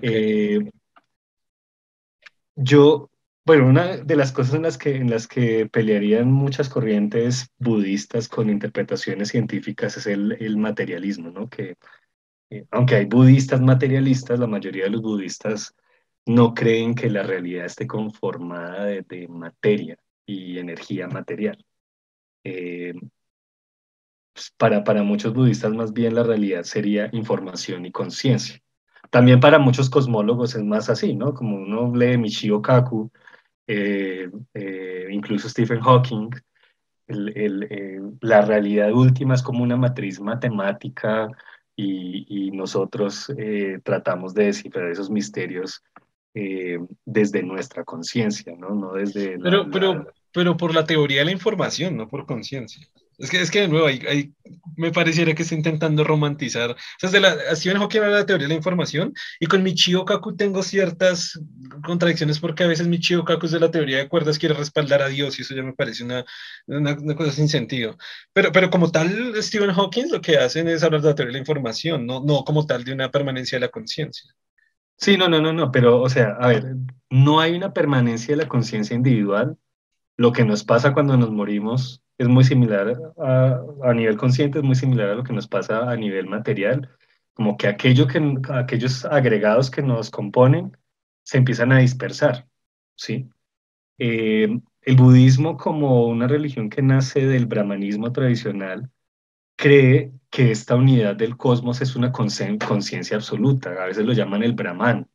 Eh, 0.02 0.60
yo, 2.56 3.10
bueno, 3.44 3.66
una 3.66 3.98
de 3.98 4.16
las 4.16 4.32
cosas 4.32 4.54
en 4.54 4.62
las 4.62 4.78
que, 4.78 4.96
en 4.96 5.10
las 5.10 5.26
que 5.26 5.66
pelearían 5.66 6.30
muchas 6.30 6.68
corrientes 6.68 7.50
budistas 7.58 8.28
con 8.28 8.50
interpretaciones 8.50 9.28
científicas 9.28 9.96
es 9.96 10.06
el, 10.06 10.32
el 10.40 10.56
materialismo, 10.56 11.30
¿no? 11.30 11.48
Que 11.48 11.76
eh, 12.50 12.66
aunque 12.70 12.96
hay 12.96 13.04
budistas 13.06 13.60
materialistas, 13.60 14.38
la 14.38 14.46
mayoría 14.46 14.84
de 14.84 14.90
los 14.90 15.02
budistas 15.02 15.74
no 16.26 16.54
creen 16.54 16.94
que 16.94 17.10
la 17.10 17.22
realidad 17.22 17.66
esté 17.66 17.86
conformada 17.86 18.84
de, 18.86 19.28
materia 19.28 19.98
y 20.26 20.58
energía 20.58 21.08
material. 21.08 21.64
Eh, 22.44 22.94
pues, 24.32 24.52
para, 24.56 24.84
para 24.84 25.02
muchos 25.02 25.34
budistas 25.34 25.72
más 25.72 25.92
bien 25.92 26.14
la 26.14 26.22
realidad 26.22 26.62
sería 26.64 27.10
información 27.12 27.86
y 27.86 27.92
conciencia. 27.92 28.60
También 29.10 29.40
para 29.40 29.58
muchos 29.58 29.88
cosmólogos 29.88 30.54
es 30.54 30.62
más 30.62 30.90
así, 30.90 31.14
¿no? 31.14 31.34
Como 31.34 31.56
uno 31.56 31.94
lee 31.94 32.18
Michio 32.18 32.60
Kaku, 32.60 33.10
eh, 33.66 34.30
eh, 34.54 35.06
incluso 35.10 35.48
Stephen 35.48 35.80
Hawking, 35.80 36.30
eh, 37.08 38.00
la 38.20 38.42
realidad 38.42 38.92
última 38.92 39.34
es 39.34 39.42
como 39.42 39.62
una 39.62 39.76
matriz 39.76 40.20
matemática 40.20 41.28
y, 41.76 42.50
nosotros 42.50 43.32
tratamos 43.84 44.34
de 44.34 44.46
descifrar 44.46 44.90
esos 44.90 45.10
misterios 45.10 45.80
desde 47.04 47.42
nuestra 47.44 47.84
conciencia, 47.84 48.52
¿no? 48.58 48.70
No 48.70 48.94
desde... 48.94 49.38
Pero, 49.38 49.70
pero, 49.70 50.06
pero 50.32 50.56
por 50.56 50.74
la 50.74 50.84
teoría 50.84 51.20
de 51.20 51.26
la 51.26 51.30
información, 51.30 51.96
no 51.96 52.08
por 52.08 52.26
conciencia. 52.26 52.84
Es 53.18 53.30
que, 53.30 53.40
es 53.40 53.50
que 53.50 53.62
de 53.62 53.68
nuevo, 53.68 53.86
hay, 53.88 54.32
me 54.76 54.92
pareciera 54.92 55.34
que 55.34 55.42
está 55.42 55.56
intentando 55.56 56.04
romantizar. 56.04 56.70
O 56.70 56.76
sea, 56.98 57.10
de 57.10 57.18
la, 57.18 57.36
Stephen 57.56 57.78
Hawking 57.78 57.98
habla 57.98 58.12
de 58.12 58.20
la 58.20 58.26
teoría 58.26 58.44
de 58.46 58.54
la 58.54 58.56
información 58.56 59.12
y 59.40 59.46
con 59.46 59.64
Michio 59.64 60.04
Kaku 60.04 60.36
tengo 60.36 60.62
ciertas 60.62 61.40
contradicciones 61.84 62.38
porque 62.38 62.62
a 62.62 62.68
veces 62.68 62.86
Michio 62.86 63.24
Kaku 63.24 63.46
es 63.46 63.52
de 63.52 63.60
la 63.60 63.72
teoría 63.72 63.98
de 63.98 64.08
cuerdas 64.08 64.38
quiere 64.38 64.54
respaldar 64.54 65.02
a 65.02 65.08
Dios 65.08 65.36
y 65.38 65.42
eso 65.42 65.54
ya 65.54 65.64
me 65.64 65.72
parece 65.72 66.04
una, 66.04 66.24
una, 66.66 66.96
cosa 67.16 67.32
sin 67.32 67.48
sentido. 67.48 67.98
Pero, 68.32 68.52
pero 68.52 68.70
como 68.70 68.90
tal, 68.92 69.34
Stephen 69.42 69.72
Hawking 69.72 70.12
lo 70.12 70.20
que 70.20 70.38
hacen 70.38 70.68
es 70.68 70.84
hablar 70.84 71.02
de 71.02 71.08
la 71.08 71.14
teoría 71.16 71.30
de 71.30 71.38
la 71.38 71.40
información, 71.40 72.06
no, 72.06 72.22
no 72.24 72.44
como 72.44 72.66
tal 72.66 72.84
de 72.84 72.92
una 72.92 73.10
permanencia 73.10 73.56
de 73.56 73.66
la 73.66 73.72
conciencia. 73.72 74.32
Sí, 74.96 75.16
no, 75.16 75.28
no, 75.28 75.40
no, 75.40 75.52
no, 75.52 75.72
pero, 75.72 76.00
o 76.00 76.08
sea, 76.08 76.36
a 76.40 76.48
ver, 76.48 76.76
no 77.10 77.40
hay 77.40 77.56
una 77.56 77.72
permanencia 77.72 78.36
de 78.36 78.42
la 78.42 78.48
conciencia 78.48 78.96
individual. 78.96 79.56
Lo 80.16 80.32
que 80.32 80.44
nos 80.44 80.64
pasa 80.64 80.92
cuando 80.92 81.16
nos 81.16 81.30
morimos 81.30 82.02
es 82.18 82.28
muy 82.28 82.44
similar 82.44 82.96
a, 83.18 83.62
a, 83.84 83.94
nivel 83.94 84.16
consciente, 84.16 84.58
es 84.58 84.64
muy 84.64 84.74
similar 84.74 85.10
a 85.10 85.14
lo 85.14 85.24
que 85.24 85.32
nos 85.32 85.48
pasa 85.48 85.90
a 85.90 85.96
nivel 85.96 86.26
material, 86.26 86.90
como 87.32 87.56
que, 87.56 87.68
aquello 87.68 88.08
que 88.08 88.20
aquellos 88.50 89.04
agregados 89.04 89.70
que 89.70 89.82
nos 89.82 90.10
componen 90.10 90.76
se 91.22 91.38
empiezan 91.38 91.72
a 91.72 91.78
dispersar, 91.78 92.48
¿sí? 92.96 93.30
Eh, 93.98 94.48
el 94.82 94.96
budismo 94.96 95.56
como 95.56 96.06
una 96.06 96.26
religión 96.26 96.70
que 96.70 96.82
nace 96.82 97.26
del 97.26 97.46
brahmanismo 97.46 98.12
tradicional 98.12 98.90
cree 99.56 100.12
que 100.30 100.50
esta 100.50 100.76
unidad 100.76 101.16
del 101.16 101.36
cosmos 101.36 101.80
es 101.80 101.96
una 101.96 102.12
conciencia 102.12 103.16
absoluta, 103.16 103.70
a 103.70 103.86
veces 103.86 104.04
lo 104.06 104.12
llaman 104.12 104.42
el 104.42 104.52
brahman, 104.54 105.08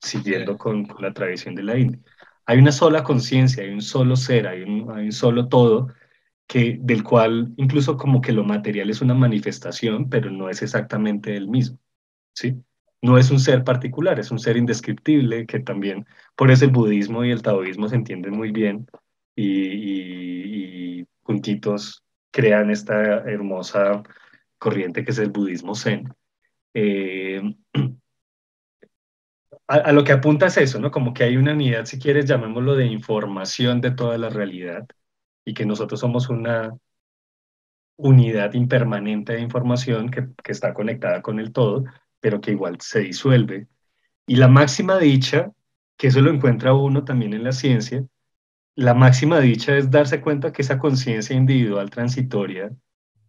siguiendo 0.00 0.56
con, 0.58 0.86
la 1.00 1.12
tradición 1.12 1.54
de 1.54 1.62
la 1.62 1.78
India. 1.78 2.00
Hay 2.46 2.58
una 2.58 2.72
sola 2.72 3.02
conciencia, 3.02 3.64
hay 3.64 3.70
un 3.70 3.82
solo 3.82 4.16
ser, 4.16 4.46
hay 4.46 4.62
un, 4.62 4.90
hay 4.92 5.06
un 5.06 5.12
solo 5.12 5.48
todo, 5.48 5.88
que, 6.46 6.78
del 6.80 7.02
cual 7.02 7.52
incluso 7.56 7.96
como 7.96 8.20
que 8.20 8.32
lo 8.32 8.44
material 8.44 8.90
es 8.90 9.02
una 9.02 9.14
manifestación, 9.14 10.08
pero 10.08 10.30
no 10.30 10.48
es 10.48 10.62
exactamente 10.62 11.36
el 11.36 11.48
mismo, 11.48 11.78
¿sí? 12.34 12.62
No 13.02 13.18
es 13.18 13.30
un 13.30 13.40
ser 13.40 13.64
particular, 13.64 14.18
es 14.20 14.30
un 14.30 14.38
ser 14.38 14.56
indescriptible 14.56 15.46
que 15.46 15.60
también, 15.60 16.06
por 16.36 16.50
eso 16.50 16.64
el 16.64 16.70
budismo 16.72 17.24
y 17.24 17.30
el 17.30 17.42
taoísmo 17.42 17.88
se 17.88 17.96
entienden 17.96 18.36
muy 18.36 18.52
bien 18.52 18.86
y, 19.36 21.06
juntitos 21.22 22.04
crean 22.30 22.70
esta 22.70 22.94
hermosa 23.28 24.02
corriente 24.58 25.04
que 25.04 25.10
es 25.10 25.18
el 25.18 25.30
budismo 25.30 25.74
zen. 25.74 26.14
Eh, 26.74 27.42
a, 29.66 29.92
lo 29.92 30.04
que 30.04 30.12
apunta 30.12 30.46
es 30.46 30.56
eso, 30.58 30.80
¿no? 30.80 30.90
Como 30.90 31.12
que 31.14 31.24
hay 31.24 31.36
una 31.36 31.52
unidad, 31.52 31.84
si 31.86 31.98
quieres, 31.98 32.26
llamémoslo 32.26 32.76
de 32.76 32.86
información 32.86 33.80
de 33.80 33.90
toda 33.92 34.18
la 34.18 34.30
realidad 34.30 34.86
y 35.46 35.54
que 35.54 35.64
nosotros 35.64 36.00
somos 36.00 36.28
una 36.28 36.76
unidad 37.96 38.52
impermanente 38.52 39.32
de 39.32 39.40
información 39.40 40.10
que, 40.10 40.28
que 40.42 40.52
está 40.52 40.74
conectada 40.74 41.22
con 41.22 41.40
el 41.40 41.52
todo, 41.52 41.84
pero 42.20 42.42
que 42.42 42.50
igual 42.50 42.78
se 42.80 43.00
disuelve. 43.00 43.68
Y 44.26 44.36
la 44.36 44.48
máxima 44.48 44.98
dicha, 44.98 45.52
que 45.96 46.08
eso 46.08 46.20
lo 46.20 46.30
encuentra 46.30 46.74
uno 46.74 47.04
también 47.04 47.32
en 47.32 47.44
la 47.44 47.52
ciencia, 47.52 48.04
la 48.74 48.92
máxima 48.92 49.40
dicha 49.40 49.76
es 49.76 49.90
darse 49.90 50.20
cuenta 50.20 50.52
que 50.52 50.62
esa 50.62 50.78
conciencia 50.78 51.34
individual 51.34 51.88
transitoria 51.88 52.70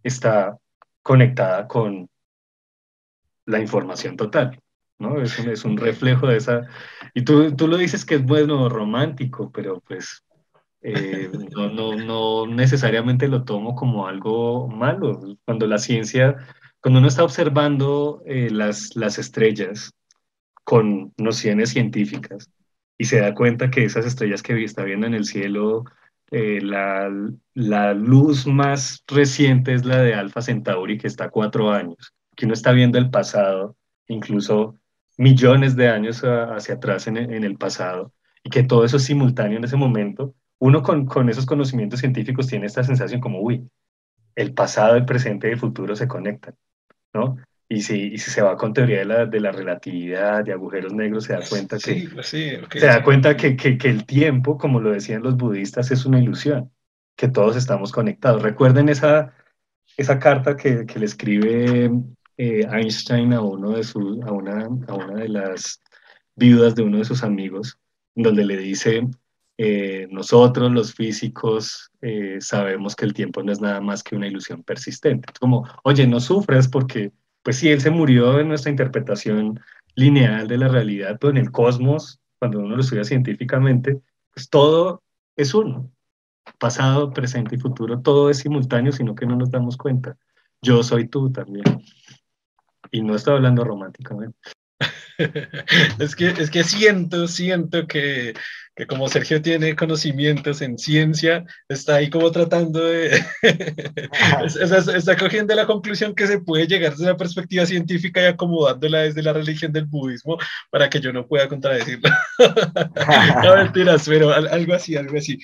está 0.04 0.58
conectada 1.04 1.68
con 1.68 2.10
la 3.46 3.60
información 3.60 4.18
total. 4.18 4.60
¿no? 5.00 5.22
Es 5.22 5.38
un, 5.40 5.50
es 5.50 5.64
un 5.64 5.78
reflejo 5.78 6.28
de 6.28 6.38
esa... 6.38 6.68
Y 7.14 7.22
tú, 7.22 7.56
tú 7.56 7.68
lo 7.68 7.78
dices 7.78 8.04
que 8.04 8.16
es 8.16 8.24
bueno, 8.24 8.68
romántico, 8.68 9.52
pero 9.52 9.80
pues 9.82 10.26
eh, 10.96 11.30
no, 11.52 11.96
no, 11.96 12.48
necesariamente 12.48 13.28
lo 13.28 13.44
tomo 13.44 13.76
como 13.76 14.08
algo 14.08 14.68
malo. 14.68 15.38
Cuando 15.46 15.68
la 15.68 15.78
ciencia, 15.78 16.38
cuando 16.80 17.00
uno 17.00 17.08
está 17.08 17.24
observando 17.24 18.24
eh, 18.26 18.50
las, 18.50 18.96
las 18.96 19.18
estrellas 19.20 19.92
con 20.64 21.14
nociones 21.18 21.72
científicas 21.72 22.50
y 22.98 23.06
se 23.06 23.20
da 23.20 23.34
cuenta 23.34 23.70
que 23.70 23.84
esas 23.84 24.06
estrellas 24.06 24.42
que 24.42 24.64
está 24.64 24.84
viendo 24.84 25.08
en 25.08 25.14
el 25.14 25.26
cielo, 25.26 25.84
eh, 26.32 26.62
la, 26.62 27.12
la 27.54 27.94
luz 27.94 28.48
más 28.48 29.04
reciente 29.08 29.74
es 29.74 29.86
la 29.86 30.02
de 30.02 30.14
Alpha 30.14 30.42
Centauri, 30.42 30.98
que 30.98 31.08
está 31.08 31.30
cuatro 31.30 31.72
años, 31.72 32.14
que 32.36 32.46
uno 32.46 32.54
está 32.54 32.72
viendo 32.72 32.98
el 32.98 33.10
pasado, 33.10 33.76
incluso 34.08 34.80
millones 35.18 35.76
de 35.76 35.90
años 35.90 36.22
hacia 36.24 36.76
atrás 36.76 37.08
en, 37.08 37.18
el 37.18 37.58
pasado 37.58 38.14
y 38.44 38.50
que 38.50 38.64
todo 38.64 38.86
eso 38.86 38.98
es 38.98 39.04
simultáneo 39.04 39.58
en 39.58 39.64
ese 39.64 39.76
momento, 39.76 40.34
uno 40.60 40.82
con, 40.82 41.06
con, 41.06 41.30
esos 41.30 41.46
conocimientos 41.46 42.00
científicos 42.00 42.48
tiene 42.48 42.66
esta 42.66 42.84
sensación 42.84 43.22
como, 43.22 43.42
uy, 43.42 43.70
el 44.36 44.54
pasado, 44.54 44.96
el 44.96 45.06
presente 45.06 45.48
y 45.48 45.52
el 45.52 45.60
futuro 45.60 45.96
se 45.96 46.08
conectan, 46.08 46.56
¿no? 47.14 47.38
Y 47.70 47.82
si, 47.82 48.14
y 48.14 48.18
si 48.18 48.32
se 48.32 48.42
va 48.42 48.56
con 48.56 48.74
teoría 48.74 49.00
de 49.00 49.06
la, 49.06 49.26
de 49.26 49.40
la 49.42 49.52
relatividad, 49.52 50.44
de 50.46 50.54
agujeros 50.54 50.94
negros, 50.94 51.26
se 51.26 51.34
da 51.34 51.42
cuenta 51.48 51.78
que, 51.78 52.08
pues 52.14 52.28
sí, 52.28 52.52
se 52.72 52.86
da 52.86 53.04
cuenta 53.04 53.36
que, 53.36 53.58
que, 53.58 53.78
que, 53.78 53.90
el 53.90 54.06
tiempo, 54.06 54.58
como 54.58 54.80
lo 54.80 54.92
decían 54.92 55.24
los 55.24 55.36
budistas, 55.36 55.92
es 55.92 56.06
una 56.06 56.20
ilusión, 56.20 56.72
que 57.18 57.28
todos 57.28 57.58
estamos 57.58 57.92
conectados. 57.92 58.42
Recuerden 58.42 58.88
esa, 58.88 59.34
esa 59.98 60.18
carta 60.18 60.56
que, 60.56 60.86
que 60.86 61.00
le 61.00 61.06
escribe 61.06 61.92
eh, 62.38 62.66
Einstein 62.72 63.34
a, 63.34 63.42
uno 63.42 63.72
de 63.72 63.84
su, 63.84 64.22
a, 64.26 64.32
una, 64.32 64.64
a 64.88 64.94
una 64.94 65.16
de 65.16 65.28
las 65.28 65.82
viudas 66.36 66.76
de 66.76 66.84
uno 66.84 67.00
de 67.00 67.06
sus 67.06 67.24
amigos, 67.24 67.78
donde 68.16 68.46
le 68.46 68.56
dice, 68.58 69.08
eh, 69.58 70.08
nosotros 70.12 70.72
los 70.72 70.94
físicos 70.94 71.92
eh, 72.02 72.38
sabemos 72.40 72.96
que 72.96 73.06
el 73.06 73.14
tiempo 73.14 73.42
no 73.42 73.52
es 73.52 73.60
nada 73.60 73.82
más 73.82 74.04
que 74.04 74.16
una 74.16 74.28
ilusión 74.28 74.64
persistente. 74.64 75.34
como, 75.40 75.68
oye, 75.84 76.06
no 76.06 76.20
sufres 76.20 76.68
porque, 76.68 77.12
pues 77.42 77.58
sí, 77.58 77.70
él 77.70 77.82
se 77.82 77.90
murió 77.90 78.40
en 78.40 78.50
nuestra 78.50 78.70
interpretación 78.70 79.60
lineal 79.96 80.48
de 80.48 80.58
la 80.58 80.68
realidad, 80.68 81.18
pero 81.20 81.32
en 81.32 81.38
el 81.38 81.52
cosmos, 81.52 82.20
cuando 82.38 82.60
uno 82.60 82.76
lo 82.76 82.82
estudia 82.82 83.04
científicamente, 83.04 84.00
pues 84.32 84.50
todo 84.50 85.02
es 85.36 85.56
uno. 85.56 85.92
Pasado, 86.60 87.12
presente 87.12 87.56
y 87.56 87.60
futuro, 87.60 88.00
todo 88.02 88.30
es 88.30 88.38
simultáneo, 88.38 88.92
sino 88.92 89.16
que 89.16 89.26
no 89.26 89.36
nos 89.36 89.50
damos 89.50 89.76
cuenta. 89.76 90.18
Yo 90.62 90.84
soy 90.84 91.08
tú 91.08 91.32
también. 91.32 91.84
Y 92.92 93.02
no 93.02 93.16
estoy 93.16 93.34
hablando 93.36 93.64
románticamente. 93.64 94.38
es, 96.00 96.16
que, 96.16 96.28
es 96.28 96.50
que 96.52 96.64
siento, 96.64 97.28
siento 97.28 97.88
que, 97.88 98.36
que, 98.78 98.86
como 98.86 99.10
Sergio 99.10 99.42
tiene 99.42 99.76
conocimientos 99.76 100.62
en 100.62 100.78
ciencia, 100.78 101.44
está 101.68 101.96
ahí 101.96 102.12
como 102.12 102.32
tratando 102.32 102.86
de... 102.86 103.20
está, 104.96 105.18
cogiendo 105.18 105.56
la 105.56 105.66
conclusión 105.66 106.14
que 106.14 106.28
se 106.28 106.40
puede 106.40 106.68
llegar 106.68 106.92
desde 106.92 107.08
la 107.08 107.18
perspectiva 107.18 107.66
científica 107.66 108.22
y 108.22 108.26
acomodándola 108.26 109.00
desde 109.00 109.24
la 109.24 109.34
religión 109.34 109.74
del 109.74 109.86
budismo 109.86 110.38
para 110.70 110.92
que 110.92 111.00
yo 111.00 111.12
no 111.12 111.26
pueda 111.26 111.50
contradecirlo. 111.50 112.08
no 113.44 113.56
mentiras, 113.56 114.06
pero 114.08 114.32
algo 114.32 114.76
así, 114.76 114.96
algo 114.96 115.18
así. 115.18 115.40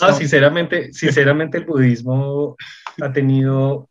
No, 0.00 0.12
sinceramente, 0.14 0.90
sinceramente 0.94 1.58
el 1.58 1.66
budismo 1.66 2.56
ha 3.02 3.12
tenido 3.12 3.90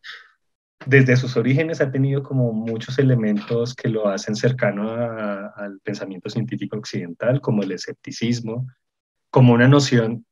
desde 0.85 1.15
sus 1.15 1.37
orígenes 1.37 1.81
ha 1.81 1.91
tenido 1.91 2.23
como 2.23 2.51
muchos 2.51 2.99
elementos 2.99 3.73
que 3.73 3.89
lo 3.89 4.07
hacen 4.07 4.35
cercano 4.35 4.91
al 4.91 5.79
pensamiento 5.83 6.29
científico 6.29 6.77
occidental, 6.77 7.41
como 7.41 7.63
el 7.63 7.71
escepticismo, 7.71 8.67
como 9.29 9.53
una 9.53 9.67
noción, 9.67 10.25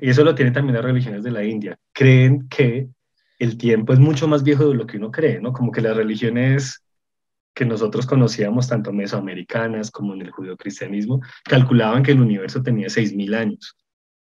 y 0.00 0.10
eso 0.10 0.24
lo 0.24 0.34
tienen 0.34 0.54
también 0.54 0.76
las 0.76 0.84
religiones 0.84 1.22
de 1.22 1.30
la 1.30 1.44
India, 1.44 1.78
creen 1.92 2.48
que 2.48 2.88
el 3.38 3.58
tiempo 3.58 3.92
es 3.92 3.98
mucho 3.98 4.26
más 4.26 4.42
viejo 4.42 4.68
de 4.68 4.74
lo 4.74 4.86
que 4.86 4.96
uno 4.96 5.10
cree, 5.10 5.40
¿no? 5.40 5.52
Como 5.52 5.70
que 5.70 5.82
las 5.82 5.96
religiones 5.96 6.82
que 7.54 7.64
nosotros 7.64 8.06
conocíamos, 8.06 8.68
tanto 8.68 8.92
mesoamericanas 8.92 9.90
como 9.90 10.14
en 10.14 10.22
el 10.22 10.30
judeocristianismo, 10.30 11.20
calculaban 11.44 12.02
que 12.02 12.12
el 12.12 12.20
universo 12.20 12.62
tenía 12.62 12.88
6.000 12.88 13.34
años. 13.34 13.76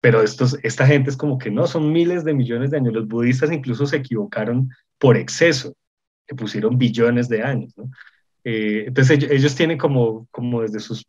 Pero 0.01 0.21
estos, 0.21 0.57
esta 0.63 0.87
gente 0.87 1.09
es 1.09 1.17
como 1.17 1.37
que 1.37 1.51
no, 1.51 1.67
son 1.67 1.91
miles 1.91 2.23
de 2.23 2.33
millones 2.33 2.71
de 2.71 2.77
años. 2.77 2.93
Los 2.93 3.07
budistas 3.07 3.51
incluso 3.51 3.85
se 3.85 3.97
equivocaron 3.97 4.69
por 4.97 5.17
exceso, 5.17 5.75
que 6.25 6.35
pusieron 6.35 6.77
billones 6.77 7.27
de 7.27 7.43
años. 7.43 7.77
¿no? 7.77 7.89
Eh, 8.43 8.85
entonces 8.87 9.23
ellos, 9.29 9.55
tienen 9.55 9.77
como, 9.77 10.27
como 10.31 10.61
desde, 10.61 10.79
sus, 10.79 11.05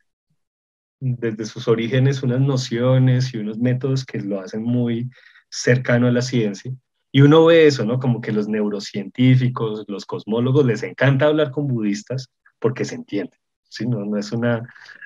desde 0.99 1.45
sus 1.45 1.69
orígenes 1.69 2.23
unas 2.23 2.41
nociones 2.41 3.33
y 3.33 3.39
unos 3.39 3.59
métodos 3.59 4.05
que 4.05 4.19
lo 4.19 4.41
hacen 4.41 4.63
muy 4.63 5.09
cercano 5.49 6.09
a 6.09 6.13
la 6.13 6.23
ciencia. 6.23 6.73
Y 7.13 7.23
uno 7.23 7.45
ve 7.45 7.67
eso, 7.67 7.85
¿no? 7.85 7.99
Como 7.99 8.21
que 8.21 8.33
los 8.33 8.49
neurocientíficos, 8.49 9.85
los 9.89 10.07
cosmólogos, 10.07 10.65
les 10.65 10.83
encanta 10.83 11.27
hablar 11.27 11.51
con 11.51 11.67
budistas 11.67 12.29
porque 12.59 12.85
se 12.85 12.97
entienden. 12.97 13.39
¿sí? 13.69 13.87
No, 13.87 14.05
no, 14.05 14.17
es, 14.17 14.31
una, 14.33 14.63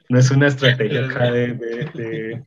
no 0.09 0.19
es 0.19 0.31
una 0.31 0.49
estrategia 0.49 1.07
acá 1.07 1.31
de 1.31 1.55
de 1.55 2.45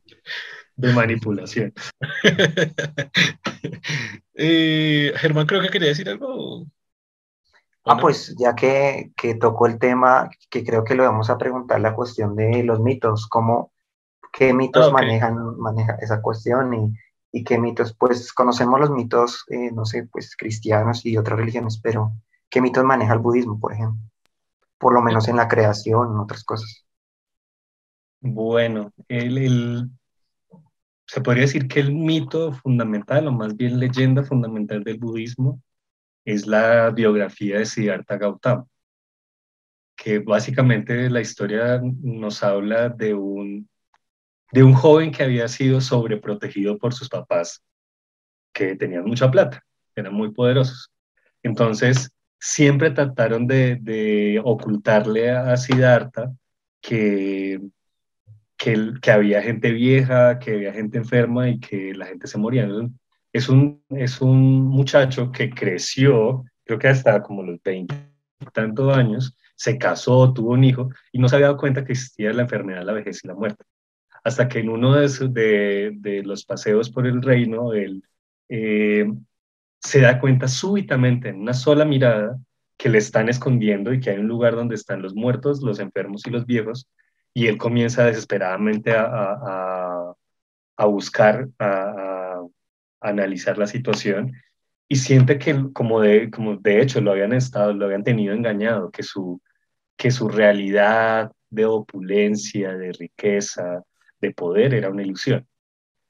manipulación. 0.78 1.74
eh, 4.36 5.14
Germán, 5.18 5.48
creo 5.48 5.62
que 5.62 5.70
quería 5.70 5.90
decir 5.90 6.10
algo. 6.10 6.66
Ah, 7.90 7.98
pues 8.00 8.36
ya 8.38 8.54
que, 8.54 9.14
que, 9.16 9.36
tocó 9.36 9.66
el 9.66 9.80
tema, 9.80 10.30
que 10.50 10.66
creo 10.66 10.84
que 10.84 10.94
lo 10.94 11.04
vamos 11.04 11.30
a 11.30 11.38
preguntar, 11.38 11.80
la 11.80 11.96
cuestión 11.96 12.36
de 12.36 12.62
los 12.64 12.82
mitos, 12.82 13.28
cómo, 13.28 13.72
qué 14.34 14.54
mitos 14.54 14.90
ah, 14.90 14.92
manejan 14.92 15.58
maneja 15.58 15.96
esa 16.02 16.22
cuestión 16.22 16.74
y, 16.74 16.94
y, 17.32 17.46
qué 17.46 17.58
mitos, 17.58 17.96
pues 17.98 18.34
conocemos 18.34 18.82
los 18.82 18.92
mitos, 18.92 19.46
eh, 19.48 19.72
no 19.72 19.86
sé, 19.86 20.06
pues 20.12 20.36
cristianos 20.36 21.06
y 21.06 21.18
otras 21.18 21.40
religiones, 21.40 21.80
pero 21.82 22.12
qué 22.50 22.62
mitos 22.62 22.84
maneja 22.84 23.14
el 23.14 23.20
budismo, 23.20 23.58
por 23.58 23.72
ejemplo, 23.72 24.02
por 24.78 24.94
lo 24.94 25.02
menos 25.02 25.30
en 25.30 25.38
la 25.38 25.48
creación, 25.48 26.12
en 26.12 26.18
otras 26.18 26.44
cosas. 26.44 26.86
Bueno, 28.20 28.92
el, 29.08 29.38
el, 29.38 29.90
se 31.08 31.22
podría 31.22 31.44
decir 31.44 31.68
que 31.68 31.80
el 31.80 31.94
mito 31.94 32.52
fundamental, 32.54 33.28
o 33.28 33.32
más 33.32 33.56
bien 33.56 33.80
leyenda 33.80 34.24
fundamental 34.24 34.84
del 34.84 34.98
budismo, 34.98 35.62
es 36.26 36.46
la 36.46 36.90
biografía 36.92 37.60
de 37.60 37.66
Siddhartha 37.66 38.18
Gautama, 38.18 38.66
que 39.96 40.20
básicamente 40.20 41.10
la 41.10 41.22
historia 41.22 41.82
nos 41.82 42.44
habla 42.44 42.90
de 42.90 43.14
un, 43.14 43.70
de 44.52 44.64
un 44.64 44.74
joven 44.74 45.12
que 45.12 45.24
había 45.24 45.48
sido 45.48 45.80
sobreprotegido 45.80 46.78
por 46.78 46.94
sus 46.94 47.08
papás, 47.08 47.64
que 48.54 48.76
tenían 48.76 49.06
mucha 49.06 49.32
plata, 49.32 49.64
eran 49.96 50.14
muy 50.14 50.32
poderosos. 50.32 50.92
Entonces, 51.42 52.12
siempre 52.38 52.92
trataron 52.92 53.48
de, 53.48 53.78
de 53.82 54.42
ocultarle 54.44 55.32
a 55.32 55.56
Siddhartha 55.56 56.34
que 56.82 57.62
que, 58.58 59.12
había 59.12 59.42
gente 59.42 59.72
vieja, 59.72 60.40
que 60.40 60.52
había 60.52 60.74
gente 60.74 60.98
enferma 60.98 61.50
y 61.50 61.60
que 61.60 61.94
la 61.94 62.08
gente 62.08 62.28
se 62.28 62.38
moría. 62.38 62.68
Es 63.32 63.50
un, 63.50 63.84
es 63.90 64.22
un 64.22 64.64
muchacho 64.64 65.32
que 65.32 65.50
creció, 65.50 66.44
creo 66.66 66.80
que 66.80 66.88
hasta 66.88 67.22
como 67.22 67.44
los 67.44 67.62
20 67.64 67.96
tantos 68.54 68.96
años, 68.96 69.36
se 69.56 69.78
casó, 69.78 70.34
tuvo 70.34 70.52
un 70.52 70.64
hijo 70.64 70.90
y 71.12 71.20
no 71.20 71.28
se 71.28 71.36
había 71.36 71.48
dado 71.48 71.58
cuenta 71.58 71.84
que 71.84 71.94
existía 71.94 72.34
la 72.34 72.44
enfermedad, 72.44 72.84
la 72.84 72.94
vejez 72.94 73.24
y 73.24 73.28
la 73.28 73.36
muerte. 73.36 73.64
hasta 74.24 74.48
que 74.50 74.60
en 74.60 74.70
uno 74.70 74.96
de, 74.96 75.92
de, 75.96 76.24
los 76.24 76.46
paseos 76.46 76.90
por 76.90 77.08
el 77.08 77.22
reino, 77.22 77.74
él 77.74 78.04
eh, 78.50 79.08
se 79.80 80.02
da 80.02 80.20
cuenta 80.20 80.48
súbitamente 80.48 81.30
en 81.30 81.42
una 81.42 81.54
sola 81.54 81.86
mirada 81.86 82.38
que 82.78 82.90
le 82.90 83.00
están 83.00 83.30
escondiendo 83.30 83.94
y 83.94 84.00
que 84.00 84.12
hay 84.12 84.18
un 84.20 84.28
lugar 84.28 84.56
donde 84.56 84.76
están 84.76 85.02
los 85.02 85.16
muertos, 85.16 85.62
los 85.64 85.80
enfermos 85.80 86.26
y 86.28 86.30
los 86.30 86.46
viejos, 86.46 86.88
y 87.38 87.46
él 87.46 87.60
comienza 87.60 88.04
desesperadamente 88.04 88.94
a, 88.96 90.16
a, 90.76 90.86
buscar, 90.88 91.48
a, 91.60 92.42
analizar 93.00 93.60
la 93.60 93.68
situación 93.68 94.34
y 94.88 94.96
siente 94.96 95.38
que 95.38 95.72
como 95.72 96.02
de, 96.02 96.32
como 96.32 96.56
de 96.56 96.82
hecho 96.82 97.00
lo 97.00 97.12
habían 97.12 97.34
estado, 97.34 97.74
lo 97.74 97.86
habían 97.86 98.04
tenido 98.04 98.34
engañado, 98.34 98.90
que 98.90 99.04
su, 99.04 99.40
que 99.96 100.10
su 100.10 100.30
realidad 100.30 101.32
de 101.52 101.66
opulencia, 101.66 102.76
de 102.76 102.92
riqueza, 102.94 103.84
de 104.20 104.32
poder 104.34 104.74
era 104.74 104.90
una 104.90 105.04
ilusión. 105.04 105.48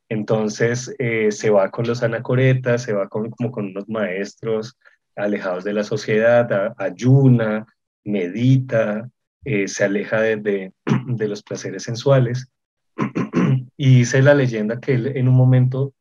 Entonces 0.07 0.95
eh, 0.97 1.33
se 1.33 1.49
va 1.49 1.71
con 1.71 1.87
los 1.87 2.03
anacoretas, 2.03 2.83
se 2.83 2.93
va 2.93 3.09
con, 3.09 3.31
como 3.31 3.51
con 3.51 3.65
unos 3.65 3.89
maestros 3.89 4.77
alejados 5.13 5.65
de 5.65 5.73
la 5.73 5.83
sociedad, 5.83 6.73
ayuna, 6.77 7.65
medita, 8.05 9.09
eh, 9.49 9.69
se 9.69 9.85
aleja 9.85 10.19
de, 10.19 10.73
los 11.19 11.41
placeres 11.41 11.83
sensuales. 11.83 12.51
y 13.77 13.99
dice 13.99 14.21
la 14.21 14.33
leyenda 14.33 14.81
que 14.81 14.95
él 14.95 15.07
en 15.15 15.29
un 15.29 15.35
momento 15.35 15.93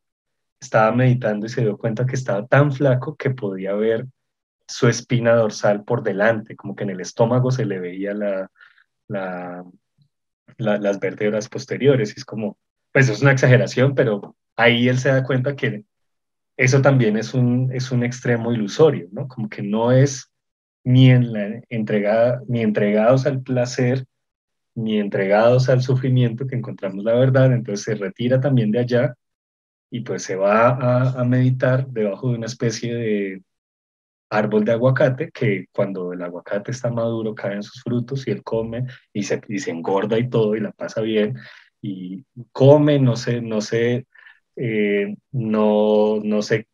estaba 0.61 0.91
meditando 0.91 1.47
y 1.47 1.49
se 1.49 1.61
dio 1.61 1.79
cuenta 1.79 2.07
que 2.07 2.17
estaba 2.17 2.45
tan 2.49 2.73
flaco 2.73 3.15
que 3.15 3.31
podía 3.31 3.75
ver 3.75 4.07
su 4.67 4.89
espina 4.89 5.37
dorsal 5.37 5.85
por 5.85 6.03
delante, 6.03 6.57
como 6.57 6.75
que 6.75 6.83
en 6.83 6.91
el 6.91 7.01
estómago 7.01 7.53
se 7.53 7.67
le 7.67 7.79
veía 7.79 8.15
la, 8.15 8.51
la, 9.07 9.65
las 10.59 10.99
vértebras 10.99 11.49
posteriores. 11.49 12.17
Y 12.17 12.19
es 12.19 12.25
como, 12.25 12.59
pues 12.91 13.09
es 13.09 13.23
una 13.23 13.31
exageración, 13.31 13.95
pero 13.95 14.35
ahí 14.57 14.89
él 14.89 14.99
se 14.99 15.11
da 15.11 15.23
cuenta 15.23 15.55
que 15.55 15.85
eso 16.57 16.83
también 16.83 17.17
es 17.17 17.33
un, 17.33 17.71
es 17.73 17.93
un 17.93 18.03
extremo 18.03 18.53
ilusorio, 18.53 19.07
¿no? 19.13 19.29
Como 19.29 19.49
que 19.49 19.63
no 19.63 19.93
es 19.93 20.33
ni, 20.87 21.11
entregados 21.11 23.27
al 23.27 23.43
placer, 23.43 24.07
ni 24.77 25.01
entregados 25.01 25.69
al 25.69 25.83
sufrimiento 25.83 26.47
que 26.47 26.57
encontramos 26.57 27.05
la 27.05 27.15
verdad, 27.15 27.53
entonces 27.53 27.85
se 27.85 27.95
retira 27.97 28.41
también 28.41 28.71
de 28.71 28.81
allá 28.81 29.15
y 29.91 30.01
pues 30.01 30.23
se 30.23 30.37
va 30.37 31.11
a, 31.21 31.25
meditar 31.25 31.89
debajo 31.89 32.31
de 32.31 32.37
una 32.37 32.47
especie 32.47 32.95
de 32.95 33.43
árbol 34.31 34.65
de 34.65 34.73
aguacate 34.73 35.31
que 35.33 35.67
cuando 35.73 36.13
el 36.13 36.23
aguacate 36.23 36.71
está 36.71 36.91
maduro 36.91 37.35
caen 37.35 37.63
sus 37.65 37.83
frutos 37.83 38.27
y 38.29 38.33
él 38.33 38.43
come 38.45 38.87
y 39.13 39.25
se, 39.25 39.41
se 39.59 39.71
engorda 39.71 40.19
y 40.19 40.29
todo 40.29 40.57
y 40.57 40.61
la 40.61 40.73
pasa 40.73 41.01
bien 41.01 41.37
y 41.83 42.25
come, 42.53 43.01
no 43.01 43.17
sé, 43.17 43.41
no 43.41 43.61
sé, 43.61 44.07
eh, 44.57 45.17
no, 45.33 46.21
no 46.23 46.43
sé, 46.43 46.69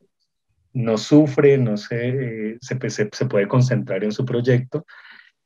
no 0.72 0.98
sufre, 0.98 1.58
no 1.58 1.74
eh, 1.90 2.58
se, 2.60 3.10
se, 3.12 3.26
puede 3.26 3.48
concentrar 3.48 4.04
en 4.04 4.12
su 4.12 4.24
proyecto 4.24 4.86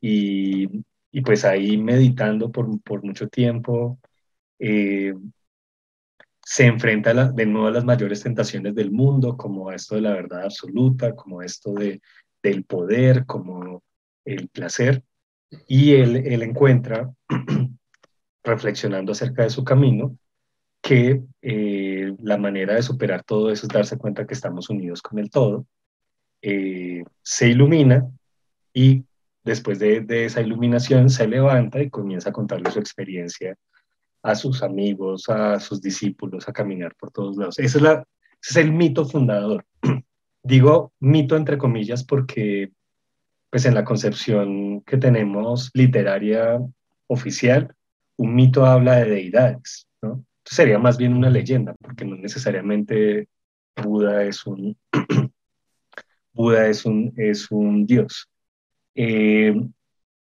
y, 0.00 0.84
y 1.10 1.20
pues 1.22 1.44
ahí 1.44 1.76
meditando 1.78 2.50
por, 2.50 2.80
por 2.82 3.04
mucho 3.04 3.28
tiempo, 3.28 3.98
eh, 4.58 5.14
se 6.44 6.66
enfrenta 6.66 7.12
de 7.32 7.46
nuevo 7.46 7.66
a 7.66 7.72
las 7.72 7.84
mayores 7.84 8.22
tentaciones 8.22 8.74
del 8.74 8.92
mundo, 8.92 9.36
como 9.36 9.72
esto 9.72 9.96
de 9.96 10.02
la 10.02 10.12
verdad 10.12 10.44
absoluta, 10.44 11.14
como 11.16 11.42
esto 11.42 11.72
de, 11.72 12.00
del 12.40 12.64
poder, 12.64 13.26
como 13.26 13.82
el 14.24 14.48
placer, 14.48 15.02
y 15.66 15.94
él, 15.94 16.16
él 16.16 16.42
encuentra, 16.42 17.10
reflexionando 18.44 19.12
acerca 19.12 19.42
de 19.42 19.50
su 19.50 19.64
camino, 19.64 20.16
que 20.86 21.20
eh, 21.42 22.14
la 22.22 22.36
manera 22.36 22.76
de 22.76 22.82
superar 22.82 23.24
todo 23.24 23.50
eso 23.50 23.66
es 23.66 23.72
darse 23.72 23.98
cuenta 23.98 24.24
que 24.24 24.34
estamos 24.34 24.70
unidos 24.70 25.02
con 25.02 25.18
el 25.18 25.30
todo, 25.30 25.66
eh, 26.42 27.02
se 27.22 27.48
ilumina 27.48 28.08
y 28.72 29.02
después 29.42 29.80
de, 29.80 30.06
esa 30.24 30.42
iluminación 30.42 31.10
se 31.10 31.26
levanta 31.26 31.82
y 31.82 31.90
comienza 31.90 32.30
a 32.30 32.32
contarle 32.32 32.70
su 32.70 32.78
experiencia 32.78 33.56
a 34.22 34.36
sus 34.36 34.62
amigos, 34.62 35.28
a 35.28 35.58
sus 35.58 35.82
discípulos, 35.82 36.48
a 36.48 36.52
caminar 36.52 36.94
por 36.94 37.10
todos 37.10 37.36
lados. 37.36 37.58
Ese 37.58 37.78
es, 37.78 37.82
la, 37.82 38.04
es 38.40 38.56
el 38.56 38.72
mito 38.72 39.04
fundador. 39.06 39.64
Digo 40.44 40.92
mito 41.00 41.36
entre 41.36 41.58
comillas 41.58 42.04
porque 42.04 42.70
pues 43.50 43.66
en 43.66 43.74
la 43.74 43.84
concepción 43.84 44.82
que 44.82 44.98
tenemos 44.98 45.68
literaria 45.74 46.60
oficial, 47.08 47.74
un 48.18 48.36
mito 48.36 48.64
habla 48.64 48.98
de 48.98 49.10
deidades. 49.10 49.88
Sería 50.54 50.78
más 50.78 50.96
bien 50.96 51.14
una 51.14 51.30
leyenda, 51.30 51.74
porque 51.80 52.04
no 52.04 52.16
necesariamente 52.16 53.28
Buda 53.82 54.24
es 54.24 54.46
un, 54.46 54.76
Buda 56.32 56.68
es 56.68 56.84
un, 56.84 57.12
es 57.16 57.50
un 57.50 57.86
dios. 57.86 58.28
Eh, 58.94 59.54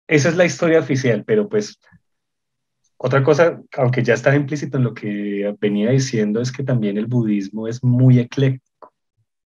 esa 0.08 0.30
es 0.30 0.38
la 0.38 0.46
historia 0.46 0.80
oficial, 0.80 1.24
pero 1.26 1.50
pues 1.50 1.80
otra 2.98 3.24
cosa, 3.24 3.62
aunque 3.78 4.04
ya 4.04 4.14
está 4.14 4.34
implícito 4.36 4.78
en 4.78 4.84
lo 4.86 4.94
que 4.94 5.54
venía 5.60 5.92
diciendo, 5.92 6.40
es 6.40 6.52
que 6.52 6.64
también 6.64 6.98
el 6.98 7.08
budismo 7.08 7.68
es 7.68 7.84
muy 7.84 8.20
ecléctico 8.20 8.94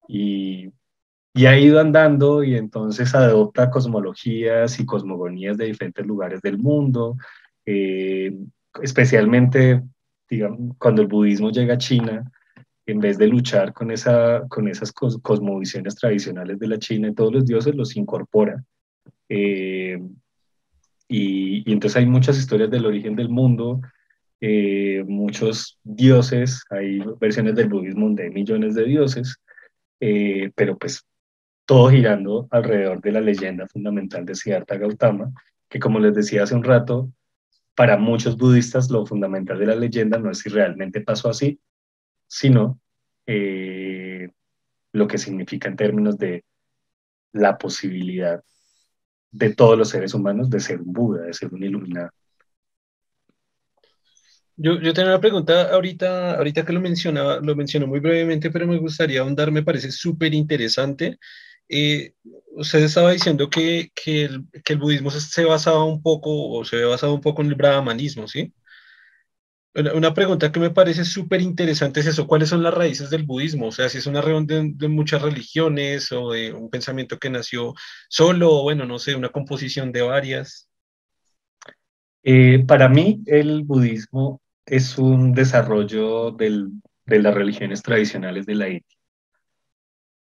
y, 0.07 0.71
y 1.33 1.45
ha 1.45 1.57
ido 1.59 1.79
andando 1.79 2.43
y 2.43 2.55
entonces 2.55 3.13
adopta 3.15 3.69
cosmologías 3.69 4.79
y 4.79 4.85
cosmogonías 4.85 5.57
de 5.57 5.65
diferentes 5.65 6.05
lugares 6.05 6.41
del 6.41 6.59
mundo, 6.59 7.17
eh, 7.65 8.33
especialmente 8.81 9.81
cuando 10.77 11.01
el 11.01 11.07
budismo 11.07 11.51
llega 11.51 11.73
a 11.73 11.77
China, 11.77 12.31
en 12.85 12.99
vez 12.99 13.17
de 13.17 13.27
luchar 13.27 13.73
con, 13.73 13.91
esa, 13.91 14.47
con 14.47 14.67
esas 14.67 14.91
cosmovisiones 14.91 15.95
tradicionales 15.95 16.59
de 16.59 16.67
la 16.67 16.79
China, 16.79 17.13
todos 17.15 17.33
los 17.33 17.45
dioses 17.45 17.75
los 17.75 17.95
incorpora. 17.95 18.63
Eh, 19.29 19.99
y, 21.07 21.71
entonces 21.71 21.97
hay 21.97 22.05
muchas 22.05 22.37
historias 22.37 22.69
del 22.69 22.85
origen 22.85 23.15
del 23.15 23.29
mundo, 23.29 23.81
eh, 24.39 25.03
muchos 25.07 25.77
dioses, 25.83 26.63
hay 26.69 26.99
versiones 27.19 27.55
del 27.55 27.69
budismo 27.69 28.07
donde 28.07 28.23
hay 28.23 28.29
millones 28.31 28.75
de 28.75 28.85
dioses, 28.85 29.37
eh, 29.99 30.51
pero 30.55 30.77
pues 30.77 31.05
todo 31.65 31.89
girando 31.89 32.47
alrededor 32.49 33.01
de 33.01 33.11
la 33.11 33.21
leyenda 33.21 33.67
fundamental 33.67 34.25
de 34.25 34.35
Siddhartha 34.35 34.77
Gautama, 34.77 35.31
que 35.69 35.79
como 35.79 35.99
les 35.99 36.15
decía 36.15 36.43
hace 36.43 36.55
un 36.55 36.63
rato, 36.63 37.11
para 37.75 37.97
muchos 37.97 38.37
budistas 38.37 38.89
lo 38.89 39.05
fundamental 39.05 39.59
de 39.59 39.65
la 39.65 39.75
leyenda 39.75 40.17
no 40.17 40.31
es 40.31 40.39
si 40.39 40.49
realmente 40.49 41.01
pasó 41.01 41.29
así, 41.29 41.59
sino 42.27 42.79
eh, 43.25 44.29
lo 44.93 45.07
que 45.07 45.17
significa 45.17 45.69
en 45.69 45.75
términos 45.75 46.17
de 46.17 46.43
la 47.33 47.57
posibilidad 47.57 48.43
de 49.31 49.55
todos 49.55 49.77
los 49.77 49.89
seres 49.89 50.13
humanos 50.13 50.49
de 50.49 50.59
ser 50.59 50.81
un 50.81 50.93
Buda, 50.93 51.23
de 51.23 51.33
ser 51.33 51.53
un 51.53 51.63
iluminado. 51.63 52.11
Yo, 54.57 54.79
yo 54.79 54.93
tengo 54.93 55.09
una 55.09 55.19
pregunta 55.19 55.73
ahorita, 55.73 56.35
ahorita 56.35 56.65
que 56.65 56.73
lo 56.73 56.81
mencionaba, 56.81 57.39
lo 57.39 57.55
mencionó 57.55 57.87
muy 57.87 57.99
brevemente, 57.99 58.51
pero 58.51 58.67
me 58.67 58.77
gustaría 58.77 59.21
ahondar, 59.21 59.51
me 59.51 59.63
parece 59.63 59.91
súper 59.91 60.33
interesante. 60.33 61.17
Eh, 61.73 62.13
usted 62.51 62.79
estaba 62.83 63.11
diciendo 63.11 63.49
que, 63.49 63.91
que, 63.95 64.25
el, 64.25 64.77
budismo 64.77 65.09
se 65.09 65.45
basaba 65.45 65.85
un 65.85 66.01
poco, 66.01 66.49
o 66.49 66.65
se 66.65 66.75
ve 66.75 66.85
basado 66.85 67.13
un 67.13 67.21
poco 67.21 67.41
en 67.41 67.47
el 67.47 67.55
brahmanismo, 67.55 68.27
¿sí? 68.27 68.53
Una 69.73 70.13
pregunta 70.13 70.51
que 70.51 70.59
me 70.59 70.69
parece 70.69 71.05
súper 71.05 71.39
interesante 71.39 72.01
es 72.01 72.07
eso, 72.07 72.27
¿cuáles 72.27 72.49
son 72.49 72.61
las 72.61 72.73
raíces 72.73 73.09
del 73.09 73.23
budismo? 73.23 73.67
O 73.67 73.71
sea, 73.71 73.87
si 73.87 73.99
es 73.99 74.05
una 74.05 74.19
reunión 74.19 74.75
de, 74.77 74.87
muchas 74.89 75.21
religiones 75.21 76.11
o 76.11 76.31
de 76.31 76.51
un 76.51 76.69
pensamiento 76.69 77.17
que 77.17 77.29
nació 77.29 77.73
solo, 78.09 78.51
o 78.51 78.63
bueno, 78.63 78.85
no 78.85 78.99
sé, 78.99 79.15
una 79.15 79.29
composición 79.29 79.93
de 79.93 80.01
varias. 80.01 80.69
Eh, 82.23 82.65
para 82.67 82.89
mí, 82.89 83.23
el 83.27 83.63
budismo 83.63 84.41
es 84.65 84.97
un 84.97 85.33
desarrollo 85.33 86.31
del, 86.31 86.69
de 87.05 87.19
las 87.19 87.33
religiones 87.33 87.81
tradicionales 87.81 88.45
de 88.45 88.55
la 88.55 88.67
India. 88.67 89.00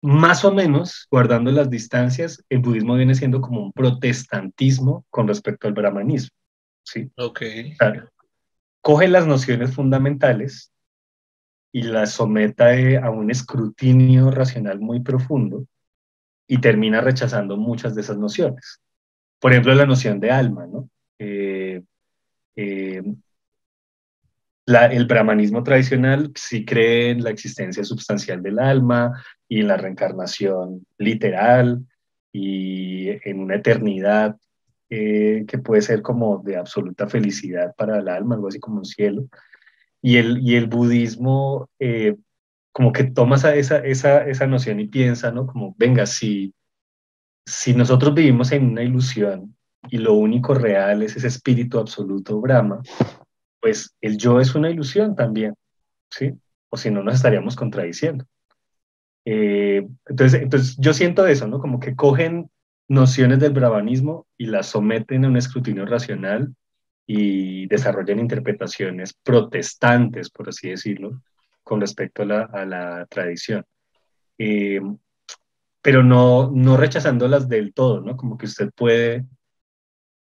Más 0.01 0.43
o 0.45 0.53
menos, 0.53 1.07
guardando 1.11 1.51
las 1.51 1.69
distancias, 1.69 2.43
el 2.49 2.59
budismo 2.59 2.95
viene 2.95 3.15
siendo 3.15 3.39
como 3.39 3.61
un 3.61 3.71
protestantismo 3.71 5.05
con 5.09 5.27
respecto 5.27 5.67
al 5.67 5.73
brahmanismo. 5.73 6.35
¿sí? 6.83 7.11
Ok. 7.17 7.41
Claro 7.77 8.11
coge 8.81 9.07
las 9.07 9.27
nociones 9.27 9.73
fundamentales 9.73 10.71
y 11.71 11.83
las 11.83 12.11
somete 12.11 12.97
a 12.97 13.09
un 13.09 13.31
escrutinio 13.31 14.31
racional 14.31 14.79
muy 14.79 14.99
profundo 14.99 15.65
y 16.47 16.59
termina 16.59 16.99
rechazando 16.99 17.55
muchas 17.55 17.95
de 17.95 18.01
esas 18.01 18.17
nociones. 18.17 18.81
Por 19.39 19.51
ejemplo, 19.51 19.73
la 19.73 19.85
noción 19.85 20.19
de 20.19 20.31
alma, 20.31 20.67
¿no? 20.67 20.89
Eh, 21.17 21.81
eh, 22.55 23.03
el 24.65 25.05
brahmanismo 25.05 25.63
tradicional 25.63 26.31
sí 26.35 26.65
cree 26.65 27.11
en 27.11 27.23
la 27.23 27.29
existencia 27.29 27.83
sustancial 27.83 28.41
del 28.43 28.59
alma 28.59 29.23
y 29.51 29.63
la 29.63 29.75
reencarnación 29.75 30.87
literal 30.97 31.85
y 32.31 33.09
en 33.29 33.41
una 33.41 33.55
eternidad 33.55 34.37
eh, 34.89 35.43
que 35.45 35.57
puede 35.57 35.81
ser 35.81 36.01
como 36.01 36.37
de 36.37 36.55
absoluta 36.55 37.09
felicidad 37.09 37.75
para 37.75 37.99
el 37.99 38.07
alma, 38.07 38.35
algo 38.35 38.47
así 38.47 38.61
como 38.61 38.77
un 38.77 38.85
cielo. 38.85 39.27
Y 40.01 40.15
el, 40.15 40.39
y 40.41 40.55
el 40.55 40.67
budismo 40.67 41.69
eh, 41.79 42.15
como 42.71 42.93
que 42.93 43.03
toma 43.03 43.35
esa, 43.35 43.53
esa, 43.53 44.25
esa 44.25 44.47
noción 44.47 44.79
y 44.79 44.87
piensa, 44.87 45.33
¿no? 45.33 45.45
Como, 45.47 45.75
venga, 45.77 46.05
si, 46.05 46.53
si 47.45 47.73
nosotros 47.73 48.13
vivimos 48.13 48.53
en 48.53 48.69
una 48.69 48.83
ilusión 48.83 49.57
y 49.89 49.97
lo 49.97 50.13
único 50.13 50.53
real 50.53 51.03
es 51.03 51.17
ese 51.17 51.27
espíritu 51.27 51.77
absoluto 51.77 52.39
Brahma, 52.39 52.81
pues 53.59 53.93
el 53.99 54.17
yo 54.17 54.39
es 54.39 54.55
una 54.55 54.69
ilusión 54.69 55.13
también, 55.13 55.55
¿sí? 56.09 56.31
O 56.69 56.77
si 56.77 56.89
no, 56.89 57.03
nos 57.03 57.15
estaríamos 57.15 57.57
contradiciendo. 57.57 58.25
Eh, 59.25 59.87
entonces, 60.07 60.41
entonces, 60.41 60.77
yo 60.77 60.93
siento 60.93 61.25
eso, 61.27 61.47
¿no? 61.47 61.59
Como 61.59 61.79
que 61.79 61.95
cogen 61.95 62.49
nociones 62.87 63.39
del 63.39 63.53
brahmanismo 63.53 64.27
y 64.37 64.47
las 64.47 64.67
someten 64.67 65.25
a 65.25 65.27
un 65.29 65.37
escrutinio 65.37 65.85
racional 65.85 66.53
y 67.05 67.67
desarrollan 67.67 68.19
interpretaciones 68.19 69.13
protestantes, 69.13 70.29
por 70.29 70.49
así 70.49 70.69
decirlo, 70.69 71.21
con 71.63 71.81
respecto 71.81 72.23
a 72.23 72.25
la, 72.25 72.41
a 72.43 72.65
la 72.65 73.05
tradición. 73.07 73.65
Eh, 74.37 74.81
pero 75.81 76.03
no, 76.03 76.51
no 76.51 76.77
rechazándolas 76.77 77.49
del 77.49 77.73
todo, 77.73 78.01
¿no? 78.01 78.15
Como 78.17 78.37
que 78.37 78.45
usted 78.45 78.71
puede, 78.75 79.25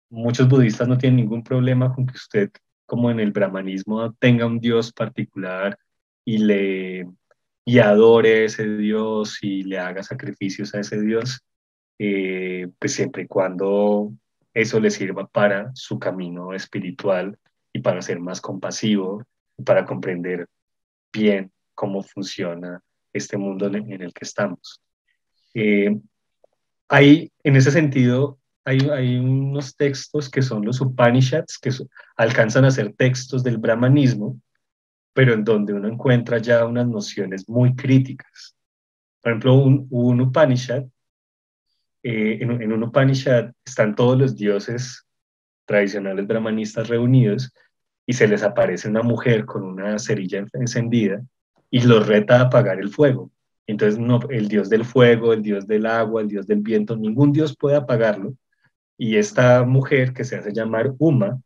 muchos 0.08 0.48
budistas 0.48 0.88
no 0.88 0.98
tienen 0.98 1.16
ningún 1.16 1.42
problema 1.42 1.94
con 1.94 2.06
que 2.06 2.14
usted, 2.14 2.50
como 2.86 3.10
en 3.10 3.20
el 3.20 3.32
brahmanismo, 3.32 4.12
tenga 4.14 4.46
un 4.46 4.60
dios 4.60 4.92
particular 4.92 5.78
y 6.24 6.38
le 6.38 7.06
y 7.64 7.78
adore 7.78 8.34
a 8.34 8.44
ese 8.44 8.68
dios 8.76 9.38
y 9.42 9.62
le 9.62 9.78
haga 9.78 10.02
sacrificios 10.02 10.74
a 10.74 10.80
ese 10.80 11.00
dios, 11.00 11.42
eh, 11.98 12.68
pues 12.78 12.92
siempre 12.92 13.22
y 13.22 13.26
cuando 13.26 14.12
eso 14.52 14.80
le 14.80 14.90
sirva 14.90 15.26
para 15.26 15.70
su 15.74 15.98
camino 15.98 16.52
espiritual 16.52 17.38
y 17.72 17.80
para 17.80 18.02
ser 18.02 18.20
más 18.20 18.40
compasivo, 18.40 19.24
para 19.64 19.84
comprender 19.84 20.46
bien 21.12 21.50
cómo 21.74 22.02
funciona 22.02 22.80
este 23.12 23.36
mundo 23.36 23.66
en 23.66 24.02
el 24.02 24.12
que 24.12 24.24
estamos. 24.24 24.80
Eh, 25.54 25.96
hay, 26.88 27.32
en 27.42 27.56
ese 27.56 27.70
sentido, 27.70 28.38
hay, 28.64 28.78
hay, 28.90 29.16
unos 29.16 29.76
textos 29.76 30.28
que 30.28 30.42
son 30.42 30.64
los 30.64 30.80
Upanishads, 30.80 31.58
que 31.58 31.70
alcanzan 32.16 32.64
a 32.64 32.70
ser 32.70 32.92
textos 32.94 33.42
del 33.42 33.58
brahmanismo, 33.58 34.40
pero 35.14 35.32
en 35.32 35.44
donde 35.44 35.72
uno 35.72 35.88
encuentra 35.88 36.38
ya 36.38 36.66
unas 36.66 36.86
nociones 36.86 37.48
muy 37.48 37.74
críticas. 37.74 38.56
Por 39.22 39.32
ejemplo, 39.32 39.54
un, 39.54 39.86
un 39.90 40.20
Upanishad, 40.20 40.84
eh, 42.02 42.38
en, 42.40 42.60
en, 42.60 42.72
un 42.72 42.82
Upanishad 42.82 43.52
están 43.64 43.94
todos 43.94 44.18
los 44.18 44.36
dioses 44.36 45.06
tradicionales 45.64 46.26
brahmanistas 46.26 46.88
reunidos 46.88 47.50
y 48.04 48.12
se 48.12 48.28
les 48.28 48.42
aparece 48.42 48.88
una 48.88 49.02
mujer 49.02 49.46
con 49.46 49.62
una 49.62 49.98
cerilla 49.98 50.44
encendida 50.52 51.22
y 51.70 51.80
los 51.80 52.06
reta 52.06 52.38
a 52.38 52.42
apagar 52.42 52.78
el 52.78 52.90
fuego. 52.90 53.30
Entonces, 53.66 53.98
el 54.28 54.48
dios 54.48 54.68
del 54.68 54.84
fuego, 54.84 55.32
el 55.32 55.42
dios 55.42 55.66
del 55.66 55.86
agua, 55.86 56.20
el 56.20 56.28
dios 56.28 56.46
del 56.46 56.60
viento, 56.60 56.96
ningún 56.96 57.32
dios 57.32 57.56
puede 57.56 57.76
apagarlo. 57.76 58.34
Y 58.98 59.16
esta 59.16 59.64
mujer 59.64 60.12
que 60.12 60.24
se 60.24 60.36
hace 60.36 60.52
llamar 60.52 60.92
Uma, 60.98 61.40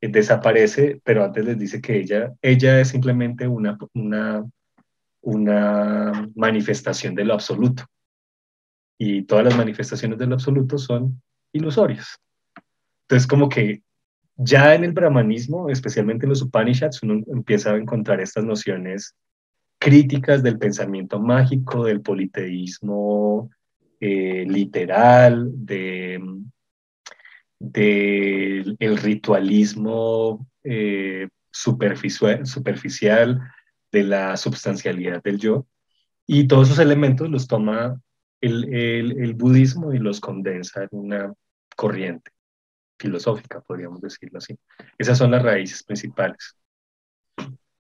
desaparece, 0.00 1.00
pero 1.04 1.24
antes 1.24 1.44
les 1.44 1.58
dice 1.58 1.80
que 1.80 1.98
ella, 1.98 2.32
ella 2.42 2.80
es 2.80 2.88
simplemente 2.88 3.48
una, 3.48 3.78
una, 3.94 4.44
una 5.22 6.30
manifestación 6.34 7.14
de 7.14 7.24
lo 7.24 7.34
absoluto. 7.34 7.84
Y 8.98 9.22
todas 9.24 9.44
las 9.44 9.56
manifestaciones 9.56 10.18
de 10.18 10.26
lo 10.26 10.34
absoluto 10.34 10.78
son 10.78 11.20
ilusorias. 11.52 12.18
Entonces, 13.02 13.26
como 13.26 13.48
que 13.48 13.82
ya 14.36 14.74
en 14.74 14.84
el 14.84 14.92
brahmanismo, 14.92 15.70
especialmente 15.70 16.26
en 16.26 16.30
los 16.30 16.42
Upanishads, 16.42 17.02
uno 17.02 17.22
empieza 17.28 17.72
a 17.72 17.76
encontrar 17.76 18.20
estas 18.20 18.44
nociones 18.44 19.14
críticas 19.78 20.42
del 20.42 20.58
pensamiento 20.58 21.20
mágico, 21.20 21.84
del 21.84 22.00
politeísmo 22.00 23.50
eh, 24.00 24.44
literal, 24.46 25.50
de, 25.54 26.20
del 27.58 28.96
ritualismo 28.98 30.46
eh, 30.64 31.28
superficial, 31.50 32.46
superficial, 32.46 33.40
de 33.92 34.02
la 34.02 34.36
substancialidad 34.36 35.22
del 35.22 35.38
yo. 35.38 35.66
Y 36.26 36.48
todos 36.48 36.68
esos 36.68 36.80
elementos 36.80 37.30
los 37.30 37.46
toma 37.46 38.00
el, 38.40 38.72
el 38.74 39.34
budismo 39.34 39.94
y 39.94 39.98
los 39.98 40.20
condensa 40.20 40.82
en 40.82 40.88
una 40.92 41.34
corriente 41.76 42.30
filosófica, 42.98 43.60
podríamos 43.60 44.00
decirlo 44.00 44.38
así. 44.38 44.58
Esas 44.98 45.18
son 45.18 45.30
las 45.30 45.42
raíces 45.42 45.82
principales. 45.82 46.56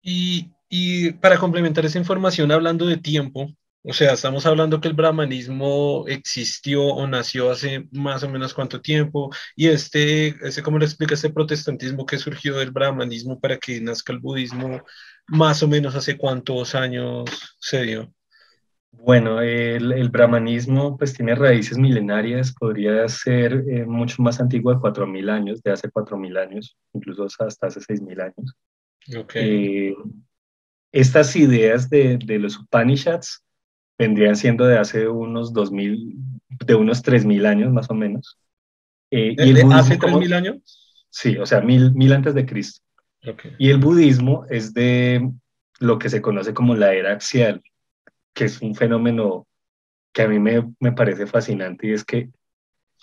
Y, 0.02 0.50
y 0.68 1.12
para 1.12 1.38
complementar 1.38 1.84
esa 1.86 1.98
información, 1.98 2.52
hablando 2.52 2.86
de 2.86 2.96
tiempo, 2.96 3.48
o 3.86 3.92
sea, 3.92 4.14
estamos 4.14 4.46
hablando 4.46 4.80
que 4.80 4.88
el 4.88 4.94
brahmanismo 4.94 6.06
existió 6.08 6.84
o 6.84 7.06
nació 7.06 7.50
hace 7.50 7.86
más 7.92 8.22
o 8.22 8.30
menos 8.30 8.54
cuánto 8.54 8.80
tiempo, 8.80 9.30
y 9.54 9.68
este, 9.68 10.28
ese, 10.46 10.62
¿cómo 10.62 10.78
le 10.78 10.86
explica 10.86 11.14
este 11.14 11.30
protestantismo 11.30 12.06
que 12.06 12.18
surgió 12.18 12.56
del 12.56 12.70
brahmanismo 12.70 13.38
para 13.38 13.58
que 13.58 13.80
nazca 13.82 14.14
el 14.14 14.20
budismo, 14.20 14.82
más 15.26 15.62
o 15.62 15.68
menos 15.68 15.94
hace 15.94 16.16
cuántos 16.16 16.74
años 16.74 17.56
se 17.60 17.82
dio? 17.82 18.12
Bueno, 18.90 19.40
el, 19.40 19.92
el, 19.92 20.08
brahmanismo 20.08 20.96
pues 20.96 21.12
tiene 21.12 21.34
raíces 21.34 21.76
milenarias, 21.76 22.54
podría 22.54 23.06
ser 23.08 23.64
eh, 23.68 23.84
mucho 23.84 24.22
más 24.22 24.40
antiguo 24.40 24.72
de 24.72 24.80
4.000 24.80 25.30
años, 25.30 25.62
de 25.62 25.72
hace 25.72 25.90
4.000 25.90 26.38
años, 26.38 26.78
incluso 26.94 27.26
hasta 27.40 27.66
hace 27.66 27.80
6.000 27.80 28.22
años. 28.22 28.56
Okay. 29.14 29.88
Eh, 29.88 29.96
estas 30.92 31.36
ideas 31.36 31.90
de, 31.90 32.18
de, 32.24 32.38
los 32.38 32.56
Upanishads 32.56 33.44
vendrían 33.98 34.36
siendo 34.36 34.66
de 34.66 34.78
hace 34.78 35.08
unos 35.08 35.52
2.000, 35.52 36.14
de 36.48 36.74
unos 36.74 37.02
3.000 37.02 37.46
años 37.46 37.72
más 37.72 37.90
o 37.90 37.94
menos. 37.94 38.38
Eh, 39.10 39.34
¿De, 39.36 39.46
y 39.46 39.50
el 39.50 39.72
¿Hace 39.72 39.98
3.000 39.98 40.34
años? 40.34 40.80
Sí, 41.10 41.36
o 41.38 41.46
sea, 41.46 41.60
mil, 41.60 41.94
mil 41.94 42.12
antes 42.12 42.34
de 42.34 42.44
Cristo. 42.44 42.82
Okay. 43.24 43.54
Y 43.56 43.70
el 43.70 43.78
budismo 43.78 44.46
es 44.50 44.74
de 44.74 45.30
lo 45.78 45.96
que 45.96 46.08
se 46.08 46.20
conoce 46.20 46.52
como 46.52 46.74
la 46.74 46.92
era 46.92 47.12
axial, 47.12 47.62
que 48.32 48.46
es 48.46 48.60
un 48.60 48.74
fenómeno 48.74 49.46
que 50.12 50.22
a 50.22 50.28
mí 50.28 50.40
me, 50.40 50.72
me 50.80 50.90
parece 50.90 51.28
fascinante 51.28 51.86
y 51.86 51.92
es 51.92 52.04
que 52.04 52.30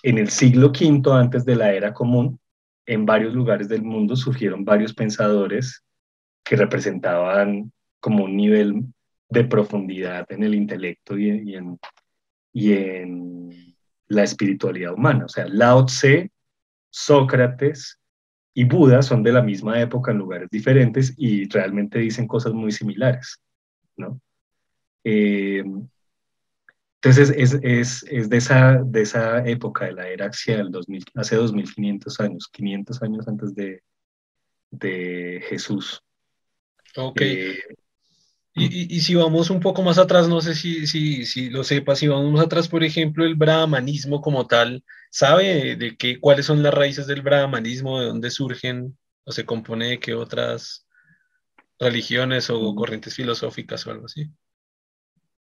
en 0.02 0.18
el 0.18 0.28
siglo 0.28 0.72
V 0.72 1.02
antes 1.12 1.46
de 1.46 1.56
la 1.56 1.72
era 1.72 1.94
común, 1.94 2.38
en 2.84 3.06
varios 3.06 3.32
lugares 3.32 3.68
del 3.68 3.82
mundo 3.82 4.14
surgieron 4.14 4.64
varios 4.64 4.92
pensadores 4.92 5.82
que 6.44 6.56
representaban 6.56 7.72
como 7.98 8.24
un 8.24 8.36
nivel 8.36 8.84
de 9.32 9.44
profundidad 9.44 10.30
en 10.30 10.42
el 10.42 10.54
intelecto 10.54 11.18
y, 11.18 11.30
y, 11.50 11.54
en, 11.56 11.78
y 12.52 12.72
en 12.72 13.76
la 14.08 14.22
espiritualidad 14.22 14.94
humana. 14.94 15.24
O 15.24 15.28
sea, 15.28 15.46
Lao 15.48 15.86
Tse, 15.86 16.30
Sócrates 16.90 17.98
y 18.54 18.64
Buda 18.64 19.02
son 19.02 19.22
de 19.22 19.32
la 19.32 19.42
misma 19.42 19.80
época 19.80 20.12
en 20.12 20.18
lugares 20.18 20.48
diferentes 20.50 21.14
y 21.16 21.48
realmente 21.48 21.98
dicen 21.98 22.26
cosas 22.26 22.52
muy 22.52 22.70
similares, 22.70 23.40
¿no? 23.96 24.20
Eh, 25.04 25.64
entonces 26.96 27.30
es, 27.36 27.58
es, 27.62 28.04
es, 28.08 28.28
de, 28.28 28.36
esa, 28.36 28.80
de 28.84 29.02
esa 29.02 29.44
época, 29.44 29.86
de 29.86 29.92
la 29.92 30.08
era 30.08 30.26
axial, 30.26 30.70
2000, 30.70 31.04
hace 31.14 31.34
2500 31.34 32.20
años, 32.20 32.48
500 32.52 33.02
años 33.02 33.26
antes 33.26 33.54
de, 33.56 33.82
de 34.70 35.42
Jesús. 35.48 36.00
Ok. 36.96 37.20
Eh, 37.22 37.58
y, 38.54 38.66
y, 38.66 38.96
y, 38.96 39.00
si 39.00 39.14
vamos 39.14 39.48
un 39.50 39.60
poco 39.60 39.82
más 39.82 39.98
atrás, 39.98 40.28
no 40.28 40.40
sé 40.42 40.54
si, 40.54 40.86
si, 40.86 41.24
si 41.24 41.48
lo 41.50 41.64
sepas, 41.64 41.98
si 41.98 42.08
vamos 42.08 42.40
atrás, 42.40 42.68
por 42.68 42.84
ejemplo, 42.84 43.24
el 43.24 43.34
brahmanismo 43.34 44.20
como 44.20 44.46
tal, 44.46 44.84
¿sabe 45.10 45.76
de 45.76 45.96
qué, 45.96 46.20
cuáles 46.20 46.46
son 46.46 46.62
las 46.62 46.74
raíces 46.74 47.06
del 47.06 47.22
brahmanismo, 47.22 48.00
de 48.00 48.06
dónde 48.06 48.30
surgen 48.30 48.98
o 49.24 49.32
se 49.32 49.46
compone 49.46 49.88
de 49.90 50.00
qué 50.00 50.14
otras 50.14 50.86
religiones 51.78 52.50
o 52.50 52.74
corrientes 52.74 53.14
filosóficas 53.14 53.86
o 53.86 53.90
algo 53.90 54.06
así? 54.06 54.30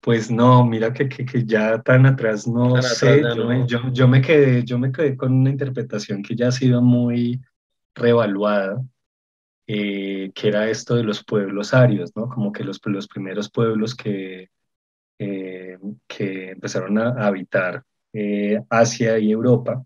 Pues 0.01 0.31
no, 0.31 0.65
mira 0.65 0.93
que, 0.95 1.09
que, 1.09 1.27
que 1.27 1.45
ya 1.45 1.83
tan 1.83 2.07
atrás 2.07 2.47
no 2.47 2.73
Tan 2.73 2.83
sé, 2.83 3.19
atrás 3.19 3.37
yo, 3.37 3.45
no. 3.45 3.49
me, 3.49 3.67
yo, 3.67 3.81
yo 3.93 4.09
me 4.09 4.23
quedé, 4.23 4.65
yo 4.65 4.79
me 4.79 4.93
quedé 4.93 5.17
con 5.17 5.33
una 5.35 5.51
interpretación 5.51 6.23
que 6.23 6.35
ya 6.35 6.49
ha 6.49 6.53
sido 6.53 6.81
muy 6.81 7.41
revaluada, 7.95 8.83
eh, 9.73 10.33
que 10.35 10.49
era 10.49 10.69
esto 10.69 10.97
de 10.97 11.05
los 11.05 11.23
pueblos 11.23 11.73
arios, 11.73 12.11
¿no? 12.17 12.29
Como 12.29 12.51
que 12.51 12.65
los, 12.65 12.81
los 12.87 13.07
primeros 13.07 13.49
pueblos 13.49 13.95
que, 13.95 14.51
eh, 15.17 15.79
que 16.09 16.51
empezaron 16.51 16.99
a, 16.99 17.11
habitar 17.25 17.85
eh, 18.13 18.61
Asia 18.69 19.17
y 19.21 19.31
Europa, 19.31 19.81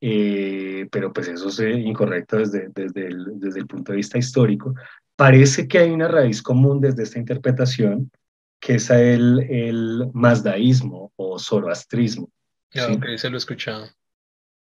eh, 0.00 0.88
pero 0.90 1.12
pues 1.12 1.28
eso 1.28 1.48
es 1.48 1.60
eh, 1.60 1.72
incorrecto 1.72 2.38
desde, 2.38 2.70
desde, 2.74 3.08
el, 3.08 3.38
desde 3.38 3.60
el 3.60 3.66
punto 3.66 3.92
de 3.92 3.96
vista 3.96 4.16
histórico. 4.16 4.74
Parece 5.16 5.68
que 5.68 5.80
hay 5.80 5.90
una 5.90 6.08
raíz 6.08 6.40
común 6.40 6.80
desde 6.80 7.02
esta 7.02 7.18
interpretación, 7.18 8.10
que 8.58 8.76
es 8.76 8.88
el, 8.88 9.40
el 9.50 10.10
mazdaísmo 10.14 11.12
o 11.16 11.38
zoroastrismo. 11.38 12.30
Ya, 12.72 12.86
¿sí? 12.86 12.94
ok, 12.94 13.04
se 13.18 13.28
lo 13.28 13.36
he 13.36 13.38
escuchado. 13.38 13.86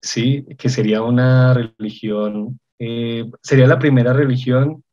Sí, 0.01 0.45
que 0.57 0.69
sería 0.69 1.01
una 1.01 1.53
religión, 1.53 2.57
eh, 2.79 3.29
sería 3.43 3.67
la 3.67 3.77
primera 3.77 4.13
religión 4.13 4.83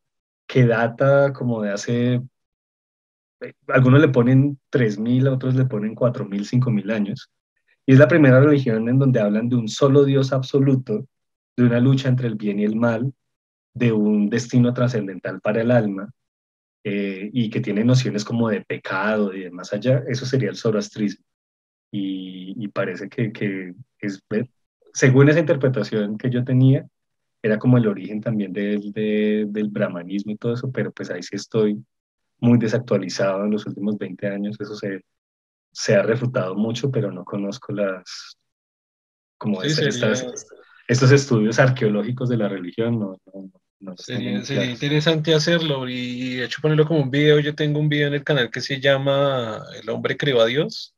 que 0.47 0.67
data 0.67 1.33
como 1.33 1.63
de 1.63 1.73
hace, 1.73 2.15
eh, 3.41 3.53
algunos 3.69 4.01
le 4.01 4.09
ponen 4.09 4.59
3.000, 4.71 5.29
otros 5.29 5.55
le 5.55 5.67
ponen 5.67 5.95
4.000, 5.95 6.45
5.000 6.45 6.91
años. 6.93 7.31
Y 7.87 7.93
es 7.93 7.99
la 7.99 8.09
primera 8.09 8.41
religión 8.41 8.89
en 8.89 8.99
donde 8.99 9.21
hablan 9.21 9.49
de 9.49 9.57
un 9.57 9.69
solo 9.69 10.05
Dios 10.05 10.33
absoluto, 10.33 11.07
de 11.57 11.65
una 11.65 11.81
lucha 11.81 12.09
entre 12.09 12.27
el 12.29 12.35
bien 12.35 12.59
y 12.61 12.65
el 12.65 12.77
mal, 12.77 13.13
de 13.75 13.93
un 13.93 14.29
destino 14.31 14.75
trascendental 14.75 15.41
para 15.41 15.63
el 15.63 15.71
alma, 15.71 16.11
eh, 16.85 17.31
y 17.33 17.51
que 17.51 17.61
tiene 17.61 17.85
nociones 17.85 18.25
como 18.25 18.49
de 18.49 18.63
pecado 18.63 19.35
y 19.35 19.45
de 19.45 19.51
más 19.51 19.73
allá, 19.73 20.03
eso 20.09 20.27
sería 20.27 20.51
el 20.51 20.57
zoroastrismo. 20.57 21.25
Y, 21.93 22.69
parece 22.69 23.09
que, 23.09 23.33
que 23.33 23.75
es, 24.01 24.23
según 24.93 25.29
esa 25.29 25.41
interpretación 25.41 26.19
que 26.19 26.29
yo 26.31 26.45
tenía, 26.45 26.87
era 27.47 27.59
como 27.59 27.79
el 27.79 27.87
origen 27.87 28.21
también 28.21 28.53
del, 28.53 28.93
del 28.93 29.69
brahmanismo 29.69 30.33
y 30.33 30.37
todo 30.37 30.55
eso, 30.55 30.71
pero 30.71 30.93
pues 30.93 31.11
ahí 31.11 31.23
sí 31.23 31.37
estoy 31.37 31.83
muy 32.39 32.59
desactualizado 32.59 33.45
en 33.45 33.53
los 33.53 33.67
últimos 33.67 33.97
20 33.99 34.27
años, 34.27 34.57
eso 34.61 34.75
se, 34.75 35.01
se 35.73 35.95
ha 35.95 36.03
refutado 36.03 36.55
mucho, 36.55 36.91
pero 36.91 37.11
no 37.11 37.25
conozco 37.25 37.73
las, 37.73 38.37
como 39.39 39.63
estos 39.63 41.13
estudios 41.13 41.59
arqueológicos 41.59 42.29
de 42.29 42.37
la 42.37 42.49
religión, 42.49 42.99
no, 42.99 43.21
no, 43.81 43.97
sería, 43.97 44.45
sería 44.45 44.71
interesante 44.71 45.35
hacerlo 45.35 45.89
y 45.89 46.37
de 46.37 46.45
hecho 46.45 46.63
ponerlo 46.63 46.87
como 46.87 47.01
un 47.01 47.11
video, 47.11 47.41
yo 47.41 47.55
tengo 47.55 47.79
un 47.79 47.89
video 47.89 48.09
en 48.09 48.15
el 48.15 48.25
canal 48.25 48.51
que 48.51 48.61
se 48.61 48.81
llama 48.81 49.63
El 49.83 49.89
hombre 49.91 50.17
creó 50.17 50.41
a 50.41 50.47
Dios, 50.47 50.95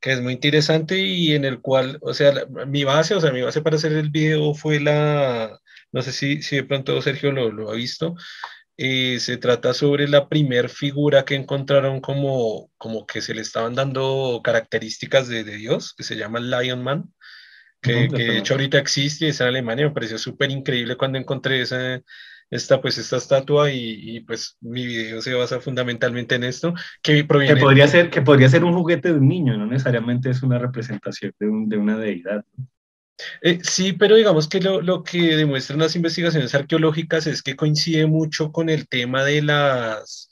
que 0.00 0.12
es 0.12 0.20
muy 0.20 0.32
interesante 0.32 0.98
y 0.98 1.32
en 1.32 1.44
el 1.44 1.60
cual, 1.60 1.98
o 2.02 2.12
sea, 2.12 2.32
mi 2.66 2.82
base, 2.82 3.14
o 3.14 3.20
sea, 3.20 3.32
mi 3.32 3.42
base 3.42 3.62
para 3.62 3.76
hacer 3.76 3.92
el 3.92 4.10
video 4.10 4.52
fue 4.52 4.80
la, 4.80 5.61
no 5.92 6.02
sé 6.02 6.12
si, 6.12 6.42
si 6.42 6.56
de 6.56 6.64
pronto 6.64 7.00
Sergio 7.02 7.32
lo, 7.32 7.52
lo 7.52 7.70
ha 7.70 7.74
visto, 7.74 8.14
eh, 8.76 9.18
se 9.20 9.36
trata 9.36 9.74
sobre 9.74 10.08
la 10.08 10.28
primer 10.28 10.68
figura 10.68 11.24
que 11.24 11.34
encontraron 11.34 12.00
como, 12.00 12.70
como 12.78 13.06
que 13.06 13.20
se 13.20 13.34
le 13.34 13.42
estaban 13.42 13.74
dando 13.74 14.40
características 14.42 15.28
de, 15.28 15.44
de 15.44 15.56
Dios, 15.56 15.94
que 15.94 16.02
se 16.02 16.16
llama 16.16 16.40
Lion 16.40 16.82
Man, 16.82 17.12
que, 17.80 18.08
que 18.08 18.24
de 18.24 18.38
hecho 18.38 18.54
ahorita 18.54 18.78
existe, 18.78 19.28
es 19.28 19.40
en 19.40 19.48
Alemania, 19.48 19.86
me 19.86 19.94
pareció 19.94 20.16
súper 20.16 20.50
increíble 20.50 20.96
cuando 20.96 21.18
encontré 21.18 21.60
esa, 21.60 22.00
esta, 22.52 22.82
pues, 22.82 22.98
esta 22.98 23.16
estatua 23.16 23.72
y, 23.72 24.20
pues 24.20 24.58
mi 24.60 24.86
video 24.86 25.22
se 25.22 25.32
basa 25.32 25.58
fundamentalmente 25.58 26.34
en 26.34 26.44
esto, 26.44 26.74
que 27.02 27.24
proviene... 27.24 27.54
Que 27.54 27.60
podría, 27.60 27.88
ser, 27.88 28.10
que 28.10 28.20
podría 28.20 28.50
ser 28.50 28.62
un 28.62 28.74
juguete 28.74 29.08
de 29.08 29.18
un 29.18 29.26
niño, 29.26 29.56
no 29.56 29.66
necesariamente 29.66 30.28
es 30.28 30.42
una 30.42 30.58
representación 30.58 31.32
de, 31.40 31.48
un, 31.48 31.68
de 31.68 31.78
una 31.78 31.96
deidad. 31.96 32.44
Eh, 33.42 33.60
sí, 33.62 33.92
pero 33.92 34.16
digamos 34.16 34.48
que 34.48 34.60
lo, 34.60 34.80
lo, 34.80 35.02
que 35.04 35.36
demuestran 35.36 35.78
las 35.78 35.96
investigaciones 35.96 36.54
arqueológicas 36.54 37.26
es 37.26 37.42
que 37.42 37.56
coincide 37.56 38.06
mucho 38.06 38.52
con 38.52 38.68
el 38.68 38.88
tema 38.88 39.24
de 39.24 39.42
las... 39.42 40.28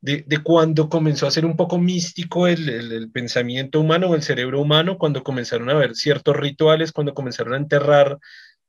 De, 0.00 0.24
de 0.26 0.38
cuando 0.38 0.88
comenzó 0.88 1.26
a 1.26 1.30
ser 1.30 1.46
un 1.46 1.56
poco 1.56 1.78
místico 1.78 2.46
el, 2.46 2.68
el, 2.68 2.92
el 2.92 3.10
pensamiento 3.10 3.80
humano 3.80 4.08
o 4.08 4.14
el 4.14 4.22
cerebro 4.22 4.60
humano, 4.60 4.98
cuando 4.98 5.24
comenzaron 5.24 5.68
a 5.68 5.72
haber 5.72 5.96
ciertos 5.96 6.36
rituales, 6.36 6.92
cuando 6.92 7.14
comenzaron 7.14 7.54
a 7.54 7.56
enterrar 7.56 8.18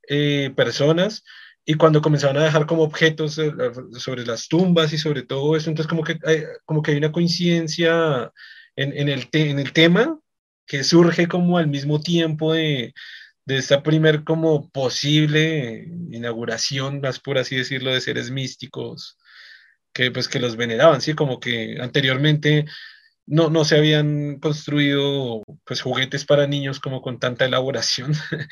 eh, 0.08 0.52
personas, 0.56 1.24
y 1.70 1.74
cuando 1.74 2.02
comenzaron 2.02 2.38
a 2.38 2.46
dejar 2.46 2.66
como 2.66 2.84
objetos 2.84 3.38
eh, 3.38 3.52
sobre 4.00 4.26
las 4.26 4.48
tumbas 4.48 4.94
y 4.94 4.98
sobre 4.98 5.24
todo 5.24 5.56
eso, 5.58 5.70
entonces 5.70 5.90
como 5.90 6.02
que 6.02 6.18
hay, 6.24 6.44
como 6.64 6.82
que 6.82 6.92
hay 6.92 6.98
una 6.98 7.12
coincidencia 7.12 8.32
en, 8.78 8.98
en, 8.98 9.10
el, 9.10 9.28
en 9.34 9.60
el 9.60 9.74
tema 9.74 10.18
que 10.66 10.86
surge 10.86 11.28
como 11.28 11.58
al 11.58 11.68
mismo 11.68 12.00
tiempo 12.00 12.54
de, 12.54 12.94
de 13.48 13.58
esta 13.58 13.82
primer 13.82 14.26
como 14.26 14.70
posible 14.70 15.88
inauguración, 16.12 17.00
más 17.00 17.20
por 17.20 17.38
así 17.38 17.56
decirlo, 17.56 17.94
de 17.94 18.02
seres 18.02 18.30
místicos 18.30 19.18
que 19.94 20.12
pues 20.12 20.28
que 20.28 20.40
los 20.40 20.58
veneraban, 20.58 21.00
¿sí? 21.02 21.14
Como 21.14 21.40
que 21.40 21.78
anteriormente 21.80 22.66
no, 23.26 23.50
no 23.50 23.64
se 23.66 23.78
habían 23.78 24.40
construido 24.40 25.44
pues 25.66 25.82
juguetes 25.82 26.26
para 26.26 26.46
niños 26.46 26.82
como 26.82 27.02
con 27.02 27.20
tanta 27.20 27.46
elaboración 27.46 28.14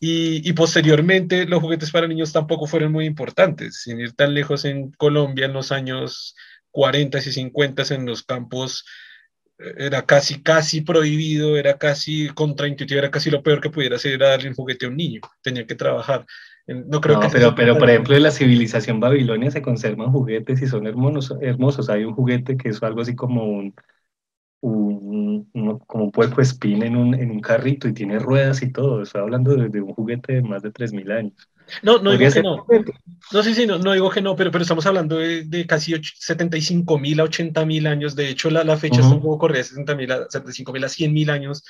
Y, 0.00 0.52
posteriormente 0.52 1.44
los 1.46 1.60
juguetes 1.60 1.90
para 1.90 2.06
niños 2.06 2.32
tampoco 2.32 2.66
fueron 2.68 2.92
muy 2.92 3.04
importantes, 3.04 3.82
sin 3.82 3.98
ir 3.98 4.12
tan 4.12 4.32
lejos 4.32 4.64
en 4.64 4.92
Colombia 4.92 5.46
en 5.46 5.52
los 5.52 5.72
años 5.72 6.36
40 6.70 7.18
y 7.18 7.22
50 7.22 7.94
en 7.94 8.06
los 8.06 8.22
campos 8.22 8.84
era 9.58 10.06
casi, 10.06 10.40
casi 10.42 10.82
prohibido, 10.82 11.56
era 11.56 11.78
casi 11.78 12.28
contraintuitivo, 12.28 12.98
era 12.98 13.10
casi 13.10 13.30
lo 13.30 13.42
peor 13.42 13.60
que 13.60 13.70
pudiera 13.70 13.96
hacer 13.96 14.12
era 14.12 14.28
darle 14.28 14.50
un 14.50 14.54
juguete 14.54 14.86
a 14.86 14.88
un 14.88 14.96
niño, 14.96 15.20
tenía 15.42 15.66
que 15.66 15.74
trabajar. 15.74 16.24
No 16.66 17.00
creo 17.00 17.18
que 17.18 17.28
pero, 17.32 17.54
pero 17.54 17.78
por 17.78 17.88
ejemplo 17.88 18.14
en 18.14 18.22
la 18.22 18.30
civilización 18.30 19.00
babilonia 19.00 19.50
se 19.50 19.62
conservan 19.62 20.12
juguetes 20.12 20.60
y 20.60 20.66
son 20.66 20.86
hermosos, 20.86 21.38
hermosos. 21.40 21.88
Hay 21.88 22.04
un 22.04 22.12
juguete 22.12 22.58
que 22.58 22.68
es 22.68 22.82
algo 22.82 23.00
así 23.00 23.16
como 23.16 23.44
un, 23.44 23.74
un, 24.60 25.78
como 25.86 26.04
un 26.04 26.12
puerco 26.12 26.42
espín 26.42 26.82
en 26.82 26.94
un, 26.94 27.14
en 27.14 27.30
un 27.30 27.40
carrito 27.40 27.88
y 27.88 27.94
tiene 27.94 28.18
ruedas 28.18 28.62
y 28.62 28.70
todo. 28.70 29.02
Estoy 29.02 29.22
hablando 29.22 29.56
de, 29.56 29.80
un 29.80 29.94
juguete 29.94 30.34
de 30.34 30.42
más 30.42 30.62
de 30.62 30.70
3.000 30.70 31.10
años. 31.10 31.50
No, 31.82 31.98
no 31.98 32.16
digo 32.16 32.32
que 32.32 32.42
no. 32.42 32.66
No, 33.32 33.42
sí, 33.42 33.54
sí, 33.54 33.66
no, 33.66 33.78
no, 33.78 33.92
digo 33.92 34.10
que 34.10 34.22
no, 34.22 34.36
pero, 34.36 34.50
pero 34.50 34.62
estamos 34.62 34.86
hablando 34.86 35.18
de, 35.18 35.44
de 35.44 35.66
casi 35.66 35.94
75 36.02 36.98
mil 36.98 37.20
a 37.20 37.24
80 37.24 37.64
mil 37.66 37.86
años. 37.86 38.14
De 38.16 38.28
hecho, 38.28 38.50
la, 38.50 38.64
la 38.64 38.76
fecha 38.76 39.00
está 39.00 39.14
un 39.14 39.22
poco 39.22 39.38
corrida, 39.38 39.64
60 39.64 39.94
mil 39.94 40.12
a 40.12 40.30
75 40.30 40.72
mil 40.72 40.84
a 40.84 40.88
100 40.88 41.12
mil 41.12 41.30
años 41.30 41.64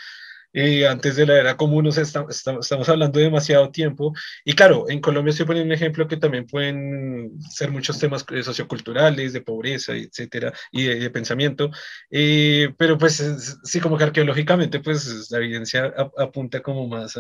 eh, 0.52 0.86
antes 0.88 1.16
de 1.16 1.26
la 1.26 1.38
era 1.38 1.56
común, 1.56 1.86
o 1.86 1.92
sea, 1.92 2.02
estamos, 2.04 2.34
estamos 2.60 2.88
hablando 2.88 3.18
de 3.18 3.26
demasiado 3.26 3.70
tiempo. 3.70 4.14
Y 4.44 4.54
claro, 4.54 4.86
en 4.88 5.00
Colombia 5.00 5.30
estoy 5.30 5.46
poniendo 5.46 5.66
un 5.68 5.74
ejemplo 5.74 6.08
que 6.08 6.16
también 6.16 6.46
pueden 6.46 7.38
ser 7.50 7.70
muchos 7.70 7.98
temas 7.98 8.24
eh, 8.32 8.42
socioculturales, 8.42 9.32
de 9.32 9.42
pobreza, 9.42 9.94
etcétera, 9.94 10.52
y 10.72 10.84
de, 10.84 11.10
pensamiento. 11.10 11.70
Eh, 12.10 12.72
pero 12.78 12.96
pues 12.96 13.58
sí, 13.62 13.80
como 13.80 13.98
que 13.98 14.04
arqueológicamente, 14.04 14.80
pues 14.80 15.30
la 15.30 15.38
evidencia 15.38 15.92
apunta 16.16 16.60
como 16.62 16.88
más 16.88 17.18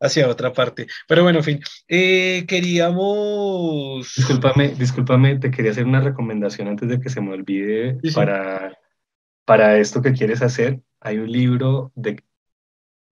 hacia 0.00 0.28
otra 0.28 0.52
parte. 0.52 0.86
Pero 1.06 1.22
bueno, 1.22 1.38
en 1.38 1.44
fin, 1.44 1.60
queríamos... 2.46 4.12
Discúlpame, 4.16 4.70
discúlpame, 4.70 5.38
te 5.38 5.50
quería 5.50 5.70
hacer 5.72 5.84
una 5.84 6.00
recomendación 6.00 6.68
antes 6.68 6.88
de 6.88 7.00
que 7.00 7.10
se 7.10 7.20
me 7.20 7.32
olvide 7.32 7.98
para, 8.14 8.76
para 9.44 9.78
esto 9.78 10.02
que 10.02 10.12
quieres 10.12 10.42
hacer. 10.42 10.80
Hay 11.00 11.18
un 11.18 11.30
libro 11.30 11.92
de 11.94 12.22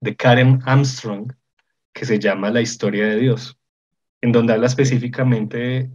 de 0.01 0.15
Karen 0.15 0.59
Armstrong 0.65 1.33
que 1.93 2.05
se 2.05 2.19
llama 2.19 2.51
La 2.51 2.61
historia 2.61 3.07
de 3.07 3.17
Dios, 3.17 3.57
en 4.21 4.31
donde 4.31 4.53
habla 4.53 4.67
específicamente 4.67 5.91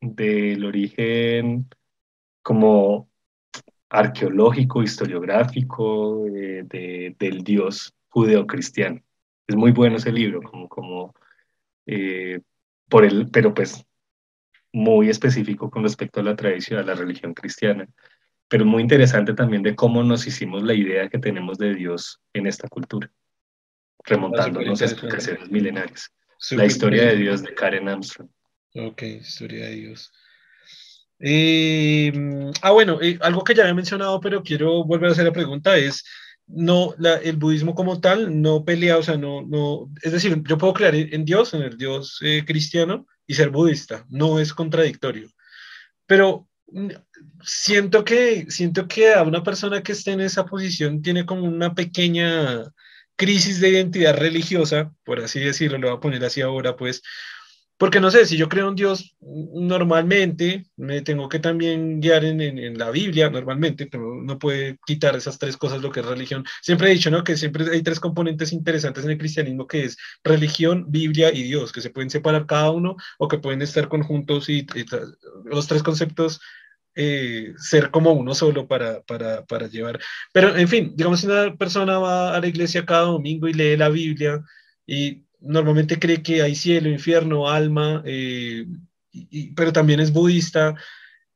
del 0.00 0.64
origen 0.64 1.68
como 2.42 3.10
arqueológico, 3.90 4.82
historiográfico 4.82 6.26
eh, 6.26 7.14
del 7.18 7.44
Dios 7.44 7.94
judeocristiano. 8.08 9.00
Es 9.52 9.56
muy 9.56 9.70
bueno 9.70 9.96
ese 9.96 10.12
libro, 10.12 10.42
como, 10.42 10.68
como 10.68 11.14
eh, 11.86 12.40
por 12.88 13.04
el, 13.04 13.30
pero 13.30 13.54
pues 13.54 13.84
muy 14.72 15.10
específico 15.10 15.70
con 15.70 15.82
respecto 15.82 16.20
a 16.20 16.22
la 16.22 16.36
tradición, 16.36 16.80
a 16.80 16.84
la 16.84 16.94
religión 16.94 17.34
cristiana, 17.34 17.86
pero 18.48 18.64
muy 18.64 18.82
interesante 18.82 19.34
también 19.34 19.62
de 19.62 19.74
cómo 19.74 20.02
nos 20.02 20.26
hicimos 20.26 20.62
la 20.62 20.74
idea 20.74 21.08
que 21.08 21.18
tenemos 21.18 21.58
de 21.58 21.74
Dios 21.74 22.20
en 22.32 22.46
esta 22.46 22.68
cultura 22.68 23.10
remontándonos 24.04 24.80
a 24.82 24.84
explicaciones 24.84 25.50
milenarias. 25.50 26.10
la 26.50 26.64
historia 26.64 27.04
de 27.04 27.16
Dios 27.16 27.42
de 27.42 27.54
Karen 27.54 27.88
Armstrong. 27.88 28.28
Ok, 28.74 29.02
historia 29.02 29.66
de 29.66 29.74
Dios. 29.74 30.12
Em, 31.18 32.50
ah, 32.62 32.72
bueno, 32.72 33.00
eh, 33.00 33.18
algo 33.20 33.44
que 33.44 33.54
ya 33.54 33.62
había 33.62 33.74
mencionado, 33.74 34.18
pero 34.20 34.42
quiero 34.42 34.84
volver 34.84 35.10
a 35.10 35.12
hacer 35.12 35.24
la 35.24 35.32
pregunta 35.32 35.76
es, 35.76 36.04
no, 36.54 36.94
el 37.22 37.36
budismo 37.36 37.74
como 37.74 38.00
tal 38.00 38.40
no 38.42 38.64
pelea, 38.64 38.98
o 38.98 39.02
sea, 39.02 39.16
no, 39.16 39.42
no, 39.42 39.90
es 40.02 40.12
decir, 40.12 40.42
yo 40.46 40.58
puedo 40.58 40.74
creer 40.74 41.14
en 41.14 41.24
Dios, 41.24 41.54
en 41.54 41.62
el 41.62 41.76
Dios 41.76 42.18
eh, 42.22 42.44
cristiano 42.46 43.06
y 43.26 43.34
ser 43.34 43.50
budista, 43.50 44.06
no 44.08 44.38
es 44.38 44.52
contradictorio, 44.52 45.28
pero 46.06 46.48
mm, 46.68 46.88
siento 47.42 48.04
que, 48.04 48.50
siento 48.50 48.86
que 48.88 49.14
a 49.14 49.22
una 49.22 49.42
persona 49.42 49.82
que 49.82 49.92
esté 49.92 50.12
en 50.12 50.20
esa 50.20 50.44
posición 50.46 51.02
tiene 51.02 51.26
como 51.26 51.44
una 51.44 51.74
pequeña 51.74 52.72
crisis 53.16 53.60
de 53.60 53.70
identidad 53.70 54.16
religiosa, 54.16 54.92
por 55.04 55.20
así 55.20 55.40
decirlo, 55.40 55.78
lo 55.78 55.88
voy 55.88 55.96
a 55.96 56.00
poner 56.00 56.24
así 56.24 56.40
ahora, 56.40 56.76
pues, 56.76 57.02
porque 57.82 57.98
no 57.98 58.12
sé, 58.12 58.26
si 58.26 58.36
yo 58.36 58.48
creo 58.48 58.68
en 58.68 58.76
Dios 58.76 59.16
normalmente, 59.20 60.66
me 60.76 61.00
tengo 61.00 61.28
que 61.28 61.40
también 61.40 62.00
guiar 62.00 62.24
en, 62.24 62.40
en, 62.40 62.78
la 62.78 62.92
Biblia 62.92 63.28
normalmente, 63.28 63.88
pero 63.88 64.22
no 64.22 64.38
puede 64.38 64.78
quitar 64.86 65.16
esas 65.16 65.36
tres 65.36 65.56
cosas 65.56 65.82
lo 65.82 65.90
que 65.90 65.98
es 65.98 66.06
religión. 66.06 66.44
Siempre 66.60 66.88
he 66.88 66.94
dicho, 66.94 67.10
¿no? 67.10 67.24
Que 67.24 67.36
siempre 67.36 67.68
hay 67.72 67.82
tres 67.82 67.98
componentes 67.98 68.52
interesantes 68.52 69.04
en 69.04 69.10
el 69.10 69.18
cristianismo, 69.18 69.66
que 69.66 69.82
es 69.82 69.96
religión, 70.22 70.84
Biblia 70.92 71.32
y 71.34 71.42
Dios, 71.42 71.72
que 71.72 71.80
se 71.80 71.90
pueden 71.90 72.08
separar 72.08 72.46
cada 72.46 72.70
uno 72.70 72.94
o 73.18 73.26
que 73.26 73.38
pueden 73.38 73.62
estar 73.62 73.88
conjuntos 73.88 74.48
y, 74.48 74.58
y 74.76 74.86
los 75.44 75.66
tres 75.66 75.82
conceptos 75.82 76.40
eh, 76.94 77.52
ser 77.56 77.90
como 77.90 78.12
uno 78.12 78.36
solo 78.36 78.68
para, 78.68 79.02
para, 79.02 79.44
para, 79.44 79.66
llevar. 79.66 79.98
Pero, 80.32 80.56
en 80.56 80.68
fin, 80.68 80.92
digamos, 80.94 81.18
si 81.18 81.26
una 81.26 81.56
persona 81.56 81.98
va 81.98 82.36
a 82.36 82.40
la 82.40 82.46
iglesia 82.46 82.86
cada 82.86 83.06
domingo 83.06 83.48
y 83.48 83.54
lee 83.54 83.76
la 83.76 83.88
Biblia 83.88 84.40
y 84.86 85.24
normalmente 85.42 85.98
cree 85.98 86.22
que 86.22 86.42
hay 86.42 86.54
cielo, 86.54 86.88
infierno, 86.88 87.48
alma, 87.48 88.02
eh, 88.04 88.66
pero 89.56 89.72
también 89.72 90.00
es 90.00 90.12
budista. 90.12 90.74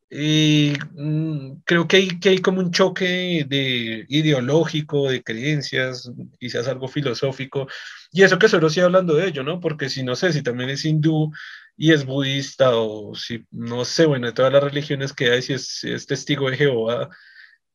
Y 0.08 0.72
mm, 0.92 1.62
creo 1.64 1.88
que 1.88 1.96
hay, 1.96 2.20
que 2.20 2.28
hay 2.30 2.38
como 2.38 2.60
un 2.60 2.70
choque 2.70 3.44
de 3.48 4.06
ideológico, 4.08 5.10
de 5.10 5.22
creencias, 5.22 6.10
quizás 6.38 6.68
algo 6.68 6.86
filosófico, 6.88 7.66
y 8.12 8.22
eso 8.22 8.38
que 8.38 8.48
solo 8.48 8.68
estoy 8.68 8.84
hablando 8.84 9.14
de 9.14 9.26
ello, 9.28 9.42
¿no? 9.42 9.60
Porque 9.60 9.88
si 9.88 10.04
no 10.04 10.14
sé, 10.14 10.32
si 10.32 10.42
también 10.42 10.70
es 10.70 10.84
hindú 10.84 11.32
y 11.76 11.92
es 11.92 12.06
budista, 12.06 12.70
o 12.76 13.14
si 13.16 13.44
no 13.50 13.84
sé, 13.84 14.06
bueno, 14.06 14.28
de 14.28 14.32
todas 14.32 14.52
las 14.52 14.62
religiones 14.62 15.12
que 15.12 15.30
hay, 15.32 15.42
si 15.42 15.54
es, 15.54 15.82
es 15.84 16.06
testigo 16.06 16.50
de 16.50 16.56
Jehová 16.56 17.10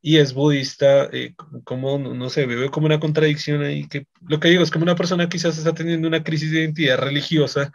y 0.01 0.17
es 0.17 0.33
budista, 0.33 1.05
eh, 1.11 1.35
como, 1.63 1.97
no 1.99 2.29
sé, 2.29 2.45
veo 2.47 2.71
como 2.71 2.87
una 2.87 2.99
contradicción 2.99 3.61
ahí, 3.61 3.87
que 3.87 4.07
lo 4.27 4.39
que 4.39 4.49
digo 4.49 4.63
es 4.63 4.71
como 4.71 4.83
una 4.83 4.95
persona 4.95 5.29
quizás 5.29 5.57
está 5.57 5.73
teniendo 5.73 6.07
una 6.07 6.23
crisis 6.23 6.51
de 6.51 6.61
identidad 6.61 6.97
religiosa, 6.97 7.71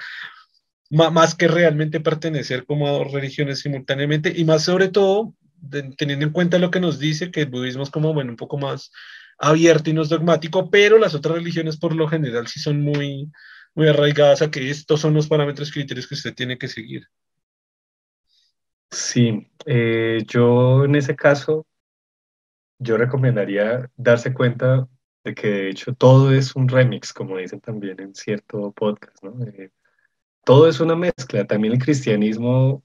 más 0.90 1.34
que 1.34 1.48
realmente 1.48 2.00
pertenecer 2.00 2.64
como 2.64 2.88
a 2.88 2.92
dos 2.92 3.12
religiones 3.12 3.60
simultáneamente, 3.60 4.32
y 4.34 4.44
más 4.44 4.64
sobre 4.64 4.88
todo, 4.88 5.34
teniendo 5.96 6.26
en 6.26 6.32
cuenta 6.32 6.58
lo 6.58 6.70
que 6.70 6.80
nos 6.80 6.98
dice, 6.98 7.30
que 7.30 7.42
el 7.42 7.50
budismo 7.50 7.84
es 7.84 7.90
como, 7.90 8.12
bueno, 8.12 8.30
un 8.30 8.36
poco 8.36 8.58
más 8.58 8.90
abierto 9.38 9.90
y 9.90 9.92
no 9.92 10.02
es 10.02 10.08
dogmático, 10.08 10.70
pero 10.70 10.98
las 10.98 11.14
otras 11.14 11.36
religiones 11.36 11.76
por 11.76 11.94
lo 11.94 12.08
general 12.08 12.48
sí 12.48 12.58
son 12.58 12.80
muy, 12.80 13.30
muy 13.74 13.88
arraigadas 13.88 14.42
a 14.42 14.50
que 14.50 14.70
estos 14.70 15.00
son 15.00 15.14
los 15.14 15.28
parámetros 15.28 15.70
criterios 15.70 16.06
que 16.06 16.14
usted 16.14 16.34
tiene 16.34 16.58
que 16.58 16.68
seguir. 16.68 17.06
Sí, 18.90 19.46
eh, 19.66 20.22
yo 20.26 20.84
en 20.84 20.94
ese 20.94 21.14
caso, 21.14 21.66
yo 22.78 22.96
recomendaría 22.96 23.90
darse 23.96 24.32
cuenta 24.34 24.88
de 25.24 25.34
que 25.34 25.48
de 25.48 25.70
hecho 25.70 25.94
todo 25.94 26.32
es 26.32 26.54
un 26.56 26.68
remix, 26.68 27.12
como 27.12 27.38
dicen 27.38 27.60
también 27.60 28.00
en 28.00 28.14
cierto 28.14 28.72
podcast, 28.72 29.22
¿no? 29.22 29.44
Eh, 29.44 29.70
todo 30.44 30.68
es 30.68 30.80
una 30.80 30.94
mezcla. 30.96 31.46
También 31.46 31.74
el 31.74 31.80
cristianismo, 31.80 32.84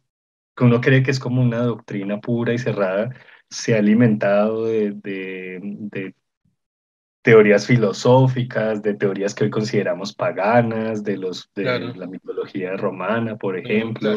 que 0.56 0.64
uno 0.66 0.82
cree 0.82 1.04
que 1.04 1.12
es 1.12 1.20
como 1.20 1.42
una 1.42 1.60
doctrina 1.64 2.20
pura 2.20 2.54
y 2.54 2.58
cerrada, 2.58 3.12
se 3.50 3.76
ha 3.76 3.80
alimentado 3.80 4.66
de, 4.66 6.16
teorías 7.22 7.68
filosóficas, 7.68 8.82
de 8.82 8.96
teorías 8.96 9.36
que 9.36 9.44
hoy 9.44 9.50
consideramos 9.50 10.14
paganas, 10.14 11.04
de, 11.04 11.18
los, 11.18 11.52
de 11.54 11.64
la 11.96 12.08
mitología 12.08 12.76
romana, 12.78 13.36
por 13.38 13.58
ejemplo, 13.58 14.16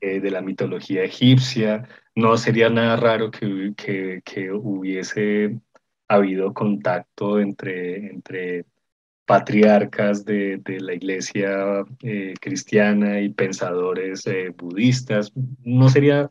eh, 0.00 0.20
de 0.20 0.30
la 0.30 0.40
mitología 0.40 1.04
egipcia. 1.04 1.86
No 2.14 2.36
sería 2.38 2.70
nada 2.70 2.96
raro 2.96 3.30
que, 3.30 3.74
que 4.24 4.52
hubiese 4.52 5.58
habido 6.08 6.54
contacto 6.54 7.40
entre, 7.40 8.10
entre 8.10 8.64
patriarcas 9.26 10.24
de, 10.24 10.62
la 10.80 10.94
iglesia 10.94 11.84
eh, 12.02 12.34
cristiana 12.40 13.20
y 13.20 13.28
pensadores 13.28 14.26
eh, 14.26 14.54
budistas. 14.56 15.32
No 15.62 15.88
sería 15.90 16.30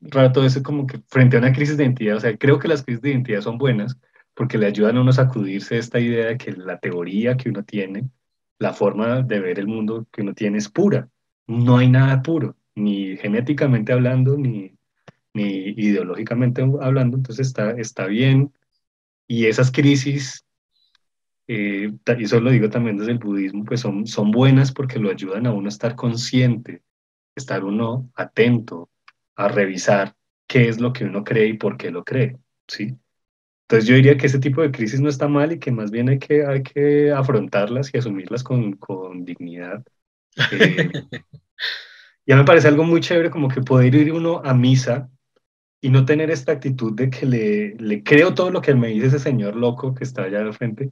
raro 0.00 0.32
todo 0.32 0.46
eso 0.46 0.62
como 0.62 0.86
que 0.86 1.00
frente 1.08 1.36
a 1.36 1.40
una 1.40 1.52
crisis 1.52 1.76
de 1.76 1.84
identidad, 1.84 2.16
o 2.16 2.20
sea, 2.20 2.36
creo 2.36 2.58
que 2.58 2.68
las 2.68 2.84
crisis 2.84 3.02
de 3.02 3.10
identidad 3.10 3.40
son 3.40 3.58
buenas 3.58 3.98
porque 4.34 4.58
le 4.58 4.66
ayudan 4.66 4.96
a 4.96 5.00
uno 5.00 5.10
a 5.10 5.14
sacudirse 5.14 5.78
esta 5.78 6.00
idea 6.00 6.28
de 6.28 6.38
que 6.38 6.52
la 6.52 6.78
teoría 6.78 7.36
que 7.36 7.50
uno 7.50 7.64
tiene, 7.64 8.08
la 8.58 8.72
forma 8.72 9.22
de 9.22 9.40
ver 9.40 9.58
el 9.58 9.66
mundo 9.66 10.06
que 10.12 10.22
uno 10.22 10.34
tiene 10.34 10.58
es 10.58 10.68
pura. 10.68 11.08
No 11.46 11.78
hay 11.78 11.88
nada 11.88 12.22
puro, 12.22 12.56
ni 12.74 13.16
genéticamente 13.16 13.92
hablando, 13.92 14.36
ni, 14.36 14.76
ni 15.34 15.74
ideológicamente 15.76 16.62
hablando, 16.80 17.16
entonces 17.16 17.48
está, 17.48 17.72
está 17.72 18.06
bien. 18.06 18.52
Y 19.26 19.46
esas 19.46 19.70
crisis 19.70 20.44
eh, 21.48 21.92
y 22.18 22.24
eso 22.24 22.40
lo 22.40 22.50
digo 22.50 22.70
también 22.70 22.96
desde 22.96 23.12
el 23.12 23.18
budismo, 23.18 23.64
pues 23.64 23.80
son, 23.80 24.06
son 24.06 24.30
buenas 24.30 24.72
porque 24.72 24.98
lo 24.98 25.10
ayudan 25.10 25.46
a 25.46 25.52
uno 25.52 25.66
a 25.66 25.68
estar 25.68 25.96
consciente, 25.96 26.82
estar 27.34 27.64
uno 27.64 28.10
atento 28.14 28.90
a 29.36 29.48
revisar 29.48 30.14
qué 30.46 30.68
es 30.68 30.80
lo 30.80 30.92
que 30.92 31.04
uno 31.04 31.24
cree 31.24 31.48
y 31.48 31.54
por 31.54 31.76
qué 31.76 31.90
lo 31.90 32.04
cree, 32.04 32.38
¿sí? 32.68 32.96
Entonces 33.72 33.88
yo 33.88 33.96
diría 33.96 34.18
que 34.18 34.26
ese 34.26 34.38
tipo 34.38 34.60
de 34.60 34.70
crisis 34.70 35.00
no 35.00 35.08
está 35.08 35.28
mal 35.28 35.50
y 35.50 35.58
que 35.58 35.72
más 35.72 35.90
bien 35.90 36.10
hay 36.10 36.18
que, 36.18 36.44
hay 36.44 36.62
que 36.62 37.10
afrontarlas 37.10 37.90
y 37.94 37.96
asumirlas 37.96 38.44
con, 38.44 38.74
con 38.74 39.24
dignidad. 39.24 39.82
Eh, 40.50 40.90
ya 42.26 42.36
me 42.36 42.44
parece 42.44 42.68
algo 42.68 42.84
muy 42.84 43.00
chévere 43.00 43.30
como 43.30 43.48
que 43.48 43.62
poder 43.62 43.94
ir 43.94 44.12
uno 44.12 44.42
a 44.44 44.52
misa 44.52 45.08
y 45.80 45.88
no 45.88 46.04
tener 46.04 46.30
esta 46.30 46.52
actitud 46.52 46.92
de 46.92 47.08
que 47.08 47.24
le, 47.24 47.74
le 47.76 48.02
creo 48.02 48.34
todo 48.34 48.50
lo 48.50 48.60
que 48.60 48.74
me 48.74 48.88
dice 48.88 49.06
ese 49.06 49.18
señor 49.18 49.56
loco 49.56 49.94
que 49.94 50.04
está 50.04 50.24
allá 50.24 50.42
al 50.42 50.52
frente, 50.52 50.90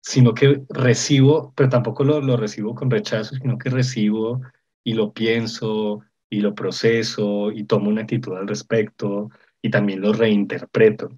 sino 0.00 0.32
que 0.32 0.62
recibo, 0.68 1.52
pero 1.56 1.68
tampoco 1.68 2.04
lo, 2.04 2.20
lo, 2.20 2.36
recibo 2.36 2.76
con 2.76 2.92
rechazo, 2.92 3.34
sino 3.34 3.58
que 3.58 3.70
recibo 3.70 4.40
y 4.84 4.94
lo 4.94 5.12
pienso 5.12 6.04
y 6.28 6.42
lo 6.42 6.54
proceso 6.54 7.50
y 7.50 7.64
tomo 7.64 7.88
una 7.88 8.02
actitud 8.02 8.36
al 8.36 8.46
respecto 8.46 9.30
y 9.60 9.68
también 9.68 10.00
lo 10.00 10.12
reinterpreto, 10.12 11.10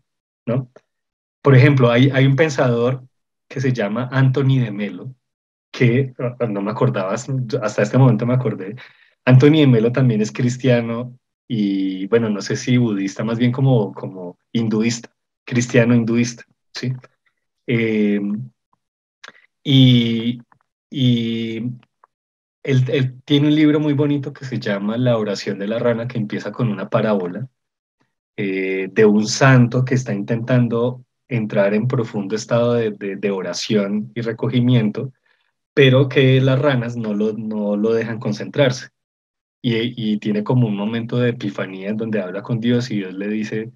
¿no? 0.46 0.70
Por 1.42 1.56
ejemplo, 1.56 1.90
hay, 1.90 2.08
un 2.24 2.36
pensador 2.36 3.02
que 3.48 3.60
se 3.60 3.72
llama 3.72 4.08
Anthony 4.12 4.60
de 4.60 4.70
Melo, 4.70 5.14
que 5.72 6.14
ah, 6.18 6.46
no 6.46 6.62
me 6.62 6.70
acordaba, 6.70 7.12
hasta 7.12 7.82
este 7.82 7.98
momento 7.98 8.26
me 8.26 8.34
acordé. 8.34 8.76
Anthony 9.24 9.60
de 9.60 9.66
Melo 9.66 9.92
también 9.92 10.20
es 10.20 10.32
cristiano 10.32 11.18
y, 11.48 12.06
bueno, 12.06 12.30
no 12.30 12.40
sé 12.42 12.56
si 12.56 12.76
budista, 12.76 13.24
más 13.24 13.38
bien 13.38 13.52
como, 13.52 13.92
como 13.92 14.38
hinduista, 14.52 15.14
cristiano 15.44 15.94
hinduista, 15.94 16.44
¿sí? 16.72 16.92
Eh, 17.66 18.20
y, 19.64 20.40
él, 22.62 23.20
tiene 23.24 23.48
un 23.48 23.54
libro 23.54 23.80
muy 23.80 23.92
bonito 23.94 24.32
que 24.32 24.44
se 24.44 24.58
llama 24.60 24.96
La 24.96 25.18
oración 25.18 25.58
de 25.58 25.66
la 25.66 25.78
rana, 25.78 26.06
que 26.06 26.18
empieza 26.18 26.52
con 26.52 26.68
una 26.68 26.88
parábola 26.88 27.48
eh, 28.36 28.88
de 28.92 29.04
un 29.04 29.26
santo 29.26 29.84
que 29.84 29.94
está 29.94 30.14
intentando 30.14 31.04
entrar 31.36 31.74
en 31.74 31.88
profundo 31.88 32.36
estado 32.36 32.74
de, 32.74 33.30
oración 33.30 34.12
y 34.14 34.20
recogimiento, 34.22 35.12
pero 35.74 36.08
que 36.08 36.40
las 36.40 36.58
ranas 36.60 36.96
no 36.96 37.14
lo, 37.14 37.32
no 37.34 37.76
lo 37.76 37.92
dejan 37.94 38.18
concentrarse. 38.20 38.90
Y, 39.62 39.94
y, 40.14 40.18
tiene 40.18 40.44
como 40.44 40.66
un 40.66 40.76
momento 40.76 41.18
de 41.18 41.30
epifanía 41.30 41.90
en 41.90 41.96
donde 41.96 42.20
habla 42.20 42.42
con 42.42 42.60
Dios 42.60 42.90
y 42.90 42.96
Dios 42.96 43.14
le 43.14 43.28
dice, 43.28 43.72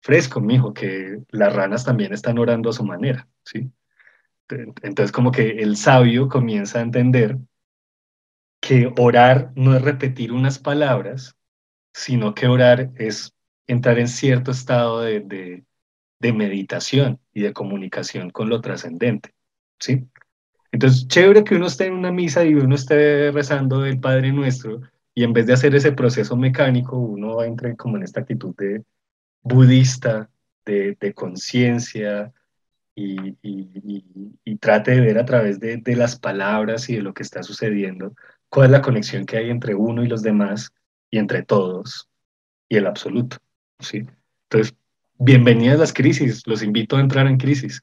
fresco, 0.00 0.40
mijo, 0.40 0.74
que 0.74 1.18
las 1.30 1.52
ranas 1.54 1.84
también 1.84 2.12
están 2.12 2.38
orando 2.38 2.70
a 2.70 2.72
su 2.72 2.84
manera, 2.84 3.28
¿sí? 3.44 3.70
Entonces 4.48 5.12
como 5.12 5.32
que 5.32 5.62
el 5.62 5.76
sabio 5.76 6.28
comienza 6.28 6.78
a 6.78 6.82
entender 6.82 7.38
que 8.60 8.92
orar 8.98 9.52
no 9.56 9.74
es 9.74 9.82
repetir 9.82 10.32
unas 10.32 10.58
palabras, 10.58 11.36
sino 11.92 12.34
que 12.34 12.46
orar 12.46 12.92
es 12.96 13.34
entrar 13.66 13.98
en 13.98 14.08
cierto 14.08 14.50
estado 14.50 15.00
de, 15.00 15.64
meditación 16.32 17.20
y 17.32 17.42
de 17.42 17.52
comunicación 17.52 18.30
con 18.30 18.48
lo 18.48 18.60
trascendente, 18.60 19.34
¿sí? 19.78 20.06
Entonces, 20.72 21.06
chévere 21.06 21.44
que 21.44 21.54
uno 21.54 21.66
esté 21.66 21.86
en 21.86 21.94
una 21.94 22.10
misa 22.10 22.44
y 22.44 22.54
uno 22.54 22.74
esté 22.74 23.30
rezando 23.30 23.84
el 23.84 24.00
Padre 24.00 24.32
Nuestro 24.32 24.80
y 25.14 25.22
en 25.22 25.32
vez 25.32 25.46
de 25.46 25.52
hacer 25.52 25.74
ese 25.74 25.92
proceso 25.92 26.36
mecánico, 26.36 26.96
uno 26.96 27.42
entre 27.44 27.76
como 27.76 27.96
en 27.96 28.02
esta 28.02 28.20
actitud 28.20 28.54
de 28.56 28.82
budista, 29.42 30.28
de, 30.64 30.96
de 30.98 31.14
conciencia, 31.14 32.32
y, 32.94 34.56
trate 34.60 34.92
de 34.92 35.00
ver 35.00 35.18
a 35.18 35.24
través 35.24 35.60
de, 35.60 35.96
las 35.96 36.18
palabras 36.18 36.88
y 36.88 36.96
de 36.96 37.02
lo 37.02 37.14
que 37.14 37.22
está 37.22 37.42
sucediendo 37.42 38.14
cuál 38.48 38.66
es 38.66 38.70
la 38.72 38.82
conexión 38.82 39.26
que 39.26 39.36
hay 39.36 39.50
entre 39.50 39.74
uno 39.74 40.04
y 40.04 40.08
los 40.08 40.22
demás 40.22 40.72
y 41.10 41.18
entre 41.18 41.42
todos 41.42 42.08
y 42.68 42.76
el 42.76 42.86
absoluto. 42.86 43.38
¿sí? 43.80 44.06
Entonces, 44.44 44.76
bienvenidas 45.24 45.78
las 45.78 45.92
crisis, 45.92 46.46
los 46.46 46.62
invito 46.62 46.96
a 46.96 47.00
entrar 47.00 47.26
en 47.26 47.38
crisis. 47.38 47.82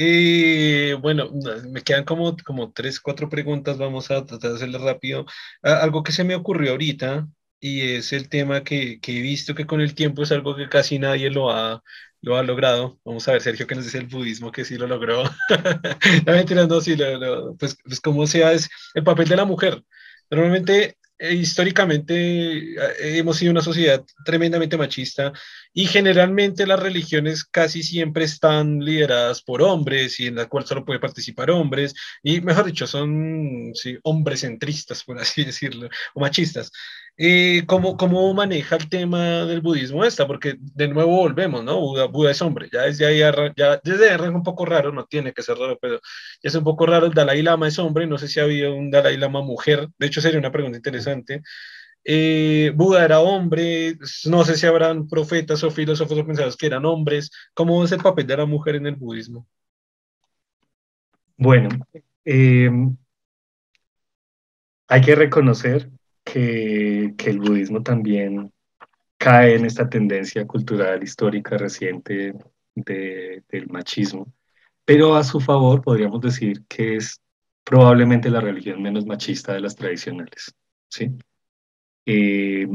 Y 0.00 0.92
bueno, 0.92 1.28
me 1.70 1.82
quedan 1.82 2.04
como, 2.04 2.36
como 2.44 2.72
tres, 2.72 3.00
cuatro 3.00 3.28
preguntas, 3.28 3.78
vamos 3.78 4.12
a 4.12 4.24
tratar 4.24 4.50
de 4.50 4.56
hacerle 4.56 4.78
rápido. 4.78 5.26
Algo 5.60 6.04
que 6.04 6.12
se 6.12 6.22
me 6.22 6.36
ocurrió 6.36 6.70
ahorita, 6.70 7.26
y 7.58 7.80
es 7.96 8.12
el 8.12 8.28
tema 8.28 8.62
que, 8.62 9.00
que, 9.00 9.18
he 9.18 9.22
visto 9.22 9.56
que 9.56 9.66
con 9.66 9.80
el 9.80 9.94
tiempo 9.96 10.22
es 10.22 10.30
algo 10.30 10.54
que 10.54 10.68
casi 10.68 11.00
nadie 11.00 11.30
lo 11.30 11.50
ha, 11.50 11.82
lo 12.20 12.36
ha 12.36 12.44
logrado. 12.44 13.00
Vamos 13.04 13.26
a 13.26 13.32
ver, 13.32 13.40
Sergio, 13.42 13.66
que 13.66 13.74
nos 13.74 13.84
dice 13.84 13.98
el 13.98 14.06
budismo 14.06 14.52
que 14.52 14.64
sí 14.64 14.76
lo 14.76 14.86
logró. 14.86 15.24
no, 16.26 16.32
mentira, 16.32 16.66
no, 16.66 16.80
sí, 16.80 16.96
lo, 16.96 17.56
pues, 17.56 17.76
pues 17.84 18.00
como 18.00 18.26
sea, 18.28 18.52
es 18.52 18.68
el 18.94 19.02
papel 19.04 19.28
de 19.28 19.36
la 19.36 19.44
mujer. 19.44 19.82
Normalmente, 20.30 20.96
eh, 21.18 21.34
históricamente, 21.34 22.14
eh, 22.74 23.18
hemos 23.18 23.38
sido 23.38 23.50
una 23.50 23.60
sociedad 23.60 24.04
tremendamente 24.24 24.76
machista 24.76 25.32
y 25.72 25.86
generalmente 25.86 26.66
las 26.66 26.78
religiones 26.78 27.44
casi 27.44 27.82
siempre 27.82 28.24
están 28.24 28.78
lideradas 28.78 29.42
por 29.42 29.62
hombres 29.62 30.20
y 30.20 30.28
en 30.28 30.36
la 30.36 30.46
cual 30.46 30.64
solo 30.66 30.84
puede 30.84 31.00
participar 31.00 31.50
hombres 31.50 31.94
y, 32.22 32.40
mejor 32.40 32.66
dicho, 32.66 32.86
son 32.86 33.72
sí, 33.74 33.98
hombres 34.04 34.42
centristas, 34.42 35.02
por 35.02 35.18
así 35.18 35.44
decirlo, 35.46 35.88
o 36.14 36.20
machistas. 36.20 36.70
Eh, 37.20 37.64
¿cómo, 37.66 37.96
¿Cómo 37.96 38.32
maneja 38.32 38.76
el 38.76 38.88
tema 38.88 39.44
del 39.44 39.60
budismo 39.60 40.04
esta? 40.04 40.24
Porque 40.28 40.56
de 40.60 40.86
nuevo 40.86 41.16
volvemos, 41.16 41.64
¿no? 41.64 41.80
Buda, 41.80 42.30
es 42.30 42.40
hombre, 42.42 42.68
ya 42.72 42.82
desde 42.82 43.06
ahí 43.06 43.18
ya, 43.56 43.80
desde 43.82 44.28
un 44.30 44.44
poco 44.44 44.64
raro, 44.64 44.92
no 44.92 45.04
tiene 45.04 45.32
que 45.32 45.42
ser 45.42 45.58
raro, 45.58 45.76
pero 45.82 46.00
es 46.40 46.54
un 46.54 46.62
poco 46.62 46.86
raro, 46.86 47.06
el 47.06 47.14
Dalai 47.14 47.42
Lama 47.42 47.66
es 47.66 47.78
hombre, 47.80 48.06
no 48.06 48.18
sé 48.18 48.28
si 48.28 48.38
ha 48.38 48.44
habido 48.44 48.72
un 48.72 48.92
Dalai 48.92 49.16
Lama 49.16 49.42
mujer, 49.42 49.88
de 49.98 50.06
hecho 50.06 50.20
sería 50.20 50.38
una 50.38 50.52
pregunta 50.52 50.76
interesante. 50.78 51.42
Eh, 52.04 52.72
Buda 52.76 53.04
era 53.04 53.18
hombre, 53.18 53.96
no 54.26 54.44
sé 54.44 54.56
si 54.56 54.66
habrán 54.66 55.08
profetas 55.08 55.64
o 55.64 55.72
filósofos 55.72 56.18
o 56.18 56.24
pensadores 56.24 56.56
que 56.56 56.66
eran 56.66 56.84
hombres, 56.86 57.32
¿cómo 57.52 57.84
es 57.84 57.90
el 57.90 58.00
papel 58.00 58.28
de 58.28 58.36
la 58.36 58.46
mujer 58.46 58.76
en 58.76 58.86
el 58.86 58.94
budismo? 58.94 59.44
Bueno, 61.36 61.68
eh, 62.24 62.70
hay 64.86 65.00
que 65.00 65.14
reconocer 65.16 65.90
que, 66.32 67.14
el 67.24 67.38
budismo 67.38 67.82
también 67.82 68.52
cae 69.16 69.56
en 69.56 69.64
esta 69.64 69.88
tendencia 69.88 70.46
cultural 70.46 71.02
histórica 71.02 71.56
reciente 71.56 72.34
del 72.74 73.68
machismo, 73.68 74.32
pero 74.84 75.16
a 75.16 75.24
su 75.24 75.40
favor 75.40 75.82
podríamos 75.82 76.20
decir 76.20 76.64
que 76.68 76.96
es 76.96 77.20
probablemente 77.64 78.30
la 78.30 78.40
religión 78.40 78.80
menos 78.82 79.06
machista 79.06 79.52
de 79.52 79.60
las 79.60 79.74
tradicionales. 79.74 80.54
¿sí? 80.88 81.10
Eh, 82.06 82.68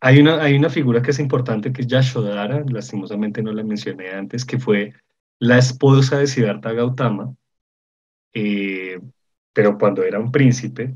hay, 0.00 0.18
una, 0.18 0.42
hay 0.42 0.54
una 0.54 0.70
figura 0.70 1.02
que 1.02 1.10
es 1.10 1.18
importante 1.18 1.72
que 1.72 1.82
es 1.82 1.88
Yashodhara, 1.88 2.64
lastimosamente 2.68 3.42
no 3.42 3.52
la 3.52 3.64
mencioné 3.64 4.10
antes, 4.10 4.44
que 4.44 4.58
fue 4.58 4.92
la 5.38 5.58
esposa 5.58 6.18
de 6.18 6.26
Siddhartha 6.26 6.72
Gautama, 6.72 7.34
eh, 8.32 9.00
pero 9.52 9.76
cuando 9.78 10.02
era 10.04 10.20
un 10.20 10.30
príncipe, 10.30 10.94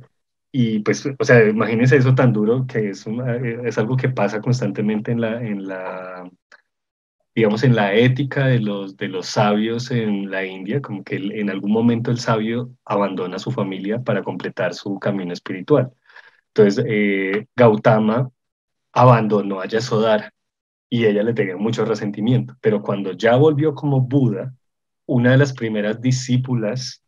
y 0.52 0.80
pues, 0.80 1.06
o 1.18 1.24
sea, 1.24 1.48
imagínense 1.48 1.96
eso 1.96 2.14
tan 2.14 2.32
duro 2.32 2.66
que 2.66 2.90
es, 2.90 3.06
eh, 3.06 3.60
es 3.64 3.78
algo 3.78 3.96
que 3.96 4.08
pasa 4.08 4.40
constantemente 4.40 5.12
en 5.12 5.20
la, 5.20 5.40
en 5.42 5.68
la, 5.68 6.30
digamos, 7.34 7.62
en 7.62 7.76
la 7.76 7.94
ética 7.94 8.46
de 8.46 8.60
los, 8.60 8.96
de 8.96 9.08
los 9.08 9.26
sabios 9.26 9.90
en 9.90 10.30
la 10.30 10.44
India, 10.44 10.82
como 10.82 11.04
que 11.04 11.16
en 11.16 11.50
algún 11.50 11.72
momento 11.72 12.10
el 12.10 12.18
sabio 12.18 12.70
abandona 12.84 13.36
a 13.36 13.38
su 13.38 13.52
familia 13.52 14.02
para 14.02 14.22
completar 14.22 14.74
su 14.74 14.98
camino 14.98 15.32
espiritual. 15.32 15.92
Entonces, 16.48 16.84
eh, 16.88 17.46
Gautama 17.56 18.30
abandonó 18.92 19.60
a 19.60 19.66
Yasodhara 19.66 20.32
y 20.88 21.06
ella 21.06 21.22
le 21.22 21.34
tenía 21.34 21.56
mucho 21.56 21.84
resentimiento, 21.84 22.56
pero 22.60 22.82
cuando 22.82 23.12
ya 23.12 23.36
volvió 23.36 23.74
como 23.74 24.00
Buda, 24.00 24.52
una 25.06 25.32
de 25.32 25.38
las 25.38 25.52
primeras 25.52 26.00
discípulas 26.00 27.02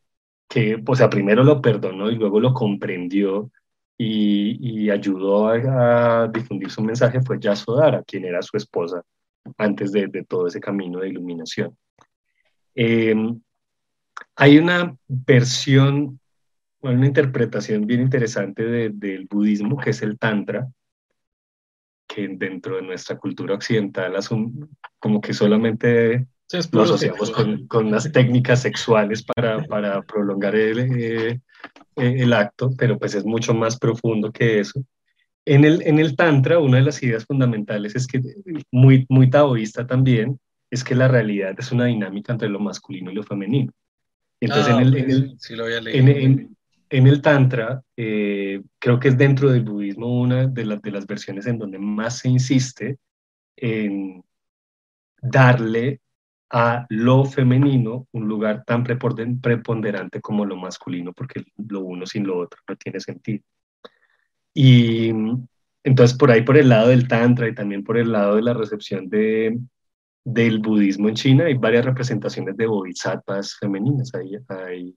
que, 0.53 0.83
o 0.87 0.95
sea, 0.95 1.09
primero 1.09 1.43
lo 1.45 1.63
perdonó 1.63 2.11
y 2.11 2.17
luego 2.17 2.39
lo 2.39 2.53
comprendió 2.53 3.51
y, 3.97 4.91
ayudó 4.91 5.49
a, 5.49 6.29
difundir 6.29 6.71
su 6.71 6.83
mensaje 6.83 7.23
fue 7.23 7.39
Yasodhara, 7.41 8.03
quien 8.03 8.27
era 8.27 8.43
su 8.43 8.59
esposa 8.59 9.03
antes 9.57 9.93
de, 9.93 10.09
todo 10.29 10.49
ese 10.49 10.61
camino 10.61 11.01
de 11.01 11.09
iluminación. 11.09 11.75
Em, 12.75 13.41
hay 14.37 14.59
una 14.59 14.95
versión, 15.09 16.21
una 16.83 17.07
interpretación 17.07 17.87
bien 17.87 18.03
interesante 18.03 18.91
del 18.91 19.27
budismo, 19.31 19.79
que 19.79 19.91
es 19.91 20.03
el 20.03 20.19
Tantra, 20.19 20.69
que 22.07 22.29
dentro 22.29 22.77
de 22.77 22.83
nuestra 22.83 23.17
cultura 23.17 23.55
occidental 23.55 24.17
como 24.99 25.23
que 25.23 25.33
solamente 25.33 26.27
lo 26.73 26.83
asociamos 26.83 27.31
con, 27.31 27.67
con, 27.67 27.87
unas 27.87 28.11
técnicas 28.13 28.63
sexuales 28.63 29.23
para, 29.23 29.63
para 29.65 30.03
prolongar 30.03 30.55
el, 30.55 30.79
eh, 30.81 31.41
eh, 31.97 32.17
el, 32.19 32.33
acto, 32.33 32.71
pero 32.77 32.99
pues 32.99 33.15
es 33.15 33.25
mucho 33.25 33.55
más 33.55 33.79
profundo 33.79 34.33
que 34.33 34.61
eso. 34.61 34.83
En 35.45 35.65
el, 35.65 35.83
en 35.83 35.99
el 35.99 36.15
Tantra, 36.15 36.59
una 36.59 36.79
de 36.79 36.85
las 36.85 37.03
ideas 37.03 37.25
fundamentales 37.25 37.97
es 37.97 38.07
que, 38.07 38.21
muy, 38.71 39.07
muy 39.09 39.29
taoísta 39.29 39.87
también, 39.87 40.39
es 40.71 40.85
que 40.85 40.95
la 40.95 41.09
realidad 41.09 41.55
es 41.59 41.73
una 41.73 41.87
dinámica 41.87 42.33
entre 42.33 42.49
lo 42.49 42.61
masculino 42.61 43.11
y 43.11 43.15
lo 43.15 43.23
femenino. 43.23 43.73
Entonces, 44.41 44.75
en, 44.75 44.81
el, 44.81 44.97
en, 44.97 46.09
el, 46.09 46.17
en, 46.17 46.57
en, 46.91 47.07
el 47.07 47.23
Tantra, 47.23 47.83
eh, 47.97 48.63
creo 48.79 48.99
que 48.99 49.09
es 49.09 49.19
dentro 49.19 49.51
del 49.51 49.65
budismo 49.65 50.21
una 50.21 50.47
de, 50.47 50.65
las 50.65 50.83
de 50.83 50.91
las 50.91 51.07
versiones 51.07 51.47
en 51.47 51.59
donde 51.59 51.79
más 51.79 52.19
se 52.19 52.29
insiste 52.29 52.99
en 53.57 54.25
darle 55.21 56.01
a 56.53 56.85
lo 56.91 57.25
femenino 57.25 58.07
un 58.13 58.29
lugar 58.29 58.63
tan 58.67 58.85
preponderante 58.85 60.21
como 60.21 60.45
lo 60.45 60.55
masculino, 60.57 61.15
porque 61.15 61.43
lo 61.57 61.81
uno 61.81 62.05
sin 62.05 62.27
lo 62.27 62.39
otro 62.39 62.61
no 62.69 62.77
tiene 62.77 63.01
sentido. 63.01 63.43
Y 64.53 65.11
entonces 65.83 66.17
por 66.17 66.31
ahí, 66.31 66.43
por 66.43 66.59
el 66.59 66.69
lado 66.69 66.89
del 66.89 67.09
Tantra 67.09 67.49
y 67.49 67.55
también 67.55 67.83
por 67.83 67.97
el 67.97 68.13
lado 68.13 68.37
de 68.37 68.43
la 68.43 68.53
recepción 68.53 69.09
de, 69.09 69.59
del 70.25 70.59
budismo 70.59 71.09
en 71.09 71.15
China, 71.15 71.45
hay 71.47 71.55
varias 71.55 71.87
representaciones 71.87 72.55
de 72.55 72.67
bodhisattvas 72.67 73.57
femeninas, 73.59 74.13
hay, 74.15 74.37
hay, 74.49 74.95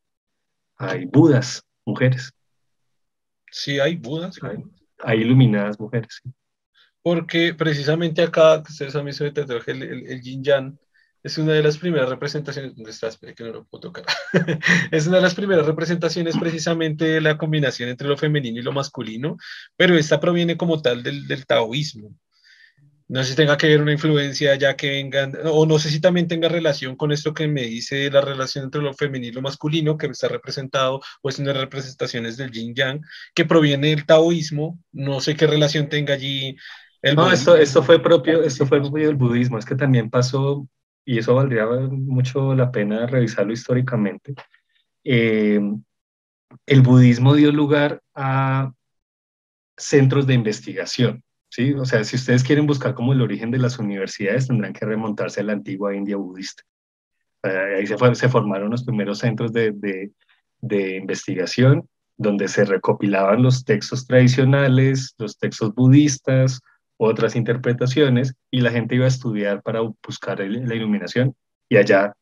hay 0.76 1.06
budas, 1.06 1.64
mujeres. 1.86 2.34
Sí, 3.49 3.80
hay 3.80 3.95
budas. 3.95 4.38
Hay, 5.03 5.22
iluminadas 5.22 5.80
mujeres. 5.80 6.22
Porque 7.02 7.53
precisamente 7.53 8.22
acá, 8.23 8.57
ustedes 8.57 8.95
han 8.95 9.06
visto 9.06 9.23
el, 9.23 9.34
el, 9.68 10.07
el 10.07 10.22
yin 10.22 10.44
yang, 10.44 10.77
es 11.26 11.39
una 11.39 11.53
de 11.53 11.64
las 11.64 11.80
primeras 11.80 12.07
representaciones, 12.07 12.76
¿dónde 12.76 12.91
estás? 12.91 13.18
Que 13.18 13.43
no 13.43 13.52
lo 13.52 13.65
puedo 13.65 13.81
tocar. 13.81 14.06
es 14.91 15.07
una 15.07 15.15
de 15.18 15.23
las 15.23 15.34
primeras 15.34 15.65
representaciones 15.65 16.38
precisamente 16.38 17.03
de 17.06 17.19
la 17.19 17.35
combinación 17.35 17.89
entre 17.89 18.07
lo 18.07 18.15
femenino 18.15 18.60
y 18.60 18.61
lo 18.61 18.72
masculino, 18.72 19.35
pero 19.76 19.97
esta 19.97 20.19
proviene 20.19 20.56
como 20.56 20.84
tal 20.84 21.02
del, 21.02 21.27
del 21.27 21.47
taoísmo. 21.47 22.14
No 23.07 23.23
sé 23.23 23.31
si 23.31 23.35
tenga 23.35 23.57
que 23.57 23.68
ver 23.68 23.81
una 23.81 23.93
influencia 23.93 24.53
ya 24.53 24.76
que 24.76 24.91
vengan, 24.91 25.34
o 25.45 25.65
no 25.65 25.80
sé 25.80 25.89
si 25.89 25.99
también 25.99 26.27
tenga 26.27 26.47
relación 26.47 26.95
con 26.95 27.11
esto 27.11 27.34
que 27.34 27.47
me 27.47 27.64
dice 27.64 28.11
la 28.11 28.22
relación 28.22 28.65
entre 28.65 28.84
lo 28.84 28.93
femenino 28.93 29.31
y 29.31 29.35
lo 29.35 29.41
masculino, 29.41 29.97
que 29.97 30.06
está 30.06 30.27
representado, 30.27 31.02
o 31.23 31.30
es 31.30 31.39
una 31.39 31.47
de 31.47 31.53
las 31.56 31.64
representaciones 31.64 32.38
del 32.38 32.52
yin 32.52 32.76
yang, 32.76 33.02
que 33.34 33.45
proviene 33.45 33.89
del 33.89 34.06
taoísmo. 34.06 34.80
No 34.91 35.19
sé 35.22 35.35
qué 35.35 35.47
relación 35.47 35.89
tenga 35.89 36.14
allí. 36.14 36.56
El 37.02 37.15
no, 37.15 37.31
esto, 37.31 37.56
esto 37.56 37.81
fue 37.81 37.99
propio, 37.99 38.43
esto 38.43 38.68
fue 38.68 38.80
propio 38.80 39.07
del 39.07 39.15
budismo, 39.15 39.57
es 39.57 39.65
que 39.65 39.76
también 39.76 40.11
pasó 40.11 40.68
y 41.06 41.19
eso 41.19 41.36
valdría 41.36 41.65
mucho 41.68 42.56
la 42.56 42.72
pena 42.72 43.06
revisarlo 43.06 43.53
históricamente, 43.53 44.34
eh, 45.03 45.61
el 46.65 46.82
budismo 46.82 47.36
dio 47.36 47.52
lugar 47.52 48.02
a 48.15 48.72
centros 49.77 50.26
de 50.26 50.34
investigación. 50.34 51.23
¿sí? 51.49 51.73
O 51.73 51.86
sea, 51.86 52.03
si 52.03 52.15
ustedes 52.15 52.44
quieren 52.44 52.65
buscar 52.65 52.95
como 52.95 53.14
el 53.14 53.22
origen 53.22 53.52
de 53.52 53.60
las 53.60 53.77
universidades, 53.77 54.48
tendrán 54.48 54.73
que 54.73 54.86
remontarse 54.86 55.41
a 55.41 55.44
la 55.44 55.53
antigua 55.53 55.95
India 55.95 56.18
budista. 56.18 56.64
ahí 57.44 57.86
se, 57.86 58.30
formaron 58.30 58.72
los 58.72 58.84
primeros 58.84 59.19
centros 59.19 59.53
de, 59.53 60.11
de 60.61 60.98
investigación 60.98 61.88
donde 62.18 62.48
se 62.48 62.65
recopilaban 62.65 63.44
los 63.44 63.65
textos 63.65 64.07
tradicionales, 64.07 65.14
los 65.18 65.38
textos 65.38 65.76
budistas, 65.76 66.61
otras 66.97 67.35
interpretaciones 67.35 68.35
y 68.51 68.61
la 68.61 68.72
gente 68.72 68.95
iba 68.95 69.05
a 69.05 69.09
estudiar 69.09 69.61
para 69.61 69.81
buscar 69.81 70.39
la 70.39 70.76
iluminación 70.76 71.35
y 71.69 71.77
allá 71.77 72.15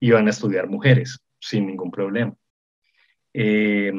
iban 0.00 0.26
a 0.26 0.30
estudiar 0.30 0.68
mujeres 0.68 1.20
sin 1.40 1.66
ningún 1.66 1.90
problema. 1.90 2.34
Eh, 3.34 3.92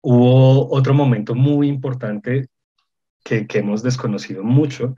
hubo 0.00 0.72
otro 0.72 0.94
momento 0.94 1.34
muy 1.34 1.68
importante 1.68 2.48
que, 3.24 3.46
que 3.46 3.58
hemos 3.58 3.82
desconocido 3.82 4.42
mucho 4.42 4.94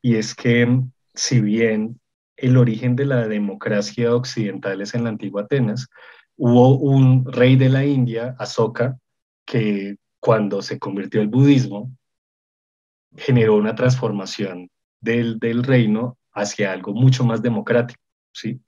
y 0.00 0.16
es 0.16 0.34
que 0.34 0.80
si 1.14 1.40
bien 1.40 2.00
el 2.36 2.56
origen 2.56 2.96
de 2.96 3.06
la 3.06 3.28
democracia 3.28 4.14
occidental 4.14 4.80
es 4.80 4.94
en 4.94 5.04
la 5.04 5.10
antigua 5.10 5.42
Atenas, 5.42 5.88
hubo 6.36 6.76
un 6.78 7.24
rey 7.30 7.56
de 7.56 7.68
la 7.68 7.84
India, 7.84 8.34
Asoka, 8.38 8.98
que 9.44 9.96
cuando 10.18 10.62
se 10.62 10.78
convirtió 10.78 11.20
al 11.20 11.28
budismo, 11.28 11.92
generó 13.16 13.56
una 13.56 13.74
transformación 13.74 14.70
del, 15.00 15.38
del 15.38 15.62
reino 15.62 16.18
hacia 16.32 16.72
algo 16.72 16.94
mucho 16.94 17.24
más 17.24 17.42
democrático, 17.42 18.00
¿sí? 18.32 18.60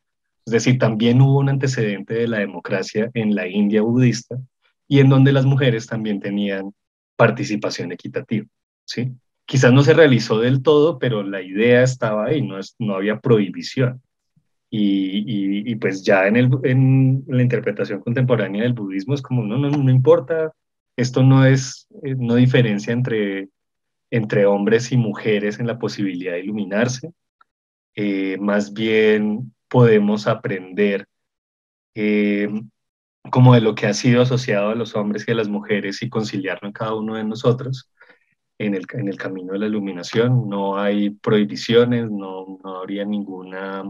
Es 0.46 0.52
decir, 0.52 0.78
también 0.78 1.22
hubo 1.22 1.38
un 1.38 1.48
antecedente 1.48 2.14
de 2.14 2.28
la 2.28 2.38
democracia 2.38 3.10
en 3.14 3.34
la 3.34 3.48
India 3.48 3.80
budista 3.80 4.36
y 4.86 5.00
en 5.00 5.08
donde 5.08 5.32
las 5.32 5.46
mujeres 5.46 5.86
también 5.86 6.20
tenían 6.20 6.72
participación 7.16 7.92
equitativa, 7.92 8.46
¿sí? 8.84 9.12
Quizás 9.46 9.72
no 9.72 9.82
se 9.82 9.94
realizó 9.94 10.38
del 10.40 10.62
todo, 10.62 10.98
pero 10.98 11.22
la 11.22 11.42
idea 11.42 11.82
estaba 11.82 12.26
ahí, 12.26 12.42
no, 12.42 12.58
es, 12.58 12.74
no 12.78 12.94
había 12.94 13.20
prohibición. 13.20 14.02
Y, 14.70 15.70
y, 15.70 15.76
pues 15.76 16.02
ya 16.02 16.26
en, 16.26 16.34
el, 16.34 16.50
en, 16.64 17.22
la 17.28 17.42
interpretación 17.42 18.00
contemporánea 18.00 18.64
del 18.64 18.72
budismo 18.72 19.14
es 19.14 19.22
como, 19.22 19.44
no, 19.44 19.56
no, 19.56 19.70
no 19.70 19.90
importa, 19.90 20.52
esto 20.96 21.22
no 21.22 21.46
es, 21.46 21.86
eh, 22.02 22.16
no 22.18 22.34
diferencia 22.34 22.92
entre 22.92 23.50
entre 24.14 24.46
hombres 24.46 24.92
y 24.92 24.96
mujeres 24.96 25.58
en 25.58 25.66
la 25.66 25.76
posibilidad 25.76 26.34
de 26.34 26.40
iluminarse. 26.44 27.12
Eh, 27.96 28.38
más 28.38 28.72
bien 28.72 29.52
podemos 29.68 30.28
aprender 30.28 31.08
eh, 31.96 32.48
como 33.28 33.54
de 33.54 33.60
lo 33.60 33.74
que 33.74 33.86
ha 33.88 33.94
sido 33.94 34.22
asociado 34.22 34.70
a 34.70 34.76
los 34.76 34.94
hombres 34.94 35.26
y 35.26 35.32
a 35.32 35.34
las 35.34 35.48
mujeres 35.48 36.00
y 36.00 36.08
conciliarlo 36.08 36.68
en 36.68 36.72
cada 36.72 36.94
uno 36.94 37.16
de 37.16 37.24
nosotros. 37.24 37.90
en 38.58 38.74
el, 38.76 38.86
camino 38.86 39.52
de 39.54 39.58
la 39.58 39.66
iluminación. 39.66 40.48
No 40.48 40.78
hay 40.78 41.10
prohibiciones, 41.10 42.08
no, 42.08 42.60
no 42.62 42.76
habría 42.78 43.04
ninguna 43.04 43.82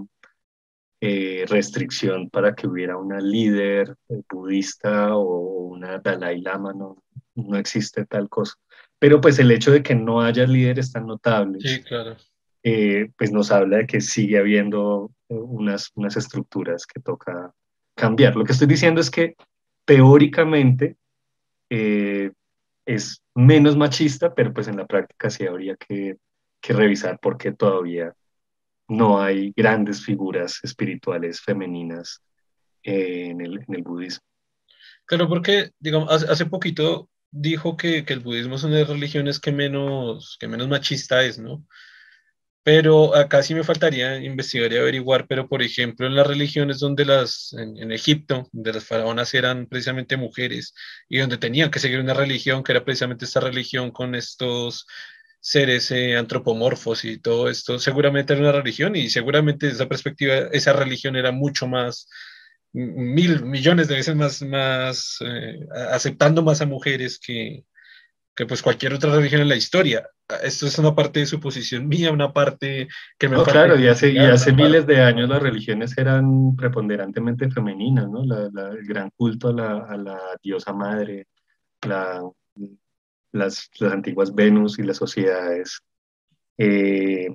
eh, 1.02 1.44
restricción 1.48 2.30
para 2.30 2.54
que 2.54 2.66
hubiera 2.66 2.96
una 2.96 3.20
líder 3.20 3.94
budista 4.30 5.16
o 5.16 5.66
una 5.74 5.98
Dalai 5.98 6.40
Lama, 6.40 6.72
no, 6.72 7.02
no 7.34 7.58
existe 7.58 8.06
tal 8.06 8.30
cosa. 8.30 8.54
Pero 8.98 9.20
pues 9.20 9.38
el 9.38 9.50
hecho 9.50 9.70
de 9.70 9.82
que 9.82 9.94
no 9.94 10.22
haya 10.22 10.46
líderes 10.46 10.92
tan 10.92 11.06
notables, 11.06 11.62
sí, 11.62 11.82
claro. 11.82 12.16
Eh, 12.62 13.10
pues 13.18 13.30
nos 13.30 13.50
habla 13.50 13.78
de 13.78 13.86
que 13.86 14.00
sigue 14.00 14.38
habiendo 14.38 15.10
unas, 15.28 15.90
unas 15.94 16.16
estructuras 16.16 16.86
que 16.86 17.00
toca 17.00 17.52
cambiar. 17.94 18.36
Lo 18.36 18.44
que 18.44 18.52
estoy 18.52 18.66
diciendo 18.66 19.02
es 19.02 19.10
que 19.10 19.34
teóricamente 19.84 20.96
es 21.68 23.22
menos 23.34 23.76
machista, 23.76 24.34
pero 24.34 24.52
pues 24.52 24.68
en 24.68 24.76
la 24.76 24.86
práctica 24.86 25.30
sí 25.30 25.46
habría 25.46 25.76
que, 25.76 26.16
que 26.60 26.72
revisar 26.72 27.18
por 27.18 27.36
qué 27.36 27.52
todavía 27.52 28.14
no 28.88 29.20
hay 29.20 29.52
grandes 29.56 30.04
figuras 30.04 30.60
espirituales 30.62 31.40
femeninas 31.40 32.22
eh, 32.82 33.28
en, 33.30 33.40
el, 33.40 33.64
en, 33.66 33.74
el, 33.74 33.82
budismo. 33.82 34.24
Claro, 35.06 35.28
porque, 35.28 35.70
digamos, 35.78 36.10
hace, 36.10 36.46
poquito 36.46 37.08
dijo 37.34 37.76
que, 37.76 38.04
que, 38.04 38.12
el 38.14 38.20
budismo 38.20 38.56
es 38.56 38.64
una 38.64 38.76
de 38.76 38.82
las 38.82 38.90
religiones 38.90 39.40
que 39.40 39.52
menos, 39.52 40.36
que 40.38 40.48
menos 40.48 40.68
machista 40.68 41.24
es, 41.24 41.38
¿no? 41.38 41.66
Pero 42.62 43.14
acá 43.14 43.42
sí 43.42 43.54
me 43.54 43.64
faltaría 43.64 44.16
investigar 44.16 44.72
y 44.72 44.78
averiguar, 44.78 45.26
pero 45.28 45.48
por 45.48 45.62
ejemplo 45.62 46.06
en 46.06 46.14
las 46.14 46.26
religiones 46.26 46.78
donde 46.78 47.04
las, 47.04 47.52
en, 47.58 47.92
Egipto, 47.92 48.48
donde 48.52 48.72
las 48.72 48.84
faraonas 48.84 49.34
eran 49.34 49.66
precisamente 49.66 50.16
mujeres 50.16 50.74
y 51.08 51.18
donde 51.18 51.36
tenían 51.36 51.70
que 51.70 51.78
seguir 51.78 52.00
una 52.00 52.14
religión 52.14 52.62
que 52.64 52.72
era 52.72 52.84
precisamente 52.84 53.26
esta 53.26 53.40
religión 53.40 53.90
con 53.90 54.14
estos 54.14 54.86
seres 55.40 55.90
eh, 55.90 56.16
antropomorfos 56.16 57.04
y 57.04 57.18
todo 57.18 57.50
esto, 57.50 57.78
seguramente 57.78 58.32
era 58.32 58.42
una 58.42 58.52
religión 58.52 58.96
y 58.96 59.10
seguramente 59.10 59.68
esa 59.68 59.88
perspectiva 59.88 60.34
esa 60.52 60.72
religión 60.72 61.16
era 61.16 61.32
mucho 61.32 61.66
más, 61.66 62.08
mil 62.74 63.44
millones 63.44 63.88
de 63.88 63.94
veces 63.94 64.14
más, 64.16 64.42
más 64.42 65.18
eh, 65.20 65.60
aceptando 65.90 66.42
más 66.42 66.60
a 66.60 66.66
mujeres 66.66 67.18
que, 67.18 67.64
que 68.34 68.46
pues 68.46 68.62
cualquier 68.62 68.92
otra 68.92 69.14
religión 69.14 69.40
en 69.40 69.48
la 69.48 69.56
historia. 69.56 70.06
Esto 70.42 70.66
es 70.66 70.78
una 70.78 70.94
parte 70.94 71.20
de 71.20 71.26
su 71.26 71.38
posición 71.38 71.86
mía, 71.86 72.10
una 72.10 72.32
parte 72.32 72.88
que 73.18 73.28
me... 73.28 73.36
No, 73.36 73.44
claro, 73.44 73.78
y 73.78 73.86
hace, 73.86 74.10
y 74.10 74.18
hace 74.18 74.52
miles 74.52 74.86
de 74.86 75.00
años 75.00 75.28
las 75.28 75.42
religiones 75.42 75.96
eran 75.96 76.56
preponderantemente 76.56 77.50
femeninas, 77.50 78.08
¿no? 78.08 78.24
La, 78.24 78.48
la, 78.52 78.70
el 78.70 78.84
gran 78.86 79.10
culto 79.10 79.48
a 79.48 79.52
la, 79.52 79.78
a 79.84 79.96
la 79.96 80.18
diosa 80.42 80.72
madre, 80.72 81.26
la, 81.86 82.22
las, 83.32 83.70
las 83.78 83.92
antiguas 83.92 84.34
Venus 84.34 84.78
y 84.78 84.82
las 84.82 84.96
sociedades 84.96 85.82
eh, 86.58 87.28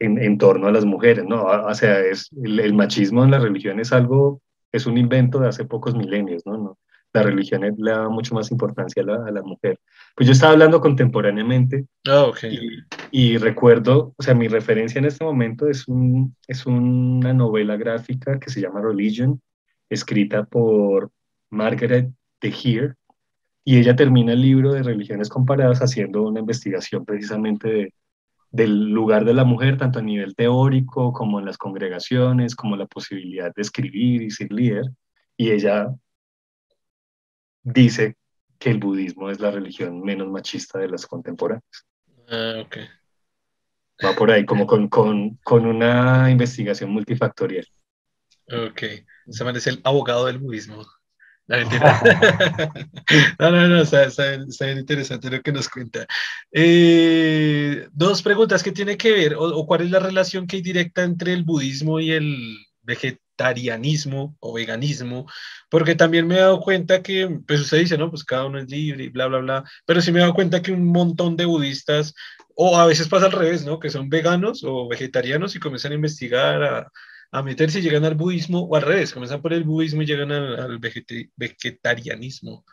en, 0.00 0.18
en, 0.18 0.38
torno 0.38 0.68
a 0.68 0.72
las 0.72 0.84
mujeres, 0.84 1.24
¿no? 1.24 1.44
O 1.44 1.74
sea, 1.74 2.00
es, 2.00 2.30
el, 2.42 2.74
machismo 2.74 3.24
en 3.24 3.30
la 3.30 3.38
religión 3.38 3.80
es 3.80 3.92
algo, 3.92 4.40
es 4.72 4.86
un 4.86 4.98
invento 4.98 5.40
de 5.40 5.48
hace 5.48 5.64
pocos 5.64 5.94
milenios, 5.94 6.44
¿no? 6.46 6.56
¿No? 6.56 6.78
La 7.14 7.22
religión 7.22 7.62
le 7.62 7.90
da 7.90 8.08
mucho 8.08 8.34
más 8.34 8.50
importancia 8.50 9.02
a 9.02 9.06
la, 9.06 9.26
a 9.26 9.30
la 9.30 9.42
mujer. 9.42 9.80
Pues 10.14 10.26
yo 10.26 10.32
estaba 10.32 10.52
hablando 10.52 10.80
contemporáneamente 10.80 11.86
oh, 12.10 12.28
okay. 12.28 12.84
y, 13.10 13.32
y, 13.32 13.38
recuerdo, 13.38 14.12
o 14.16 14.22
sea, 14.22 14.34
mi 14.34 14.46
referencia 14.46 14.98
en 14.98 15.06
este 15.06 15.24
momento 15.24 15.68
es, 15.68 15.88
un, 15.88 16.36
es 16.46 16.66
una 16.66 17.32
novela 17.32 17.76
gráfica 17.76 18.38
que 18.38 18.50
se 18.50 18.60
llama 18.60 18.82
Religion, 18.82 19.40
escrita 19.88 20.44
por 20.44 21.10
Margaret 21.50 22.10
de 22.42 22.50
Heer, 22.50 22.96
y 23.64 23.78
ella 23.78 23.96
termina 23.96 24.32
el 24.32 24.42
libro 24.42 24.72
de 24.72 24.82
religiones 24.82 25.28
comparadas 25.28 25.80
haciendo 25.80 26.22
una 26.22 26.40
investigación 26.40 27.04
precisamente 27.04 27.68
de, 27.68 27.94
del 28.50 28.90
lugar 28.90 29.24
de 29.24 29.34
la 29.34 29.44
mujer, 29.44 29.76
tanto 29.76 29.98
a 29.98 30.02
nivel 30.02 30.34
teórico 30.34 31.12
como 31.12 31.38
en 31.38 31.46
las 31.46 31.58
congregaciones, 31.58 32.54
como 32.54 32.76
la 32.76 32.86
posibilidad 32.86 33.54
de 33.54 33.62
escribir 33.62 34.22
y 34.22 34.30
ser 34.30 34.52
líder. 34.52 34.84
Y 35.36 35.50
ella 35.50 35.88
dice 37.62 38.16
que 38.58 38.70
el 38.70 38.78
budismo 38.78 39.30
es 39.30 39.40
la 39.40 39.50
religión 39.50 40.00
menos 40.00 40.28
machista 40.28 40.78
de 40.78 40.88
las 40.88 41.06
contemporáneas. 41.06 41.86
Ah, 42.28 42.62
ok. 42.64 42.76
Va 44.04 44.14
por 44.14 44.30
ahí, 44.30 44.44
como 44.44 44.66
con, 44.66 44.88
con, 44.88 45.36
con 45.42 45.66
una 45.66 46.30
investigación 46.30 46.90
multifactorial. 46.90 47.66
Ok. 48.50 48.82
Se 49.28 49.44
parece 49.44 49.70
el 49.70 49.80
abogado 49.84 50.26
del 50.26 50.38
budismo. 50.38 50.84
No, 53.38 53.50
no, 53.50 53.62
no, 53.62 53.68
no, 53.68 53.82
está, 53.82 54.04
está, 54.04 54.70
interesante 54.70 55.30
lo 55.30 55.40
que 55.40 55.52
nos 55.52 55.68
cuenta. 55.68 56.06
Eh, 56.52 57.88
dos 57.92 58.22
preguntas 58.22 58.62
que 58.62 58.72
tiene 58.72 58.96
que 58.96 59.12
ver, 59.12 59.34
o, 59.38 59.66
cuál 59.66 59.82
es 59.82 59.90
la 59.90 59.98
relación 59.98 60.46
que 60.46 60.56
hay 60.56 60.62
directa 60.62 61.04
entre 61.04 61.32
el 61.32 61.44
budismo 61.44 62.00
y 62.00 62.12
el 62.12 62.58
vegetarianismo 62.82 64.36
o 64.40 64.52
veganismo, 64.52 65.26
porque 65.70 65.94
también 65.94 66.26
me 66.26 66.36
he 66.36 66.40
dado 66.40 66.60
cuenta 66.60 67.02
que, 67.02 67.40
pues 67.46 67.60
usted 67.60 67.78
dice, 67.78 67.96
no, 67.96 68.10
pues 68.10 68.24
cada 68.24 68.46
uno 68.46 68.58
es 68.58 68.68
libre 68.70 69.04
y 69.04 69.08
bla, 69.08 69.26
bla, 69.26 69.38
bla, 69.38 69.64
pero 69.86 70.02
sí 70.02 70.12
me 70.12 70.18
he 70.18 70.22
dado 70.22 70.34
cuenta 70.34 70.60
que 70.60 70.72
un 70.72 70.84
montón 70.86 71.36
de 71.36 71.46
budistas, 71.46 72.14
o 72.54 72.76
a 72.76 72.86
veces 72.86 73.08
pasa 73.08 73.26
al 73.26 73.32
revés, 73.32 73.64
¿no? 73.64 73.78
Que 73.78 73.88
son 73.88 74.08
veganos 74.10 74.64
o 74.64 74.88
vegetarianos 74.88 75.54
y 75.54 75.60
comienzan 75.60 75.92
a 75.92 75.96
investigar, 75.96 76.62
a, 76.62 76.92
a 77.30 77.42
meterse 77.42 77.78
y 77.78 77.82
llegan 77.82 78.04
al 78.04 78.14
budismo, 78.14 78.60
o 78.60 78.76
al 78.76 78.82
revés, 78.82 79.12
comienzan 79.12 79.42
por 79.42 79.52
el 79.52 79.64
budismo 79.64 80.02
y 80.02 80.06
llegan 80.06 80.32
al, 80.32 80.78
vegetarianismo. 81.36 82.64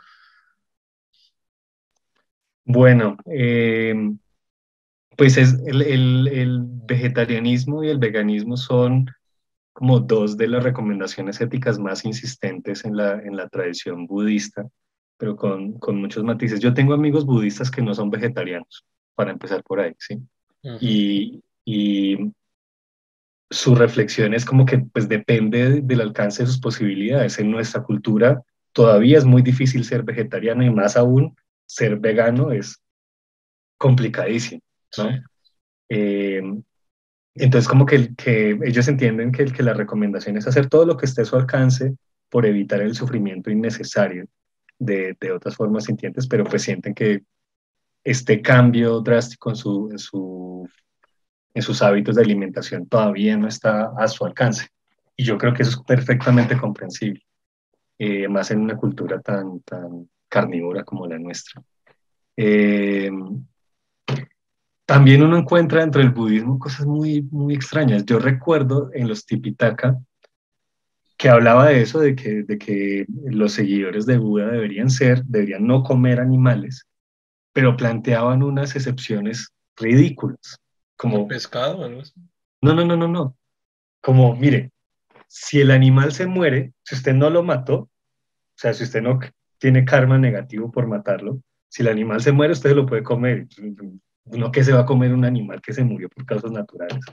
Bueno, 2.63 3.17
eh, 3.25 3.93
pues 5.17 5.37
es 5.37 5.55
el, 5.65 5.81
el, 6.27 6.63
vegetarianismo 6.87 7.83
y 7.83 7.89
el 7.89 7.97
veganismo 7.97 8.57
son 8.57 9.09
como 9.73 9.99
dos 9.99 10.37
de 10.37 10.47
las 10.47 10.63
recomendaciones 10.63 11.41
éticas 11.41 11.77
más 11.77 12.05
insistentes 12.05 12.85
en 12.85 12.95
la, 12.95 13.13
en 13.19 13.35
la 13.35 13.49
tradición 13.49 14.07
budista, 14.07 14.65
pero 15.17 15.35
con, 15.35 15.73
con 15.79 15.99
muchos 15.99 16.23
matices. 16.23 16.59
Yo 16.59 16.73
tengo 16.73 16.93
amigos 16.93 17.25
budistas 17.25 17.69
que 17.69 17.81
no 17.81 17.93
son 17.93 18.09
vegetarianos, 18.09 18.85
para 19.15 19.31
empezar 19.31 19.63
por 19.63 19.79
ahí, 19.79 19.93
¿sí? 19.99 20.19
y, 20.79 21.43
y 21.65 22.31
su 23.49 23.75
reflexión 23.75 24.33
es 24.33 24.45
como 24.45 24.65
que 24.65 24.79
pues 24.79 25.07
depende 25.07 25.81
del 25.81 26.01
alcance 26.01 26.43
de 26.43 26.47
sus 26.47 26.59
posibilidades. 26.59 27.39
En 27.39 27.51
nuestra 27.51 27.83
cultura 27.83 28.41
todavía 28.73 29.17
es 29.17 29.25
muy 29.25 29.41
difícil 29.41 29.83
ser 29.83 30.03
vegetariano 30.03 30.63
y 30.63 30.69
más 30.69 30.97
aún 30.97 31.35
ser 31.65 31.97
vegano 31.97 32.51
es 32.51 32.81
complicadísimo, 33.77 34.61
¿no? 34.97 35.09
Eh, 35.89 36.41
entonces 37.35 37.67
como 37.67 37.85
que, 37.85 38.15
que 38.15 38.57
ellos 38.63 38.87
entienden 38.87 39.31
que, 39.31 39.45
que 39.45 39.63
la 39.63 39.73
recomendación 39.73 40.37
es 40.37 40.47
hacer 40.47 40.67
todo 40.67 40.85
lo 40.85 40.97
que 40.97 41.05
esté 41.05 41.21
a 41.21 41.25
su 41.25 41.35
alcance 41.35 41.95
por 42.29 42.45
evitar 42.45 42.81
el 42.81 42.95
sufrimiento 42.95 43.51
innecesario 43.51 44.25
de, 44.79 45.15
de 45.19 45.31
otras 45.31 45.55
formas 45.55 45.85
sintientes, 45.85 46.27
pero 46.27 46.43
pues 46.45 46.63
sienten 46.63 46.93
que 46.93 47.23
este 48.03 48.41
cambio 48.41 49.01
drástico 49.01 49.49
en 49.49 49.55
su, 49.55 49.89
en 49.91 49.99
su 49.99 50.69
en 51.55 51.61
sus 51.61 51.81
hábitos 51.81 52.15
de 52.15 52.21
alimentación 52.21 52.85
todavía 52.85 53.37
no 53.37 53.47
está 53.47 53.93
a 53.97 54.07
su 54.07 54.25
alcance. 54.25 54.67
Y 55.15 55.23
yo 55.23 55.37
creo 55.37 55.53
que 55.53 55.63
eso 55.63 55.79
es 55.79 55.85
perfectamente 55.85 56.57
comprensible, 56.57 57.23
eh, 57.97 58.27
más 58.27 58.51
en 58.51 58.59
una 58.59 58.75
cultura 58.75 59.21
tan, 59.21 59.61
tan 59.61 60.09
carnívora 60.27 60.83
como 60.83 61.07
la 61.07 61.17
nuestra. 61.17 61.63
Eh, 62.35 63.09
también 64.85 65.23
uno 65.23 65.37
encuentra 65.37 65.79
dentro 65.79 66.01
del 66.01 66.11
budismo 66.11 66.59
cosas 66.59 66.85
muy, 66.85 67.21
muy 67.31 67.55
extrañas. 67.55 68.05
Yo 68.05 68.19
recuerdo 68.19 68.91
en 68.93 69.07
los 69.07 69.25
Tipitaka 69.25 69.97
que 71.17 71.29
hablaba 71.29 71.69
de 71.69 71.81
eso, 71.81 72.01
de 72.01 72.15
que, 72.15 72.43
de 72.43 72.57
que 72.57 73.05
los 73.07 73.53
seguidores 73.53 74.05
de 74.05 74.17
Buda 74.17 74.47
deberían 74.47 74.89
ser, 74.89 75.23
deberían 75.23 75.65
no 75.65 75.83
comer 75.83 76.19
animales, 76.19 76.85
pero 77.53 77.77
planteaban 77.77 78.43
unas 78.43 78.75
excepciones 78.75 79.53
ridículas. 79.77 80.59
Como 80.97 81.27
pescado 81.27 81.89
No, 82.61 82.73
no, 82.73 82.85
no, 82.85 82.95
no, 82.95 83.07
no. 83.07 83.37
Como, 84.01 84.35
mire, 84.35 84.71
si 85.27 85.59
el 85.59 85.71
animal 85.71 86.13
se 86.13 86.27
muere, 86.27 86.73
si 86.83 86.95
usted 86.95 87.13
no 87.13 87.29
lo 87.29 87.43
mató, 87.43 87.75
o 87.75 87.89
sea, 88.55 88.73
si 88.73 88.83
usted 88.83 89.01
no 89.01 89.19
tiene 89.57 89.83
karma 89.83 90.17
negativo 90.17 90.71
por 90.71 90.87
matarlo, 90.87 91.41
si 91.67 91.81
el 91.81 91.89
animal 91.89 92.21
se 92.21 92.31
muere, 92.31 92.53
usted 92.53 92.75
lo 92.75 92.85
puede 92.85 93.03
comer. 93.03 93.47
No 94.25 94.51
que 94.51 94.63
se 94.63 94.73
va 94.73 94.81
a 94.81 94.85
comer 94.85 95.13
un 95.13 95.25
animal 95.25 95.61
que 95.61 95.73
se 95.73 95.83
murió 95.83 96.09
por 96.09 96.25
causas 96.25 96.51
naturales. 96.51 97.03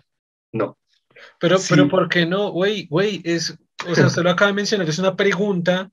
No. 0.52 0.78
Pero, 1.40 1.56
pero 1.68 1.88
¿por 1.88 2.08
qué 2.08 2.26
no? 2.26 2.50
Güey, 2.50 2.86
güey, 2.86 3.20
es, 3.24 3.58
o 3.88 3.94
sea, 3.94 4.06
usted 4.06 4.22
lo 4.22 4.30
acaba 4.30 4.50
de 4.50 4.56
mencionar, 4.56 4.88
es 4.88 4.98
una 4.98 5.16
pregunta 5.16 5.90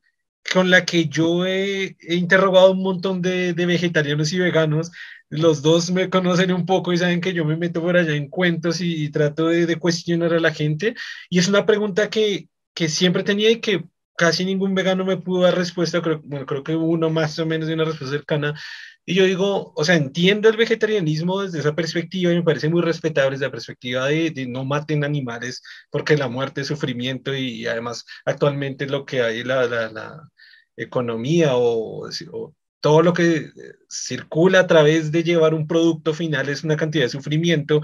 con 0.53 0.69
la 0.69 0.85
que 0.85 1.07
yo 1.07 1.45
he, 1.45 1.97
interrogado 2.07 2.71
un 2.71 2.81
montón 2.81 3.21
de, 3.21 3.53
de, 3.53 3.65
vegetarianos 3.65 4.31
y 4.31 4.39
veganos 4.39 4.91
los 5.29 5.61
dos 5.61 5.91
me 5.91 6.09
conocen 6.09 6.51
un 6.51 6.65
poco 6.65 6.91
y 6.93 6.97
saben 6.97 7.21
que 7.21 7.33
yo 7.33 7.45
me 7.45 7.57
meto 7.57 7.81
por 7.81 7.97
allá 7.97 8.15
en 8.15 8.29
cuentos 8.29 8.81
y, 8.81 9.09
trato 9.09 9.47
de, 9.47 9.75
cuestionar 9.77 10.33
a 10.33 10.39
la 10.39 10.53
gente. 10.53 10.95
Y 11.29 11.39
es 11.39 11.47
una 11.47 11.65
pregunta 11.65 12.09
que, 12.09 12.49
que 12.73 12.89
siempre 12.89 13.23
tenía 13.23 13.51
y 13.51 13.59
que 13.59 13.83
casi 14.17 14.43
ningún 14.45 14.75
vegano 14.75 15.05
me 15.05 15.17
pudo 15.17 15.43
dar 15.43 15.55
respuesta, 15.55 16.01
creo, 16.01 16.21
bueno, 16.25 16.45
creo 16.45 16.63
que 16.63 16.75
uno 16.75 17.09
más 17.09 17.39
o 17.39 17.45
menos 17.45 17.67
de 17.67 17.75
una 17.75 17.85
respuesta 17.85 18.17
cercana. 18.17 18.59
Y 19.05 19.15
yo 19.15 19.23
digo, 19.25 19.73
o 19.75 19.85
sea, 19.85 19.95
entiendo 19.95 20.49
el 20.49 20.57
vegetarianismo 20.57 21.41
desde 21.41 21.59
esa 21.59 21.73
perspectiva 21.73 22.31
y 22.31 22.35
me 22.35 22.43
parece 22.43 22.69
muy 22.69 22.81
respetable 22.81 23.31
desde 23.31 23.45
la 23.45 23.51
perspectiva 23.51 24.07
de, 24.07 24.31
de 24.31 24.45
no 24.47 24.65
maten 24.65 25.03
animales 25.03 25.63
porque 25.89 26.17
la 26.17 26.27
muerte 26.27 26.61
es 26.61 26.67
sufrimiento 26.67 27.33
y, 27.35 27.65
además 27.65 28.05
actualmente 28.25 28.87
lo 28.87 29.05
que 29.05 29.21
hay, 29.21 29.43
la, 29.43 29.65
la, 29.67 29.89
la 29.89 30.29
economía 30.77 31.55
o, 31.55 32.07
o, 32.31 32.55
todo 32.81 33.01
lo 33.01 33.13
que 33.13 33.49
circula 33.89 34.61
a 34.61 34.67
través 34.67 35.11
de 35.11 35.23
llevar 35.23 35.53
un 35.53 35.67
producto 35.67 36.13
final 36.13 36.49
es 36.49 36.63
una 36.63 36.77
cantidad 36.77 37.05
de 37.05 37.09
sufrimiento. 37.09 37.81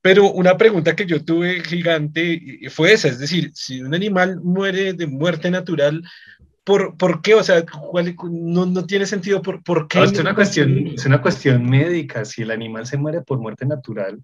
Pero 0.00 0.30
una 0.30 0.56
pregunta 0.58 0.94
que 0.94 1.06
yo 1.06 1.24
tuve 1.24 1.62
gigante 1.62 2.60
fue 2.70 2.92
esa, 2.92 3.08
es 3.08 3.18
decir, 3.18 3.52
si 3.54 3.80
un 3.80 3.94
animal 3.94 4.40
muere 4.42 4.92
de 4.92 5.06
muerte 5.06 5.50
natural, 5.50 6.02
¿por, 6.62 6.96
por 6.96 7.22
qué? 7.22 7.34
O 7.34 7.42
sea, 7.42 7.64
no, 8.30 8.66
no, 8.66 8.86
tiene 8.86 9.06
sentido, 9.06 9.40
¿por, 9.40 9.62
por 9.62 9.88
qué? 9.88 10.02
es, 10.02 10.18
una 10.18 10.34
cuestión, 10.34 10.88
es 10.88 11.06
una 11.06 11.22
cuestión 11.22 11.64
médica, 11.64 12.24
si 12.26 12.42
el 12.42 12.50
animal 12.50 12.86
se 12.86 12.98
muere 12.98 13.22
por 13.22 13.38
muerte 13.38 13.64
natural, 13.64 14.22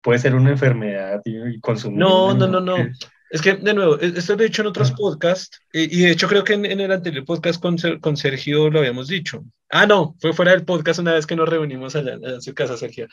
puede 0.00 0.18
ser 0.18 0.34
una 0.34 0.50
enfermedad 0.50 1.20
y 1.24 1.60
consumir. 1.60 1.98
No, 1.98 2.32
no, 2.32 2.46
no, 2.46 2.60
no. 2.60 2.76
Es 3.30 3.42
que, 3.42 3.54
de 3.54 3.74
nuevo, 3.74 4.00
e, 4.00 4.12
esto 4.16 4.36
lo 4.36 4.42
he 4.42 4.46
dicho 4.46 4.62
en 4.62 4.68
otros 4.68 4.90
ah. 4.92 4.94
podcasts, 4.96 5.60
y 5.72 6.00
de 6.02 6.10
hecho 6.10 6.28
creo 6.28 6.44
que 6.44 6.54
en, 6.54 6.64
el 6.64 6.92
anterior 6.92 7.24
podcast 7.24 7.60
con, 7.60 7.76
con, 8.00 8.16
Sergio 8.16 8.70
lo 8.70 8.78
habíamos 8.78 9.08
dicho. 9.08 9.44
Ah, 9.70 9.86
no, 9.86 10.16
fue 10.20 10.32
fuera 10.32 10.52
del 10.52 10.64
podcast 10.64 11.00
una 11.00 11.14
vez 11.14 11.26
que 11.26 11.36
nos 11.36 11.48
reunimos 11.48 11.94
allá, 11.94 12.18
en 12.22 12.40
su 12.40 12.54
casa, 12.54 12.76
Sergio. 12.76 13.06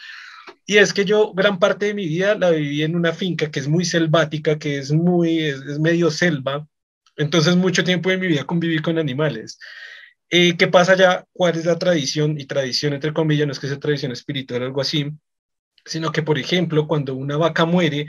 Y 0.66 0.78
es 0.78 0.94
que 0.94 1.06
yo 1.06 1.34
gran 1.34 1.60
parte 1.60 1.88
de 1.88 1.94
mi 1.94 2.08
vida 2.08 2.36
la 2.36 2.52
viví 2.52 2.84
en 2.84 2.96
una 2.96 3.14
finca 3.14 3.52
que 3.52 3.60
es 3.60 3.68
muy 3.68 3.86
selvática, 3.86 4.58
que 4.58 4.78
es 4.78 4.92
muy, 4.92 5.40
es, 5.40 5.80
medio 5.80 6.10
selva. 6.12 6.68
Entonces 7.18 7.56
mucho 7.56 7.84
tiempo 7.84 8.10
de 8.10 8.18
mi 8.18 8.28
vida 8.28 8.46
conviví 8.46 8.80
con 8.80 8.98
animales. 8.98 9.60
Eh, 10.30 10.58
¿Qué 10.58 10.68
pasa 10.68 10.94
allá? 10.94 11.26
¿Cuál 11.34 11.56
es 11.58 11.66
la 11.66 11.78
tradición? 11.78 12.40
Y 12.40 12.46
tradición 12.46 12.94
entre 12.94 13.14
comillas, 13.14 13.48
no 13.48 13.54
es 13.54 13.60
que 13.60 13.68
sea 13.68 13.80
tradición 13.80 14.12
espiritual 14.12 14.64
o 14.64 14.66
algo 14.66 14.82
así, 14.82 15.12
sino 15.86 16.12
que, 16.12 16.24
por 16.24 16.40
ejemplo, 16.40 16.88
cuando 16.88 17.16
una 17.16 17.38
vaca 17.38 17.66
muere, 17.66 18.08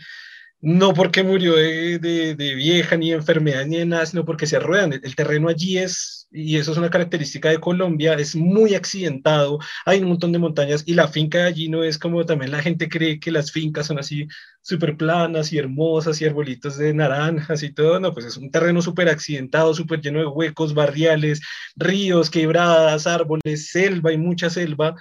no 0.61 0.95
porque 0.95 1.23
murió 1.23 1.55
de, 1.55 1.99
de, 1.99 2.55
vieja, 2.55 2.97
ni 2.97 3.11
de 3.11 3.16
enfermedad, 3.16 3.66
ni 3.66 3.77
de 3.77 3.87
nada, 3.87 4.07
sino 4.07 4.24
porque 4.24 4.47
se 4.47 4.59
ruedan. 4.59 4.93
El, 4.93 5.15
terreno 5.15 5.49
allí 5.49 5.78
es, 5.78 6.28
y 6.31 6.57
eso 6.57 6.73
es 6.73 6.78
una 6.78 6.91
característica 6.91 7.51
de 7.51 7.61
Colombia, 7.61 8.15
es 8.15 8.35
muy 8.35 8.74
accidentado, 8.74 9.59
hay 9.85 10.01
un 10.01 10.09
montón 10.09 10.33
de 10.33 10.39
montañas 10.39 10.83
y 10.87 10.95
la 10.95 11.09
finca 11.09 11.39
de 11.39 11.45
allí 11.45 11.69
no 11.69 11.85
es 11.85 11.99
como 11.99 12.24
también 12.24 12.51
la 12.51 12.62
gente 12.62 12.89
cree 12.89 13.20
que 13.20 13.31
las 13.31 13.53
fincas 13.53 13.87
son 13.87 13.99
así 13.99 14.27
súper 14.62 14.97
planas 14.97 15.53
y 15.53 15.59
hermosas 15.59 16.20
y 16.20 16.24
arbolitos 16.24 16.78
de 16.78 16.95
naranjas 16.95 17.62
y 17.62 17.73
todo, 17.73 18.01
no, 18.01 18.12
pues 18.12 18.27
es 18.27 18.37
un 18.37 18.51
terreno 18.51 18.83
súper 18.83 19.09
accidentado, 19.09 19.74
súper 19.74 20.01
lleno 20.01 20.20
de 20.20 20.27
huecos, 20.27 20.74
barriales, 20.74 21.41
ríos, 21.77 22.31
quebradas, 22.31 23.07
árboles, 23.07 23.69
selva 23.70 24.12
y 24.12 24.19
mucha 24.19 24.51
selva. 24.51 24.95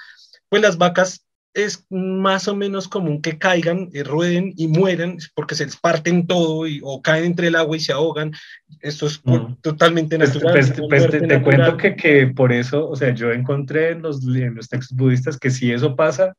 Pues 0.49 0.61
las 0.61 0.77
vacas 0.77 1.24
es 1.55 1.87
más 1.89 2.47
o 2.49 2.55
menos 2.55 2.87
común 2.87 3.21
que 3.21 3.39
caigan, 3.39 3.89
eh, 3.93 4.03
rueden 4.03 4.53
y 4.57 4.67
mueran 4.67 5.17
porque 5.33 5.55
se 5.55 5.65
les 5.65 5.77
parten 5.77 6.27
todo 6.27 6.67
y, 6.67 6.81
o 6.83 7.01
caen 7.01 7.23
entre 7.23 7.47
el 7.47 7.55
agua 7.55 7.77
y 7.77 7.79
se 7.79 7.93
ahogan. 7.93 8.33
Esto 8.81 9.07
es 9.07 9.21
mm. 9.23 9.61
totalmente 9.61 10.17
pues, 10.17 10.35
natural. 10.35 10.53
Pues, 10.53 10.73
pues, 10.89 11.09
te, 11.09 11.41
cuento 11.41 11.77
que, 11.77 11.95
que, 11.95 12.27
por 12.27 12.51
eso, 12.51 12.87
o 12.87 12.95
sea, 12.95 13.13
yo 13.13 13.31
encontré 13.31 13.91
en 13.91 14.01
los, 14.01 14.21
en 14.27 14.53
los 14.53 14.67
textos 14.67 14.97
budistas 14.97 15.39
que 15.39 15.49
si 15.49 15.71
eso 15.71 15.95
pasa, 15.95 16.35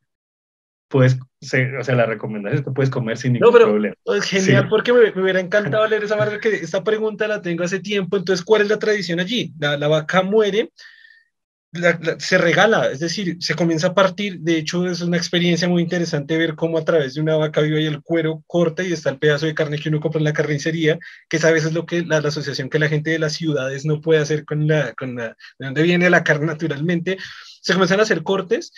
pues, 0.89 1.19
o 1.43 1.85
sea, 1.85 1.95
la 1.95 2.07
recomendación 2.07 2.59
es 2.59 2.65
que 2.65 2.71
puedes 2.71 2.91
comer 2.91 3.17
sin 3.17 3.33
ningún 3.33 3.47
no, 3.47 3.53
pero, 3.53 3.67
problema. 3.67 3.97
Genial, 4.23 4.69
porque 4.69 4.93
me, 4.93 5.13
me, 5.13 5.23
hubiera 5.23 5.41
encantado 5.41 5.87
leer 5.89 6.05
esa 6.05 6.17
marca, 6.17 6.39
que 6.39 6.55
esta 6.57 6.85
pregunta 6.85 7.27
la 7.27 7.41
tengo 7.41 7.65
hace 7.65 7.81
tiempo, 7.81 8.19
entonces, 8.19 8.45
¿cuál 8.45 8.63
es 8.63 8.69
la 8.69 8.79
tradición 8.79 9.19
allí? 9.19 9.55
La, 9.59 9.79
la 9.79 9.89
vaca 9.89 10.23
muere, 10.23 10.71
se 12.19 12.39
regala, 12.39 12.91
es 12.91 13.01
decir, 13.01 13.37
se 13.41 13.55
comienza 13.55 13.89
a 13.89 13.95
partir, 13.95 14.41
de 14.41 14.59
hecho 14.59 14.87
es 14.87 15.01
una 15.01 15.17
experiencia 15.17 15.69
muy 15.69 15.83
interesante 15.83 16.37
ver 16.37 16.55
cómo 16.55 16.79
a 16.79 16.85
través 16.85 17.15
de 17.15 17.21
una 17.21 17.37
vaca 17.37 17.61
viva 17.61 17.81
y 17.81 17.87
el 17.87 18.03
cuero 18.03 18.43
corta 18.47 18.83
y 18.83 18.93
está 18.93 19.11
el 19.11 19.19
pedazo 19.19 19.47
de 19.47 19.55
carne 19.55 19.79
que 19.79 19.89
uno 19.89 20.01
compra 20.01 20.19
en 20.19 20.25
la 20.25 20.33
carnicería, 20.33 20.99
que 21.29 21.37
a 21.39 21.51
veces 21.51 21.69
es 21.69 21.73
lo 21.75 21.87
que 21.87 22.03
la, 22.03 22.19
asociación 22.19 22.69
que 22.69 22.79
la 22.79 22.89
gente 22.89 23.11
de 23.11 23.19
las 23.19 23.35
ciudades 23.35 23.85
no 23.85 24.01
puede 24.01 24.21
hacer 24.21 24.45
con 24.45 24.67
la, 24.67 24.93
con 24.95 25.17
de 25.17 25.35
dónde 25.59 25.83
viene 25.83 26.11
la 26.11 26.25
carne 26.25 26.47
naturalmente, 26.47 27.19
se 27.61 27.73
comienzan 27.73 28.01
a 28.01 28.05
hacer 28.05 28.23
cortes 28.23 28.73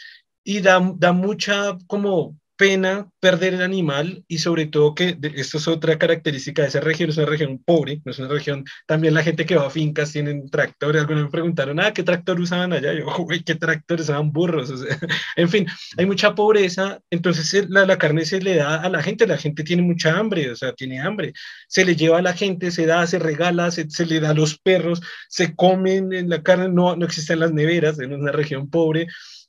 y 0.44 0.60
da, 0.60 0.80
da 0.96 1.12
mucha 1.12 1.76
como 1.86 2.36
pena 2.58 3.08
perder 3.20 3.54
el 3.54 3.62
animal 3.62 4.24
y 4.26 4.38
sobre 4.38 4.66
todo 4.66 4.94
que 4.94 5.16
esto 5.36 5.58
es 5.58 5.68
otra 5.68 5.96
característica 5.96 6.62
de 6.62 6.68
esa 6.68 6.80
región, 6.80 7.08
es 7.08 7.16
una 7.16 7.26
región 7.26 7.62
pobre, 7.64 8.02
no 8.04 8.10
es 8.10 8.18
una 8.18 8.28
región, 8.28 8.64
también 8.84 9.14
la 9.14 9.22
gente 9.22 9.46
que 9.46 9.56
va 9.56 9.68
a 9.68 9.70
fincas 9.70 10.12
tienen 10.12 10.50
tractores, 10.50 11.00
algunos 11.00 11.24
me 11.24 11.30
preguntaron, 11.30 11.78
ah, 11.78 11.94
¿qué 11.94 12.02
tractor 12.02 12.40
usaban 12.40 12.72
allá? 12.72 12.92
Yo, 12.92 13.06
¿qué 13.46 13.54
tractor 13.54 14.00
usaban 14.00 14.32
burros? 14.32 14.70
En 15.36 15.48
fin, 15.48 15.66
hay 15.96 16.04
mucha 16.04 16.34
pobreza, 16.34 17.00
entonces 17.10 17.70
la, 17.70 17.86
la, 17.86 17.96
carne 17.96 18.24
se 18.24 18.40
le 18.40 18.56
da 18.56 18.82
a 18.82 18.88
la 18.88 19.02
gente, 19.02 19.26
la 19.26 19.38
gente 19.38 19.62
tiene 19.62 19.82
mucha 19.82 20.18
hambre, 20.18 20.50
o 20.50 20.56
sea, 20.56 20.72
tiene 20.72 21.00
hambre, 21.00 21.32
se 21.68 21.84
le 21.84 21.94
lleva 21.94 22.18
a 22.18 22.22
la 22.22 22.32
gente, 22.32 22.72
se 22.72 22.86
da, 22.86 23.06
se 23.06 23.20
regala, 23.20 23.70
se, 23.70 23.88
se 23.88 24.04
le 24.04 24.18
da 24.18 24.30
a 24.30 24.34
los 24.34 24.58
perros, 24.58 25.00
se 25.28 25.54
comen 25.54 26.12
en 26.12 26.28
la 26.28 26.42
carne, 26.42 26.68
no, 26.68 26.96
no 26.96 27.06
existen 27.06 27.38
las 27.38 27.52
neveras, 27.52 28.00
en 28.00 28.12
una 28.12 28.32
región 28.32 28.68
pobre, 28.68 29.06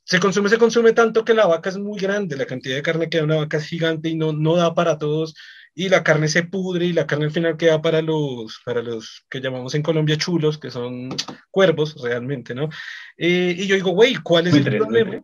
se 0.09 0.19
consume, 0.19 0.49
se 0.49 0.57
consume 0.57 0.93
tanto 0.93 1.23
que 1.23 1.35
la 1.35 1.45
vaca 1.45 1.69
es 1.69 1.77
muy 1.77 1.99
grande, 1.99 2.35
la 2.35 2.47
cantidad 2.47 2.75
de 2.75 2.81
carne 2.81 3.09
que 3.09 3.19
da 3.19 3.25
una 3.25 3.35
vaca 3.35 3.57
es 3.57 3.65
gigante 3.67 4.09
y 4.09 4.15
no, 4.15 4.33
no 4.33 4.55
da 4.55 4.73
para 4.73 4.97
todos, 4.97 5.35
y 5.75 5.87
la 5.87 6.03
carne 6.03 6.27
se 6.27 6.41
pudre 6.41 6.85
y 6.85 6.93
la 6.93 7.05
carne 7.05 7.25
al 7.25 7.31
final 7.31 7.57
queda 7.57 7.79
para 7.79 8.01
los, 8.01 8.59
para 8.65 8.81
los 8.81 9.23
que 9.29 9.39
llamamos 9.39 9.75
en 9.75 9.83
Colombia 9.83 10.17
chulos, 10.17 10.57
que 10.57 10.71
son 10.71 11.09
cuervos 11.51 12.01
realmente, 12.01 12.55
¿no? 12.55 12.69
Eh, 13.17 13.53
y 13.55 13.67
yo 13.67 13.75
digo, 13.75 13.91
güey, 13.91 14.15
¿cuál 14.15 14.47
es 14.47 14.55
el 14.55 14.77
problema? 14.77 15.23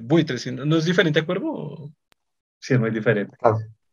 Buitres, 0.00 0.44
eh, 0.48 0.52
¿no 0.52 0.76
es 0.76 0.84
diferente 0.84 1.20
a 1.20 1.24
cuervo? 1.24 1.92
Sí, 2.58 2.74
es 2.74 2.80
muy 2.80 2.90
diferente. 2.90 3.36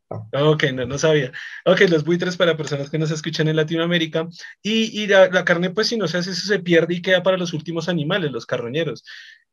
Ok, 0.08 0.64
no, 0.74 0.88
no 0.88 0.98
sabía. 0.98 1.32
Ok, 1.64 1.82
los 1.90 2.04
buitres 2.04 2.38
para 2.38 2.58
personas 2.58 2.90
que 2.90 2.98
nos 2.98 3.12
escuchan 3.12 3.50
en 3.50 3.56
Latinoamérica. 3.56 4.28
Y, 4.64 5.04
y 5.04 5.06
la, 5.08 5.28
la, 5.30 5.46
carne, 5.46 5.70
pues 5.70 5.88
si 5.88 5.98
no 5.98 6.08
se 6.08 6.18
hace, 6.18 6.32
eso 6.32 6.48
se 6.48 6.60
pierde 6.60 6.96
y 6.96 7.02
queda 7.04 7.22
para 7.22 7.38
los 7.38 7.54
últimos 7.54 7.88
animales, 7.88 8.32
los 8.32 8.46
carroñeros. 8.48 9.04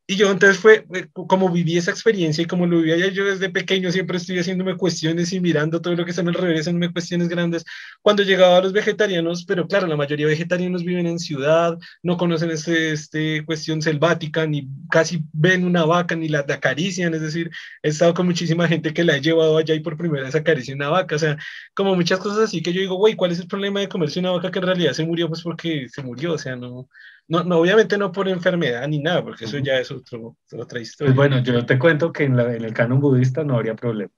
Y 0.07 0.17
yo 0.17 0.31
entonces 0.31 0.59
fue 0.59 0.85
eh, 0.95 1.07
como 1.13 1.49
viví 1.49 1.79
esa 1.79 1.93
experiencia 1.93 2.43
y 2.43 2.47
como 2.47 2.67
lo 2.67 2.79
vivía 2.79 3.09
yo 3.09 3.25
desde 3.25 3.51
pequeño, 3.51 3.93
siempre 3.93 4.17
estoy 4.17 4.39
haciéndome 4.39 4.77
cuestiones 4.77 5.33
y 5.33 5.41
mirando 5.41 5.81
todo 5.81 5.95
lo 5.95 6.05
que 6.05 6.13
a 6.19 6.23
mi 6.23 6.29
alrededor, 6.31 6.59
haciéndome 6.59 6.93
cuestiones 6.93 7.29
grandes. 7.29 7.65
Cuando 8.03 8.25
llegaba 8.25 8.59
a 8.59 8.61
los 8.63 8.73
vegetarianos, 8.73 9.45
pero 9.45 9.67
claro, 9.69 9.87
la 9.87 9.97
mayoría 9.97 10.27
de 10.27 10.33
vegetarianos 10.33 10.85
viven 10.85 11.07
en 11.07 11.19
ciudad, 11.21 11.79
no 12.03 12.17
conocen 12.17 12.51
este, 12.51 12.93
este 12.93 13.45
cuestión 13.45 13.81
selvática, 13.81 14.45
ni 14.47 14.69
casi 14.91 15.23
ven 15.33 15.65
una 15.65 15.85
vaca, 15.85 16.17
ni 16.17 16.29
la, 16.29 16.41
acarician. 16.41 17.15
Es 17.15 17.23
decir, 17.23 17.51
he 17.83 17.89
estado 17.91 18.13
con 18.13 18.27
muchísima 18.27 18.67
gente 18.69 18.93
que 18.93 19.05
la 19.05 19.17
he 19.17 19.21
llevado 19.21 19.57
allá 19.57 19.75
y 19.75 19.81
por 19.81 19.97
primera 19.97 20.25
vez 20.25 20.35
acaricia 20.35 20.75
una 20.75 20.89
vaca. 20.89 21.15
O 21.17 21.19
sea, 21.19 21.37
como 21.75 21.95
muchas 21.95 22.19
cosas 22.19 22.39
así 22.41 22.61
que 22.61 22.73
yo 22.73 22.81
digo, 22.81 22.97
güey, 22.97 23.15
¿cuál 23.15 23.33
es 23.33 23.39
el 23.39 23.47
problema 23.47 23.81
de 23.81 23.89
comerse 23.89 24.21
una 24.21 24.33
vaca 24.33 24.51
que 24.51 24.59
en 24.59 24.67
realidad 24.67 24.93
se 24.93 25.05
murió? 25.07 25.29
Pues 25.29 25.43
porque 25.43 25.87
se 25.89 26.03
murió, 26.03 26.33
o 26.35 26.39
sea, 26.39 26.57
no, 26.57 26.89
no, 27.29 27.45
no, 27.45 27.59
obviamente 27.59 27.97
no 27.99 28.13
por 28.13 28.29
enfermedad 28.29 28.87
ni 28.89 28.99
nada, 28.99 29.23
porque 29.23 29.45
eso 29.45 29.59
ya 29.59 29.79
es 29.79 29.91
otro, 29.91 30.37
otra 30.57 30.81
historia. 30.81 31.15
Pues 31.15 31.17
bueno, 31.17 31.43
yo 31.43 31.65
te 31.65 31.79
cuento 31.79 32.13
que 32.13 32.25
en, 32.25 32.37
la, 32.37 32.55
en 32.55 32.65
el 32.65 32.75
canon 32.75 33.01
budista 33.01 33.45
no 33.45 33.57
habría 33.57 33.75
problema. 33.75 34.13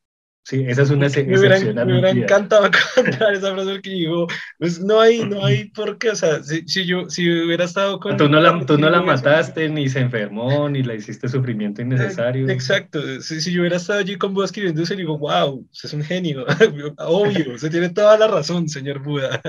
Sí, 0.44 0.62
esa 0.68 0.82
es 0.82 0.90
una 0.90 1.06
excepción. 1.06 1.32
Me 1.32 1.38
hubiera, 1.38 1.84
me 1.86 1.92
hubiera 1.92 2.10
encantado 2.10 2.70
contar 2.94 3.32
esa 3.32 3.54
frase 3.54 3.80
que 3.80 3.90
digo, 3.90 4.26
pues 4.58 4.78
no 4.78 5.00
hay, 5.00 5.24
no 5.24 5.42
hay 5.42 5.64
por 5.74 5.96
qué, 5.96 6.10
o 6.10 6.14
sea, 6.14 6.42
si, 6.42 6.68
si 6.68 6.84
yo 6.84 7.08
si 7.08 7.26
hubiera 7.30 7.64
estado 7.64 7.98
con... 7.98 8.18
Tú 8.18 8.28
no 8.28 8.40
la, 8.42 8.64
tú 8.66 8.76
no 8.76 8.90
la 8.90 9.00
mataste, 9.00 9.70
ni 9.70 9.88
se 9.88 10.00
enfermó, 10.00 10.68
ni 10.68 10.82
la 10.82 10.94
hiciste 10.94 11.30
sufrimiento 11.30 11.80
innecesario. 11.80 12.46
Exacto, 12.50 13.00
si, 13.22 13.40
si 13.40 13.52
yo 13.52 13.62
hubiera 13.62 13.78
estado 13.78 14.00
allí 14.00 14.16
con 14.16 14.34
vos 14.34 14.44
escribiendo 14.44 14.82
eso, 14.82 14.94
digo, 14.94 15.16
wow, 15.16 15.66
es 15.72 15.92
un 15.94 16.02
genio, 16.02 16.44
obvio, 16.98 17.56
se 17.56 17.70
tiene 17.70 17.88
toda 17.88 18.18
la 18.18 18.26
razón, 18.26 18.68
señor 18.68 19.02
Buda. 19.02 19.40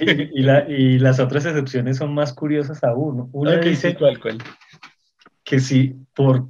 y, 0.00 0.40
y, 0.40 0.42
la, 0.44 0.68
y, 0.70 1.00
las 1.00 1.18
otras 1.18 1.46
excepciones 1.46 1.96
son 1.96 2.14
más 2.14 2.32
curiosas 2.32 2.84
aún. 2.84 3.28
Una 3.32 3.56
dice 3.56 3.96
¿cuál, 3.96 4.20
cuál? 4.20 4.38
que 5.42 5.58
si 5.58 5.96
por 6.14 6.46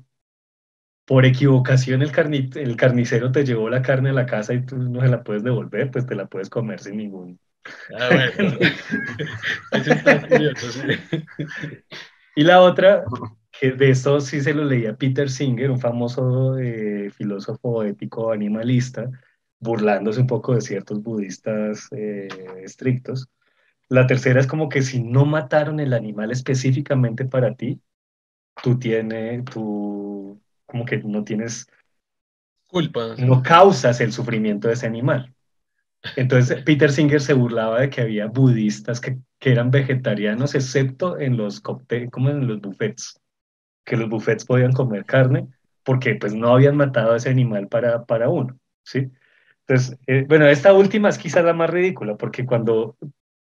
por 1.09 1.25
equivocación 1.25 2.03
el, 2.03 2.13
el 2.55 2.77
carnicero 2.77 3.33
te 3.33 3.43
llevó 3.43 3.71
la 3.71 3.81
carne 3.81 4.11
a 4.11 4.13
la 4.13 4.27
casa 4.27 4.53
y 4.53 4.67
tú 4.67 4.77
no 4.77 5.01
se 5.01 5.09
la 5.09 5.25
puedes 5.25 5.43
devolver, 5.43 5.91
pues 5.91 6.05
te 6.05 6.15
la 6.15 6.27
puedes 6.27 6.51
comer 6.51 6.81
sin 6.81 6.99
ningún. 6.99 7.41
Ah, 7.99 8.11
bueno. 8.37 8.59
y 12.37 12.43
la 12.43 12.61
otra, 12.61 13.05
que 13.59 13.73
de 13.73 13.89
esto 13.89 14.21
sí 14.21 14.43
se 14.43 14.53
lo 14.53 14.67
leía 14.67 14.97
Peter 14.97 15.31
Singer, 15.31 15.71
un 15.71 15.81
famoso 15.81 16.59
eh, 16.59 17.11
filósofo 17.11 17.85
ético 17.85 18.31
animalista, 18.31 19.11
burlándose 19.61 20.21
un 20.21 20.27
poco 20.27 20.55
de 20.55 20.61
ciertos 20.61 21.03
budistas 21.03 21.89
eh, 21.93 22.29
estrictos. 22.63 23.31
La 23.89 24.07
tercera 24.07 24.41
es 24.41 24.47
como 24.47 24.69
que 24.69 24.83
si 24.83 25.03
no 25.03 25.25
mataron 25.25 25.81
el 25.81 25.95
animal 25.95 26.33
específicamente 26.33 27.25
para 27.25 27.55
ti, 27.55 27.81
tú 28.63 28.79
tienes, 28.79 29.43
tú 29.47 30.08
como 30.69 30.85
que 30.85 30.99
no 30.99 31.25
tienes 31.25 31.69
culpa. 32.69 33.17
No 33.19 33.43
causas 33.43 34.01
el 34.01 34.13
sufrimiento 34.13 34.69
de 34.69 34.75
ese 34.75 34.87
animal. 34.87 35.35
Entonces 36.15 36.63
Peter 36.63 36.93
Singer 36.93 37.21
se 37.21 37.35
burlaba 37.35 37.81
de 37.81 37.91
que 37.91 38.03
había 38.03 38.27
budistas 38.27 39.01
que, 39.01 39.19
que 39.41 39.51
eran 39.51 39.73
vegetarianos, 39.73 40.55
excepto 40.55 41.19
en 41.19 41.37
los 41.37 41.61
cócteles, 41.61 42.11
como 42.11 42.31
en 42.31 42.47
los 42.47 42.61
buffets, 42.61 43.21
que 43.85 43.97
los 43.97 44.09
buffets 44.09 44.45
podían 44.45 44.73
comer 44.73 45.05
carne 45.05 45.49
porque 45.89 46.17
pues 46.17 46.35
no 46.35 46.53
habían 46.53 46.77
matado 46.77 47.15
a 47.15 47.17
ese 47.17 47.31
animal 47.31 47.67
para, 47.67 48.05
para 48.05 48.29
uno, 48.29 48.59
¿sí? 48.85 49.11
Entonces, 49.67 49.99
eh, 50.07 50.27
bueno, 50.29 50.47
esta 50.47 50.75
última 50.75 51.09
es 51.09 51.17
quizás 51.17 51.43
la 51.43 51.55
más 51.55 51.71
ridícula, 51.71 52.15
porque 52.15 52.45
cuando, 52.45 52.99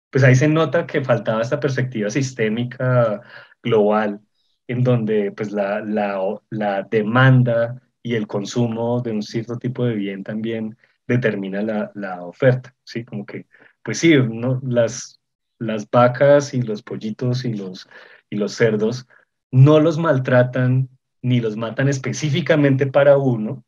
pues 0.10 0.22
ahí 0.26 0.36
se 0.36 0.50
nota 0.50 0.86
que 0.86 1.02
faltaba 1.02 1.42
esta 1.42 1.62
perspectiva 1.62 2.10
sistémica 2.10 3.22
global, 3.64 4.20
en 4.68 4.84
donde 4.84 5.32
pues 5.32 5.52
la, 5.52 5.82
la, 5.82 6.20
la 6.50 6.84
demanda 6.84 7.82
y 8.02 8.16
el 8.16 8.28
consumo 8.28 9.02
de 9.02 9.12
un 9.12 9.24
cierto 9.24 9.58
tipo 9.58 9.86
de 9.86 9.96
bien 9.96 10.24
también 10.24 10.78
determina 11.08 11.62
la, 11.62 11.92
la 11.96 12.24
oferta, 12.24 12.76
¿sí? 12.84 13.04
Como 13.04 13.26
que, 13.26 13.48
pues 13.84 14.00
sí, 14.00 14.16
¿no? 14.18 14.60
las, 14.64 15.20
las 15.60 15.90
vacas 15.90 16.54
y 16.54 16.62
los 16.62 16.82
pollitos 16.82 17.46
y 17.46 17.54
los, 17.54 17.88
y 18.30 18.38
los 18.38 18.54
cerdos 18.54 19.08
no 19.52 19.80
los 19.80 19.98
maltratan 19.98 20.90
ni 21.22 21.40
los 21.40 21.56
matan 21.58 21.88
específicamente 21.88 22.88
para 22.88 23.18
uno, 23.18 23.64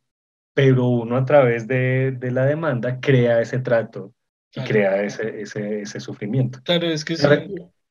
pero 0.53 0.87
uno 0.87 1.17
a 1.17 1.25
través 1.25 1.67
de, 1.67 2.11
de 2.11 2.31
la 2.31 2.45
demanda 2.45 2.99
crea 2.99 3.41
ese 3.41 3.59
trato 3.59 4.13
y 4.53 4.61
crea 4.61 5.03
ese, 5.03 5.41
ese, 5.41 5.81
ese, 5.81 5.99
sufrimiento. 5.99 6.59
Claro, 6.63 6.87
es 6.87 7.05
que 7.05 7.15
sí, 7.15 7.27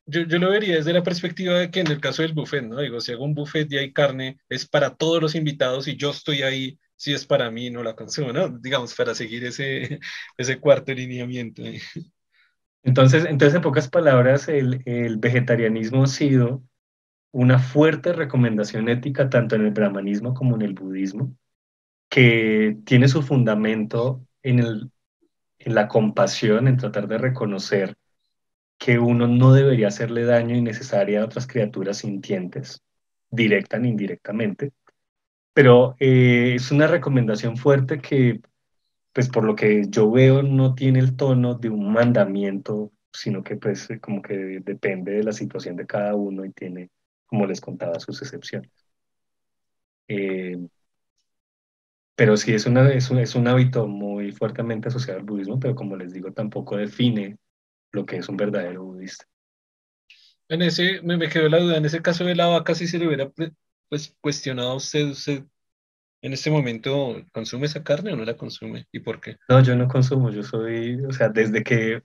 yo, 0.06 0.22
yo, 0.22 0.38
lo 0.38 0.50
vería 0.50 0.76
desde 0.76 0.92
la 0.92 1.02
perspectiva 1.02 1.58
de 1.58 1.70
que 1.70 1.80
en 1.80 1.88
el 1.88 2.00
caso 2.00 2.22
del 2.22 2.32
buffet, 2.32 2.64
¿no? 2.64 2.80
Digo, 2.80 3.00
si 3.00 3.12
hago 3.12 3.24
un 3.24 3.34
buffet 3.34 3.70
y 3.72 3.78
hay 3.78 3.92
carne, 3.92 4.38
es 4.48 4.66
para 4.66 4.94
todos 4.94 5.20
los 5.20 5.34
invitados 5.34 5.88
y 5.88 5.96
yo 5.96 6.10
estoy 6.10 6.42
ahí, 6.42 6.78
si 6.96 7.12
es 7.12 7.26
para 7.26 7.50
mí, 7.50 7.70
no 7.70 7.82
la 7.82 7.96
consumo, 7.96 8.32
¿no? 8.32 8.48
Digamos, 8.48 8.94
para 8.94 9.14
seguir 9.14 9.44
ese, 9.44 10.00
ese 10.38 10.60
cuarto 10.60 10.92
lineamiento. 10.92 11.62
Entonces, 12.82 13.24
entonces, 13.26 13.56
en 13.56 13.62
pocas 13.62 13.88
palabras, 13.88 14.48
el, 14.48 14.82
el 14.86 15.18
vegetarianismo 15.18 16.04
ha 16.04 16.06
sido 16.06 16.62
una 17.32 17.58
fuerte 17.58 18.12
recomendación 18.12 18.88
ética 18.88 19.28
tanto 19.28 19.56
en 19.56 19.66
el 19.66 19.72
brahmanismo 19.72 20.34
como 20.34 20.56
en 20.56 20.62
el 20.62 20.74
budismo, 20.74 21.36
que 22.08 22.78
tiene 22.86 23.08
su 23.08 23.22
fundamento 23.22 24.26
en, 24.42 24.60
el, 24.60 24.90
en 25.58 25.74
la 25.74 25.88
compasión, 25.88 26.68
en 26.68 26.76
tratar 26.76 27.08
de 27.08 27.18
reconocer 27.18 27.96
que 28.78 28.98
uno 28.98 29.26
no 29.26 29.52
debería 29.52 29.88
hacerle 29.88 30.24
daño 30.24 30.54
innecesario 30.56 31.20
a 31.20 31.24
otras 31.24 31.46
criaturas 31.46 31.98
sintientes, 31.98 32.82
directa 33.30 33.78
ni 33.78 33.88
indirectamente. 33.90 34.72
Pero 35.54 35.96
eh, 35.98 36.54
es 36.56 36.70
una 36.70 36.86
recomendación 36.86 37.56
fuerte 37.56 38.00
que, 38.00 38.40
pues 39.12 39.28
por 39.28 39.44
lo 39.44 39.56
que 39.56 39.86
yo 39.88 40.10
veo, 40.10 40.42
no 40.42 40.74
tiene 40.74 41.00
el 41.00 41.16
tono 41.16 41.54
de 41.54 41.70
un 41.70 41.92
mandamiento, 41.92 42.92
sino 43.12 43.42
que 43.42 43.56
pues 43.56 43.88
como 44.02 44.22
que 44.22 44.60
depende 44.60 45.12
de 45.12 45.24
la 45.24 45.32
situación 45.32 45.76
de 45.76 45.86
cada 45.86 46.14
uno 46.14 46.44
y 46.44 46.52
tiene, 46.52 46.90
como 47.26 47.46
les 47.46 47.60
contaba, 47.60 47.98
sus 48.00 48.20
excepciones. 48.22 48.70
Eh, 50.08 50.58
pero 52.14 52.36
sí 52.36 52.52
es, 52.54 52.66
una, 52.66 52.90
es, 52.92 53.10
un, 53.10 53.18
es 53.18 53.34
un 53.34 53.48
hábito 53.48 53.86
muy 53.86 54.32
fuertemente 54.32 54.88
asociado 54.88 55.20
al 55.20 55.26
budismo, 55.26 55.60
pero 55.60 55.74
como 55.74 55.96
les 55.96 56.12
digo, 56.12 56.32
tampoco 56.32 56.76
define 56.76 57.38
lo 57.96 58.06
que 58.06 58.16
es 58.16 58.28
un 58.28 58.36
verdadero 58.36 58.84
budista. 58.84 59.24
En 60.48 60.62
ese, 60.62 61.02
me, 61.02 61.16
me 61.16 61.28
quedó 61.28 61.48
la 61.48 61.58
duda, 61.58 61.76
en 61.76 61.84
ese 61.84 62.00
caso 62.00 62.24
de 62.24 62.36
la 62.36 62.46
vaca, 62.46 62.74
si 62.74 62.86
se 62.86 62.98
le 62.98 63.06
hubiera 63.08 63.30
pues, 63.88 64.14
cuestionado 64.20 64.70
a 64.70 64.76
usted, 64.76 65.08
usted 65.08 65.42
en 66.22 66.32
este 66.32 66.50
momento, 66.50 67.16
¿consume 67.32 67.66
esa 67.66 67.82
carne 67.82 68.12
o 68.12 68.16
no 68.16 68.24
la 68.24 68.36
consume? 68.36 68.86
¿Y 68.92 69.00
por 69.00 69.20
qué? 69.20 69.36
No, 69.48 69.62
yo 69.62 69.74
no 69.76 69.88
consumo, 69.88 70.30
yo 70.30 70.42
soy, 70.42 71.04
o 71.04 71.12
sea, 71.12 71.28
desde 71.28 71.62
que 71.62 72.02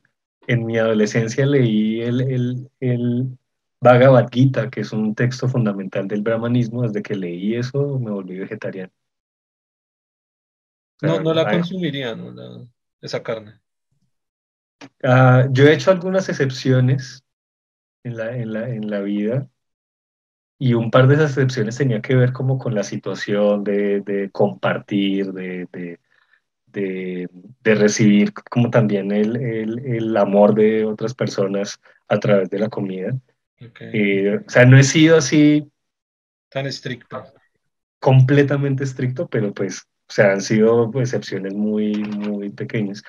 en 0.47 0.65
mi 0.65 0.77
adolescencia 0.77 1.45
leí 1.45 2.01
el, 2.01 2.22
el, 2.22 2.72
el 2.80 3.38
Bhagavad 3.80 4.27
Gita, 4.31 4.69
que 4.69 4.81
es 4.81 4.91
un 4.91 5.15
texto 5.15 5.47
fundamental 5.47 6.07
del 6.07 6.22
brahmanismo, 6.22 6.84
desde 6.84 7.01
que 7.01 7.15
leí 7.15 7.55
eso 7.55 7.99
me 7.99 8.11
volví 8.11 8.38
vegetariano. 8.38 8.91
No, 11.01 11.19
no 11.19 11.34
la 11.34 11.49
consumiría, 11.49 12.15
¿no? 12.15 12.68
esa 13.01 13.23
carne. 13.23 13.60
Uh, 15.03 15.51
yo 15.51 15.65
he 15.65 15.73
hecho 15.73 15.91
algunas 15.91 16.29
excepciones 16.29 17.23
en 18.03 18.17
la, 18.17 18.35
en, 18.35 18.53
la, 18.53 18.69
en 18.69 18.89
la 18.89 18.99
vida 19.01 19.47
y 20.57 20.73
un 20.73 20.91
par 20.91 21.07
de 21.07 21.15
esas 21.15 21.31
excepciones 21.31 21.77
tenía 21.77 22.01
que 22.01 22.15
ver 22.15 22.33
como 22.33 22.57
con 22.57 22.75
la 22.75 22.83
situación 22.83 23.63
de, 23.63 24.01
de 24.01 24.29
compartir, 24.31 25.33
de, 25.33 25.67
de, 25.71 25.99
de, 27.63 27.75
recibir 27.75 28.31
como 28.33 28.69
también 28.69 29.11
el, 29.11 29.35
el, 29.37 29.79
el, 29.79 30.17
amor 30.17 30.53
de 30.53 30.85
otras 30.85 31.13
personas 31.13 31.79
a 32.07 32.19
través 32.19 32.49
de 32.49 32.59
la 32.59 32.69
comida. 32.69 33.17
Okay. 33.59 33.89
Eh, 33.93 34.37
o 34.45 34.49
sea, 34.49 34.65
no 34.65 34.77
he 34.77 34.83
sido 34.83 35.17
así... 35.17 35.67
Tan 36.49 36.67
estricto. 36.67 37.23
Completamente 37.99 38.83
estricto, 38.83 39.27
pero 39.27 39.53
pues 39.53 39.87
o 40.11 40.13
sea, 40.13 40.33
han 40.33 40.41
sido 40.41 40.91
excepciones 40.99 41.53
muy, 41.53 41.95
muy 41.95 42.49
pequeñas. 42.49 43.01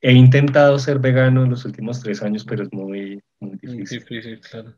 He 0.00 0.12
intentado 0.12 0.78
ser 0.78 0.98
vegano 0.98 1.44
en 1.44 1.50
los 1.50 1.64
últimos 1.64 2.00
tres 2.00 2.22
años, 2.22 2.44
pero 2.44 2.62
es 2.62 2.72
muy, 2.72 3.22
muy 3.38 3.56
difícil. 3.56 4.00
difícil, 4.00 4.40
claro. 4.40 4.74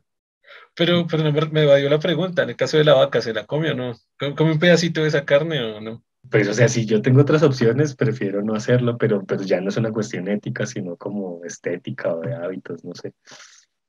Pero, 0.75 1.07
pero 1.07 1.31
me 1.51 1.63
evadió 1.63 1.89
la 1.89 1.99
pregunta, 1.99 2.43
en 2.43 2.49
el 2.49 2.55
caso 2.55 2.77
de 2.77 2.83
la 2.83 2.93
vaca, 2.93 3.21
¿se 3.21 3.33
la 3.33 3.45
come 3.45 3.71
o 3.71 3.75
no? 3.75 3.93
¿Come 4.35 4.51
un 4.51 4.59
pedacito 4.59 5.01
de 5.01 5.07
esa 5.07 5.25
carne 5.25 5.61
o 5.61 5.81
no? 5.81 6.03
Pues, 6.29 6.47
o 6.47 6.53
sea, 6.53 6.67
si 6.67 6.85
yo 6.85 7.01
tengo 7.01 7.21
otras 7.21 7.43
opciones, 7.43 7.95
prefiero 7.95 8.41
no 8.41 8.55
hacerlo, 8.55 8.97
pero, 8.97 9.23
pero 9.25 9.43
ya 9.43 9.59
no 9.59 9.69
es 9.69 9.77
una 9.77 9.91
cuestión 9.91 10.27
ética, 10.27 10.65
sino 10.65 10.95
como 10.95 11.43
estética 11.43 12.13
o 12.13 12.21
de 12.21 12.33
hábitos, 12.33 12.83
no 12.83 12.95
sé. 12.95 13.13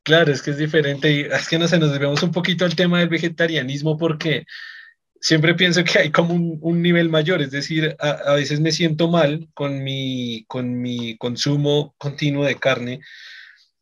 Claro, 0.03 0.33
es 0.33 0.43
que 0.43 0.51
es 0.51 0.59
diferente 0.59 1.11
y 1.11 1.21
es 1.23 1.49
que 1.49 1.59
no 1.59 1.67
se 1.69 1.79
nos 1.79 1.93
debemos 1.93 2.23
un 2.23 2.33
poquito 2.33 2.65
al 2.65 2.77
tema 2.77 2.99
del 2.99 3.09
vegetarianismo 3.09 3.97
porque 3.97 4.45
siempre 5.25 5.55
pienso 5.55 5.83
que 5.85 5.99
hay 5.99 6.11
como 6.11 6.35
un, 6.35 6.83
nivel 6.83 7.09
mayor, 7.09 7.41
es 7.41 7.51
decir, 7.51 7.97
a, 7.99 8.35
veces 8.35 8.61
me 8.61 8.73
siento 8.73 9.09
mal 9.09 9.49
con 9.55 9.83
mi, 9.83 10.45
con 10.49 10.83
mi 10.83 11.17
consumo 11.17 11.95
continuo 11.97 12.45
de 12.45 12.57
carne 12.57 13.01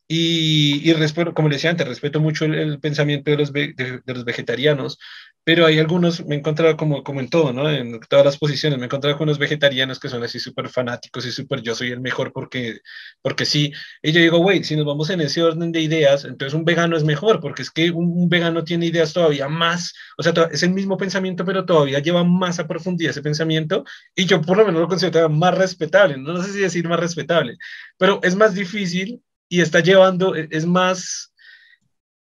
y, 0.07 0.89
y 0.89 0.93
respeto, 0.93 1.35
como 1.35 1.49
decía 1.49 1.71
antes, 1.71 1.89
respeto 1.89 2.21
mucho 2.21 2.45
el, 2.45 2.79
pensamiento 2.79 3.33
de 3.33 3.37
los, 3.37 3.53
de, 3.53 3.75
los 4.07 4.25
vegetarianos, 4.25 5.01
pero 5.45 5.67
hay 5.67 5.79
algunos, 5.81 6.25
me 6.25 6.37
he 6.37 6.39
encontrado 6.39 6.77
como, 6.77 7.03
como 7.03 7.21
en 7.21 7.29
todo, 7.29 7.53
¿no? 7.53 7.69
En 7.69 7.99
todas 8.09 8.25
las 8.25 8.39
posiciones, 8.39 8.79
me 8.79 8.85
he 8.85 8.87
encontrado 8.87 9.17
con 9.19 9.29
unos 9.29 9.39
vegetarianos 9.39 9.99
que 9.99 10.09
son 10.09 10.23
así 10.23 10.39
súper 10.39 10.69
fanáticos 10.69 11.27
y 11.27 11.33
súper 11.33 11.63
yo 11.63 11.75
soy 11.75 11.91
el 11.91 12.01
mejor 12.01 12.33
porque, 12.33 12.79
porque 13.23 13.45
sí. 13.45 13.73
Y 14.03 14.13
yo 14.13 14.21
digo, 14.21 14.39
güey, 14.39 14.63
si 14.63 14.77
nos 14.77 14.87
vamos 14.87 15.11
en 15.11 15.21
ese 15.21 15.43
orden 15.43 15.73
de 15.73 15.81
ideas, 15.81 16.25
entonces 16.25 16.55
un 16.55 16.65
vegano 16.65 16.97
es 16.97 17.05
mejor, 17.05 17.41
porque 17.41 17.63
es 17.63 17.71
que 17.71 17.91
un, 17.91 18.29
vegano 18.29 18.65
tiene 18.65 18.87
ideas 18.87 19.13
todavía 19.13 19.49
más, 19.49 19.95
o 20.17 20.23
sea, 20.23 20.33
es 20.53 20.63
el 20.63 20.71
mismo 20.71 20.97
pensamiento, 20.97 21.45
pero 21.45 21.65
todavía 21.65 21.99
lleva 21.99 22.25
más 22.25 22.59
a 22.61 22.69
profundidad 22.69 23.11
ese 23.11 23.23
pensamiento 23.23 23.85
y 24.15 24.27
yo 24.27 24.41
por 24.41 24.57
lo 24.57 24.65
menos 24.65 24.81
lo 24.81 24.89
considero 24.89 25.29
más 25.29 25.57
respetable, 25.59 26.17
no, 26.17 26.33
no 26.35 26.43
sé 26.43 26.53
si 26.53 26.61
decir 26.61 26.89
más 26.89 27.01
respetable, 27.01 27.57
pero 27.99 28.21
es 28.23 28.37
más 28.37 28.55
difícil 28.55 29.23
y 29.49 29.61
está 29.61 29.81
llevando, 29.81 30.35
e, 30.37 30.49
es 30.51 30.67
más, 30.67 31.35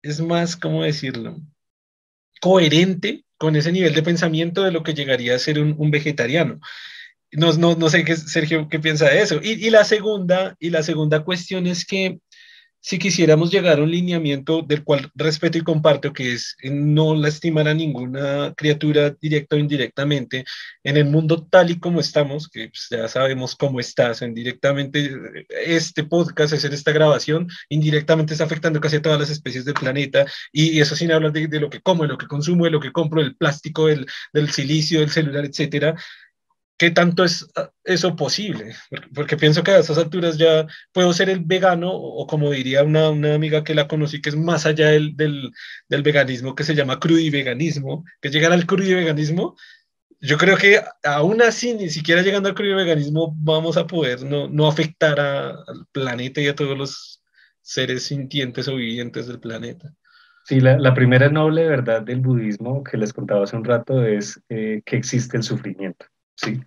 es 0.03 0.21
más, 0.21 0.57
¿cómo 0.57 0.83
decirlo? 0.83 1.37
Coherente 2.41 3.25
con 3.39 3.57
ese 3.57 3.73
nivel 3.73 3.95
de 3.95 4.03
pensamiento 4.03 4.63
de 4.63 4.73
lo 4.73 4.83
que 4.83 4.95
llegaría 4.95 5.35
a 5.35 5.39
ser 5.39 5.61
un, 5.61 5.91
vegetariano. 5.91 6.61
No, 7.33 7.53
no, 7.55 7.75
no, 7.75 7.91
sé 7.91 8.05
qué, 8.05 8.17
Sergio, 8.17 8.69
qué 8.69 8.79
piensa 8.79 9.09
de 9.09 9.21
eso. 9.21 9.41
Y, 9.43 9.67
y, 9.67 9.71
la 9.71 9.85
segunda, 9.85 10.57
y 10.59 10.71
la 10.71 10.83
segunda 10.83 11.25
cuestión 11.25 11.67
es 11.67 11.85
que 11.85 12.19
si 12.87 13.01
quisiéramos 13.01 13.51
llegar 13.51 13.81
a 13.81 13.83
un 13.83 13.91
lineamiento 13.91 14.63
del 14.63 14.85
cual 14.85 15.11
respeto 15.17 15.59
y 15.59 15.63
comparto, 15.63 16.13
que 16.13 16.35
es 16.35 16.57
no 16.63 17.17
lastimar 17.17 17.67
a 17.67 17.75
ninguna 17.75 18.55
criatura 18.57 19.11
directa 19.11 19.57
o 19.57 19.59
indirectamente, 19.59 20.45
en 20.85 20.97
el 20.97 21.07
mundo 21.07 21.45
tal 21.51 21.73
y 21.73 21.81
como 21.81 21.99
estamos, 21.99 22.49
que 22.49 22.69
pues, 22.69 22.87
ya 22.89 23.09
sabemos 23.09 23.57
cómo 23.57 23.81
estás, 23.81 24.23
indirectamente 24.23 25.11
este 25.65 26.05
podcast, 26.05 26.53
hacer 26.53 26.73
esta 26.75 26.93
grabación, 26.93 27.49
indirectamente 27.71 28.35
está 28.35 28.45
afectando 28.45 28.81
casi 28.81 28.97
a 28.97 29.03
todas 29.03 29.19
las 29.19 29.31
especies 29.31 29.65
del 29.65 29.75
planeta, 29.75 30.25
y 30.53 30.79
eso 30.79 30.95
sin 30.95 31.11
hablar 31.11 31.33
de, 31.33 31.49
de 31.49 31.59
lo 31.59 31.69
que 31.69 31.81
como, 31.81 32.05
de 32.05 32.11
lo 32.11 32.19
que 32.19 32.29
consumo, 32.29 32.67
de 32.67 32.71
lo 32.71 32.79
que 32.79 32.93
compro, 32.93 33.21
del 33.21 33.35
plástico, 33.35 33.89
del, 33.89 34.07
del 34.33 34.49
silicio, 34.53 35.01
del 35.01 35.11
celular, 35.11 35.45
etcétera, 35.45 35.97
¿Qué 36.79 36.91
tanto 36.91 37.25
es 37.25 37.49
ah, 37.57 37.71
eso 37.85 38.17
posible? 38.17 38.75
Porque, 39.15 39.37
pienso 39.37 39.63
que 39.63 39.71
a 39.71 39.79
esas 39.79 39.97
alturas 39.99 40.37
ya 40.37 40.67
puedo 40.93 41.13
ser 41.13 41.31
el 41.31 41.41
vegano, 41.41 41.91
o 41.93 42.27
como 42.27 42.51
diría 42.51 42.83
una, 42.83 43.11
una 43.11 43.35
amiga 43.35 43.65
que 43.65 43.75
la 43.75 43.89
conocí, 43.89 44.21
que 44.21 44.29
es 44.29 44.37
más 44.37 44.67
allá 44.67 44.89
del, 44.89 45.17
del, 45.17 45.53
del 45.89 46.03
veganismo, 46.03 46.55
que 46.55 46.65
se 46.65 46.75
llama 46.75 47.01
crudiveganismo, 47.01 48.05
que 48.21 48.31
llegar 48.31 48.53
al 48.53 48.67
crudiveganismo, 48.67 49.57
yo 50.21 50.39
creo 50.39 50.57
que 50.57 50.81
aún 51.05 51.43
así, 51.43 51.75
ni 51.75 51.89
siquiera 51.89 52.23
llegando 52.23 52.49
al 52.49 52.55
crudiveganismo, 52.55 53.35
vamos 53.39 53.77
a 53.77 53.87
poder 53.87 54.23
no, 54.23 54.49
no 54.49 54.67
afectar 54.67 55.21
a, 55.21 55.51
al 55.51 55.87
planeta 55.93 56.41
y 56.41 56.49
a 56.49 56.55
todos 56.55 56.77
los 56.77 57.23
seres 57.63 58.05
sintientes 58.05 58.69
o 58.69 58.77
vivientes 58.77 59.27
del 59.27 59.41
planeta. 59.41 59.93
Sí, 60.45 60.61
la, 60.61 60.79
la 60.79 60.95
primera 60.95 61.29
noble 61.29 61.67
verdad 61.69 62.03
del 62.03 62.21
budismo 62.21 62.85
que 62.85 62.97
les 62.97 63.13
contaba 63.13 63.45
hace 63.45 63.57
un 63.57 63.65
rato 63.65 64.05
es 64.05 64.41
eh, 64.49 64.81
que 64.85 64.97
existe 64.97 65.37
el 65.37 65.43
sufrimiento. 65.43 66.07
¿Sí? 66.37 66.61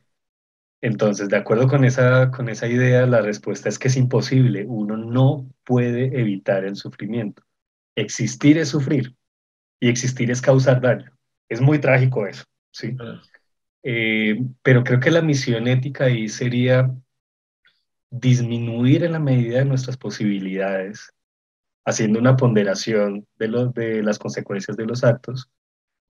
Entonces, 0.82 1.30
de 1.30 1.38
acuerdo 1.38 1.68
con 1.68 1.84
esa, 1.84 2.32
con 2.32 2.48
esa 2.50 2.68
idea, 2.68 3.06
la 3.06 3.22
respuesta 3.22 3.68
es 3.70 3.78
que 3.78 3.90
es 3.90 3.98
imposible. 3.98 4.66
Uno 4.66 4.96
no 4.96 5.50
puede 5.66 6.20
evitar 6.20 6.64
el 6.64 6.76
sufrimiento. 6.76 7.44
Existir 7.96 8.58
es 8.58 8.70
sufrir 8.70 9.16
y 9.80 9.90
existir 9.90 10.32
es 10.32 10.42
causar 10.42 10.82
daño. 10.82 11.12
Es 11.50 11.60
muy 11.60 11.80
trágico 11.80 12.28
eso, 12.28 12.46
¿sí? 12.72 12.96
Eh, 13.84 14.42
pero 14.62 14.84
creo 14.84 15.00
que 15.00 15.12
la 15.12 15.22
misión 15.22 15.68
ética 15.68 16.06
ahí 16.06 16.30
sería 16.30 16.94
disminuir 18.10 19.04
en 19.04 19.14
la 19.14 19.20
medida 19.20 19.60
de 19.60 19.66
nuestras 19.66 19.98
posibilidades, 19.98 21.12
haciendo 21.86 22.20
una 22.20 22.38
ponderación 22.38 23.28
de, 23.38 23.48
los, 23.48 23.74
de 23.74 24.02
las 24.02 24.18
consecuencias 24.18 24.78
de 24.78 24.86
los 24.86 25.04
actos, 25.04 25.50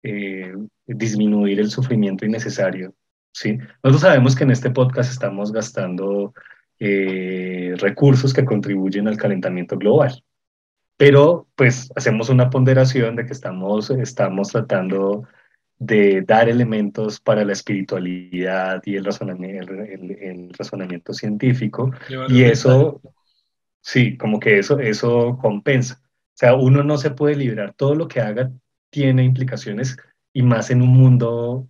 eh, 0.03 0.55
disminuir 0.87 1.61
el 1.61 1.71
sufrimiento 1.71 2.25
innecesario 2.25 2.95
¿sí? 3.35 3.59
Nosotros 3.82 4.01
sabemos 4.01 4.35
que 4.35 4.44
en 4.44 4.52
este 4.52 4.70
podcast 4.70 5.11
estamos 5.11 5.52
gastando 5.52 6.32
eh, 6.78 7.74
recursos 7.78 8.32
que 8.32 8.44
contribuyen 8.44 9.09
al 9.09 9.16
calentamiento 9.16 9.77
global, 9.77 10.24
pero 10.97 11.48
pues 11.56 11.90
hacemos 11.97 12.28
una 12.31 12.48
ponderación 12.48 13.16
de 13.16 13.27
que 13.27 13.32
estamos, 13.32 13.90
estamos 13.90 14.48
tratando 14.48 15.24
de 15.78 16.23
dar 16.23 16.48
elementos 16.48 17.20
para 17.20 17.44
la 17.44 17.52
espiritualidad 17.52 18.81
y 18.86 18.94
el 18.94 19.05
razonamiento, 19.05 19.73
el, 19.73 20.51
razonamiento 20.56 21.12
científico, 21.12 21.90
y 22.28 22.44
eso, 22.44 23.01
sí, 23.81 24.16
como 24.16 24.39
que 24.39 24.61
eso, 24.61 24.78
eso 24.78 25.36
compensa. 25.43 26.01
O 26.05 26.36
sea, 26.36 26.55
uno 26.55 26.85
no 26.85 26.98
se 26.98 27.11
puede 27.11 27.35
liberar, 27.35 27.74
todo 27.77 27.97
lo 27.97 28.06
que 28.06 28.20
haga 28.20 28.52
tiene 28.90 29.24
implicaciones 29.24 29.97
y 30.32 30.43
más 30.43 30.70
en 30.70 30.82
un 30.82 30.90
mundo 30.90 31.69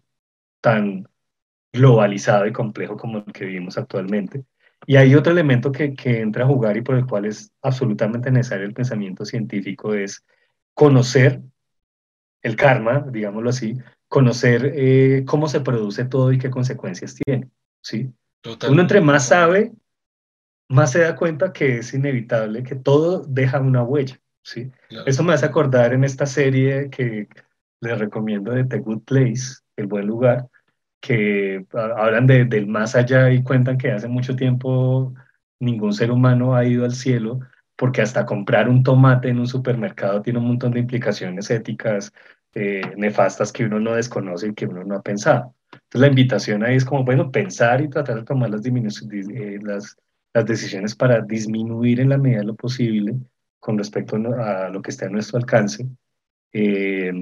tan 0.60 1.08
globalizado 1.74 2.46
y 2.46 2.52
complejo 2.52 2.96
como 2.96 3.18
el 3.18 3.32
que 3.32 3.44
vivimos 3.44 3.76
actualmente. 3.76 4.44
Y 4.86 4.96
hay 4.96 5.14
otro 5.14 5.32
elemento 5.32 5.72
que, 5.72 5.94
que, 5.94 6.20
entra 6.20 6.44
a 6.44 6.46
jugar 6.46 6.76
y 6.76 6.82
por 6.82 6.94
el 6.94 7.04
cual 7.04 7.24
es 7.24 7.52
absolutamente 7.62 8.30
necesario 8.30 8.64
el 8.64 8.74
pensamiento 8.74 9.24
científico, 9.24 9.92
es 9.92 10.24
conocer 10.72 11.40
el 12.42 12.56
karma, 12.56 13.04
digámoslo 13.10 13.50
así, 13.50 13.76
conocer 14.06 14.72
eh, 14.76 15.24
cómo 15.26 15.48
se 15.48 15.60
produce 15.60 16.04
todo 16.04 16.32
y 16.32 16.38
qué 16.38 16.50
consecuencias 16.50 17.16
tiene. 17.16 17.48
¿sí? 17.82 18.12
Uno 18.68 18.82
entre 18.82 19.00
más 19.00 19.26
sabe, 19.28 19.72
más 20.68 20.92
se 20.92 21.00
da 21.00 21.16
cuenta 21.16 21.52
que 21.52 21.78
es 21.78 21.92
inevitable, 21.94 22.62
que 22.62 22.76
todo 22.76 23.24
deja 23.26 23.60
una 23.60 23.82
huella. 23.82 24.20
¿sí? 24.42 24.70
Eso 25.06 25.24
me 25.24 25.32
hace 25.32 25.46
acordar 25.46 25.94
en 25.94 26.04
esta 26.04 26.26
serie 26.26 26.90
que 26.90 27.26
les 27.80 27.98
recomiendo 27.98 28.52
de 28.52 28.64
The 28.64 28.78
Good 28.78 29.02
Place, 29.02 29.56
El 29.76 29.86
Buen 29.86 30.06
Lugar, 30.06 30.48
que 31.04 31.66
hablan 31.74 32.26
de, 32.26 32.46
del 32.46 32.66
más 32.66 32.96
allá 32.96 33.30
y 33.30 33.42
cuentan 33.42 33.76
que 33.76 33.90
hace 33.92 34.08
mucho 34.08 34.34
tiempo 34.34 35.12
ningún 35.60 35.92
ser 35.92 36.10
humano 36.10 36.56
ha 36.56 36.64
ido 36.64 36.86
al 36.86 36.94
cielo 36.94 37.40
porque 37.76 38.00
hasta 38.00 38.24
comprar 38.24 38.70
un 38.70 38.82
tomate 38.82 39.28
en 39.28 39.38
un 39.38 39.46
supermercado 39.46 40.22
tiene 40.22 40.38
un 40.38 40.46
montón 40.46 40.72
de 40.72 40.80
implicaciones 40.80 41.50
éticas 41.50 42.10
eh, 42.54 42.94
nefastas 42.96 43.52
que 43.52 43.66
uno 43.66 43.78
no 43.80 43.92
desconoce 43.96 44.48
y 44.48 44.54
que 44.54 44.64
uno 44.64 44.82
no 44.82 44.94
ha 44.94 45.02
pensado. 45.02 45.54
Entonces 45.72 46.00
la 46.00 46.06
invitación 46.06 46.64
ahí 46.64 46.76
es 46.76 46.86
como, 46.86 47.04
bueno, 47.04 47.30
pensar 47.30 47.82
y 47.82 47.90
tratar 47.90 48.16
de 48.16 48.24
tomar 48.24 48.48
las, 48.48 48.64
eh, 48.64 49.58
las, 49.60 49.98
las 50.32 50.46
decisiones 50.46 50.94
para 50.94 51.20
disminuir 51.20 52.00
en 52.00 52.08
la 52.08 52.16
medida 52.16 52.38
de 52.38 52.46
lo 52.46 52.54
posible 52.54 53.14
con 53.60 53.76
respecto 53.76 54.16
a 54.16 54.70
lo 54.70 54.80
que 54.80 54.90
esté 54.90 55.04
a 55.04 55.10
nuestro 55.10 55.36
alcance 55.36 55.86
eh, 56.54 57.12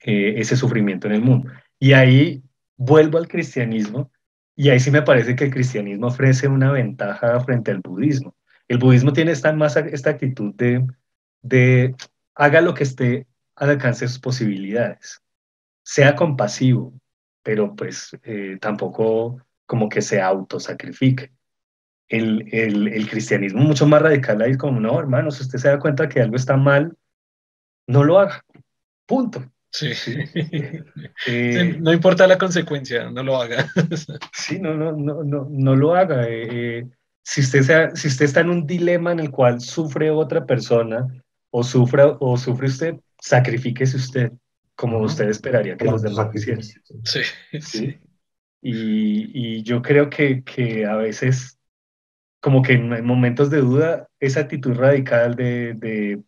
ese 0.00 0.54
sufrimiento 0.54 1.08
en 1.08 1.14
el 1.14 1.22
mundo. 1.22 1.50
Y 1.80 1.92
ahí 1.92 2.44
vuelvo 2.78 3.18
al 3.18 3.28
cristianismo 3.28 4.10
y 4.56 4.70
ahí 4.70 4.80
sí 4.80 4.90
me 4.90 5.02
parece 5.02 5.36
que 5.36 5.44
el 5.44 5.52
cristianismo 5.52 6.06
ofrece 6.06 6.48
una 6.48 6.72
ventaja 6.72 7.38
frente 7.40 7.70
al 7.70 7.80
budismo. 7.80 8.34
El 8.66 8.78
budismo 8.78 9.12
tiene 9.12 9.32
esta, 9.32 9.52
más 9.52 9.76
esta 9.76 10.10
actitud 10.10 10.54
de, 10.54 10.86
de 11.42 11.94
haga 12.34 12.60
lo 12.60 12.74
que 12.74 12.84
esté 12.84 13.26
al 13.56 13.70
alcance 13.70 14.04
de 14.04 14.08
sus 14.08 14.20
posibilidades, 14.20 15.22
sea 15.82 16.14
compasivo, 16.14 16.92
pero 17.42 17.74
pues 17.74 18.16
eh, 18.22 18.58
tampoco 18.60 19.40
como 19.66 19.88
que 19.88 20.02
se 20.02 20.20
autosacrifique. 20.20 21.32
El, 22.08 22.48
el, 22.52 22.88
el, 22.88 23.10
cristianismo 23.10 23.60
mucho 23.60 23.86
más 23.86 24.00
radical 24.00 24.40
ahí 24.40 24.52
es 24.52 24.56
como, 24.56 24.80
no, 24.80 24.98
hermano, 24.98 25.30
si 25.30 25.42
usted 25.42 25.58
se 25.58 25.68
da 25.68 25.78
cuenta 25.78 26.08
que 26.08 26.22
algo 26.22 26.36
está 26.36 26.56
mal, 26.56 26.96
no 27.86 28.02
lo 28.02 28.18
haga. 28.18 28.44
Punto. 29.06 29.44
Sí. 29.70 29.92
Eh, 31.26 31.76
no 31.80 31.92
importa 31.92 32.26
la 32.26 32.38
consecuencia, 32.38 33.10
no 33.10 33.22
lo 33.22 33.40
haga. 33.40 33.70
sí, 34.32 34.58
no, 34.58 34.74
no, 34.74 34.92
no, 34.92 35.22
no, 35.24 35.46
no 35.50 35.76
lo 35.76 35.94
haga. 35.94 36.26
Eh, 36.28 36.78
eh, 36.78 36.86
si, 37.22 37.42
usted 37.42 37.62
sea, 37.62 37.94
si 37.94 38.08
usted 38.08 38.24
está 38.24 38.40
en 38.40 38.50
un 38.50 38.66
dilema 38.66 39.12
en 39.12 39.20
el 39.20 39.30
cual 39.30 39.60
sufre 39.60 40.10
otra 40.10 40.46
persona 40.46 41.06
o, 41.50 41.62
sufra, 41.62 42.16
o 42.20 42.36
sufre 42.36 42.68
usted, 42.68 42.94
sacrifíquese 43.20 43.96
usted 43.96 44.32
como 44.74 45.00
usted 45.00 45.28
esperaría 45.28 45.76
que 45.76 45.86
los 45.86 46.02
demás 46.02 46.32
hicieran. 46.32 46.62
Sí, 46.62 47.20
sí. 47.60 47.98
Y, 48.62 49.56
y, 49.58 49.62
yo 49.64 49.82
creo 49.82 50.08
que, 50.08 50.44
que 50.44 50.86
a 50.86 50.94
veces, 50.94 51.58
como 52.40 52.62
que 52.62 52.74
en 52.74 53.04
momentos 53.04 53.50
de 53.50 53.58
duda, 53.58 54.08
esa 54.20 54.40
actitud 54.40 54.74
radical 54.74 55.34
de, 55.34 55.74
de 55.74 56.22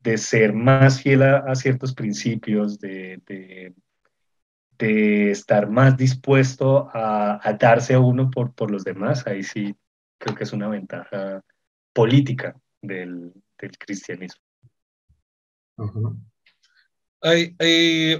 de 0.00 0.18
ser 0.18 0.52
más 0.52 1.02
fiel 1.02 1.22
a, 1.22 1.54
ciertos 1.54 1.94
principios, 1.94 2.78
de, 2.78 3.20
de, 4.78 5.30
estar 5.30 5.68
más 5.68 5.96
dispuesto 5.96 6.88
a, 6.92 7.40
darse 7.58 7.94
a 7.94 8.00
uno 8.00 8.30
por, 8.30 8.54
por 8.54 8.70
los 8.70 8.84
demás, 8.84 9.26
ahí 9.26 9.42
sí 9.42 9.74
creo 10.18 10.36
que 10.36 10.44
es 10.44 10.52
una 10.52 10.68
ventaja 10.68 11.42
política 11.92 12.56
del, 12.80 13.32
cristianismo. 13.56 14.42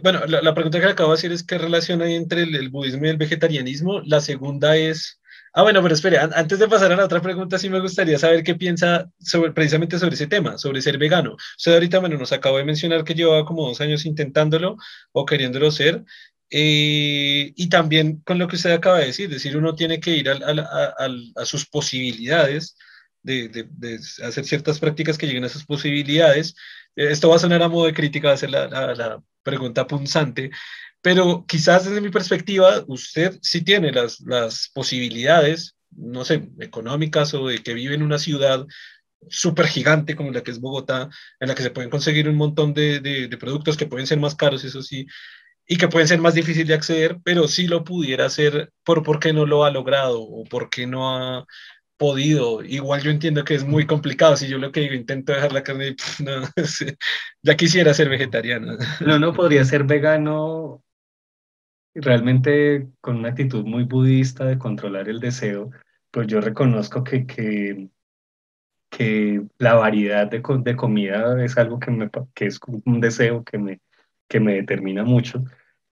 bueno, 0.03 0.27
la, 0.27 0.55
pregunta 0.55 0.81
que 0.81 0.87
acabo 0.87 1.11
de 1.11 1.15
hacer 1.15 1.31
es 1.31 1.45
qué 1.45 1.59
relación 1.59 2.03
hay 2.03 2.17
entre 2.17 2.43
el 2.43 2.69
budismo 2.71 3.07
y 3.07 3.11
el 3.11 3.17
vegetarianismo. 3.17 4.01
La 4.01 4.21
segunda 4.21 4.77
es 4.77 5.21
Ah, 5.59 5.63
bueno, 5.63 5.83
pero 5.83 5.93
espere, 5.93 6.19
antes 6.19 6.57
de 6.61 6.69
pasar 6.69 6.93
a 6.93 6.97
la 6.97 7.05
otra 7.05 7.21
pregunta, 7.21 7.59
sí 7.59 7.69
me 7.69 7.81
gustaría 7.81 8.17
saber 8.17 8.45
qué 8.45 8.55
piensa 8.55 9.11
sobre, 9.19 9.51
precisamente 9.51 9.99
sobre 9.99 10.15
ese 10.15 10.29
tema, 10.29 10.57
sobre 10.57 10.81
ser 10.81 10.99
vegano. 10.99 11.37
Usted 11.57 11.75
ahorita, 11.75 11.99
bueno, 11.99 12.17
nos 12.17 12.31
acabó 12.31 12.59
de 12.59 12.65
mencionar 12.65 13.03
que 13.03 13.15
llevaba 13.15 13.45
como 13.45 13.67
dos 13.67 13.81
años 13.81 14.07
intentándolo 14.07 14.77
o 15.11 15.27
queriéndolo 15.27 15.73
ser. 15.73 16.05
Eh, 16.49 17.53
y 17.57 17.69
también 17.69 18.23
con 18.25 18.39
lo 18.39 18.47
que 18.47 18.55
usted 18.55 18.71
acaba 18.71 19.01
de 19.01 19.07
decir, 19.07 19.25
es 19.27 19.33
decir, 19.33 19.57
uno 19.57 19.75
tiene 19.75 19.99
que 19.99 20.13
ir 20.13 20.31
a, 20.31 21.45
sus 21.45 21.67
posibilidades 21.67 22.77
de, 23.23 23.49
de, 23.49 23.67
de, 23.69 23.97
hacer 24.25 24.45
ciertas 24.45 24.79
prácticas 24.79 25.19
que 25.19 25.27
lleguen 25.27 25.45
a 25.45 25.49
sus 25.49 25.65
posibilidades. 25.67 26.55
Esto 26.95 27.31
va 27.31 27.37
a 27.37 27.41
sonar 27.41 27.63
a 27.65 27.69
modo 27.69 27.87
de 27.87 27.95
crítica, 27.95 28.29
va 28.29 28.35
a 28.35 28.37
ser 28.37 28.51
la, 28.51 28.69
la 28.69 29.23
pregunta 29.43 29.87
punzante, 29.89 30.51
pero 31.03 31.45
quizás 31.47 31.85
desde 31.85 32.01
mi 32.01 32.11
perspectiva, 32.11 32.85
usted 32.87 33.39
sí 33.43 33.63
tiene 33.63 33.93
las, 33.93 34.21
las 34.21 34.71
posibilidades, 34.75 35.77
no 35.91 36.25
sé, 36.25 36.49
económicas 36.61 37.35
o 37.35 37.49
de 37.49 37.63
que 37.63 37.75
vive 37.75 37.95
en 37.95 38.03
una 38.03 38.19
ciudad 38.19 38.67
súper 39.29 39.67
gigante 39.67 40.17
como 40.17 40.31
la 40.31 40.43
que 40.43 40.51
es 40.51 40.61
Bogotá, 40.61 41.09
en 41.41 41.49
la 41.49 41.55
que 41.55 41.63
se 41.63 41.71
pueden 41.71 41.91
conseguir 41.91 42.29
un 42.29 42.37
montón 42.37 42.75
de, 42.75 43.01
de, 43.01 43.37
productos 43.37 43.77
que 43.77 43.87
pueden 43.87 44.07
ser 44.07 44.19
más 44.19 44.35
caros, 44.35 44.65
eso 44.65 44.83
sí, 44.83 45.07
y 45.67 45.77
que 45.77 45.89
pueden 45.89 46.09
ser 46.09 46.21
más 46.21 46.35
difíciles 46.35 46.69
de 46.69 46.75
acceder, 46.75 47.19
pero 47.25 47.49
si 47.49 47.67
lo 47.67 47.85
pudiera 47.85 48.27
hacer, 48.27 48.73
por, 48.85 49.03
¿por 49.03 49.21
qué 49.21 49.33
no 49.33 49.47
lo 49.47 49.65
ha 49.65 49.71
logrado 49.71 50.23
o 50.23 50.45
por 50.45 50.71
qué 50.71 50.87
no 50.87 51.17
ha 51.17 51.47
podido? 51.97 52.63
Igual 52.63 53.03
yo 53.03 53.11
entiendo 53.11 53.45
que 53.45 53.55
es 53.55 53.65
muy 53.65 53.87
complicado, 53.87 54.37
si 54.37 54.49
yo 54.49 54.59
lo 54.59 54.73
que 54.73 54.81
digo, 54.81 54.95
intento 54.95 55.33
dejar 55.33 55.53
la 55.53 55.63
carne, 55.63 55.97
no, 56.25 56.49
ya 57.43 57.57
quisiera 57.57 57.93
ser 57.93 58.09
vegetariano. 58.09 58.79
No, 59.01 59.19
no 59.19 59.33
podría 59.33 59.65
ser 59.65 59.85
vegano 59.85 60.85
realmente 62.01 62.89
con 63.01 63.17
una 63.17 63.31
actitud 63.31 63.65
muy 63.65 63.85
budista 63.85 64.45
de 64.45 64.59
controlar 64.59 65.09
el 65.09 65.21
deseo, 65.21 65.71
pues 66.11 66.27
yo 66.27 66.41
reconozco 66.41 67.05
que, 67.05 67.27
que, 67.27 67.89
que 68.91 69.43
la 69.59 69.75
variedad 69.75 70.27
de, 70.29 70.43
de, 70.65 70.77
comida 70.77 71.45
es 71.45 71.57
algo 71.59 71.79
que, 71.79 71.91
me, 71.91 72.11
que 72.35 72.47
es 72.47 72.61
un 72.85 73.01
deseo 73.01 73.45
que 73.45 73.59
me, 73.59 73.81
que 74.29 74.41
me 74.41 74.55
determina 74.55 75.05
mucho. 75.05 75.45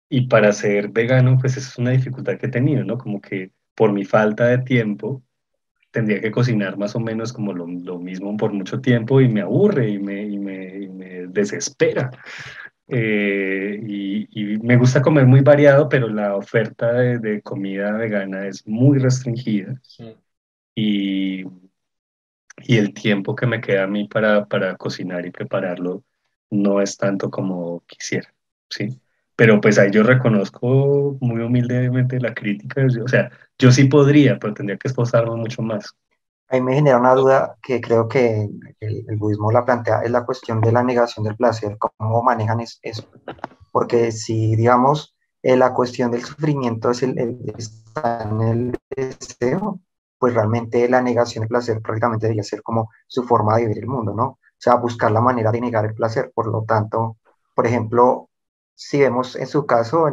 Y 0.09 0.27
para 0.27 0.51
ser 0.53 0.89
vegano, 0.89 1.37
pues 1.39 1.57
es 1.57 1.77
una 1.77 1.91
dificultad 1.91 2.37
que 2.37 2.47
he 2.47 2.49
tenido, 2.49 2.83
¿no? 2.83 2.97
Como 2.97 3.21
que 3.21 3.51
por 3.75 3.91
mi 3.91 4.05
falta 4.05 4.45
de 4.47 4.59
tiempo, 4.59 5.23
tendría 5.91 6.21
que 6.21 6.31
cocinar 6.31 6.77
más 6.77 6.95
o 6.95 6.99
menos 6.99 7.33
como 7.33 7.53
lo, 7.53 7.67
lo 7.67 7.99
mismo 7.99 8.35
por 8.37 8.53
mucho 8.53 8.81
tiempo 8.81 9.21
y 9.21 9.29
me 9.29 9.41
aburre 9.41 9.89
y 9.89 9.99
me, 9.99 10.23
y 10.23 10.37
me 10.37 11.27
desespera. 11.27 12.11
Eh, 12.87 13.79
y, 13.87 14.57
me 14.61 14.77
gusta 14.77 15.01
comer 15.01 15.25
muy 15.25 15.41
variado, 15.41 15.89
pero 15.89 16.07
la 16.07 16.35
oferta 16.35 16.93
de, 16.93 17.41
comida 17.41 17.91
vegana 17.91 18.47
es 18.47 18.65
muy 18.67 18.99
restringida. 18.99 19.79
Y, 20.75 21.43
y, 22.63 22.77
el 22.77 22.93
tiempo 22.93 23.35
que 23.35 23.47
me 23.47 23.61
queda 23.61 23.83
a 23.83 23.87
mí 23.87 24.07
para, 24.07 24.45
para, 24.45 24.75
cocinar 24.77 25.25
y 25.25 25.31
prepararlo 25.31 26.03
no 26.49 26.81
es 26.81 26.97
tanto 26.97 27.29
como 27.29 27.83
quisiera. 27.87 28.33
¿sí? 28.69 28.99
pero 29.35 29.59
pues 29.61 29.77
ahí 29.77 29.91
yo 29.91 30.03
reconozco 30.03 31.17
muy 31.19 31.41
humildemente 31.41 32.19
la 32.19 32.33
crítica, 32.33 32.85
o 33.03 33.07
sea, 33.07 33.29
yo 33.59 33.71
sí 33.71 33.85
podría, 33.85 34.39
pero 34.39 34.53
tendría 34.53 34.77
que 34.77 34.87
esforzarme 34.87 35.35
mucho 35.35 35.61
más. 35.61 35.95
A 36.49 36.55
mí 36.55 36.61
me 36.61 36.75
genera 36.75 36.97
una 36.97 37.15
duda 37.15 37.57
que 37.61 37.81
creo 37.81 38.07
que 38.07 38.49
el, 38.79 39.17
budismo 39.17 39.51
la 39.51 39.65
plantea, 39.65 40.01
es 40.03 40.11
la 40.11 40.25
cuestión 40.25 40.61
de 40.61 40.71
la 40.71 40.83
negación 40.83 41.23
del 41.25 41.35
placer, 41.35 41.77
cómo 41.79 42.21
manejan 42.23 42.59
eso. 42.61 43.09
Porque 43.71 44.11
si, 44.11 44.55
digamos, 44.55 45.15
eh, 45.41 45.57
la 45.57 45.73
cuestión 45.73 46.11
del 46.11 46.23
sufrimiento 46.23 46.91
es 46.91 47.03
el, 47.03 47.17
está 47.57 48.23
en 48.23 48.41
el 48.41 48.77
deseo, 48.95 49.79
pues 50.19 50.33
realmente 50.33 50.87
la 50.89 51.01
negación 51.01 51.41
del 51.41 51.49
placer 51.49 51.81
prácticamente 51.81 52.27
debería 52.27 52.43
ser 52.43 52.61
como 52.63 52.89
su 53.07 53.23
forma 53.23 53.55
de 53.55 53.63
vivir 53.63 53.79
el 53.79 53.87
mundo, 53.87 54.13
¿no? 54.13 54.25
O 54.25 54.39
sea, 54.57 54.75
buscar 54.75 55.11
la 55.11 55.21
manera 55.21 55.51
de 55.51 55.61
negar 55.61 55.85
el 55.85 55.93
placer. 55.93 56.31
Por 56.33 56.47
lo 56.47 56.63
tanto, 56.63 57.17
por 57.55 57.67
ejemplo, 57.67 58.29
si 58.75 58.99
vemos 58.99 59.35
en 59.35 59.47
su 59.47 59.65
caso 59.65 60.07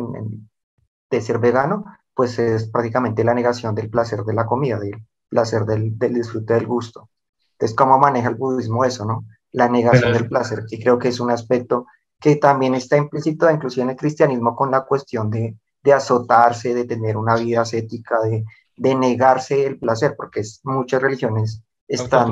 de 1.11 1.21
ser 1.21 1.39
vegano, 1.39 1.85
pues 2.15 2.39
es 2.39 2.69
prácticamente 2.69 3.25
la 3.25 3.35
negación 3.35 3.75
del 3.75 3.91
placer 3.91 4.25
de 4.25 4.35
la 4.35 4.47
comida, 4.47 4.79
del 4.79 5.07
placer 5.33 5.65
del, 5.65 5.99
del 5.99 6.15
disfrute 6.15 6.55
del 6.55 6.67
gusto. 6.67 7.09
Entonces, 7.53 7.75
¿cómo 7.75 7.99
maneja 7.99 8.29
el 8.29 8.35
budismo 8.35 8.85
eso, 8.85 9.05
no? 9.07 9.25
La 9.53 9.69
negación 9.69 10.13
del 10.13 10.29
placer, 10.29 10.65
que 10.69 10.79
creo 10.79 10.99
que 10.99 11.09
es 11.09 11.21
un 11.21 11.31
aspecto 11.31 11.87
que 12.21 12.37
también 12.37 12.75
está 12.75 12.97
implícito 12.97 13.51
inclusive 13.51 13.83
en 13.85 13.91
el 13.91 13.97
cristianismo 13.97 14.55
con 14.55 14.71
la 14.71 14.83
cuestión 14.83 15.31
de, 15.31 15.57
de 15.83 15.93
azotarse, 15.93 16.75
de 16.75 16.85
tener 16.85 17.17
una 17.17 17.37
vida 17.37 17.63
ascética, 17.63 18.21
de, 18.21 18.45
de 18.77 18.95
negarse 18.95 19.67
el 19.67 19.79
placer, 19.79 20.15
porque 20.17 20.43
muchas 20.65 21.03
religiones 21.03 21.63
están, 21.89 22.31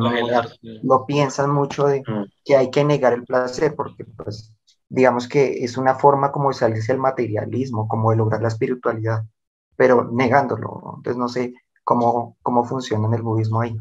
lo 0.83 1.07
piensan 1.07 1.51
mucho 1.51 1.87
de 1.87 2.01
mm. 2.01 2.25
que 2.45 2.57
hay 2.57 2.71
que 2.71 2.85
negar 2.85 3.13
el 3.13 3.25
placer, 3.25 3.75
porque 3.75 4.05
pues 4.05 4.53
digamos 4.89 5.29
que 5.29 5.65
es 5.65 5.77
una 5.77 5.95
forma 5.95 6.33
como 6.33 6.49
de 6.49 6.55
salirse 6.55 6.93
del 6.93 7.01
materialismo, 7.01 7.89
como 7.89 8.11
de 8.11 8.17
lograr 8.17 8.43
la 8.43 8.49
espiritualidad, 8.49 9.25
pero 9.77 10.11
negándolo. 10.11 10.95
Entonces 10.97 11.17
no 11.17 11.29
sé 11.29 11.55
cómo, 11.91 12.37
cómo 12.41 12.63
funciona 12.63 13.09
en 13.09 13.15
el 13.15 13.23
budismo 13.23 13.63
ahí. 13.63 13.77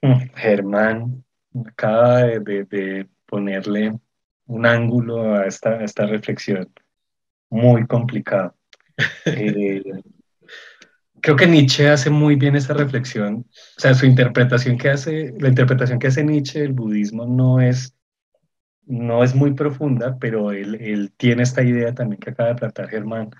Mm, 0.00 0.30
Germán 0.34 1.24
acaba 1.66 2.22
de, 2.22 3.06
ponerle 3.26 3.92
un 4.46 4.64
ángulo 4.64 5.34
a 5.34 5.46
esta, 5.46 5.82
esta 5.84 6.06
reflexión 6.06 6.72
muy 7.50 7.86
complicado. 7.86 8.54
Eh, 9.26 9.82
creo 11.20 11.36
que 11.36 11.46
Nietzsche 11.46 11.90
hace 11.90 12.08
muy 12.08 12.36
bien 12.36 12.56
esa 12.56 12.72
reflexión, 12.72 13.44
o 13.76 13.80
sea, 13.80 13.92
su 13.92 14.06
interpretación 14.06 14.78
que 14.78 14.88
hace, 14.88 15.34
la 15.38 15.48
interpretación 15.48 15.98
que 15.98 16.06
hace 16.06 16.24
Nietzsche 16.24 16.60
del 16.60 16.72
budismo 16.72 17.26
no 17.26 17.60
es, 17.60 17.94
no 18.86 19.22
es 19.22 19.34
muy 19.34 19.52
profunda, 19.52 20.16
pero 20.18 20.52
él, 20.52 20.76
él 20.76 21.12
tiene 21.18 21.42
esta 21.42 21.62
idea 21.62 21.94
también 21.94 22.20
que 22.20 22.30
acaba 22.30 22.50
de 22.50 22.54
plantear 22.54 22.88
Germán, 22.88 23.30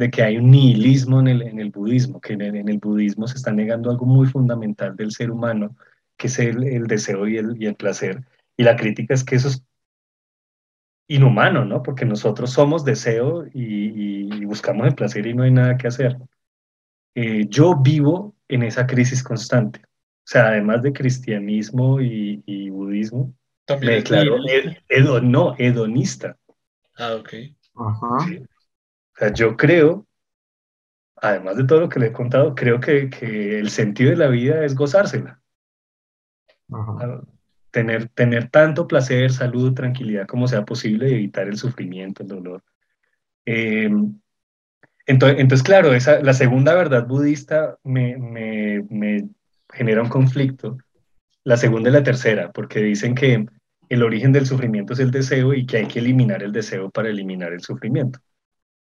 de 0.00 0.10
que 0.10 0.22
hay 0.22 0.38
un 0.38 0.50
nihilismo 0.50 1.20
en 1.20 1.28
el, 1.28 1.42
en 1.42 1.60
el 1.60 1.70
budismo, 1.70 2.22
que 2.22 2.32
en 2.32 2.40
el, 2.40 2.56
en 2.56 2.68
el, 2.70 2.78
budismo 2.78 3.28
se 3.28 3.36
está 3.36 3.52
negando 3.52 3.90
algo 3.90 4.06
muy 4.06 4.26
fundamental 4.26 4.96
del 4.96 5.12
ser 5.12 5.30
humano, 5.30 5.76
que 6.16 6.28
es 6.28 6.38
el, 6.38 6.64
el 6.64 6.86
deseo 6.86 7.28
y 7.28 7.36
el, 7.36 7.62
y 7.62 7.66
el 7.66 7.74
placer. 7.74 8.24
Y 8.56 8.62
la 8.62 8.76
crítica 8.76 9.12
es 9.12 9.22
que 9.22 9.36
eso 9.36 9.48
es 9.48 9.62
inhumano, 11.06 11.66
¿no? 11.66 11.82
Porque 11.82 12.06
nosotros 12.06 12.50
somos 12.50 12.82
deseo 12.82 13.46
y, 13.52 14.34
y 14.34 14.44
buscamos 14.46 14.86
el 14.86 14.94
placer 14.94 15.26
y 15.26 15.34
no 15.34 15.42
hay 15.42 15.50
nada 15.50 15.76
que 15.76 15.88
hacer. 15.88 16.16
Eh, 17.14 17.46
yo 17.50 17.76
vivo 17.76 18.34
en 18.48 18.62
esa 18.62 18.86
crisis 18.86 19.22
constante. 19.22 19.80
O 19.80 20.32
sea, 20.32 20.48
además 20.48 20.82
de 20.82 20.94
cristianismo 20.94 22.00
y, 22.00 22.70
budismo, 22.70 23.34
me 23.82 23.96
declaro 23.96 24.38
no, 25.22 25.54
hedonista. 25.58 26.38
Ah, 26.96 27.16
ok. 27.16 27.34
O 27.74 28.50
sea, 29.20 29.32
yo 29.32 29.56
creo, 29.56 30.06
además 31.16 31.56
de 31.56 31.64
todo 31.64 31.80
lo 31.80 31.88
que 31.88 32.00
le 32.00 32.06
he 32.06 32.12
contado, 32.12 32.54
creo 32.54 32.80
que, 32.80 33.08
el 33.58 33.70
sentido 33.70 34.10
de 34.10 34.16
la 34.16 34.28
vida 34.28 34.64
es 34.64 34.74
gozársela. 34.74 35.40
Ah, 36.72 37.20
tener, 37.70 38.08
tener 38.08 38.48
tanto 38.48 38.86
placer, 38.86 39.32
salud, 39.32 39.74
tranquilidad 39.74 40.26
como 40.26 40.48
sea 40.48 40.64
posible 40.64 41.10
y 41.10 41.14
evitar 41.14 41.48
el 41.48 41.56
sufrimiento, 41.56 42.22
el 42.22 42.28
dolor. 42.28 42.62
Eh, 43.46 43.90
entonces, 45.06 45.62
claro, 45.62 45.92
esa, 45.92 46.20
la 46.20 46.34
segunda 46.34 46.74
verdad 46.74 47.06
budista 47.06 47.78
me, 47.82 48.16
me, 48.16 49.28
genera 49.72 50.02
un 50.02 50.08
conflicto, 50.08 50.78
la 51.42 51.56
segunda 51.56 51.90
y 51.90 51.92
la 51.92 52.02
tercera, 52.02 52.52
porque 52.52 52.80
dicen 52.80 53.14
que 53.14 53.46
el 53.88 54.02
origen 54.02 54.32
del 54.32 54.46
sufrimiento 54.46 54.92
es 54.92 55.00
el 55.00 55.10
deseo 55.10 55.52
y 55.52 55.66
que 55.66 55.78
hay 55.78 55.86
que 55.86 55.98
eliminar 55.98 56.42
el 56.42 56.52
deseo 56.52 56.90
para 56.90 57.08
eliminar 57.08 57.52
el 57.52 57.60
sufrimiento. 57.60 58.20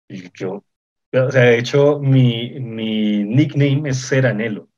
Y 0.10 0.30
yo, 0.34 0.64
o 1.14 1.32
sea, 1.32 1.44
de 1.44 1.58
hecho, 1.58 2.00
mi, 2.00 2.60
mi 2.60 3.24
nickname 3.24 3.90
es 3.90 3.98
Seranelo, 3.98 4.70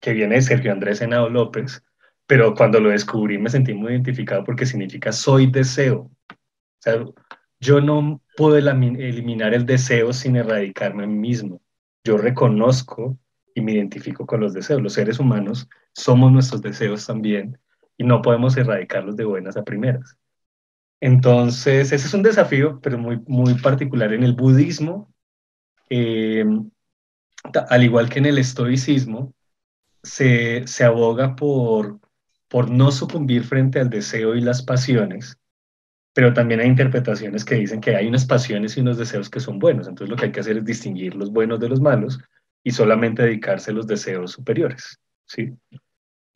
que 0.00 0.12
viene 0.12 0.36
de 0.36 0.42
Sergio 0.42 0.72
Andrés 0.72 0.98
Senado 0.98 1.28
López, 1.28 1.82
pero 2.26 2.54
cuando 2.54 2.80
lo 2.80 2.90
descubrí 2.90 3.38
me 3.38 3.50
sentí 3.50 3.72
muy 3.72 3.92
identificado 3.92 4.44
porque 4.44 4.66
significa 4.66 5.12
soy 5.12 5.46
deseo. 5.46 6.10
O 6.30 6.80
sea, 6.80 7.04
yo 7.60 7.80
no 7.80 8.20
puedo 8.36 8.58
eliminar 8.58 9.54
el 9.54 9.64
deseo 9.64 10.12
sin 10.12 10.36
erradicarme 10.36 11.04
a 11.04 11.06
mí 11.06 11.16
mismo. 11.16 11.62
Yo 12.04 12.18
reconozco 12.18 13.18
y 13.54 13.60
me 13.62 13.72
identifico 13.72 14.26
con 14.26 14.40
los 14.40 14.52
deseos. 14.52 14.82
Los 14.82 14.92
seres 14.92 15.18
humanos 15.18 15.68
somos 15.92 16.30
nuestros 16.30 16.60
deseos 16.60 17.06
también 17.06 17.58
y 17.96 18.04
no 18.04 18.20
podemos 18.20 18.56
erradicarlos 18.56 19.16
de 19.16 19.24
buenas 19.24 19.56
a 19.56 19.64
primeras. 19.64 20.18
Entonces, 21.00 21.92
ese 21.92 22.06
es 22.06 22.14
un 22.14 22.22
desafío, 22.22 22.80
pero 22.80 22.98
muy, 22.98 23.20
muy 23.26 23.54
particular 23.54 24.12
en 24.12 24.24
el 24.24 24.32
budismo. 24.32 25.12
Em, 25.88 26.70
al 27.68 27.84
igual 27.84 28.08
que 28.08 28.18
en 28.18 28.26
el 28.26 28.38
estoicismo, 28.38 29.34
se, 30.02 30.66
se 30.66 30.84
aboga 30.84 31.36
por, 31.36 32.00
por 32.48 32.70
no 32.70 32.90
sucumbir 32.90 33.44
frente 33.44 33.80
al 33.80 33.90
deseo 33.90 34.34
y 34.34 34.40
las 34.40 34.62
pasiones, 34.62 35.38
pero 36.12 36.32
también 36.32 36.60
hay 36.60 36.68
interpretaciones 36.68 37.44
que 37.44 37.56
dicen 37.56 37.80
que 37.80 37.94
hay 37.94 38.06
unas 38.06 38.24
pasiones 38.24 38.76
y 38.76 38.80
unos 38.80 38.98
deseos 38.98 39.28
que 39.28 39.40
son 39.40 39.58
buenos, 39.58 39.88
entonces 39.88 40.10
lo 40.10 40.16
que 40.16 40.26
hay 40.26 40.32
que 40.32 40.40
hacer 40.40 40.58
es 40.58 40.64
distinguir 40.64 41.14
los 41.14 41.30
buenos 41.30 41.60
de 41.60 41.68
los 41.68 41.80
malos 41.80 42.20
y 42.62 42.70
solamente 42.70 43.22
dedicarse 43.22 43.70
a 43.70 43.74
los 43.74 43.86
deseos 43.86 44.32
superiores, 44.32 44.98
¿sí? 45.26 45.52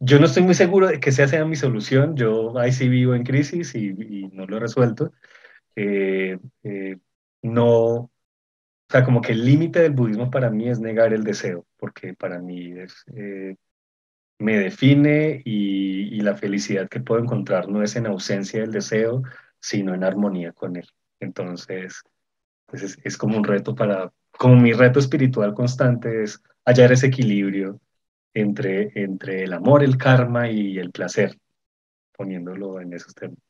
Yo 0.00 0.18
no 0.18 0.26
estoy 0.26 0.42
muy 0.42 0.54
seguro 0.54 0.88
de 0.88 0.98
que 0.98 1.10
esa 1.10 1.28
sea 1.28 1.44
mi 1.44 1.56
solución, 1.56 2.16
yo 2.16 2.58
ahí 2.58 2.72
sí 2.72 2.88
vivo 2.88 3.14
en 3.14 3.24
crisis 3.24 3.74
y, 3.74 3.92
no 4.32 4.46
lo 4.46 4.56
he 4.56 4.60
resuelto. 4.60 5.12
Eh, 5.76 6.38
eh, 6.64 6.96
no, 7.42 7.66
o 7.66 8.10
sea, 8.90 9.04
como 9.04 9.20
que 9.20 9.32
el 9.32 9.44
límite 9.44 9.80
del 9.80 9.92
budismo 9.92 10.30
para 10.30 10.50
mí 10.50 10.68
es 10.68 10.80
negar 10.80 11.12
el 11.12 11.24
deseo, 11.24 11.66
porque 11.78 12.14
para 12.14 12.40
mí 12.40 12.72
es, 12.78 13.04
eh, 13.14 13.56
me 14.38 14.58
define 14.58 15.42
y, 15.44 16.16
y, 16.16 16.20
la 16.22 16.36
felicidad 16.36 16.88
que 16.88 17.00
puedo 17.00 17.22
encontrar 17.22 17.68
no 17.68 17.82
es 17.82 17.96
en 17.96 18.06
ausencia 18.06 18.60
del 18.60 18.72
deseo, 18.72 19.22
sino 19.60 19.94
en 19.94 20.04
armonía 20.04 20.52
con 20.52 20.76
Él. 20.76 20.88
Entonces, 21.20 22.02
pues 22.66 22.98
es, 23.04 23.16
como 23.18 23.36
un 23.36 23.44
reto 23.44 23.74
para, 23.74 24.12
como 24.32 24.56
mi 24.56 24.72
reto 24.72 24.98
espiritual 24.98 25.54
constante 25.54 26.22
es 26.22 26.42
hallar 26.64 26.92
ese 26.92 27.08
equilibrio 27.08 27.80
entre, 28.34 28.92
entre 28.94 29.44
el 29.44 29.52
amor, 29.52 29.82
el 29.82 29.96
karma 29.96 30.48
y 30.48 30.78
el 30.78 30.90
placer, 30.90 31.38
poniéndolo 32.16 32.80
en 32.80 32.92
esos 32.92 33.14
términos. 33.14 33.42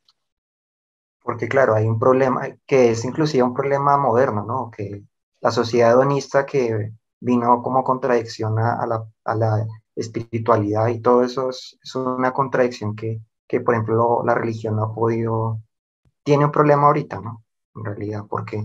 Porque 1.22 1.48
claro, 1.48 1.74
hay 1.74 1.86
un 1.86 1.98
problema 1.98 2.48
que 2.66 2.90
es 2.90 3.04
inclusive 3.04 3.42
un 3.42 3.54
problema 3.54 3.98
moderno, 3.98 4.44
¿no? 4.44 4.70
Que 4.70 5.02
la 5.40 5.50
sociedad 5.50 5.92
hedonista 5.92 6.46
que 6.46 6.92
vino 7.20 7.62
como 7.62 7.84
contradicción 7.84 8.58
a, 8.58 8.86
la, 8.86 9.04
a 9.24 9.34
la, 9.34 9.66
espiritualidad 9.96 10.88
y 10.88 11.00
todo 11.00 11.22
eso 11.24 11.50
es, 11.50 11.78
una 11.94 12.32
contradicción 12.32 12.96
que, 12.96 13.20
que, 13.46 13.60
por 13.60 13.74
ejemplo, 13.74 14.22
la 14.24 14.34
religión 14.34 14.76
no 14.76 14.84
ha 14.84 14.94
podido 14.94 15.60
tiene 16.22 16.44
un 16.44 16.52
problema 16.52 16.86
ahorita, 16.86 17.20
¿no? 17.20 17.44
En 17.74 17.84
realidad, 17.84 18.24
porque 18.28 18.64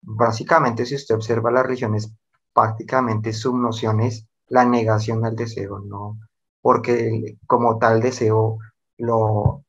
básicamente 0.00 0.86
si 0.86 0.94
usted 0.94 1.14
observa 1.14 1.50
las 1.50 1.64
religiones, 1.64 2.12
prácticamente 2.52 3.32
su 3.32 3.56
noción 3.56 4.00
es 4.00 4.26
la 4.48 4.64
negación 4.64 5.22
del 5.22 5.36
deseo, 5.36 5.80
¿no? 5.80 6.18
Porque 6.60 7.36
como 7.46 7.78
tal 7.78 8.00
deseo 8.00 8.58
lo, 8.98 9.64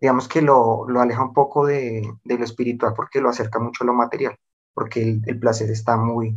digamos 0.00 0.28
que 0.28 0.42
lo, 0.42 0.86
lo 0.88 1.00
aleja 1.00 1.22
un 1.22 1.32
poco 1.32 1.66
de, 1.66 2.12
de, 2.24 2.38
lo 2.38 2.44
espiritual 2.44 2.94
porque 2.94 3.20
lo 3.20 3.30
acerca 3.30 3.58
mucho 3.58 3.84
a 3.84 3.86
lo 3.86 3.94
material, 3.94 4.36
porque 4.74 5.20
el, 5.24 5.38
placer 5.38 5.70
está 5.70 5.96
muy, 5.96 6.36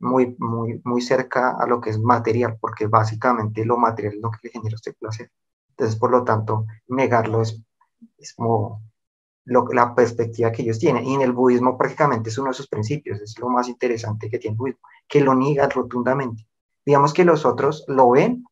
muy, 0.00 0.34
muy, 0.38 0.80
muy 0.84 1.02
cerca 1.02 1.56
a 1.58 1.66
lo 1.66 1.80
que 1.80 1.90
es 1.90 1.98
material, 1.98 2.58
porque 2.60 2.86
básicamente 2.86 3.64
lo 3.64 3.76
material 3.76 4.14
es 4.14 4.20
lo 4.20 4.30
que 4.30 4.38
le 4.44 4.50
genera 4.50 4.76
este 4.76 4.92
placer. 4.94 5.30
Entonces, 5.70 5.96
por 5.96 6.10
lo 6.10 6.24
tanto, 6.24 6.66
negarlo 6.88 7.42
es, 7.42 7.62
es 8.18 8.34
como 8.34 8.82
la 9.44 9.94
perspectiva 9.94 10.50
que 10.52 10.62
ellos 10.62 10.78
tienen. 10.78 11.04
Y 11.04 11.14
en 11.14 11.22
el 11.22 11.32
budismo 11.32 11.78
prácticamente 11.78 12.30
es 12.30 12.38
uno 12.38 12.48
de 12.48 12.54
sus 12.54 12.68
principios, 12.68 13.20
es 13.20 13.38
lo 13.38 13.48
más 13.48 13.68
interesante 13.68 14.28
que 14.28 14.38
tiene 14.38 14.54
el 14.54 14.58
budismo, 14.58 14.80
que 15.08 15.20
lo 15.20 15.34
niega 15.34 15.68
rotundamente. 15.68 16.46
Digamos 16.86 17.12
que 17.12 17.24
los 17.24 17.44
otros 17.44 17.84
lo 17.88 18.10
ven, 18.12 18.44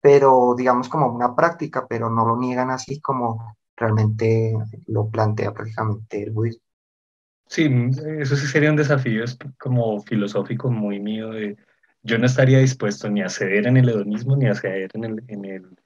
pero 0.00 0.54
digamos 0.56 0.88
como 0.88 1.08
una 1.12 1.34
práctica, 1.36 1.86
pero 1.88 2.10
no 2.10 2.26
lo 2.26 2.36
niegan 2.36 2.70
así 2.70 3.00
como 3.00 3.56
realmente 3.76 4.54
lo 4.86 5.08
plantea 5.10 5.52
prácticamente 5.52 6.22
el 6.22 6.32
budismo. 6.32 6.62
Sí, 7.48 7.68
eso 8.20 8.36
sí 8.36 8.46
sería 8.46 8.70
un 8.70 8.76
desafío 8.76 9.24
como 9.58 10.00
filosófico 10.02 10.70
muy 10.70 10.98
mío 11.00 11.30
de 11.30 11.56
yo 12.02 12.18
no 12.18 12.26
estaría 12.26 12.58
dispuesto 12.58 13.08
ni 13.08 13.22
a 13.22 13.28
ceder 13.28 13.66
en 13.66 13.76
el 13.76 13.88
hedonismo 13.88 14.36
ni 14.36 14.46
a 14.48 14.54
ceder 14.54 14.90
en 14.94 15.04
el, 15.04 15.24
en 15.28 15.44
el, 15.44 15.78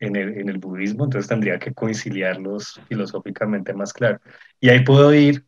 en 0.00 0.16
el, 0.16 0.38
en 0.38 0.48
el 0.50 0.58
budismo, 0.58 1.04
entonces 1.04 1.28
tendría 1.28 1.58
que 1.58 1.74
conciliarlos 1.74 2.80
filosóficamente 2.88 3.74
más 3.74 3.92
claro. 3.92 4.20
Y 4.60 4.70
ahí 4.70 4.84
puedo 4.84 5.14
ir, 5.14 5.46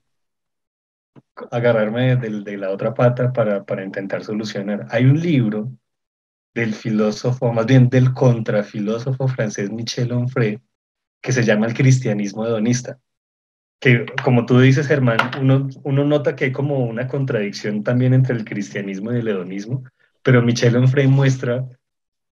agarrarme 1.51 2.17
de, 2.17 2.31
de 2.43 2.57
la 2.57 2.71
otra 2.71 2.95
pata 2.95 3.33
para, 3.33 3.65
para 3.65 3.85
intentar 3.85 4.25
solucionar. 4.25 4.87
Hay 4.91 5.05
un 5.07 5.21
libro 5.21 5.73
del 6.57 6.75
filósofo, 6.75 7.53
más 7.53 7.67
bien 7.67 7.91
del 7.91 8.15
contrafilósofo 8.15 9.29
francés 9.29 9.71
Michel 9.71 10.11
Onfray, 10.11 10.59
que 11.21 11.33
se 11.33 11.45
llama 11.45 11.67
El 11.67 11.75
cristianismo 11.75 12.47
hedonista. 12.47 12.99
Que 13.79 14.07
como 14.25 14.47
tú 14.47 14.59
dices, 14.59 14.87
Germán, 14.87 15.19
uno, 15.39 15.69
uno 15.85 16.05
nota 16.05 16.35
que 16.35 16.47
hay 16.47 16.53
como 16.53 16.87
una 16.87 17.07
contradicción 17.07 17.85
también 17.85 18.15
entre 18.15 18.35
el 18.35 18.45
cristianismo 18.45 19.13
y 19.13 19.19
el 19.19 19.29
hedonismo, 19.29 19.85
pero 20.23 20.41
Michel 20.43 20.77
Onfray 20.77 21.07
muestra 21.07 21.69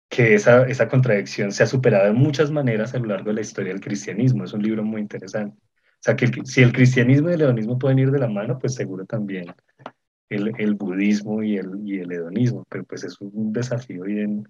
que 0.10 0.36
esa, 0.36 0.64
esa 0.64 0.90
contradicción 0.90 1.54
se 1.54 1.64
ha 1.64 1.68
superado 1.68 2.08
de 2.08 2.14
muchas 2.14 2.52
maneras 2.52 2.94
a 2.94 3.00
lo 3.00 3.06
largo 3.06 3.30
de 3.30 3.36
la 3.36 3.42
historia 3.42 3.72
del 3.72 3.82
cristianismo. 3.82 4.44
Es 4.44 4.52
un 4.52 4.64
libro 4.64 4.84
muy 4.84 5.00
interesante. 5.00 5.58
O 5.62 6.02
sea, 6.02 6.16
que 6.18 6.30
si 6.44 6.62
el 6.62 6.74
cristianismo 6.74 7.30
y 7.30 7.34
el 7.34 7.42
hedonismo 7.42 7.80
pueden 7.80 8.00
ir 8.00 8.12
de 8.12 8.20
la 8.20 8.28
mano, 8.28 8.60
pues 8.60 8.76
seguro 8.76 9.06
también 9.06 9.46
el, 10.30 10.54
el 10.58 10.76
budismo 10.76 11.44
y 11.44 11.58
el, 11.58 11.82
y 11.86 12.00
el 12.00 12.12
hedonismo, 12.12 12.66
pero 12.70 12.84
pues 12.84 13.04
es 13.04 13.20
un 13.20 13.52
desafío 13.52 14.04
bien, 14.04 14.48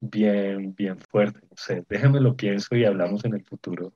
bien, 0.00 0.74
bien 0.74 0.98
fuerte. 0.98 1.40
No 1.42 1.56
sé, 1.56 1.84
déjame 1.88 2.20
lo 2.20 2.36
pienso 2.36 2.74
y 2.76 2.84
hablamos 2.84 3.24
en 3.24 3.34
el 3.34 3.44
futuro 3.44 3.92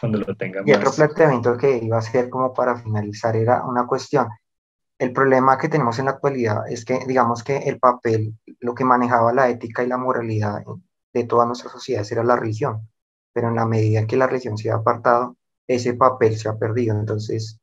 cuando 0.00 0.18
lo 0.18 0.36
tenga 0.36 0.62
Y 0.64 0.72
otro 0.72 0.92
planteamiento 0.92 1.56
que 1.56 1.78
iba 1.78 1.98
a 1.98 2.02
ser 2.02 2.28
como 2.28 2.52
para 2.52 2.76
finalizar 2.76 3.36
era 3.36 3.64
una 3.64 3.86
cuestión. 3.86 4.28
El 4.98 5.12
problema 5.12 5.58
que 5.58 5.68
tenemos 5.68 5.98
en 5.98 6.06
la 6.06 6.12
actualidad 6.12 6.68
es 6.68 6.84
que, 6.84 7.00
digamos 7.06 7.44
que 7.44 7.58
el 7.58 7.78
papel, 7.78 8.34
lo 8.60 8.74
que 8.74 8.84
manejaba 8.84 9.32
la 9.32 9.48
ética 9.48 9.84
y 9.84 9.86
la 9.86 9.96
moralidad 9.96 10.64
de 11.12 11.24
todas 11.24 11.46
nuestras 11.46 11.72
sociedades 11.72 12.10
era 12.10 12.24
la 12.24 12.36
religión, 12.36 12.88
pero 13.32 13.48
en 13.48 13.54
la 13.54 13.64
medida 13.64 14.06
que 14.06 14.16
la 14.16 14.26
religión 14.26 14.58
se 14.58 14.70
ha 14.70 14.76
apartado, 14.76 15.36
ese 15.68 15.94
papel 15.94 16.36
se 16.36 16.48
ha 16.48 16.56
perdido. 16.56 16.98
Entonces, 16.98 17.60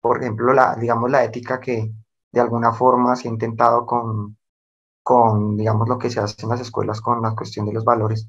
por 0.00 0.20
ejemplo, 0.22 0.52
la, 0.52 0.74
digamos, 0.76 1.10
la 1.10 1.24
ética 1.24 1.60
que 1.60 1.92
de 2.32 2.40
alguna 2.40 2.72
forma 2.72 3.16
se 3.16 3.28
ha 3.28 3.30
intentado 3.32 3.86
con, 3.86 4.38
con, 5.02 5.56
digamos, 5.56 5.88
lo 5.88 5.98
que 5.98 6.10
se 6.10 6.20
hace 6.20 6.42
en 6.42 6.50
las 6.50 6.60
escuelas 6.60 7.00
con 7.00 7.22
la 7.22 7.34
cuestión 7.34 7.66
de 7.66 7.72
los 7.72 7.84
valores, 7.84 8.28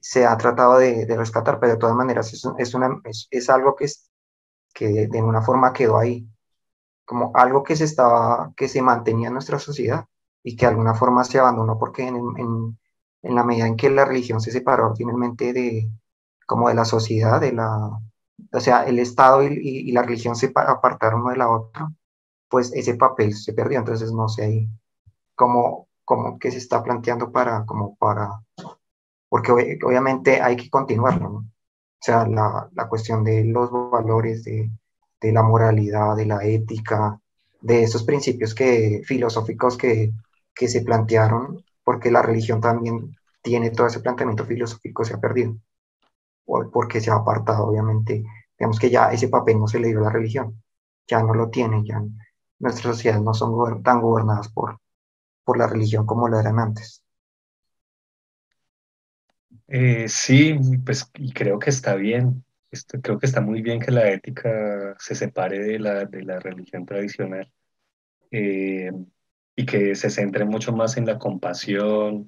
se 0.00 0.26
ha 0.26 0.36
tratado 0.36 0.78
de, 0.78 1.06
rescatar, 1.16 1.58
pero 1.60 1.74
de 1.74 1.78
todas 1.78 1.96
maneras 1.96 2.32
es, 2.32 2.44
es, 2.58 3.28
es, 3.30 3.50
algo 3.50 3.74
que, 3.76 3.84
es, 3.84 4.10
que 4.74 4.88
de, 4.88 5.06
de, 5.08 5.22
una 5.22 5.42
forma 5.42 5.72
quedó 5.72 5.98
ahí, 5.98 6.28
como 7.04 7.32
algo 7.34 7.62
que 7.62 7.76
se, 7.76 7.84
estaba, 7.84 8.52
que 8.56 8.68
se 8.68 8.82
mantenía 8.82 9.28
en 9.28 9.34
nuestra 9.34 9.58
sociedad 9.58 10.06
y 10.42 10.56
que 10.56 10.66
de 10.66 10.70
alguna 10.70 10.94
forma 10.94 11.24
se 11.24 11.38
abandonó 11.38 11.78
porque 11.78 12.06
en, 12.06 12.16
en, 12.16 12.78
en 13.22 13.34
la 13.34 13.44
medida 13.44 13.66
en 13.66 13.76
que 13.76 13.90
la 13.90 14.04
religión 14.04 14.40
se 14.40 14.52
separó 14.52 14.94
finalmente 14.96 15.52
de, 15.52 15.90
como 16.46 16.68
de 16.68 16.74
la 16.74 16.84
sociedad, 16.84 17.40
de 17.40 17.52
la, 17.52 17.90
o 18.52 18.60
sea, 18.60 18.84
el 18.84 18.98
Estado 18.98 19.42
y, 19.42 19.90
la 19.92 20.02
religión 20.02 20.36
se 20.36 20.52
apartaron 20.54 21.24
de 21.26 21.36
la 21.36 21.50
otra, 21.50 21.90
pues 22.48 22.72
ese 22.72 22.94
papel 22.94 23.34
se 23.34 23.52
perdió. 23.52 23.78
Entonces, 23.78 24.12
no 24.12 24.28
sé 24.28 24.68
cómo, 25.34 25.88
cómo 26.04 26.38
que 26.38 26.50
se 26.50 26.58
está 26.58 26.82
planteando 26.82 27.32
para, 27.32 27.64
como 27.66 27.96
para, 27.96 28.40
porque 29.28 29.52
obviamente 29.84 30.40
hay 30.40 30.56
que 30.56 30.70
continuarlo, 30.70 31.28
¿no? 31.28 31.38
O 31.38 32.06
sea, 32.06 32.26
la, 32.26 32.68
la 32.74 32.88
cuestión 32.88 33.24
de 33.24 33.44
los 33.44 33.70
valores, 33.90 34.44
de, 34.44 34.70
de, 35.20 35.32
la 35.32 35.42
moralidad, 35.42 36.16
de 36.16 36.26
la 36.26 36.44
ética, 36.44 37.18
de 37.62 37.82
esos 37.82 38.04
principios 38.04 38.54
que, 38.54 39.02
filosóficos 39.06 39.78
que, 39.78 40.12
que 40.54 40.68
se 40.68 40.82
plantearon, 40.82 41.64
porque 41.82 42.10
la 42.10 42.22
religión 42.22 42.60
también 42.60 43.16
tiene 43.42 43.70
todo 43.70 43.86
ese 43.86 44.00
planteamiento 44.00 44.44
filosófico, 44.44 45.04
se 45.04 45.14
ha 45.14 45.20
perdido 45.20 45.56
porque 46.72 47.00
se 47.00 47.10
ha 47.10 47.16
apartado, 47.16 47.66
obviamente, 47.66 48.24
digamos 48.58 48.78
que 48.78 48.90
ya 48.90 49.10
ese 49.12 49.28
papel 49.28 49.58
no 49.58 49.66
se 49.68 49.78
le 49.80 49.88
dio 49.88 50.00
a 50.00 50.04
la 50.04 50.10
religión, 50.10 50.62
ya 51.06 51.22
no 51.22 51.34
lo 51.34 51.50
tiene, 51.50 51.84
ya 51.84 52.02
nuestras 52.58 52.96
sociedades 52.96 53.22
no 53.24 53.34
son 53.34 53.82
tan 53.82 54.00
gobernadas 54.00 54.48
por, 54.50 54.78
por 55.44 55.58
la 55.58 55.66
religión 55.66 56.06
como 56.06 56.28
lo 56.28 56.40
eran 56.40 56.58
antes. 56.58 57.02
Eh, 59.68 60.08
sí, 60.08 60.54
pues 60.84 61.10
y 61.14 61.32
creo 61.32 61.58
que 61.58 61.70
está 61.70 61.94
bien, 61.94 62.44
Esto, 62.70 63.00
creo 63.00 63.18
que 63.18 63.26
está 63.26 63.40
muy 63.40 63.62
bien 63.62 63.80
que 63.80 63.90
la 63.90 64.10
ética 64.10 64.94
se 64.98 65.14
separe 65.14 65.58
de 65.58 65.78
la, 65.78 66.04
de 66.04 66.22
la 66.22 66.38
religión 66.40 66.84
tradicional 66.86 67.50
eh, 68.30 68.90
y 69.56 69.66
que 69.66 69.94
se 69.96 70.10
centre 70.10 70.44
mucho 70.44 70.72
más 70.72 70.96
en 70.96 71.06
la 71.06 71.18
compasión, 71.18 72.26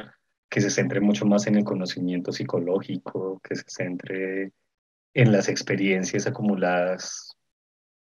que 0.48 0.60
se 0.60 0.70
centre 0.70 1.00
mucho 1.00 1.26
más 1.26 1.46
en 1.46 1.56
el 1.56 1.64
conocimiento 1.64 2.32
psicológico, 2.32 3.40
que 3.40 3.56
se 3.56 3.64
centre 3.66 4.52
en 5.14 5.32
las 5.32 5.48
experiencias 5.48 6.26
acumuladas 6.26 7.36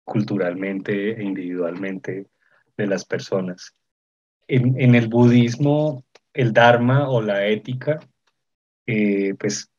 culturalmente 0.05 1.21
e 1.21 1.23
individualmente 1.23 2.27
de 2.77 2.87
las 2.87 3.05
personas. 3.05 3.75
En, 4.49 4.95
el 4.95 5.09
budismo, 5.09 6.05
el 6.35 6.53
dharma 6.53 7.09
o 7.09 7.23
la 7.23 7.47
ética, 7.47 8.01
eh, 8.87 9.35
pues 9.39 9.71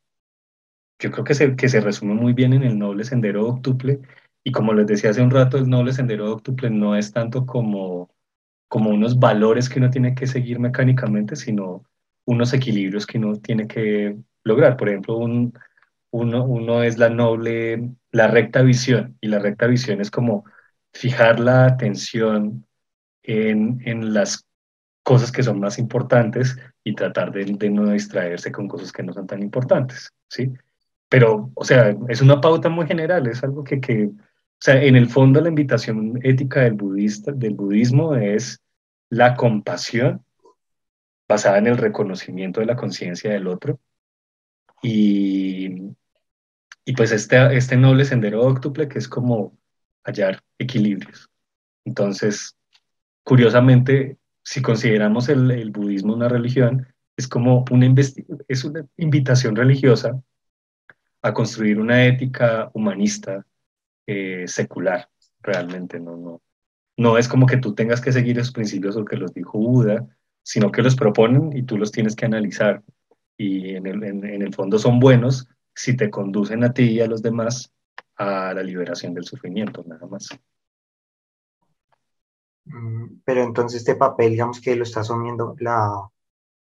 yo 1.00 1.12
creo 1.12 1.24
que 1.24 1.34
se, 1.36 1.56
que 1.56 1.70
se 1.70 1.82
resume 1.82 2.14
muy 2.14 2.34
bien 2.34 2.54
en 2.54 2.64
el 2.64 2.80
noble 2.80 3.04
sendero 3.04 3.48
octuple. 3.48 4.00
Y 4.44 4.52
como 4.52 4.74
les 4.74 4.88
decía 4.88 5.10
hace 5.10 5.22
un 5.22 5.32
rato, 5.32 5.58
el 5.58 5.70
noble 5.70 5.94
sendero 5.94 6.32
octuple 6.32 6.70
no 6.70 6.96
es 6.96 7.12
tanto 7.12 7.46
como, 7.46 8.10
como 8.68 8.90
unos 8.90 9.20
valores 9.20 9.70
que 9.70 9.80
uno 9.80 9.90
tiene 9.90 10.16
que 10.16 10.28
seguir 10.28 10.60
mecánicamente, 10.60 11.36
sino 11.36 11.84
unos 12.26 12.54
equilibrios 12.54 13.06
que 13.06 13.18
uno 13.18 13.38
tiene 13.38 13.68
que 13.68 14.18
lograr. 14.44 14.78
Por 14.78 14.90
ejemplo, 14.90 15.18
un, 15.18 15.54
uno, 16.12 16.45
uno 16.45 16.84
es 16.84 16.98
la 16.98 17.10
noble, 17.10 17.90
la 18.12 18.28
recta 18.28 18.62
visión, 18.62 19.18
y 19.22 19.28
la 19.28 19.40
recta 19.40 19.68
visión 19.68 20.02
es 20.02 20.12
como 20.12 20.45
fijar 20.94 21.40
la 21.40 21.66
atención 21.66 22.66
en, 23.24 23.82
en 23.86 24.14
las 24.14 24.45
cosas 25.04 25.32
que 25.32 25.44
son 25.44 25.60
más 25.60 25.80
importantes 25.80 26.58
y 26.84 26.95
tratar 26.95 27.32
de, 27.32 27.45
de, 27.45 27.70
no 27.70 27.91
distraerse 27.91 28.52
con 28.52 28.68
cosas 28.68 28.91
que 28.91 29.04
no 29.04 29.14
son 29.14 29.28
tan 29.28 29.41
importantes, 29.41 30.14
¿sí? 30.30 30.54
Pero, 31.10 31.52
o 31.56 31.66
sea, 31.66 31.95
es 32.10 32.22
una 32.22 32.41
pauta 32.41 32.70
muy 32.70 32.88
general, 32.88 33.28
es 33.28 33.44
algo 33.44 33.64
que, 33.64 33.80
que 33.80 34.06
o 34.06 34.12
sea, 34.66 34.82
en 34.82 34.95
el 34.95 35.10
fondo 35.10 35.41
la 35.41 35.50
invitación 35.50 36.20
ética 36.24 36.62
del, 36.62 36.74
budista, 36.74 37.32
del 37.34 37.54
budismo 37.54 38.16
es 38.16 38.62
la 39.10 39.36
compasión 39.36 40.24
basada 41.28 41.58
en 41.58 41.68
el 41.68 41.78
reconocimiento 41.78 42.60
de 42.60 42.66
la 42.66 42.76
conciencia 42.76 43.32
del 43.32 43.48
otro. 43.48 43.80
Y, 44.82 45.94
y 46.86 46.94
pues 46.95 47.12
este, 47.12 47.56
este 47.56 47.78
noble 47.78 48.06
sendero 48.06 48.41
óctuple 48.41 48.88
que 48.88 49.00
es 49.00 49.08
como 49.08 49.58
hallar 50.04 50.44
equilibrios. 50.58 51.30
Entonces, 51.86 52.58
curiosamente, 53.24 54.18
si 54.44 54.62
consideramos 54.62 55.30
el, 55.30 55.52
el 55.52 55.72
budismo 55.72 56.14
una 56.14 56.28
religión, 56.28 56.88
es 57.16 57.28
como 57.28 57.64
una, 57.72 57.94
es 58.48 58.64
una 58.64 58.86
invitación 58.98 59.56
religiosa 59.56 60.22
a 61.22 61.34
construir 61.34 61.80
una 61.80 62.06
ética 62.06 62.70
humanista 62.74 63.45
eh, 64.06 64.44
secular, 64.48 65.10
realmente, 65.41 66.00
no, 66.00 66.18
no, 66.18 66.41
no 66.98 67.18
es 67.18 67.28
como 67.28 67.45
que 67.45 67.58
tú 67.58 67.74
tengas 67.74 68.02
que 68.02 68.12
seguir 68.12 68.38
esos 68.38 68.52
principios 68.52 68.98
o 68.98 69.06
que 69.06 69.16
los 69.16 69.34
dijo 69.34 69.58
Buda, 69.58 70.06
sino 70.44 70.72
que 70.72 70.82
los 70.82 70.95
proponen 70.95 71.56
y 71.56 71.64
tú 71.64 71.78
los 71.78 71.91
tienes 71.91 72.15
que 72.15 72.26
analizar. 72.26 72.84
Y 73.38 73.76
en 73.76 73.88
el, 73.88 74.03
en, 74.03 74.24
el 74.24 74.53
fondo 74.53 74.78
son 74.78 74.99
buenos 74.99 75.48
si 75.74 75.95
te 75.95 76.10
conducen 76.10 76.64
a 76.64 76.74
ti 76.74 76.84
y 76.84 77.02
a 77.02 77.07
los 77.07 77.22
demás 77.22 77.72
a 78.18 78.53
la 78.53 78.61
liberación 78.61 79.14
del 79.14 79.24
sufrimiento, 79.24 79.84
nada 79.88 80.06
más. 80.06 80.30
Mm, 82.65 83.22
pero 83.26 83.41
entonces 83.41 83.80
este 83.80 83.95
papel, 83.95 84.32
digamos 84.32 84.61
que 84.61 84.76
lo 84.76 84.84
está 84.84 84.99
asumiendo 84.99 85.56
la, 85.60 85.90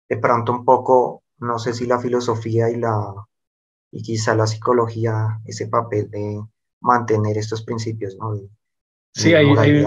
de 0.09 0.17
pronto 0.17 0.53
un 0.53 0.65
poco, 0.65 1.23
no 1.39 1.59
sé 1.59 1.73
si 1.73 1.87
la 1.87 2.01
filosofía 2.01 2.71
y 2.71 2.77
la 2.77 3.15
y 3.91 4.03
quizá 4.03 4.35
la 4.35 4.47
psicología, 4.47 5.41
ese 5.47 5.67
papel 5.69 6.11
de 6.11 6.43
mantener 6.81 7.39
estos 7.39 7.63
principios, 7.63 8.17
¿no? 8.19 8.39
sí, 9.15 9.35
hay, 9.35 9.47
hay, 9.57 9.87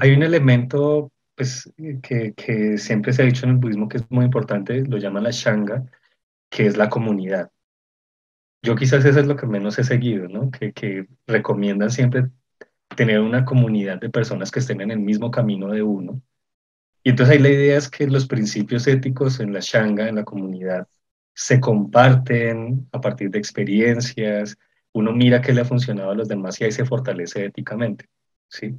hay, 0.00 0.12
un 0.12 0.22
elemento 0.22 1.12
pues, 1.38 1.72
que, 2.02 2.34
que, 2.34 2.78
siempre 2.78 3.12
se 3.12 3.22
ha 3.22 3.26
dicho 3.26 3.46
en 3.46 3.52
el 3.52 3.58
budismo 3.58 3.88
que 3.88 3.98
es 3.98 4.10
muy 4.10 4.26
importante, 4.26 4.84
lo 4.84 4.98
llaman 4.98 5.22
la 5.24 5.30
shanga, 5.30 5.86
que 6.50 6.66
es 6.66 6.76
la 6.76 6.90
comunidad. 6.90 7.50
Yo 8.62 8.74
quizás 8.76 9.04
eso 9.04 9.20
es 9.20 9.26
lo 9.26 9.36
que 9.36 9.46
menos 9.46 9.78
he 9.78 9.84
seguido, 9.84 10.28
¿no? 10.28 10.50
Que, 10.50 10.72
que 10.72 11.06
recomiendan 11.26 11.90
siempre 11.90 12.28
tener 12.96 13.20
una 13.20 13.44
comunidad 13.44 14.00
de 14.00 14.10
personas 14.10 14.50
que 14.50 14.58
estén 14.60 14.80
en 14.80 14.90
el 14.90 14.98
mismo 14.98 15.30
camino 15.30 15.68
de 15.68 15.82
uno. 15.82 16.20
Y 17.04 17.10
entonces 17.10 17.36
ahí 17.36 17.42
la 17.42 17.50
idea 17.50 17.78
es 17.78 17.88
que 17.88 18.06
los 18.08 18.26
principios 18.26 18.86
éticos 18.86 19.40
en 19.40 19.52
la 19.52 19.60
shanga, 19.60 20.08
en 20.08 20.16
la 20.16 20.24
comunidad, 20.24 20.88
se 21.34 21.60
comparten 21.60 22.88
a 22.92 23.00
partir 23.00 23.30
de 23.30 23.38
experiencias 23.38 24.58
uno 24.92 25.12
mira 25.12 25.40
qué 25.40 25.52
le 25.52 25.62
ha 25.62 25.64
funcionado 25.64 26.10
a 26.10 26.14
los 26.14 26.28
demás 26.28 26.60
y 26.60 26.64
ahí 26.64 26.72
se 26.72 26.84
fortalece 26.84 27.44
éticamente, 27.44 28.08
¿sí? 28.48 28.78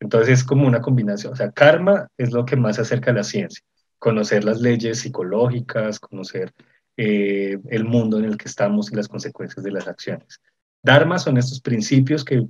Entonces 0.00 0.40
es 0.40 0.44
como 0.44 0.66
una 0.66 0.80
combinación, 0.80 1.34
o 1.34 1.36
sea, 1.36 1.52
karma 1.52 2.08
es 2.16 2.32
lo 2.32 2.44
que 2.46 2.56
más 2.56 2.78
acerca 2.78 3.10
a 3.10 3.14
la 3.14 3.22
ciencia, 3.22 3.62
conocer 3.98 4.44
las 4.44 4.60
leyes 4.60 5.00
psicológicas, 5.00 6.00
conocer 6.00 6.52
eh, 6.96 7.58
el 7.68 7.84
mundo 7.84 8.18
en 8.18 8.24
el 8.24 8.38
que 8.38 8.48
estamos 8.48 8.90
y 8.90 8.96
las 8.96 9.08
consecuencias 9.08 9.62
de 9.62 9.70
las 9.70 9.86
acciones. 9.86 10.40
Dharma 10.82 11.18
son 11.18 11.36
estos 11.36 11.60
principios 11.60 12.24
que 12.24 12.46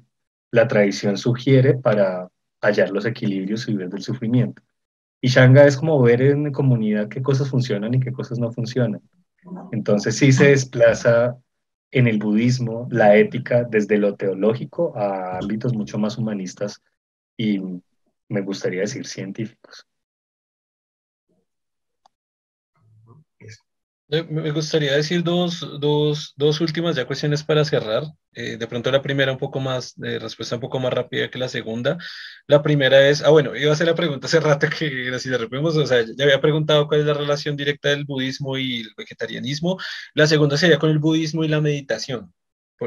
la 0.53 0.69
tradición 0.69 1.19
sugiere 1.19 1.75
para 1.75 2.29
hallar 2.61 2.91
los 2.91 3.05
equilibrios 3.05 3.69
y 3.69 3.75
ver 3.75 3.89
del 3.91 4.03
sufrimiento. 4.03 4.63
Y 5.21 5.29
Shanga 5.29 5.67
es 5.67 5.77
como 5.77 6.01
ver 6.01 6.23
en 6.23 6.53
comunidad 6.53 7.09
qué 7.09 7.21
cosas 7.21 7.51
funcionan 7.51 7.95
y 7.95 8.01
qué 8.01 8.13
cosas 8.13 8.39
no 8.39 8.53
funcionan. 8.53 9.03
Entonces 9.73 10.17
sí 10.17 10.33
se 10.33 10.49
desplaza 10.51 11.37
en 11.91 12.07
el 12.07 12.19
budismo 12.19 12.87
la 12.91 13.17
ética 13.17 13.65
desde 13.65 13.99
lo 13.99 14.15
teológico 14.15 14.97
a 14.97 15.39
ámbitos 15.39 15.75
mucho 15.75 15.99
más 15.99 16.17
humanistas 16.17 16.81
y 17.37 17.61
me 18.29 18.41
gustaría 18.43 18.81
decir 18.81 19.07
científicos. 19.07 19.87
Me 24.29 24.51
gustaría 24.51 24.93
decir 24.97 25.23
dos, 25.23 25.61
dos, 25.79 26.35
dos 26.37 26.61
últimas 26.61 26.97
ya 26.97 27.07
cuestiones 27.07 27.45
para 27.45 27.65
cerrar. 27.65 28.03
Eh, 28.33 28.57
de 28.57 28.67
pronto 28.67 28.91
la 28.91 29.03
primera 29.03 29.31
un 29.31 29.39
poco 29.39 29.61
más, 29.61 29.95
respuesta 29.97 30.57
un 30.57 30.61
poco 30.61 30.81
más 30.81 30.93
rápida 30.93 31.31
que 31.31 31.39
la 31.39 31.49
segunda. 31.49 31.97
La 32.49 32.61
primera 32.61 33.09
es, 33.09 33.23
ah 33.23 33.31
bueno, 33.31 33.55
iba 33.55 33.71
a 33.71 33.75
hacer 33.75 33.87
la 33.87 33.95
pregunta 33.95 34.27
hace 34.27 34.41
rato 34.41 34.67
que 34.69 35.17
si 35.21 35.31
de 35.31 35.39
repente, 35.39 35.69
o 35.69 35.85
ya 35.85 36.25
había 36.25 36.41
preguntado 36.41 36.89
cuál 36.89 37.01
es 37.01 37.07
la 37.07 37.15
relación 37.15 37.57
directa 37.57 37.91
del 37.91 38.05
budismo 38.05 38.59
y 38.59 38.81
el 38.81 38.89
vegetarianismo. 38.97 39.79
La 40.15 40.27
segunda 40.27 40.57
sería 40.57 40.81
con 40.81 40.91
el 40.91 40.99
budismo 40.99 41.45
y 41.45 41.49
la 41.49 41.61
meditación 41.61 42.33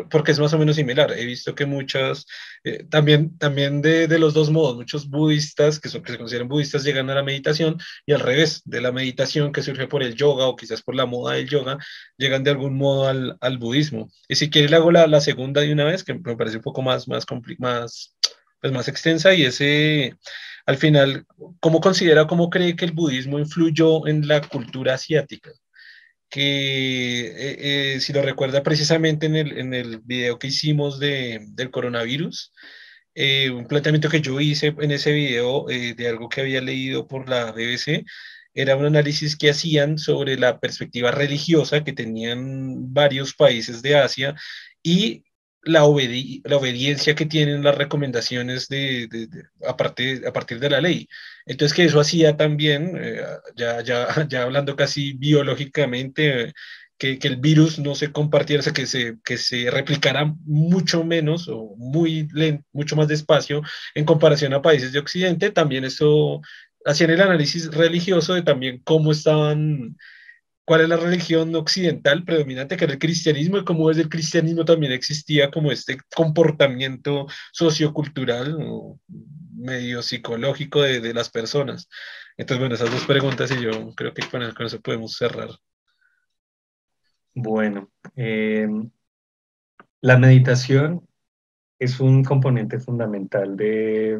porque 0.09 0.31
es 0.31 0.39
más 0.39 0.53
o 0.53 0.57
menos 0.57 0.75
similar. 0.75 1.11
He 1.11 1.25
visto 1.25 1.53
que 1.53 1.65
muchos, 1.65 2.25
eh, 2.63 2.83
también, 2.89 3.37
también 3.37 3.81
de, 3.81 4.07
de, 4.07 4.19
los 4.19 4.33
dos 4.33 4.49
modos, 4.49 4.75
muchos 4.75 5.09
budistas 5.09 5.79
que, 5.79 5.89
son, 5.89 6.01
que 6.03 6.13
se 6.13 6.17
consideran 6.17 6.47
budistas 6.47 6.83
llegan 6.83 7.09
a 7.09 7.15
la 7.15 7.23
meditación 7.23 7.77
y 8.05 8.13
al 8.13 8.19
revés, 8.21 8.63
de 8.65 8.81
la 8.81 8.91
meditación 8.91 9.51
que 9.51 9.61
surge 9.61 9.87
por 9.87 10.01
el 10.03 10.15
yoga 10.15 10.47
o 10.47 10.55
quizás 10.55 10.81
por 10.81 10.95
la 10.95 11.05
moda 11.05 11.35
del 11.35 11.47
yoga, 11.47 11.77
llegan 12.17 12.43
de 12.43 12.51
algún 12.51 12.75
modo 12.75 13.07
al, 13.07 13.37
al 13.41 13.57
budismo. 13.57 14.09
Y 14.27 14.35
si 14.35 14.49
quiere 14.49 14.69
le 14.69 14.77
hago 14.77 14.91
la, 14.91 15.07
la, 15.07 15.21
segunda 15.21 15.61
de 15.61 15.71
una 15.71 15.85
vez, 15.85 16.03
que 16.03 16.15
me 16.15 16.35
parece 16.35 16.57
un 16.57 16.63
poco 16.63 16.81
más, 16.81 17.07
más, 17.07 17.25
más, 17.59 18.15
pues 18.61 18.73
más 18.73 18.87
extensa 18.87 19.33
y 19.33 19.43
ese... 19.45 20.15
Al 20.65 20.77
final, 20.77 21.25
¿cómo 21.59 21.81
considera, 21.81 22.25
cómo 22.25 22.49
cree 22.49 22.77
que 22.77 22.85
el 22.85 22.93
budismo 22.93 23.37
influyó 23.37 24.07
en 24.07 24.29
la 24.29 24.41
cultura 24.41 24.93
asiática? 24.93 25.51
Que 26.33 27.27
eh, 27.27 27.95
eh, 27.95 27.99
si 27.99 28.11
lo 28.11 28.23
recuerda 28.23 28.63
precisamente 28.63 29.27
en 29.27 29.35
el, 29.35 29.55
en 29.55 29.73
el 29.75 29.99
video 29.99 30.39
que 30.39 30.47
hicimos 30.47 30.97
de, 30.99 31.45
del 31.49 31.69
coronavirus, 31.69 32.51
eh, 33.13 33.51
un 33.51 33.67
planteamiento 33.67 34.09
que 34.09 34.19
yo 34.21 34.39
hice 34.39 34.73
en 34.79 34.89
ese 34.89 35.11
video 35.11 35.67
de 35.67 36.07
algo 36.09 36.29
que 36.29 36.41
había 36.41 36.59
leído 36.59 37.07
por 37.07 37.29
la 37.29 37.51
BBC, 37.51 38.03
era 38.55 38.75
un 38.75 38.85
análisis 38.85 39.37
que 39.37 39.51
hacían 39.51 39.99
sobre 39.99 40.35
la 40.35 40.59
perspectiva 40.59 41.11
religiosa 41.11 41.83
que 41.83 41.93
tenían 41.93 42.91
varios 42.93 43.35
países 43.35 43.83
de 43.83 43.95
Asia 43.97 44.35
y 44.81 45.23
la, 45.63 45.81
la 45.81 46.57
obediencia 46.57 47.15
que 47.15 47.25
tienen 47.25 47.63
las 47.63 47.77
recomendaciones 47.77 48.67
de, 48.67 49.07
de, 49.07 49.27
a, 49.67 49.77
partir, 49.77 50.25
a 50.27 50.33
partir 50.33 50.59
de 50.59 50.69
la 50.69 50.81
ley. 50.81 51.07
Entonces, 51.45 51.75
que 51.75 51.85
eso 51.85 51.99
hacía 51.99 52.37
también, 52.37 52.97
eh, 52.99 53.21
ya, 53.55 53.81
ya, 53.81 54.07
ya 54.29 54.43
hablando 54.43 54.75
casi 54.75 55.13
biológicamente, 55.13 56.53
que, 56.97 57.19
que, 57.19 57.27
el 57.27 57.37
virus 57.37 57.79
no 57.79 57.95
se 57.95 58.11
compartiera, 58.11 58.63
que 58.71 58.85
se, 58.85 59.17
que 59.23 59.37
se 59.37 59.69
replicara 59.71 60.33
mucho 60.45 61.03
menos 61.03 61.47
o 61.49 61.75
muy 61.77 62.27
lento, 62.33 62.65
mucho 62.71 62.95
más 62.95 63.07
despacio 63.07 63.61
en 63.95 64.05
comparación 64.05 64.53
a 64.53 64.61
países 64.61 64.91
de 64.91 64.99
Occidente. 64.99 65.51
También 65.51 65.85
eso 65.85 66.41
hacían 66.85 67.11
el 67.11 67.21
análisis 67.21 67.71
religioso 67.73 68.33
de 68.33 68.43
también 68.43 68.79
cómo 68.83 69.11
estaban 69.11 69.97
cuál 70.65 70.81
es 70.81 70.89
la 70.89 70.97
religión 70.97 71.53
occidental 71.55 72.23
predominante, 72.23 72.77
que 72.77 72.85
era 72.85 72.93
el 72.93 72.99
cristianismo, 72.99 73.57
y 73.57 73.65
cómo 73.65 73.89
desde 73.89 74.03
el 74.03 74.09
cristianismo 74.09 74.65
también 74.65 74.91
existía 74.93 75.51
como 75.51 75.71
este 75.71 75.97
comportamiento 76.15 77.27
sociocultural 77.51 78.57
o 78.59 78.99
medio 79.55 80.01
psicológico 80.01 80.81
de, 80.81 81.01
de, 81.01 81.13
las 81.13 81.29
personas. 81.29 81.89
Entonces, 82.37 82.59
bueno, 82.59 82.75
esas 82.75 82.91
dos 82.91 83.05
preguntas 83.05 83.51
y 83.51 83.61
yo 83.61 83.93
creo 83.95 84.13
que 84.13 84.23
con 84.29 84.41
eso 84.43 84.81
podemos 84.81 85.15
cerrar. 85.17 85.49
Bueno, 87.35 87.91
eh, 88.15 88.67
la 90.01 90.17
meditación 90.17 91.07
es 91.79 91.99
un 91.99 92.23
componente 92.23 92.79
fundamental 92.79 93.57
de, 93.57 94.19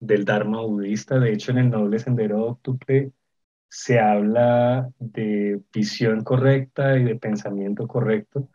del 0.00 0.24
Dharma 0.24 0.62
budista. 0.62 1.18
De 1.18 1.32
hecho, 1.32 1.52
en 1.52 1.58
el 1.58 1.70
Noble 1.70 1.98
Sendero 1.98 2.44
Octuple 2.46 3.12
se 3.70 4.00
habla 4.00 4.90
de 4.98 5.60
visión 5.72 6.24
correcta 6.24 6.98
y 6.98 7.04
de 7.04 7.16
pensamiento 7.16 7.86
correcto, 7.88 8.48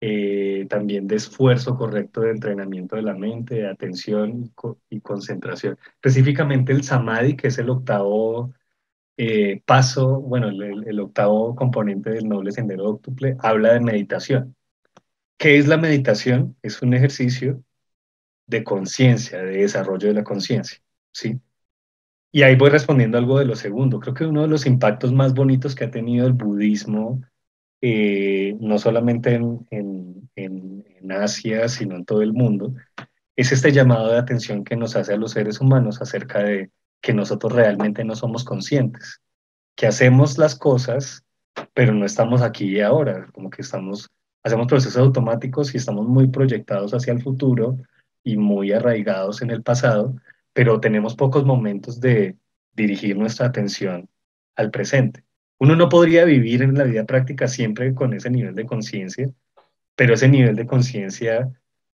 eh, 0.00 0.66
también 0.70 1.06
de 1.08 1.16
esfuerzo 1.16 1.76
correcto 1.76 2.22
de 2.22 2.32
entrenamiento 2.32 2.96
de 2.96 3.02
la 3.02 3.14
mente, 3.14 3.56
de 3.56 3.68
atención 3.68 4.52
y, 4.90 5.00
concentración. 5.00 5.78
Específicamente 5.94 6.72
el 6.72 6.84
samadhi, 6.84 7.36
que 7.36 7.48
es 7.48 7.58
el 7.58 7.70
octavo 7.70 8.52
eh, 9.16 9.62
paso, 9.66 10.20
bueno, 10.20 10.48
el, 10.48 11.00
octavo 11.00 11.54
componente 11.56 12.10
del 12.10 12.28
noble 12.28 12.52
sendero 12.52 12.90
octuple, 12.90 13.36
habla 13.40 13.74
de 13.74 13.80
meditación. 13.80 14.56
¿Qué 15.38 15.58
es 15.58 15.68
la 15.68 15.78
meditación? 15.78 16.56
Es 16.62 16.82
un 16.82 16.94
ejercicio 16.94 17.62
de 18.46 18.64
conciencia, 18.64 19.38
de 19.42 19.58
desarrollo 19.58 20.08
de 20.08 20.14
la 20.14 20.24
conciencia, 20.24 20.80
¿sí? 21.12 21.40
Y 22.32 22.42
ahí 22.42 22.54
voy 22.56 22.70
respondiendo 22.70 23.18
algo 23.18 23.38
de 23.38 23.44
lo 23.44 23.56
segundo. 23.56 23.98
Creo 23.98 24.14
que 24.14 24.26
uno 24.26 24.42
de 24.42 24.48
los 24.48 24.66
impactos 24.66 25.12
más 25.12 25.34
bonitos 25.34 25.74
que 25.74 25.84
ha 25.84 25.90
tenido 25.90 26.26
el 26.26 26.32
budismo, 26.32 27.20
eh, 27.80 28.56
no 28.60 28.78
solamente 28.78 29.34
en, 29.34 29.66
en, 29.70 30.30
en, 30.36 31.12
Asia, 31.12 31.68
sino 31.68 31.96
en 31.96 32.04
todo 32.04 32.22
el 32.22 32.32
mundo, 32.32 32.72
es 33.34 33.50
este 33.50 33.72
llamado 33.72 34.12
de 34.12 34.18
atención 34.18 34.62
que 34.62 34.76
nos 34.76 34.94
hace 34.94 35.14
a 35.14 35.16
los 35.16 35.32
seres 35.32 35.60
humanos 35.60 36.00
acerca 36.00 36.40
de 36.44 36.70
que 37.00 37.12
nosotros 37.12 37.52
realmente 37.52 38.04
no 38.04 38.14
somos 38.14 38.44
conscientes, 38.44 39.20
que 39.74 39.88
hacemos 39.88 40.38
las 40.38 40.54
cosas, 40.54 41.24
pero 41.74 41.92
no 41.94 42.06
estamos 42.06 42.42
aquí 42.42 42.76
y 42.76 42.80
ahora, 42.80 43.26
como 43.32 43.50
que 43.50 43.62
estamos, 43.62 44.08
hacemos 44.44 44.68
procesos 44.68 44.98
automáticos 44.98 45.74
y 45.74 45.78
estamos 45.78 46.06
muy 46.06 46.28
proyectados 46.28 46.94
hacia 46.94 47.12
el 47.12 47.22
futuro 47.22 47.78
y 48.22 48.36
muy 48.36 48.72
arraigados 48.72 49.42
en 49.42 49.50
el 49.50 49.62
pasado, 49.62 50.14
pero 50.52 50.80
tenemos 50.80 51.14
pocos 51.16 51.44
momentos 51.44 52.00
de 52.00 52.36
dirigir 52.72 53.16
nuestra 53.16 53.46
atención 53.46 54.08
al 54.56 54.70
presente. 54.70 55.24
Uno 55.58 55.76
no 55.76 55.88
podría 55.88 56.24
vivir 56.24 56.62
en 56.62 56.76
la 56.76 56.84
vida 56.84 57.04
práctica 57.04 57.48
siempre 57.48 57.94
con 57.94 58.14
ese 58.14 58.30
nivel 58.30 58.54
de 58.54 58.66
conciencia, 58.66 59.30
pero 59.94 60.14
ese 60.14 60.28
nivel 60.28 60.56
de 60.56 60.66
conciencia 60.66 61.50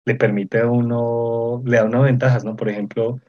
le 0.06 0.16
permite 0.16 0.60
a 0.60 0.70
uno, 0.70 1.64
le 1.66 1.78
da 1.78 1.86
unas 1.86 2.04
ventajas, 2.04 2.46
¿no? 2.46 2.56
Por 2.56 2.70
ejemplo, 2.70 3.20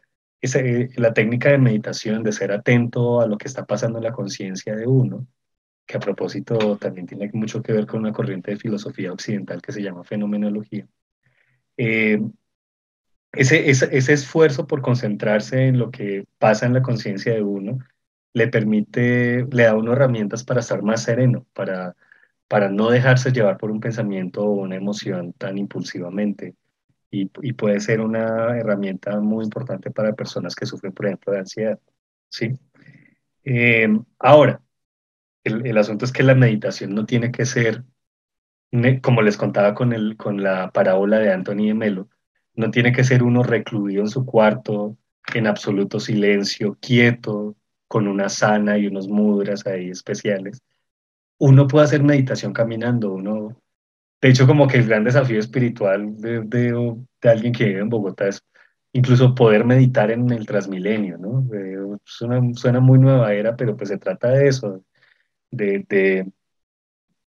ese, 0.43 0.91
la 0.97 1.15
técnica 1.15 1.51
de 1.51 1.59
meditación, 1.59 2.23
de 2.23 2.33
ser 2.33 2.53
atento 2.53 3.21
a 3.21 3.27
lo 3.27 3.39
que 3.39 3.49
está 3.49 3.65
pasando 3.65 3.99
en 3.99 4.05
la 4.05 4.13
conciencia 4.13 4.77
de 4.77 4.87
uno, 4.87 5.27
que 5.87 5.97
a 5.97 6.01
propósito 6.01 6.77
también 6.77 7.07
tiene 7.07 7.31
mucho 7.33 7.63
que 7.63 7.73
ver 7.73 7.87
con 7.87 8.01
una 8.01 8.13
corriente 8.13 8.51
de 8.51 8.59
filosofía 8.59 9.13
occidental 9.13 9.63
que 9.63 9.73
se 9.73 9.83
llama 9.83 10.05
fenomenología. 10.05 10.87
Eh, 11.79 12.21
ese, 13.33 13.71
ese, 13.71 14.13
esfuerzo 14.13 14.67
por 14.67 14.83
concentrarse 14.83 15.67
en 15.67 15.79
lo 15.79 15.91
que 15.91 16.27
pasa 16.39 16.67
en 16.67 16.75
la 16.75 16.83
conciencia 16.83 17.35
de 17.35 17.43
uno 17.43 17.79
le 18.37 18.49
permite, 18.49 19.47
le 19.51 19.63
da 19.63 19.75
uno 19.75 19.95
herramientas 19.95 20.45
para 20.45 20.61
estar 20.61 20.83
más 20.83 21.03
sereno, 21.05 21.47
para, 21.55 21.97
para 22.49 22.69
no 22.69 22.91
dejarse 22.91 23.33
llevar 23.33 23.57
por 23.57 23.71
un 23.71 23.81
pensamiento 23.81 24.43
o 24.45 24.53
una 24.63 24.77
emoción 24.77 25.33
tan 25.33 25.57
impulsivamente. 25.57 26.55
Y, 27.11 27.27
puede 27.55 27.81
ser 27.81 28.03
una 28.03 28.59
herramienta 28.59 29.21
muy 29.21 29.45
importante 29.45 29.91
para 29.91 30.13
personas 30.15 30.55
que 30.55 30.67
sufren, 30.67 30.93
por 30.93 31.07
ejemplo, 31.07 31.33
de 31.33 31.39
ansiedad. 31.39 31.81
¿sí? 32.29 32.53
Eh, 33.45 33.89
ahora, 34.19 34.61
el, 35.43 35.67
el, 35.67 35.79
asunto 35.79 36.05
es 36.05 36.13
que 36.13 36.23
la 36.23 36.35
meditación 36.35 36.95
no 36.95 37.07
tiene 37.07 37.33
que 37.33 37.47
ser, 37.47 37.85
como 39.03 39.23
les 39.23 39.39
contaba 39.39 39.75
con, 39.75 39.95
el, 39.95 40.19
con 40.19 40.43
la 40.43 40.71
parábola 40.73 41.19
de 41.21 41.33
Anthony 41.33 41.69
de 41.69 41.75
Melo, 41.75 42.11
no 42.57 42.71
tiene 42.71 42.93
que 42.93 43.05
ser 43.05 43.23
uno 43.23 43.43
recluido 43.43 44.03
en 44.03 44.09
su 44.09 44.25
cuarto, 44.25 44.97
en 45.35 45.47
absoluto 45.47 46.01
silencio, 46.01 46.77
quieto, 46.81 47.57
con 47.89 48.09
una 48.09 48.29
sana 48.29 48.79
y 48.79 48.87
unos 48.87 49.09
mudras 49.09 49.67
ahí 49.67 49.91
especiales. 49.91 50.63
Uno 51.39 51.67
puede 51.69 51.85
hacer 51.85 52.03
meditación 52.03 52.53
caminando, 52.53 53.13
uno... 53.13 53.61
De 54.21 54.31
hecho, 54.31 54.47
como 54.47 54.67
que 54.67 54.79
el 54.79 54.87
gran 54.87 55.05
desafío 55.05 55.39
espiritual 55.39 56.17
de, 56.17 56.41
de, 56.41 56.97
alguien 57.23 57.53
que 57.53 57.67
vive 57.67 57.81
en 57.81 57.91
Bogotá 57.91 58.29
es 58.29 58.43
incluso 58.93 59.35
poder 59.35 59.65
meditar 59.65 60.11
en 60.11 60.31
el 60.31 60.47
Transmilenio, 60.47 61.19
¿no? 61.19 61.47
suena, 62.05 62.41
suena, 62.55 62.81
muy 62.81 62.99
nueva 62.99 63.35
era, 63.35 63.55
pero 63.57 63.77
pues 63.77 63.91
se 63.91 63.99
trata 63.99 64.29
de 64.29 64.49
eso, 64.49 64.83
de, 65.51 65.85
de, 65.87 66.33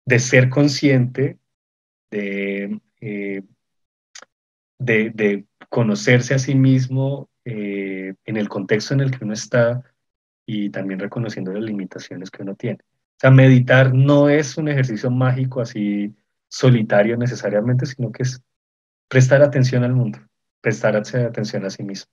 de 0.05 0.19
ser 0.19 0.49
consciente 0.49 1.39
de 2.11 2.79
eh, 3.01 3.43
de, 4.79 5.45
conocerse 5.69 6.33
a 6.33 6.39
sí 6.39 6.55
mismo 6.55 7.29
eh, 7.43 8.13
en 8.25 8.37
el 8.37 8.47
contexto 8.47 8.93
en 8.93 9.01
el 9.01 9.11
que 9.11 9.25
uno 9.25 9.33
está 9.33 9.83
y 10.45 10.69
también 10.69 10.99
reconociendo 10.99 11.51
las 11.51 11.63
limitaciones 11.63 12.31
que 12.31 12.43
uno 12.43 12.55
tiene. 12.55 12.79
O 12.81 13.19
sea, 13.19 13.31
meditar 13.31 13.93
no 13.93 14.29
es 14.29 14.57
un 14.57 14.69
ejercicio 14.69 15.11
mágico 15.11 15.59
así 15.59 16.15
solitario 16.47 17.17
necesariamente, 17.17 17.85
sino 17.85 18.11
que 18.11 18.23
es 18.23 18.41
prestar 19.07 19.41
atención 19.41 19.83
al 19.83 19.93
mundo, 19.93 20.19
prestar 20.61 20.95
atención 20.95 21.65
a 21.65 21.69
sí 21.69 21.83
mismo. 21.83 22.11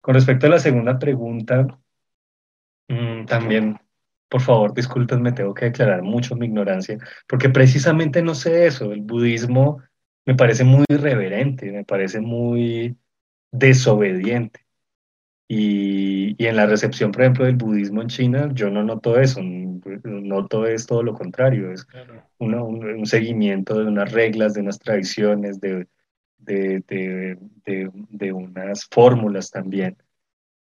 Con 0.00 0.14
respecto 0.14 0.46
a 0.46 0.50
la 0.50 0.58
segunda 0.58 0.98
pregunta, 0.98 1.66
mm, 2.88 3.26
también, 3.26 3.78
por 4.28 4.40
favor, 4.40 4.72
discúlpenme, 4.74 5.32
tengo 5.32 5.54
que 5.54 5.66
declarar 5.66 6.02
mucho 6.02 6.34
mi 6.36 6.46
ignorancia, 6.46 6.98
porque 7.26 7.50
precisamente 7.50 8.22
no 8.22 8.34
sé 8.34 8.66
eso. 8.66 8.92
El 8.92 9.02
budismo 9.02 9.82
me 10.28 10.34
parece 10.34 10.62
muy 10.62 10.84
irreverente, 10.90 11.72
me 11.72 11.84
parece 11.86 12.20
muy 12.20 12.98
desobediente. 13.50 14.66
Y, 15.48 16.36
y, 16.38 16.46
en 16.48 16.56
la 16.56 16.66
recepción, 16.66 17.12
por 17.12 17.22
ejemplo, 17.22 17.46
del 17.46 17.56
budismo 17.56 18.02
en 18.02 18.08
China, 18.08 18.50
yo 18.52 18.68
no 18.68 18.84
noto 18.84 19.18
eso, 19.18 19.40
noto 19.42 20.66
es 20.66 20.86
todo 20.86 21.02
lo 21.02 21.14
contrario, 21.14 21.72
es 21.72 21.86
un, 22.38 23.06
seguimiento 23.06 23.78
de 23.78 23.86
unas 23.86 24.12
reglas, 24.12 24.52
de 24.52 24.60
unas 24.60 24.78
tradiciones, 24.78 25.60
de, 25.60 25.88
de, 26.36 26.84
de, 26.86 27.90
de 28.10 28.32
unas 28.32 28.84
fórmulas 28.90 29.50
también. 29.50 29.96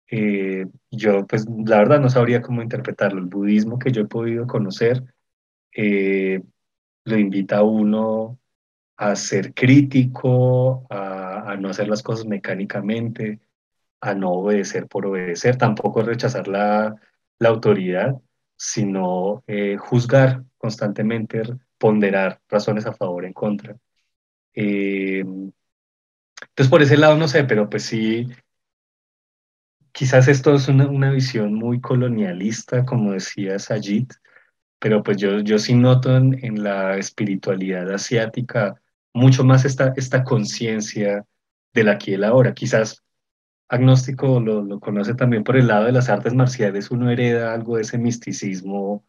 Eh, 0.10 0.68
yo, 0.90 1.28
pues, 1.28 1.46
la 1.66 1.80
verdad 1.80 2.00
no 2.00 2.10
sabría 2.10 2.42
cómo 2.42 2.62
interpretarlo. 2.62 3.20
El 3.20 3.28
budismo 3.28 3.78
que 3.78 3.92
yo 3.92 4.04
he 4.04 4.08
podido 4.08 4.48
conocer 4.48 5.04
eh, 5.74 6.42
lo 7.04 7.18
invita 7.18 7.58
a 7.58 7.64
uno 7.64 8.40
a 9.00 9.16
ser 9.16 9.54
crítico, 9.54 10.86
a, 10.90 11.56
no 11.58 11.70
hacer 11.70 11.88
las 11.88 12.04
cosas 12.04 12.26
mecánicamente, 12.26 13.40
a 14.02 14.14
no 14.14 14.32
obedecer 14.32 14.88
por 14.88 15.06
obedecer, 15.06 15.58
tampoco 15.58 16.02
rechazar 16.02 16.50
la, 16.50 16.98
la 17.40 17.50
autoridad, 17.50 18.20
sino 18.58 19.42
eh, 19.48 19.78
juzgar 19.78 20.44
constantemente, 20.58 21.44
ponderar 21.78 22.42
razones 22.50 22.86
a 22.88 22.94
favor, 22.94 23.24
en 23.24 23.32
contra. 23.32 23.78
Eh, 24.54 25.20
entonces, 25.22 26.70
por 26.70 26.82
ese 26.82 26.98
lado, 26.98 27.16
no 27.18 27.30
sé, 27.30 27.46
pero 27.46 27.70
pues 27.70 27.84
sí, 27.84 28.28
quizás 29.94 30.28
esto 30.28 30.56
es 30.56 30.68
una, 30.68 30.88
una 30.88 31.12
visión 31.12 31.54
muy 31.54 31.80
colonialista, 31.80 32.86
como 32.86 33.14
decía 33.14 33.60
Sajid, 33.60 34.10
pero 34.78 35.04
pues 35.04 35.16
yo, 35.16 35.40
yo 35.40 35.58
sí 35.58 35.74
noto 35.74 36.18
en, 36.18 36.44
en 36.44 36.64
la 36.64 36.98
espiritualidad 36.98 37.90
asiática 37.94 38.82
mucho 39.20 39.44
más 39.44 39.66
esta, 39.66 39.94
esta 39.98 40.24
conciencia 40.24 41.26
del 41.74 41.90
aquí 41.90 42.12
y 42.12 42.14
el 42.16 42.24
ahora. 42.24 42.54
Quizás 42.54 43.04
agnóstico 43.70 44.40
lo, 44.40 44.64
lo, 44.64 44.80
conoce 44.80 45.14
también 45.14 45.44
por 45.44 45.56
el 45.58 45.68
lado 45.68 45.86
de 45.86 45.92
las 45.92 46.10
artes 46.10 46.34
marciales, 46.34 46.92
uno 46.92 47.10
hereda 47.12 47.54
algo 47.54 47.76
de 47.78 47.84
ese 47.84 47.98
misticismo 48.00 49.06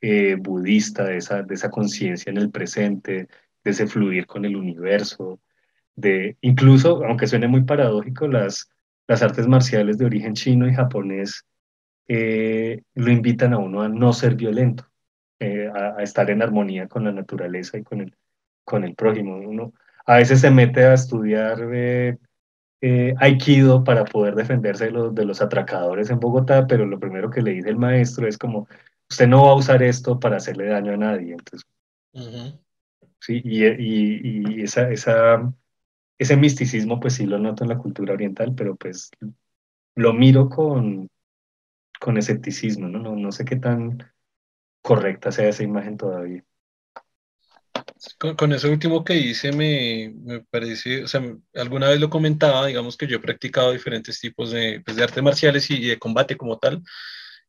eh, 0.00 0.36
budista, 0.36 1.04
de 1.04 1.16
esa, 1.18 1.42
de 1.42 1.54
esa 1.54 1.70
conciencia 1.70 2.30
en 2.30 2.38
el 2.38 2.50
presente, 2.50 3.28
de 3.64 3.70
ese 3.70 3.86
fluir 3.86 4.26
con 4.26 4.44
el 4.44 4.56
universo, 4.56 5.40
de 5.96 6.36
incluso, 6.42 7.04
aunque 7.04 7.26
suene 7.26 7.48
muy 7.48 7.64
paradójico, 7.64 8.28
las, 8.28 8.68
las 9.08 9.22
artes 9.22 9.48
marciales 9.48 9.98
de 9.98 10.06
origen 10.06 10.34
chino 10.34 10.68
y 10.68 10.74
japonés 10.74 11.44
eh, 12.08 12.82
lo 12.94 13.10
invitan 13.10 13.54
a 13.54 13.58
uno 13.58 13.82
a 13.82 13.88
no 13.88 14.12
ser 14.12 14.36
violento, 14.36 14.86
eh, 15.40 15.68
a, 15.74 15.96
a, 15.98 16.02
estar 16.02 16.30
en 16.30 16.42
armonía 16.42 16.86
con 16.88 17.04
la 17.04 17.12
naturaleza 17.12 17.78
y 17.78 17.82
con 17.82 18.02
el, 18.02 18.16
con 18.64 18.84
el 18.84 18.94
prójimo. 18.94 19.36
Uno 19.36 19.72
a 20.06 20.16
veces 20.16 20.40
se 20.40 20.50
mete 20.50 20.84
a 20.84 20.94
estudiar 20.94 21.58
eh, 21.72 22.18
Aikido 23.18 23.84
para 23.84 24.04
poder 24.04 24.34
defenderse 24.34 24.86
de 24.86 24.90
los, 24.90 25.14
de 25.14 25.24
los 25.24 25.40
atracadores 25.40 26.10
en 26.10 26.20
Bogotá, 26.20 26.66
pero 26.66 26.86
lo 26.86 27.00
primero 27.00 27.30
que 27.30 27.42
le 27.42 27.52
dice 27.52 27.70
el 27.70 27.78
maestro 27.78 28.28
es 28.28 28.36
como, 28.38 28.68
usted 29.08 29.26
no 29.26 29.44
va 29.44 29.52
a 29.52 29.56
usar 29.56 29.82
esto 29.82 30.20
para 30.20 30.36
hacerle 30.36 30.66
daño 30.66 30.92
a 30.92 30.96
nadie. 30.98 31.32
Entonces, 31.32 31.68
sí, 33.20 33.40
y, 33.44 33.64
y, 33.66 34.58
y 34.58 34.62
esa, 34.62 34.90
esa, 34.90 35.52
ese 36.18 36.36
misticismo 36.36 37.00
pues 37.00 37.14
sí 37.14 37.26
lo 37.26 37.38
noto 37.38 37.64
en 37.64 37.70
la 37.70 37.78
cultura 37.78 38.14
oriental, 38.14 38.54
pero 38.54 38.76
pues 38.76 39.10
lo 39.96 40.12
miro 40.12 40.48
con, 40.50 41.08
con 42.00 42.18
escepticismo, 42.18 42.88
¿no? 42.88 42.98
No, 42.98 43.16
no 43.16 43.32
sé 43.32 43.44
qué 43.44 43.56
tan 43.56 43.98
correcta 44.82 45.32
sea 45.32 45.48
esa 45.48 45.62
imagen 45.62 45.96
todavía. 45.96 46.44
Con, 48.18 48.52
eso 48.52 48.70
último 48.70 49.04
que 49.04 49.16
hice 49.16 49.52
me, 49.52 50.12
me, 50.24 50.40
parece, 50.40 51.04
o 51.04 51.08
sea, 51.08 51.22
alguna 51.54 51.88
vez 51.88 52.00
lo 52.00 52.10
comentaba, 52.10 52.66
digamos 52.66 52.96
que 52.96 53.06
yo 53.06 53.16
he 53.16 53.20
practicado 53.20 53.72
diferentes 53.72 54.20
tipos 54.20 54.50
de, 54.50 54.82
pues, 54.84 54.96
de 54.96 55.04
artes 55.04 55.22
marciales 55.22 55.70
y, 55.70 55.86
de 55.86 55.98
combate 55.98 56.36
como 56.36 56.58
tal, 56.58 56.82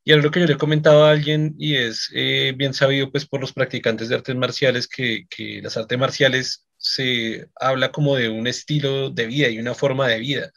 y 0.03 0.12
algo 0.14 0.32
que 0.32 0.40
yo 0.41 0.48
le 0.48 0.57
comentaba 0.57 1.10
a 1.10 1.12
alguien 1.12 1.56
y 1.57 1.76
es 1.76 2.10
eh, 2.14 2.53
bien 2.56 2.74
sabido 2.74 3.12
pues 3.12 3.26
por 3.26 3.41
los 3.41 3.53
practicantes 3.53 4.10
de 4.10 4.16
artes 4.16 4.36
marciales 4.36 4.88
que, 4.88 5.26
que 5.30 5.62
las 5.64 5.78
artes 5.78 5.98
marciales 5.98 6.68
se 6.78 7.49
habla 7.60 7.91
como 7.91 8.16
de 8.16 8.30
un 8.30 8.48
estilo 8.48 9.10
de 9.10 9.28
vida 9.28 9.49
y 9.49 9.60
una 9.60 9.74
forma 9.74 10.07
de 10.07 10.20
vida. 10.20 10.52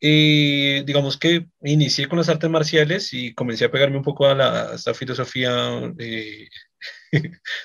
Eh, 0.00 0.84
digamos 0.86 1.16
que 1.18 1.48
inicié 1.62 2.08
con 2.08 2.18
las 2.18 2.28
artes 2.28 2.48
marciales 2.50 3.12
y 3.12 3.34
comencé 3.34 3.64
a 3.64 3.70
pegarme 3.70 3.96
un 3.96 4.04
poco 4.04 4.26
a, 4.26 4.34
la, 4.34 4.70
a 4.70 4.74
esta 4.76 4.94
filosofía, 4.94 5.52
de, 5.94 6.48
o 7.12 7.20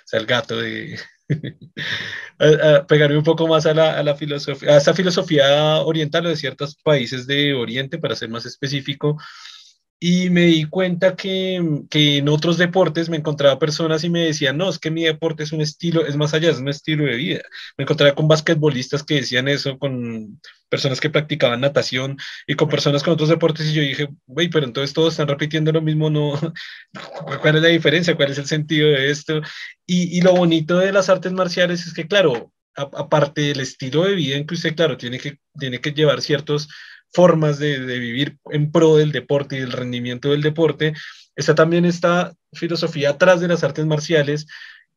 sea, 0.05 0.19
el 0.19 0.25
gato 0.25 0.57
de, 0.57 0.97
pegarme 2.87 3.17
un 3.17 3.23
poco 3.23 3.47
más 3.47 3.65
a 3.65 3.73
la, 3.73 3.97
a 3.97 4.03
la, 4.03 4.15
filosofía, 4.15 4.71
a 4.71 4.77
esta 4.77 4.93
filosofía 4.93 5.77
oriental 5.81 6.25
o 6.25 6.29
de 6.29 6.35
ciertos 6.35 6.75
países 6.75 7.27
de 7.27 7.53
Oriente, 7.53 7.97
para 7.97 8.15
ser 8.15 8.29
más 8.29 8.45
específico, 8.45 9.17
y 10.05 10.29
me 10.29 10.41
di 10.41 10.65
cuenta 10.65 11.15
que, 11.15 11.63
que, 11.89 12.17
en 12.17 12.27
otros 12.27 12.57
deportes 12.57 13.07
me 13.07 13.15
encontraba 13.15 13.57
personas 13.57 14.03
y 14.03 14.09
me 14.09 14.25
decían, 14.25 14.57
no, 14.57 14.69
es 14.69 14.77
que 14.77 14.91
mi 14.91 15.05
deporte 15.05 15.43
es 15.43 15.53
un 15.53 15.61
estilo, 15.61 16.05
es 16.05 16.17
más 16.17 16.33
allá, 16.33 16.51
es 16.51 16.57
un 16.57 16.67
estilo 16.67 17.05
de 17.05 17.15
vida. 17.15 17.41
Me 17.77 17.83
encontraba 17.83 18.13
con 18.13 18.27
basquetbolistas 18.27 19.01
que 19.03 19.15
decían 19.15 19.47
eso, 19.47 19.79
con 19.79 20.41
personas 20.67 20.99
que 20.99 21.09
practicaban 21.09 21.61
natación 21.61 22.17
y 22.45 22.55
con 22.55 22.67
personas 22.67 23.01
con 23.01 23.13
otros 23.13 23.29
deportes 23.29 23.67
y 23.67 23.73
yo 23.75 23.81
dije, 23.81 24.09
güey, 24.25 24.49
pero 24.49 24.65
entonces 24.65 24.93
todos 24.93 25.13
están 25.13 25.29
repitiendo 25.29 25.71
lo 25.71 25.81
mismo, 25.81 26.09
¿no? 26.09 26.33
¿Cuál 27.41 27.55
es 27.55 27.61
la 27.61 27.69
diferencia? 27.69 28.17
¿Cuál 28.17 28.31
es 28.31 28.37
el 28.39 28.45
sentido 28.45 28.89
de 28.89 29.09
esto? 29.09 29.39
Y, 29.85 30.17
y 30.17 30.19
lo 30.19 30.35
bonito 30.35 30.79
de 30.79 30.91
las 30.91 31.07
artes 31.07 31.31
marciales 31.31 31.87
es 31.87 31.93
que, 31.93 32.09
claro, 32.09 32.51
aparte 32.75 33.39
del 33.39 33.61
estilo 33.61 34.03
de 34.03 34.15
vida 34.15 34.35
en 34.35 34.47
que 34.47 34.55
usted, 34.55 34.75
claro, 34.75 34.97
tiene 34.97 35.17
que, 35.17 35.37
tiene 35.57 35.79
que 35.79 35.91
llevar 35.91 36.21
ciertos 36.21 36.67
formas 37.13 37.59
de, 37.59 37.79
vivir 37.79 38.37
en 38.51 38.71
pro 38.71 38.97
del 38.97 39.11
deporte 39.11 39.55
y 39.55 39.59
del 39.59 39.71
rendimiento 39.71 40.31
del 40.31 40.41
deporte, 40.41 40.93
está 41.35 41.55
también 41.55 41.85
esta 41.85 42.33
filosofía 42.53 43.11
atrás 43.11 43.39
de 43.41 43.47
las 43.47 43.63
artes 43.63 43.85
marciales, 43.85 44.47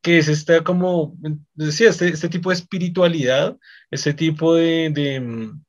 que 0.03 0.19
es 0.19 0.29
esta 0.29 0.65
como, 0.65 1.17
decía, 1.55 1.91
este, 1.91 2.09
este 2.09 2.29
tipo 2.29 2.51
de 2.51 2.57
espiritualidad, 2.57 3.57
este 3.91 4.15
tipo 4.15 4.55
de, 4.55 5.21
mm, 5.21 5.63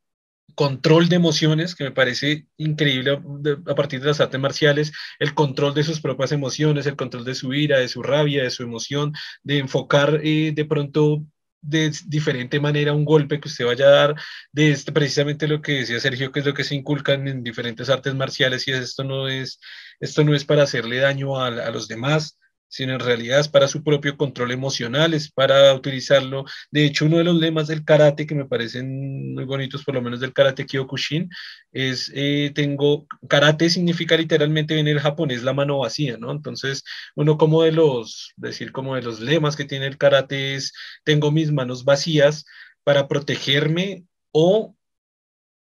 control 0.55 1.07
de 1.07 1.17
emociones, 1.17 1.75
que 1.75 1.83
me 1.83 1.91
parece 1.91 2.47
increíble 2.57 3.21
a 3.67 3.75
partir 3.75 3.99
de 3.99 4.07
las 4.07 4.19
artes 4.21 4.39
marciales, 4.39 4.91
el 5.19 5.35
control 5.35 5.75
de 5.75 5.83
sus 5.83 6.01
propias 6.01 6.31
emociones, 6.31 6.87
el 6.87 6.95
control 6.95 7.25
de 7.25 7.35
su 7.35 7.53
ira, 7.53 7.77
de 7.77 7.87
su 7.87 8.01
rabia, 8.01 8.43
de 8.43 8.49
su 8.49 8.63
emoción, 8.63 9.13
de 9.43 9.59
enfocar 9.59 10.19
eh, 10.23 10.51
de 10.55 10.65
pronto 10.65 11.23
de 11.61 11.91
diferente 12.05 12.59
manera 12.59 12.93
un 12.93 13.05
golpe 13.05 13.39
que 13.39 13.47
usted 13.47 13.65
vaya 13.65 13.85
a 13.87 13.91
dar, 13.91 14.15
de 14.51 14.71
este, 14.71 14.91
precisamente 14.91 15.47
lo 15.47 15.61
que 15.61 15.79
decía 15.79 15.99
Sergio, 15.99 16.31
que 16.31 16.39
es 16.39 16.45
lo 16.45 16.53
que 16.53 16.63
se 16.63 16.75
inculcan 16.75 17.27
en 17.27 17.43
diferentes 17.43 17.89
artes 17.89 18.15
marciales, 18.15 18.67
y 18.67 18.71
esto 18.71 19.03
no 19.03 19.27
es, 19.27 19.59
esto 19.99 20.23
no 20.23 20.35
es 20.35 20.45
para 20.45 20.63
hacerle 20.63 20.97
daño 20.97 21.37
a, 21.37 21.47
a 21.47 21.71
los 21.71 21.87
demás, 21.87 22.37
sino 22.67 22.93
en 22.93 22.99
realidad 22.99 23.39
es 23.39 23.47
para 23.47 23.67
su 23.67 23.83
propio 23.83 24.17
control 24.17 24.51
emocional, 24.51 25.13
es 25.13 25.31
para 25.31 25.73
utilizarlo. 25.73 26.45
De 26.71 26.85
hecho, 26.85 27.05
uno 27.05 27.17
de 27.17 27.23
los 27.23 27.35
lemas 27.35 27.67
del 27.67 27.83
karate 27.85 28.27
que 28.27 28.35
me 28.35 28.45
parecen 28.45 29.33
muy 29.33 29.45
bonitos, 29.45 29.83
por 29.83 29.95
lo 29.95 30.01
menos 30.01 30.19
del 30.19 30.33
karate 30.33 30.65
Kyokushin, 30.65 31.29
es, 31.71 32.11
eh, 32.15 32.51
tengo, 32.53 33.07
karate 33.29 33.69
significa 33.69 34.17
literalmente 34.17 34.77
en 34.79 34.87
el 34.87 34.99
japonés 34.99 35.43
la 35.43 35.53
mano 35.53 35.79
vacía, 35.79 36.17
¿no? 36.17 36.31
Entonces, 36.31 36.83
uno 37.15 37.37
como 37.37 37.63
de 37.63 37.71
los, 37.71 38.33
decir, 38.35 38.71
como 38.71 38.95
de 38.95 39.01
los 39.01 39.19
lemas 39.19 39.55
que 39.55 39.65
tiene 39.65 39.87
el 39.87 39.97
karate 39.97 40.55
es, 40.55 40.73
tengo 41.03 41.31
mis 41.31 41.51
manos 41.51 41.83
vacías 41.83 42.45
para 42.83 43.07
protegerme 43.07 44.05
o 44.31 44.76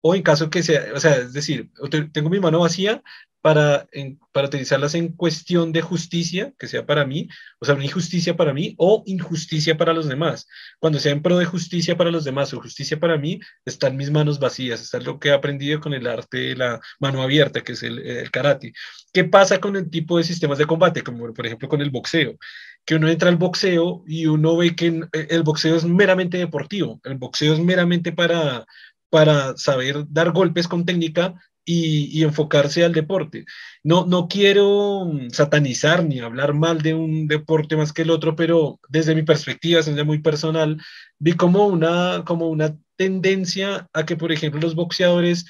o 0.06 0.14
en 0.16 0.22
caso 0.22 0.50
que 0.50 0.64
sea, 0.64 0.88
o 0.94 1.00
sea, 1.00 1.16
es 1.16 1.32
decir, 1.32 1.72
tengo 2.12 2.30
mi 2.30 2.40
mano 2.40 2.60
vacía 2.60 3.02
para, 3.42 3.88
para 4.34 4.48
utilizarlas 4.48 4.96
en 4.96 5.14
cuestión 5.14 5.72
de 5.72 5.82
justicia, 5.82 6.54
que 6.60 6.68
sea 6.68 6.86
para 6.86 7.06
mí, 7.06 7.30
o 7.60 7.66
sea, 7.66 7.76
una 7.76 7.86
injusticia 7.86 8.36
para 8.36 8.54
mí 8.54 8.76
o 8.78 9.04
injusticia 9.06 9.78
para 9.78 9.94
los 9.94 10.10
demás. 10.10 10.46
Cuando 10.80 11.00
sea 11.00 11.14
en 11.14 11.22
pro 11.22 11.38
de 11.38 11.46
justicia 11.46 11.96
para 11.96 12.12
los 12.12 12.26
demás 12.26 12.54
o 12.54 12.60
justicia 12.62 13.00
para 13.00 13.18
mí, 13.18 13.40
están 13.64 13.96
mis 13.96 14.12
manos 14.12 14.40
vacías, 14.40 14.82
está 14.82 15.00
lo 15.00 15.20
que 15.20 15.30
he 15.30 15.34
aprendido 15.34 15.80
con 15.80 15.94
el 15.94 16.06
arte 16.06 16.38
de 16.38 16.56
la 16.58 16.82
mano 17.00 17.22
abierta, 17.22 17.62
que 17.62 17.72
es 17.72 17.84
el, 17.84 18.00
el 18.00 18.30
karate. 18.30 18.74
¿Qué 19.14 19.24
pasa 19.24 19.62
con 19.62 19.78
el 19.78 19.90
tipo 19.90 20.18
de 20.18 20.26
sistemas 20.26 20.58
de 20.58 20.66
combate, 20.66 21.02
como 21.02 21.34
por 21.34 21.46
ejemplo 21.46 21.70
con 21.70 21.82
el 21.82 21.92
boxeo? 21.92 22.38
que 22.86 22.96
uno 22.96 23.08
entra 23.08 23.30
al 23.30 23.38
boxeo 23.38 24.04
y 24.06 24.26
uno 24.26 24.58
ve 24.58 24.76
que 24.76 25.04
el 25.30 25.44
boxeo 25.44 25.78
es 25.78 25.86
meramente 25.86 26.38
deportivo, 26.38 27.00
el 27.06 27.16
boxeo 27.16 27.54
es 27.54 27.60
meramente 27.60 28.12
para, 28.12 28.66
para 29.14 29.56
saber 29.58 30.06
dar 30.10 30.32
golpes 30.32 30.68
con 30.68 30.88
técnica 30.88 31.36
y, 31.64 32.24
enfocarse 32.24 32.84
al 32.84 32.94
deporte. 32.94 33.46
No, 33.84 34.08
no 34.08 34.28
quiero 34.28 35.08
satanizar 35.30 36.04
ni 36.04 36.20
hablar 36.20 36.56
mal 36.56 36.82
de 36.82 36.96
un 36.96 37.28
deporte 37.28 37.76
más 37.78 37.94
que 37.94 38.02
el 38.02 38.10
otro, 38.10 38.36
pero 38.36 38.80
desde 38.90 39.14
mi 39.14 39.22
perspectiva, 39.22 39.82
desde 39.84 40.04
muy 40.04 40.18
personal, 40.18 40.82
vi 41.20 41.34
como 41.34 41.68
una, 41.68 42.24
como 42.26 42.50
una 42.50 42.76
tendencia 42.96 43.88
a 43.94 44.04
que, 44.04 44.18
por 44.18 44.32
ejemplo, 44.32 44.60
los 44.60 44.74
boxeadores 44.74 45.46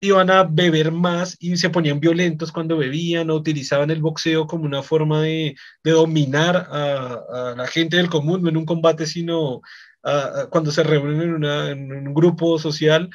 iban 0.00 0.30
a 0.30 0.44
beber 0.44 0.90
más 0.90 1.36
y 1.40 1.58
se 1.58 1.68
ponían 1.68 2.00
violentos 2.00 2.52
cuando 2.52 2.78
bebían 2.78 3.28
o 3.28 3.34
utilizaban 3.34 3.90
el 3.90 4.00
boxeo 4.00 4.46
como 4.46 4.64
una 4.64 4.82
forma 4.82 5.20
de, 5.20 5.56
dominar 5.84 6.56
a, 6.70 7.54
la 7.54 7.66
gente 7.66 7.98
del 7.98 8.08
común, 8.08 8.42
no 8.42 8.48
en 8.48 8.56
un 8.56 8.64
combate, 8.64 9.04
sino 9.04 9.60
cuando 10.50 10.70
se 10.70 10.82
reúnen 10.82 11.44
en, 11.44 12.08
un 12.08 12.14
grupo 12.14 12.58
social. 12.58 13.10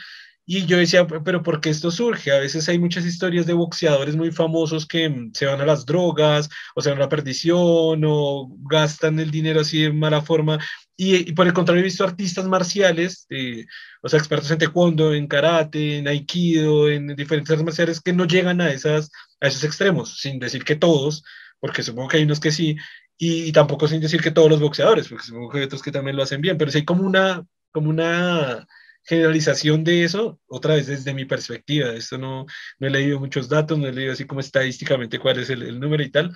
Y 0.45 0.65
yo 0.65 0.77
decía, 0.77 1.07
pero 1.07 1.41
¿por 1.41 1.61
qué 1.61 1.69
esto 1.69 1.89
surge? 1.89 2.31
A 2.31 2.39
veces 2.39 2.67
hay 2.67 2.77
muchas 2.77 3.05
historias 3.05 3.45
de 3.45 3.53
boxeadores 3.53 4.17
muy 4.17 4.29
famosos 4.31 4.85
que 4.85 5.29
se 5.33 5.45
van 5.45 5.61
a 5.61 5.65
las 5.65 5.85
drogas, 5.85 6.49
o 6.75 6.81
se 6.81 6.89
van 6.89 6.97
a 6.99 7.03
la 7.03 7.09
perdición, 7.09 8.03
o 8.05 8.49
gastan 8.69 9.19
el 9.19 9.31
dinero 9.31 9.61
así 9.61 9.83
de 9.83 9.93
mala 9.93 10.21
forma. 10.21 10.59
Y, 10.95 11.31
por 11.33 11.47
el 11.47 11.53
contrario, 11.53 11.81
he 11.81 11.85
visto 11.85 12.03
artistas 12.03 12.45
marciales, 12.45 13.25
eh, 13.29 13.65
o 14.01 14.09
sea, 14.09 14.19
expertos 14.19 14.51
en 14.51 14.59
taekwondo, 14.59 15.13
en 15.13 15.27
karate, 15.27 15.97
en 15.97 16.07
aikido, 16.07 16.89
en 16.89 17.15
diferentes 17.15 17.49
artes 17.49 17.65
marciales, 17.65 18.01
que 18.01 18.13
no 18.13 18.25
llegan 18.25 18.61
a, 18.61 18.71
esas, 18.71 19.11
a 19.41 19.47
esos 19.47 19.63
extremos, 19.63 20.19
sin 20.19 20.39
decir 20.39 20.63
que 20.63 20.75
todos, 20.75 21.23
porque 21.59 21.83
supongo 21.83 22.09
que 22.09 22.17
hay 22.17 22.23
unos 22.23 22.39
que 22.39 22.51
sí, 22.51 22.75
y, 23.17 23.51
tampoco 23.51 23.87
sin 23.87 24.01
decir 24.01 24.21
que 24.21 24.31
todos 24.31 24.49
los 24.49 24.59
boxeadores, 24.59 25.07
porque 25.07 25.25
supongo 25.25 25.49
que 25.49 25.59
hay 25.59 25.63
otros 25.65 25.81
que 25.81 25.91
también 25.91 26.15
lo 26.15 26.23
hacen 26.23 26.41
bien, 26.41 26.57
pero 26.57 26.71
sí 26.71 26.79
hay 26.79 26.85
como 26.85 27.03
una, 27.03 27.45
como 27.71 27.89
una 27.89 28.67
generalización 29.03 29.83
de 29.83 30.03
eso, 30.03 30.39
otra 30.47 30.75
vez 30.75 30.87
desde 30.87 31.13
mi 31.13 31.25
perspectiva, 31.25 31.91
esto 31.91 32.17
no, 32.17 32.45
no 32.79 32.87
he 32.87 32.89
leído 32.89 33.19
muchos 33.19 33.49
datos, 33.49 33.77
no 33.77 33.87
he 33.87 33.93
leído 33.93 34.13
así 34.13 34.25
como 34.25 34.39
estadísticamente 34.39 35.19
cuál 35.19 35.39
es 35.39 35.49
el, 35.49 35.63
el 35.63 35.79
número 35.79 36.03
y 36.03 36.11
tal, 36.11 36.33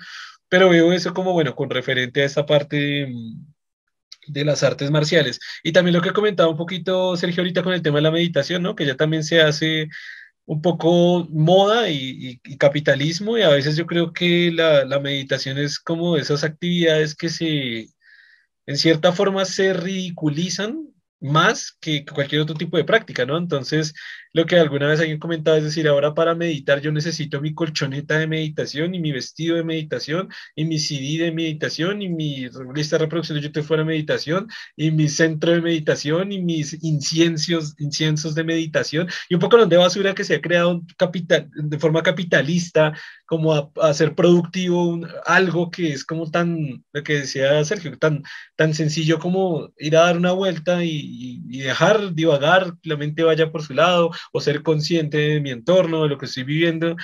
pero 0.48 0.68
veo 0.70 0.92
eso 0.92 1.14
como, 1.14 1.32
bueno, 1.32 1.54
con 1.54 1.70
referente 1.70 2.22
a 2.22 2.26
esa 2.26 2.46
parte 2.46 3.08
de 4.28 4.44
las 4.44 4.62
artes 4.62 4.90
marciales. 4.90 5.40
Y 5.62 5.72
también 5.72 5.94
lo 5.94 6.02
que 6.02 6.12
comentaba 6.12 6.50
un 6.50 6.56
poquito 6.56 7.16
Sergio 7.16 7.42
ahorita 7.42 7.62
con 7.62 7.72
el 7.72 7.82
tema 7.82 7.98
de 7.98 8.02
la 8.02 8.10
meditación, 8.10 8.62
¿no? 8.62 8.74
Que 8.74 8.86
ya 8.86 8.96
también 8.96 9.24
se 9.24 9.40
hace 9.40 9.88
un 10.48 10.62
poco 10.62 11.28
moda 11.30 11.90
y, 11.90 12.38
capitalismo 12.58 13.36
y 13.36 13.42
a 13.42 13.50
veces 13.50 13.76
yo 13.76 13.86
creo 13.86 14.14
que 14.14 14.50
la, 14.50 14.86
la, 14.86 14.98
meditación 14.98 15.58
es 15.58 15.78
como 15.78 16.16
esas 16.16 16.42
actividades 16.42 17.14
que 17.14 17.28
se, 17.28 17.88
en 18.66 18.76
cierta 18.78 19.12
forma, 19.12 19.44
se 19.44 19.74
ridiculizan 19.74 20.88
más 21.20 21.76
que 21.80 22.02
cualquier 22.06 22.40
otro 22.40 22.54
tipo 22.54 22.78
de 22.78 22.84
práctica, 22.84 23.26
¿no? 23.26 23.36
Entonces, 23.36 23.92
lo 24.38 24.46
que 24.46 24.56
alguna 24.56 24.86
vez 24.86 25.00
alguien 25.00 25.18
comentado 25.18 25.56
es 25.56 25.64
decir, 25.64 25.88
ahora 25.88 26.14
para 26.14 26.32
meditar 26.32 26.80
yo 26.80 26.92
necesito 26.92 27.40
mi 27.40 27.54
colchoneta 27.54 28.20
de 28.20 28.28
meditación 28.28 28.94
y 28.94 29.00
mi 29.00 29.10
vestido 29.10 29.56
de 29.56 29.64
meditación 29.64 30.28
y 30.54 30.64
mi 30.64 30.78
CD 30.78 31.24
de 31.24 31.32
meditación 31.32 32.02
y 32.02 32.08
mi 32.08 32.48
lista 32.72 32.96
de 32.96 33.04
reproducción 33.04 33.36
de 33.36 33.42
YouTube 33.42 33.64
fuera 33.64 33.84
meditación 33.84 34.46
y 34.76 34.92
mi 34.92 35.08
centro 35.08 35.50
de 35.50 35.60
meditación 35.60 36.30
y 36.30 36.40
mis 36.40 36.80
inciensos, 36.84 37.74
inciensos 37.80 38.36
de 38.36 38.44
meditación 38.44 39.08
y 39.28 39.34
un 39.34 39.40
poco 39.40 39.66
de 39.66 39.76
basura 39.76 40.14
que 40.14 40.22
se 40.22 40.36
ha 40.36 40.40
creado 40.40 40.82
capital, 40.96 41.50
de 41.52 41.78
forma 41.80 42.04
capitalista 42.04 42.92
como 43.26 43.54
a, 43.54 43.72
hacer 43.82 44.14
productivo 44.14 45.00
algo 45.26 45.68
que 45.72 45.92
es 45.92 46.04
como 46.04 46.30
tan, 46.30 46.84
lo 46.92 47.02
que 47.02 47.14
decía 47.20 47.64
Sergio, 47.64 47.98
tan, 47.98 48.22
tan 48.54 48.72
sencillo 48.72 49.18
como 49.18 49.72
ir 49.78 49.96
a 49.96 50.02
dar 50.02 50.16
una 50.16 50.30
vuelta 50.30 50.84
y, 50.84 51.42
y 51.48 51.58
dejar 51.58 52.14
divagar, 52.14 52.74
la 52.84 52.96
mente 52.96 53.24
vaya 53.24 53.50
por 53.50 53.62
su 53.62 53.74
lado 53.74 54.12
o 54.32 54.40
ser 54.40 54.62
consciente 54.62 55.18
de 55.18 55.40
mi 55.40 55.50
entorno, 55.50 56.02
de 56.02 56.08
lo 56.08 56.18
que 56.18 56.26
estoy 56.26 56.44
viviendo. 56.44 56.96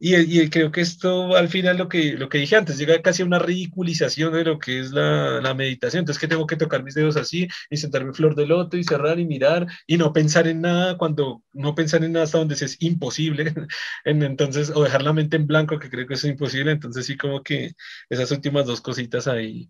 Y, 0.00 0.14
y, 0.14 0.48
creo 0.48 0.70
que 0.70 0.80
esto 0.80 1.34
al 1.36 1.48
final 1.48 1.76
lo 1.76 1.88
que, 1.88 2.12
lo 2.12 2.28
que 2.28 2.38
dije 2.38 2.54
antes, 2.54 2.78
llega 2.78 3.02
casi 3.02 3.22
a 3.22 3.26
una 3.26 3.40
ridiculización 3.40 4.32
de 4.32 4.44
lo 4.44 4.60
que 4.60 4.78
es 4.78 4.92
la, 4.92 5.40
la, 5.40 5.54
meditación. 5.54 6.00
Entonces 6.00 6.20
que 6.20 6.28
tengo 6.28 6.46
que 6.46 6.54
tocar 6.56 6.84
mis 6.84 6.94
dedos 6.94 7.16
así 7.16 7.48
y 7.68 7.76
sentarme 7.78 8.12
flor 8.12 8.36
de 8.36 8.46
loto 8.46 8.76
y 8.76 8.84
cerrar 8.84 9.18
y 9.18 9.26
mirar 9.26 9.66
y 9.88 9.96
no 9.96 10.12
pensar 10.12 10.46
en 10.46 10.60
nada 10.60 10.96
cuando 10.96 11.42
no 11.52 11.74
pensar 11.74 12.04
en 12.04 12.12
nada 12.12 12.24
hasta 12.26 12.38
donde 12.38 12.54
es 12.54 12.76
imposible. 12.80 13.52
entonces, 14.04 14.70
o 14.72 14.84
dejar 14.84 15.02
la 15.02 15.12
mente 15.12 15.36
en 15.36 15.48
blanco, 15.48 15.78
que 15.80 15.90
creo 15.90 16.06
que 16.06 16.14
es 16.14 16.24
imposible. 16.24 16.70
Entonces 16.72 17.06
sí 17.06 17.16
como 17.16 17.42
que 17.42 17.72
esas 18.08 18.30
últimas 18.30 18.66
dos 18.66 18.80
cositas 18.80 19.26
ahí, 19.26 19.68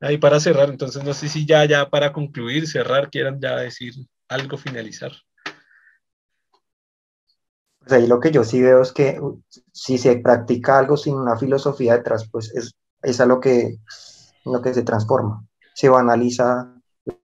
ahí 0.00 0.16
para 0.18 0.40
cerrar. 0.40 0.70
Entonces 0.70 1.04
no 1.04 1.12
sé 1.14 1.28
si 1.28 1.46
ya, 1.46 1.64
ya 1.66 1.90
para 1.90 2.12
concluir, 2.12 2.66
cerrar, 2.66 3.10
quieran 3.10 3.40
ya 3.40 3.56
decir 3.56 3.94
algo, 4.28 4.56
finalizar. 4.56 5.12
Pues 7.86 8.00
ahí 8.00 8.08
lo 8.08 8.18
que 8.18 8.32
yo 8.32 8.42
sí 8.42 8.60
veo 8.60 8.82
es 8.82 8.92
que 8.92 9.20
si 9.70 9.96
se 9.96 10.16
practica 10.16 10.76
algo 10.76 10.96
sin 10.96 11.14
una 11.14 11.36
filosofía 11.36 11.96
detrás, 11.96 12.28
pues 12.28 12.52
es, 12.52 12.74
es 13.00 13.20
a 13.20 13.26
lo 13.26 13.38
que, 13.38 13.78
lo 14.44 14.60
que 14.60 14.74
se 14.74 14.82
transforma, 14.82 15.46
se 15.72 15.88
banaliza 15.88 16.74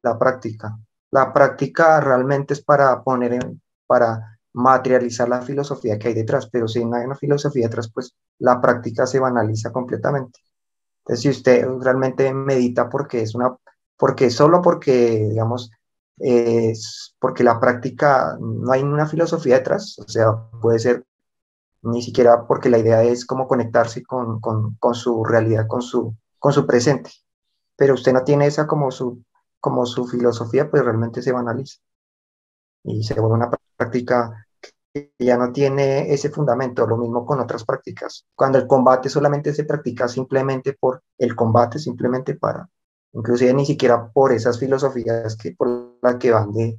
la 0.03 0.17
práctica. 0.17 0.79
La 1.11 1.33
práctica 1.33 2.01
realmente 2.01 2.55
es 2.55 2.63
para 2.63 3.03
poner 3.03 3.41
para 3.89 4.39
materializar 4.53 5.29
la 5.29 5.43
filosofía 5.43 5.99
que 5.99 6.09
hay 6.09 6.15
detrás, 6.15 6.49
pero 6.49 6.69
si 6.69 6.85
no 6.85 6.95
hay 6.97 7.07
una 7.07 7.17
filosofía 7.17 7.67
detrás, 7.67 7.91
pues 7.93 8.15
la 8.39 8.61
práctica 8.61 9.05
se 9.05 9.19
banaliza 9.19 9.73
completamente. 9.73 10.39
Entonces, 11.01 11.23
si 11.23 11.29
usted 11.29 11.67
realmente 11.81 12.33
medita 12.33 12.89
porque 12.89 13.23
es 13.23 13.35
una, 13.35 13.57
porque 13.97 14.31
solo 14.31 14.63
porque, 14.63 15.27
digamos, 15.29 15.73
es 16.19 17.15
porque 17.19 17.45
la 17.45 17.61
práctica 17.61 18.37
no 18.41 18.73
hay 18.73 18.83
una 18.83 19.07
filosofía 19.07 19.57
detrás, 19.57 19.97
o 19.99 20.09
sea, 20.09 20.51
puede 20.61 20.79
ser 20.79 21.05
ni 21.83 22.03
siquiera 22.03 22.47
porque 22.47 22.71
la 22.71 22.79
idea 22.79 23.03
es 23.03 23.27
como 23.27 23.49
conectarse 23.49 24.03
con, 24.05 24.41
con, 24.41 24.77
con 24.77 24.95
su 24.95 25.25
realidad, 25.25 25.67
con 25.67 25.83
su, 25.83 26.15
con 26.39 26.53
su 26.53 26.67
presente, 26.67 27.11
pero 27.77 27.95
usted 27.95 28.13
no 28.13 28.25
tiene 28.25 28.47
esa 28.47 28.67
como 28.67 28.91
su, 28.91 29.25
como 29.61 29.87
su 29.87 30.07
filosofía, 30.07 30.71
pues 30.71 30.85
realmente 30.85 31.23
se 31.23 31.33
banaliza 31.33 31.81
y 32.85 33.03
se 33.05 33.15
vuelve 33.15 33.37
una 33.37 33.51
práctica 33.77 34.47
que 34.93 35.13
ya 35.19 35.37
no 35.37 35.53
tiene 35.53 36.13
ese 36.13 36.31
fundamento, 36.31 36.87
lo 36.87 36.97
mismo 36.97 37.25
con 37.25 37.41
otras 37.41 37.65
prácticas. 37.65 38.27
Cuando 38.35 38.59
el 38.59 38.67
combate 38.67 39.09
solamente 39.09 39.55
se 39.55 39.65
practica 39.65 40.09
simplemente 40.09 40.75
por 40.75 41.03
el 41.19 41.35
combate, 41.35 41.79
simplemente 41.79 42.35
para, 42.35 42.69
inclusive 43.13 43.55
ni 43.55 43.65
siquiera 43.65 44.11
por 44.11 44.33
esas 44.33 44.59
filosofías 44.59 45.37
que 45.37 45.53
por 45.53 45.92
las 46.03 46.17
que 46.17 46.31
van 46.31 46.53
de, 46.53 46.79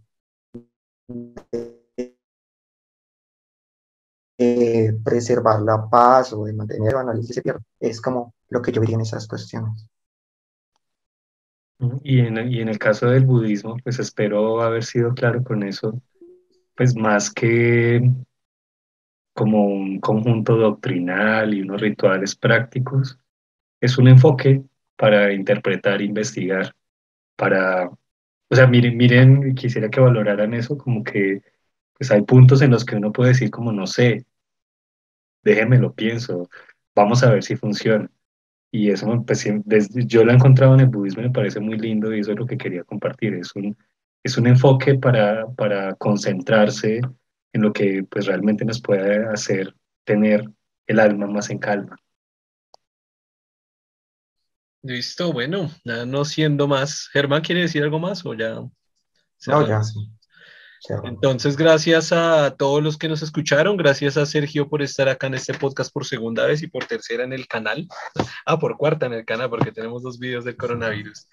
preservar 5.03 5.61
la 5.61 5.89
paz 5.89 6.33
o 6.33 6.43
de 6.43 6.53
mantener 6.53 6.89
el 6.89 6.99
análisis 6.99 7.41
Es 7.79 8.01
como 8.01 8.33
lo 8.49 8.61
que 8.61 8.71
yo 8.71 8.81
diría 8.81 8.95
en 8.95 9.01
esas 9.01 9.27
cuestiones. 9.27 9.87
Y 12.03 12.19
en, 12.19 12.51
y 12.51 12.59
en 12.59 12.69
el 12.69 12.77
caso 12.77 13.07
del 13.07 13.25
budismo, 13.25 13.77
pues 13.83 13.99
espero 13.99 14.61
haber 14.61 14.83
sido 14.83 15.13
claro 15.13 15.43
con 15.43 15.63
eso, 15.63 16.01
pues 16.75 16.95
más 16.95 17.31
que 17.31 18.01
como 19.33 19.65
un 19.65 19.99
conjunto 19.99 20.55
doctrinal 20.55 21.53
y 21.53 21.61
unos 21.61 21.81
rituales 21.81 22.35
prácticos, 22.35 23.17
es 23.81 23.97
un 23.97 24.07
enfoque 24.07 24.63
para 24.95 25.33
interpretar, 25.33 26.01
investigar, 26.01 26.75
para, 27.35 27.89
o 28.53 28.55
sea, 28.55 28.67
miren, 28.67 28.97
miren, 28.97 29.55
quisiera 29.55 29.89
que 29.89 29.99
valoraran 29.99 30.53
eso, 30.53 30.77
como 30.77 31.03
que 31.03 31.41
pues 31.97 32.11
hay 32.11 32.21
puntos 32.23 32.61
en 32.61 32.71
los 32.71 32.85
que 32.85 32.95
uno 32.95 33.11
puede 33.11 33.31
decir 33.31 33.51
como 33.51 33.71
no 33.71 33.87
sé, 33.87 34.25
déjenme 35.43 35.79
lo 35.79 35.93
pienso, 35.93 36.49
vamos 36.95 37.23
a 37.23 37.31
ver 37.31 37.43
si 37.43 37.55
funciona. 37.55 38.09
Y 38.71 38.91
eso, 38.91 39.23
pues, 39.25 39.45
yo 40.07 40.23
lo 40.23 40.31
he 40.31 40.35
encontrado 40.35 40.73
en 40.75 40.81
el 40.81 40.87
budismo 40.87 41.23
me 41.23 41.31
parece 41.31 41.59
muy 41.59 41.77
lindo 41.77 42.13
y 42.13 42.19
eso 42.19 42.31
es 42.33 42.39
lo 42.39 42.45
que 42.47 42.57
quería 42.57 42.83
compartir. 42.83 43.35
Es 43.35 43.55
un, 43.55 43.75
es 44.23 44.37
un 44.37 44.47
enfoque 44.47 44.95
para, 44.95 45.47
para 45.47 45.95
concentrarse 45.95 47.01
en 47.53 47.61
lo 47.61 47.73
que 47.73 48.03
pues 48.09 48.25
realmente 48.27 48.65
nos 48.65 48.81
puede 48.81 49.25
hacer 49.27 49.75
tener 50.05 50.49
el 50.87 50.99
alma 50.99 51.27
más 51.27 51.49
en 51.49 51.59
calma. 51.59 51.97
Listo, 54.83 55.31
bueno, 55.31 55.71
no 55.85 56.25
siendo 56.25 56.67
más. 56.67 57.07
Germán, 57.13 57.41
¿quiere 57.41 57.61
decir 57.61 57.83
algo 57.83 57.99
más 57.99 58.25
o 58.25 58.33
ya? 58.33 58.55
No, 59.47 59.67
ya 59.67 59.81
sí. 59.81 59.99
Entonces, 61.05 61.55
gracias 61.55 62.11
a 62.11 62.55
todos 62.57 62.83
los 62.83 62.97
que 62.97 63.07
nos 63.07 63.21
escucharon, 63.21 63.77
gracias 63.77 64.17
a 64.17 64.25
Sergio 64.25 64.67
por 64.67 64.81
estar 64.81 65.07
acá 65.07 65.27
en 65.27 65.35
este 65.35 65.53
podcast 65.53 65.93
por 65.93 66.05
segunda 66.05 66.45
vez 66.45 66.61
y 66.61 66.67
por 66.67 66.85
tercera 66.85 67.23
en 67.23 67.31
el 67.31 67.47
canal. 67.47 67.87
Ah, 68.45 68.59
por 68.59 68.75
cuarta 68.77 69.05
en 69.05 69.13
el 69.13 69.23
canal, 69.23 69.49
porque 69.49 69.71
tenemos 69.71 70.03
dos 70.03 70.19
videos 70.19 70.43
del 70.43 70.57
coronavirus. 70.57 71.29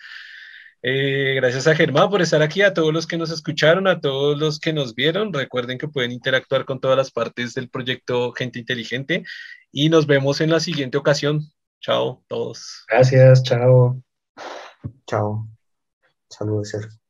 Eh, 0.83 1.35
gracias 1.35 1.67
a 1.67 1.75
Germán 1.75 2.09
por 2.09 2.23
estar 2.23 2.41
aquí, 2.43 2.63
a 2.63 2.73
todos 2.73 2.93
los 2.95 3.07
que 3.07 3.19
nos 3.19 3.31
escucharon, 3.31 3.89
a 3.89 4.01
todos 4.01 4.39
los 4.39 4.61
que 4.61 4.73
nos 4.73 4.95
vieron. 4.95 5.33
Recuerden 5.33 5.79
que 5.79 5.89
pueden 5.89 6.13
interactuar 6.13 6.65
con 6.65 6.81
todas 6.81 6.97
las 6.97 7.11
partes 7.11 7.55
del 7.55 7.69
proyecto 7.69 8.33
Gente 8.33 8.61
Inteligente 8.61 9.25
y 9.73 9.89
nos 9.89 10.07
vemos 10.07 10.41
en 10.41 10.51
la 10.51 10.61
siguiente 10.61 10.97
ocasión. 10.97 11.53
Chao, 11.81 12.23
todos. 12.29 12.85
Gracias, 12.89 13.43
chao. 13.43 14.03
Chao. 15.07 15.49
Saludos, 16.29 16.69
Sergio. 16.71 17.01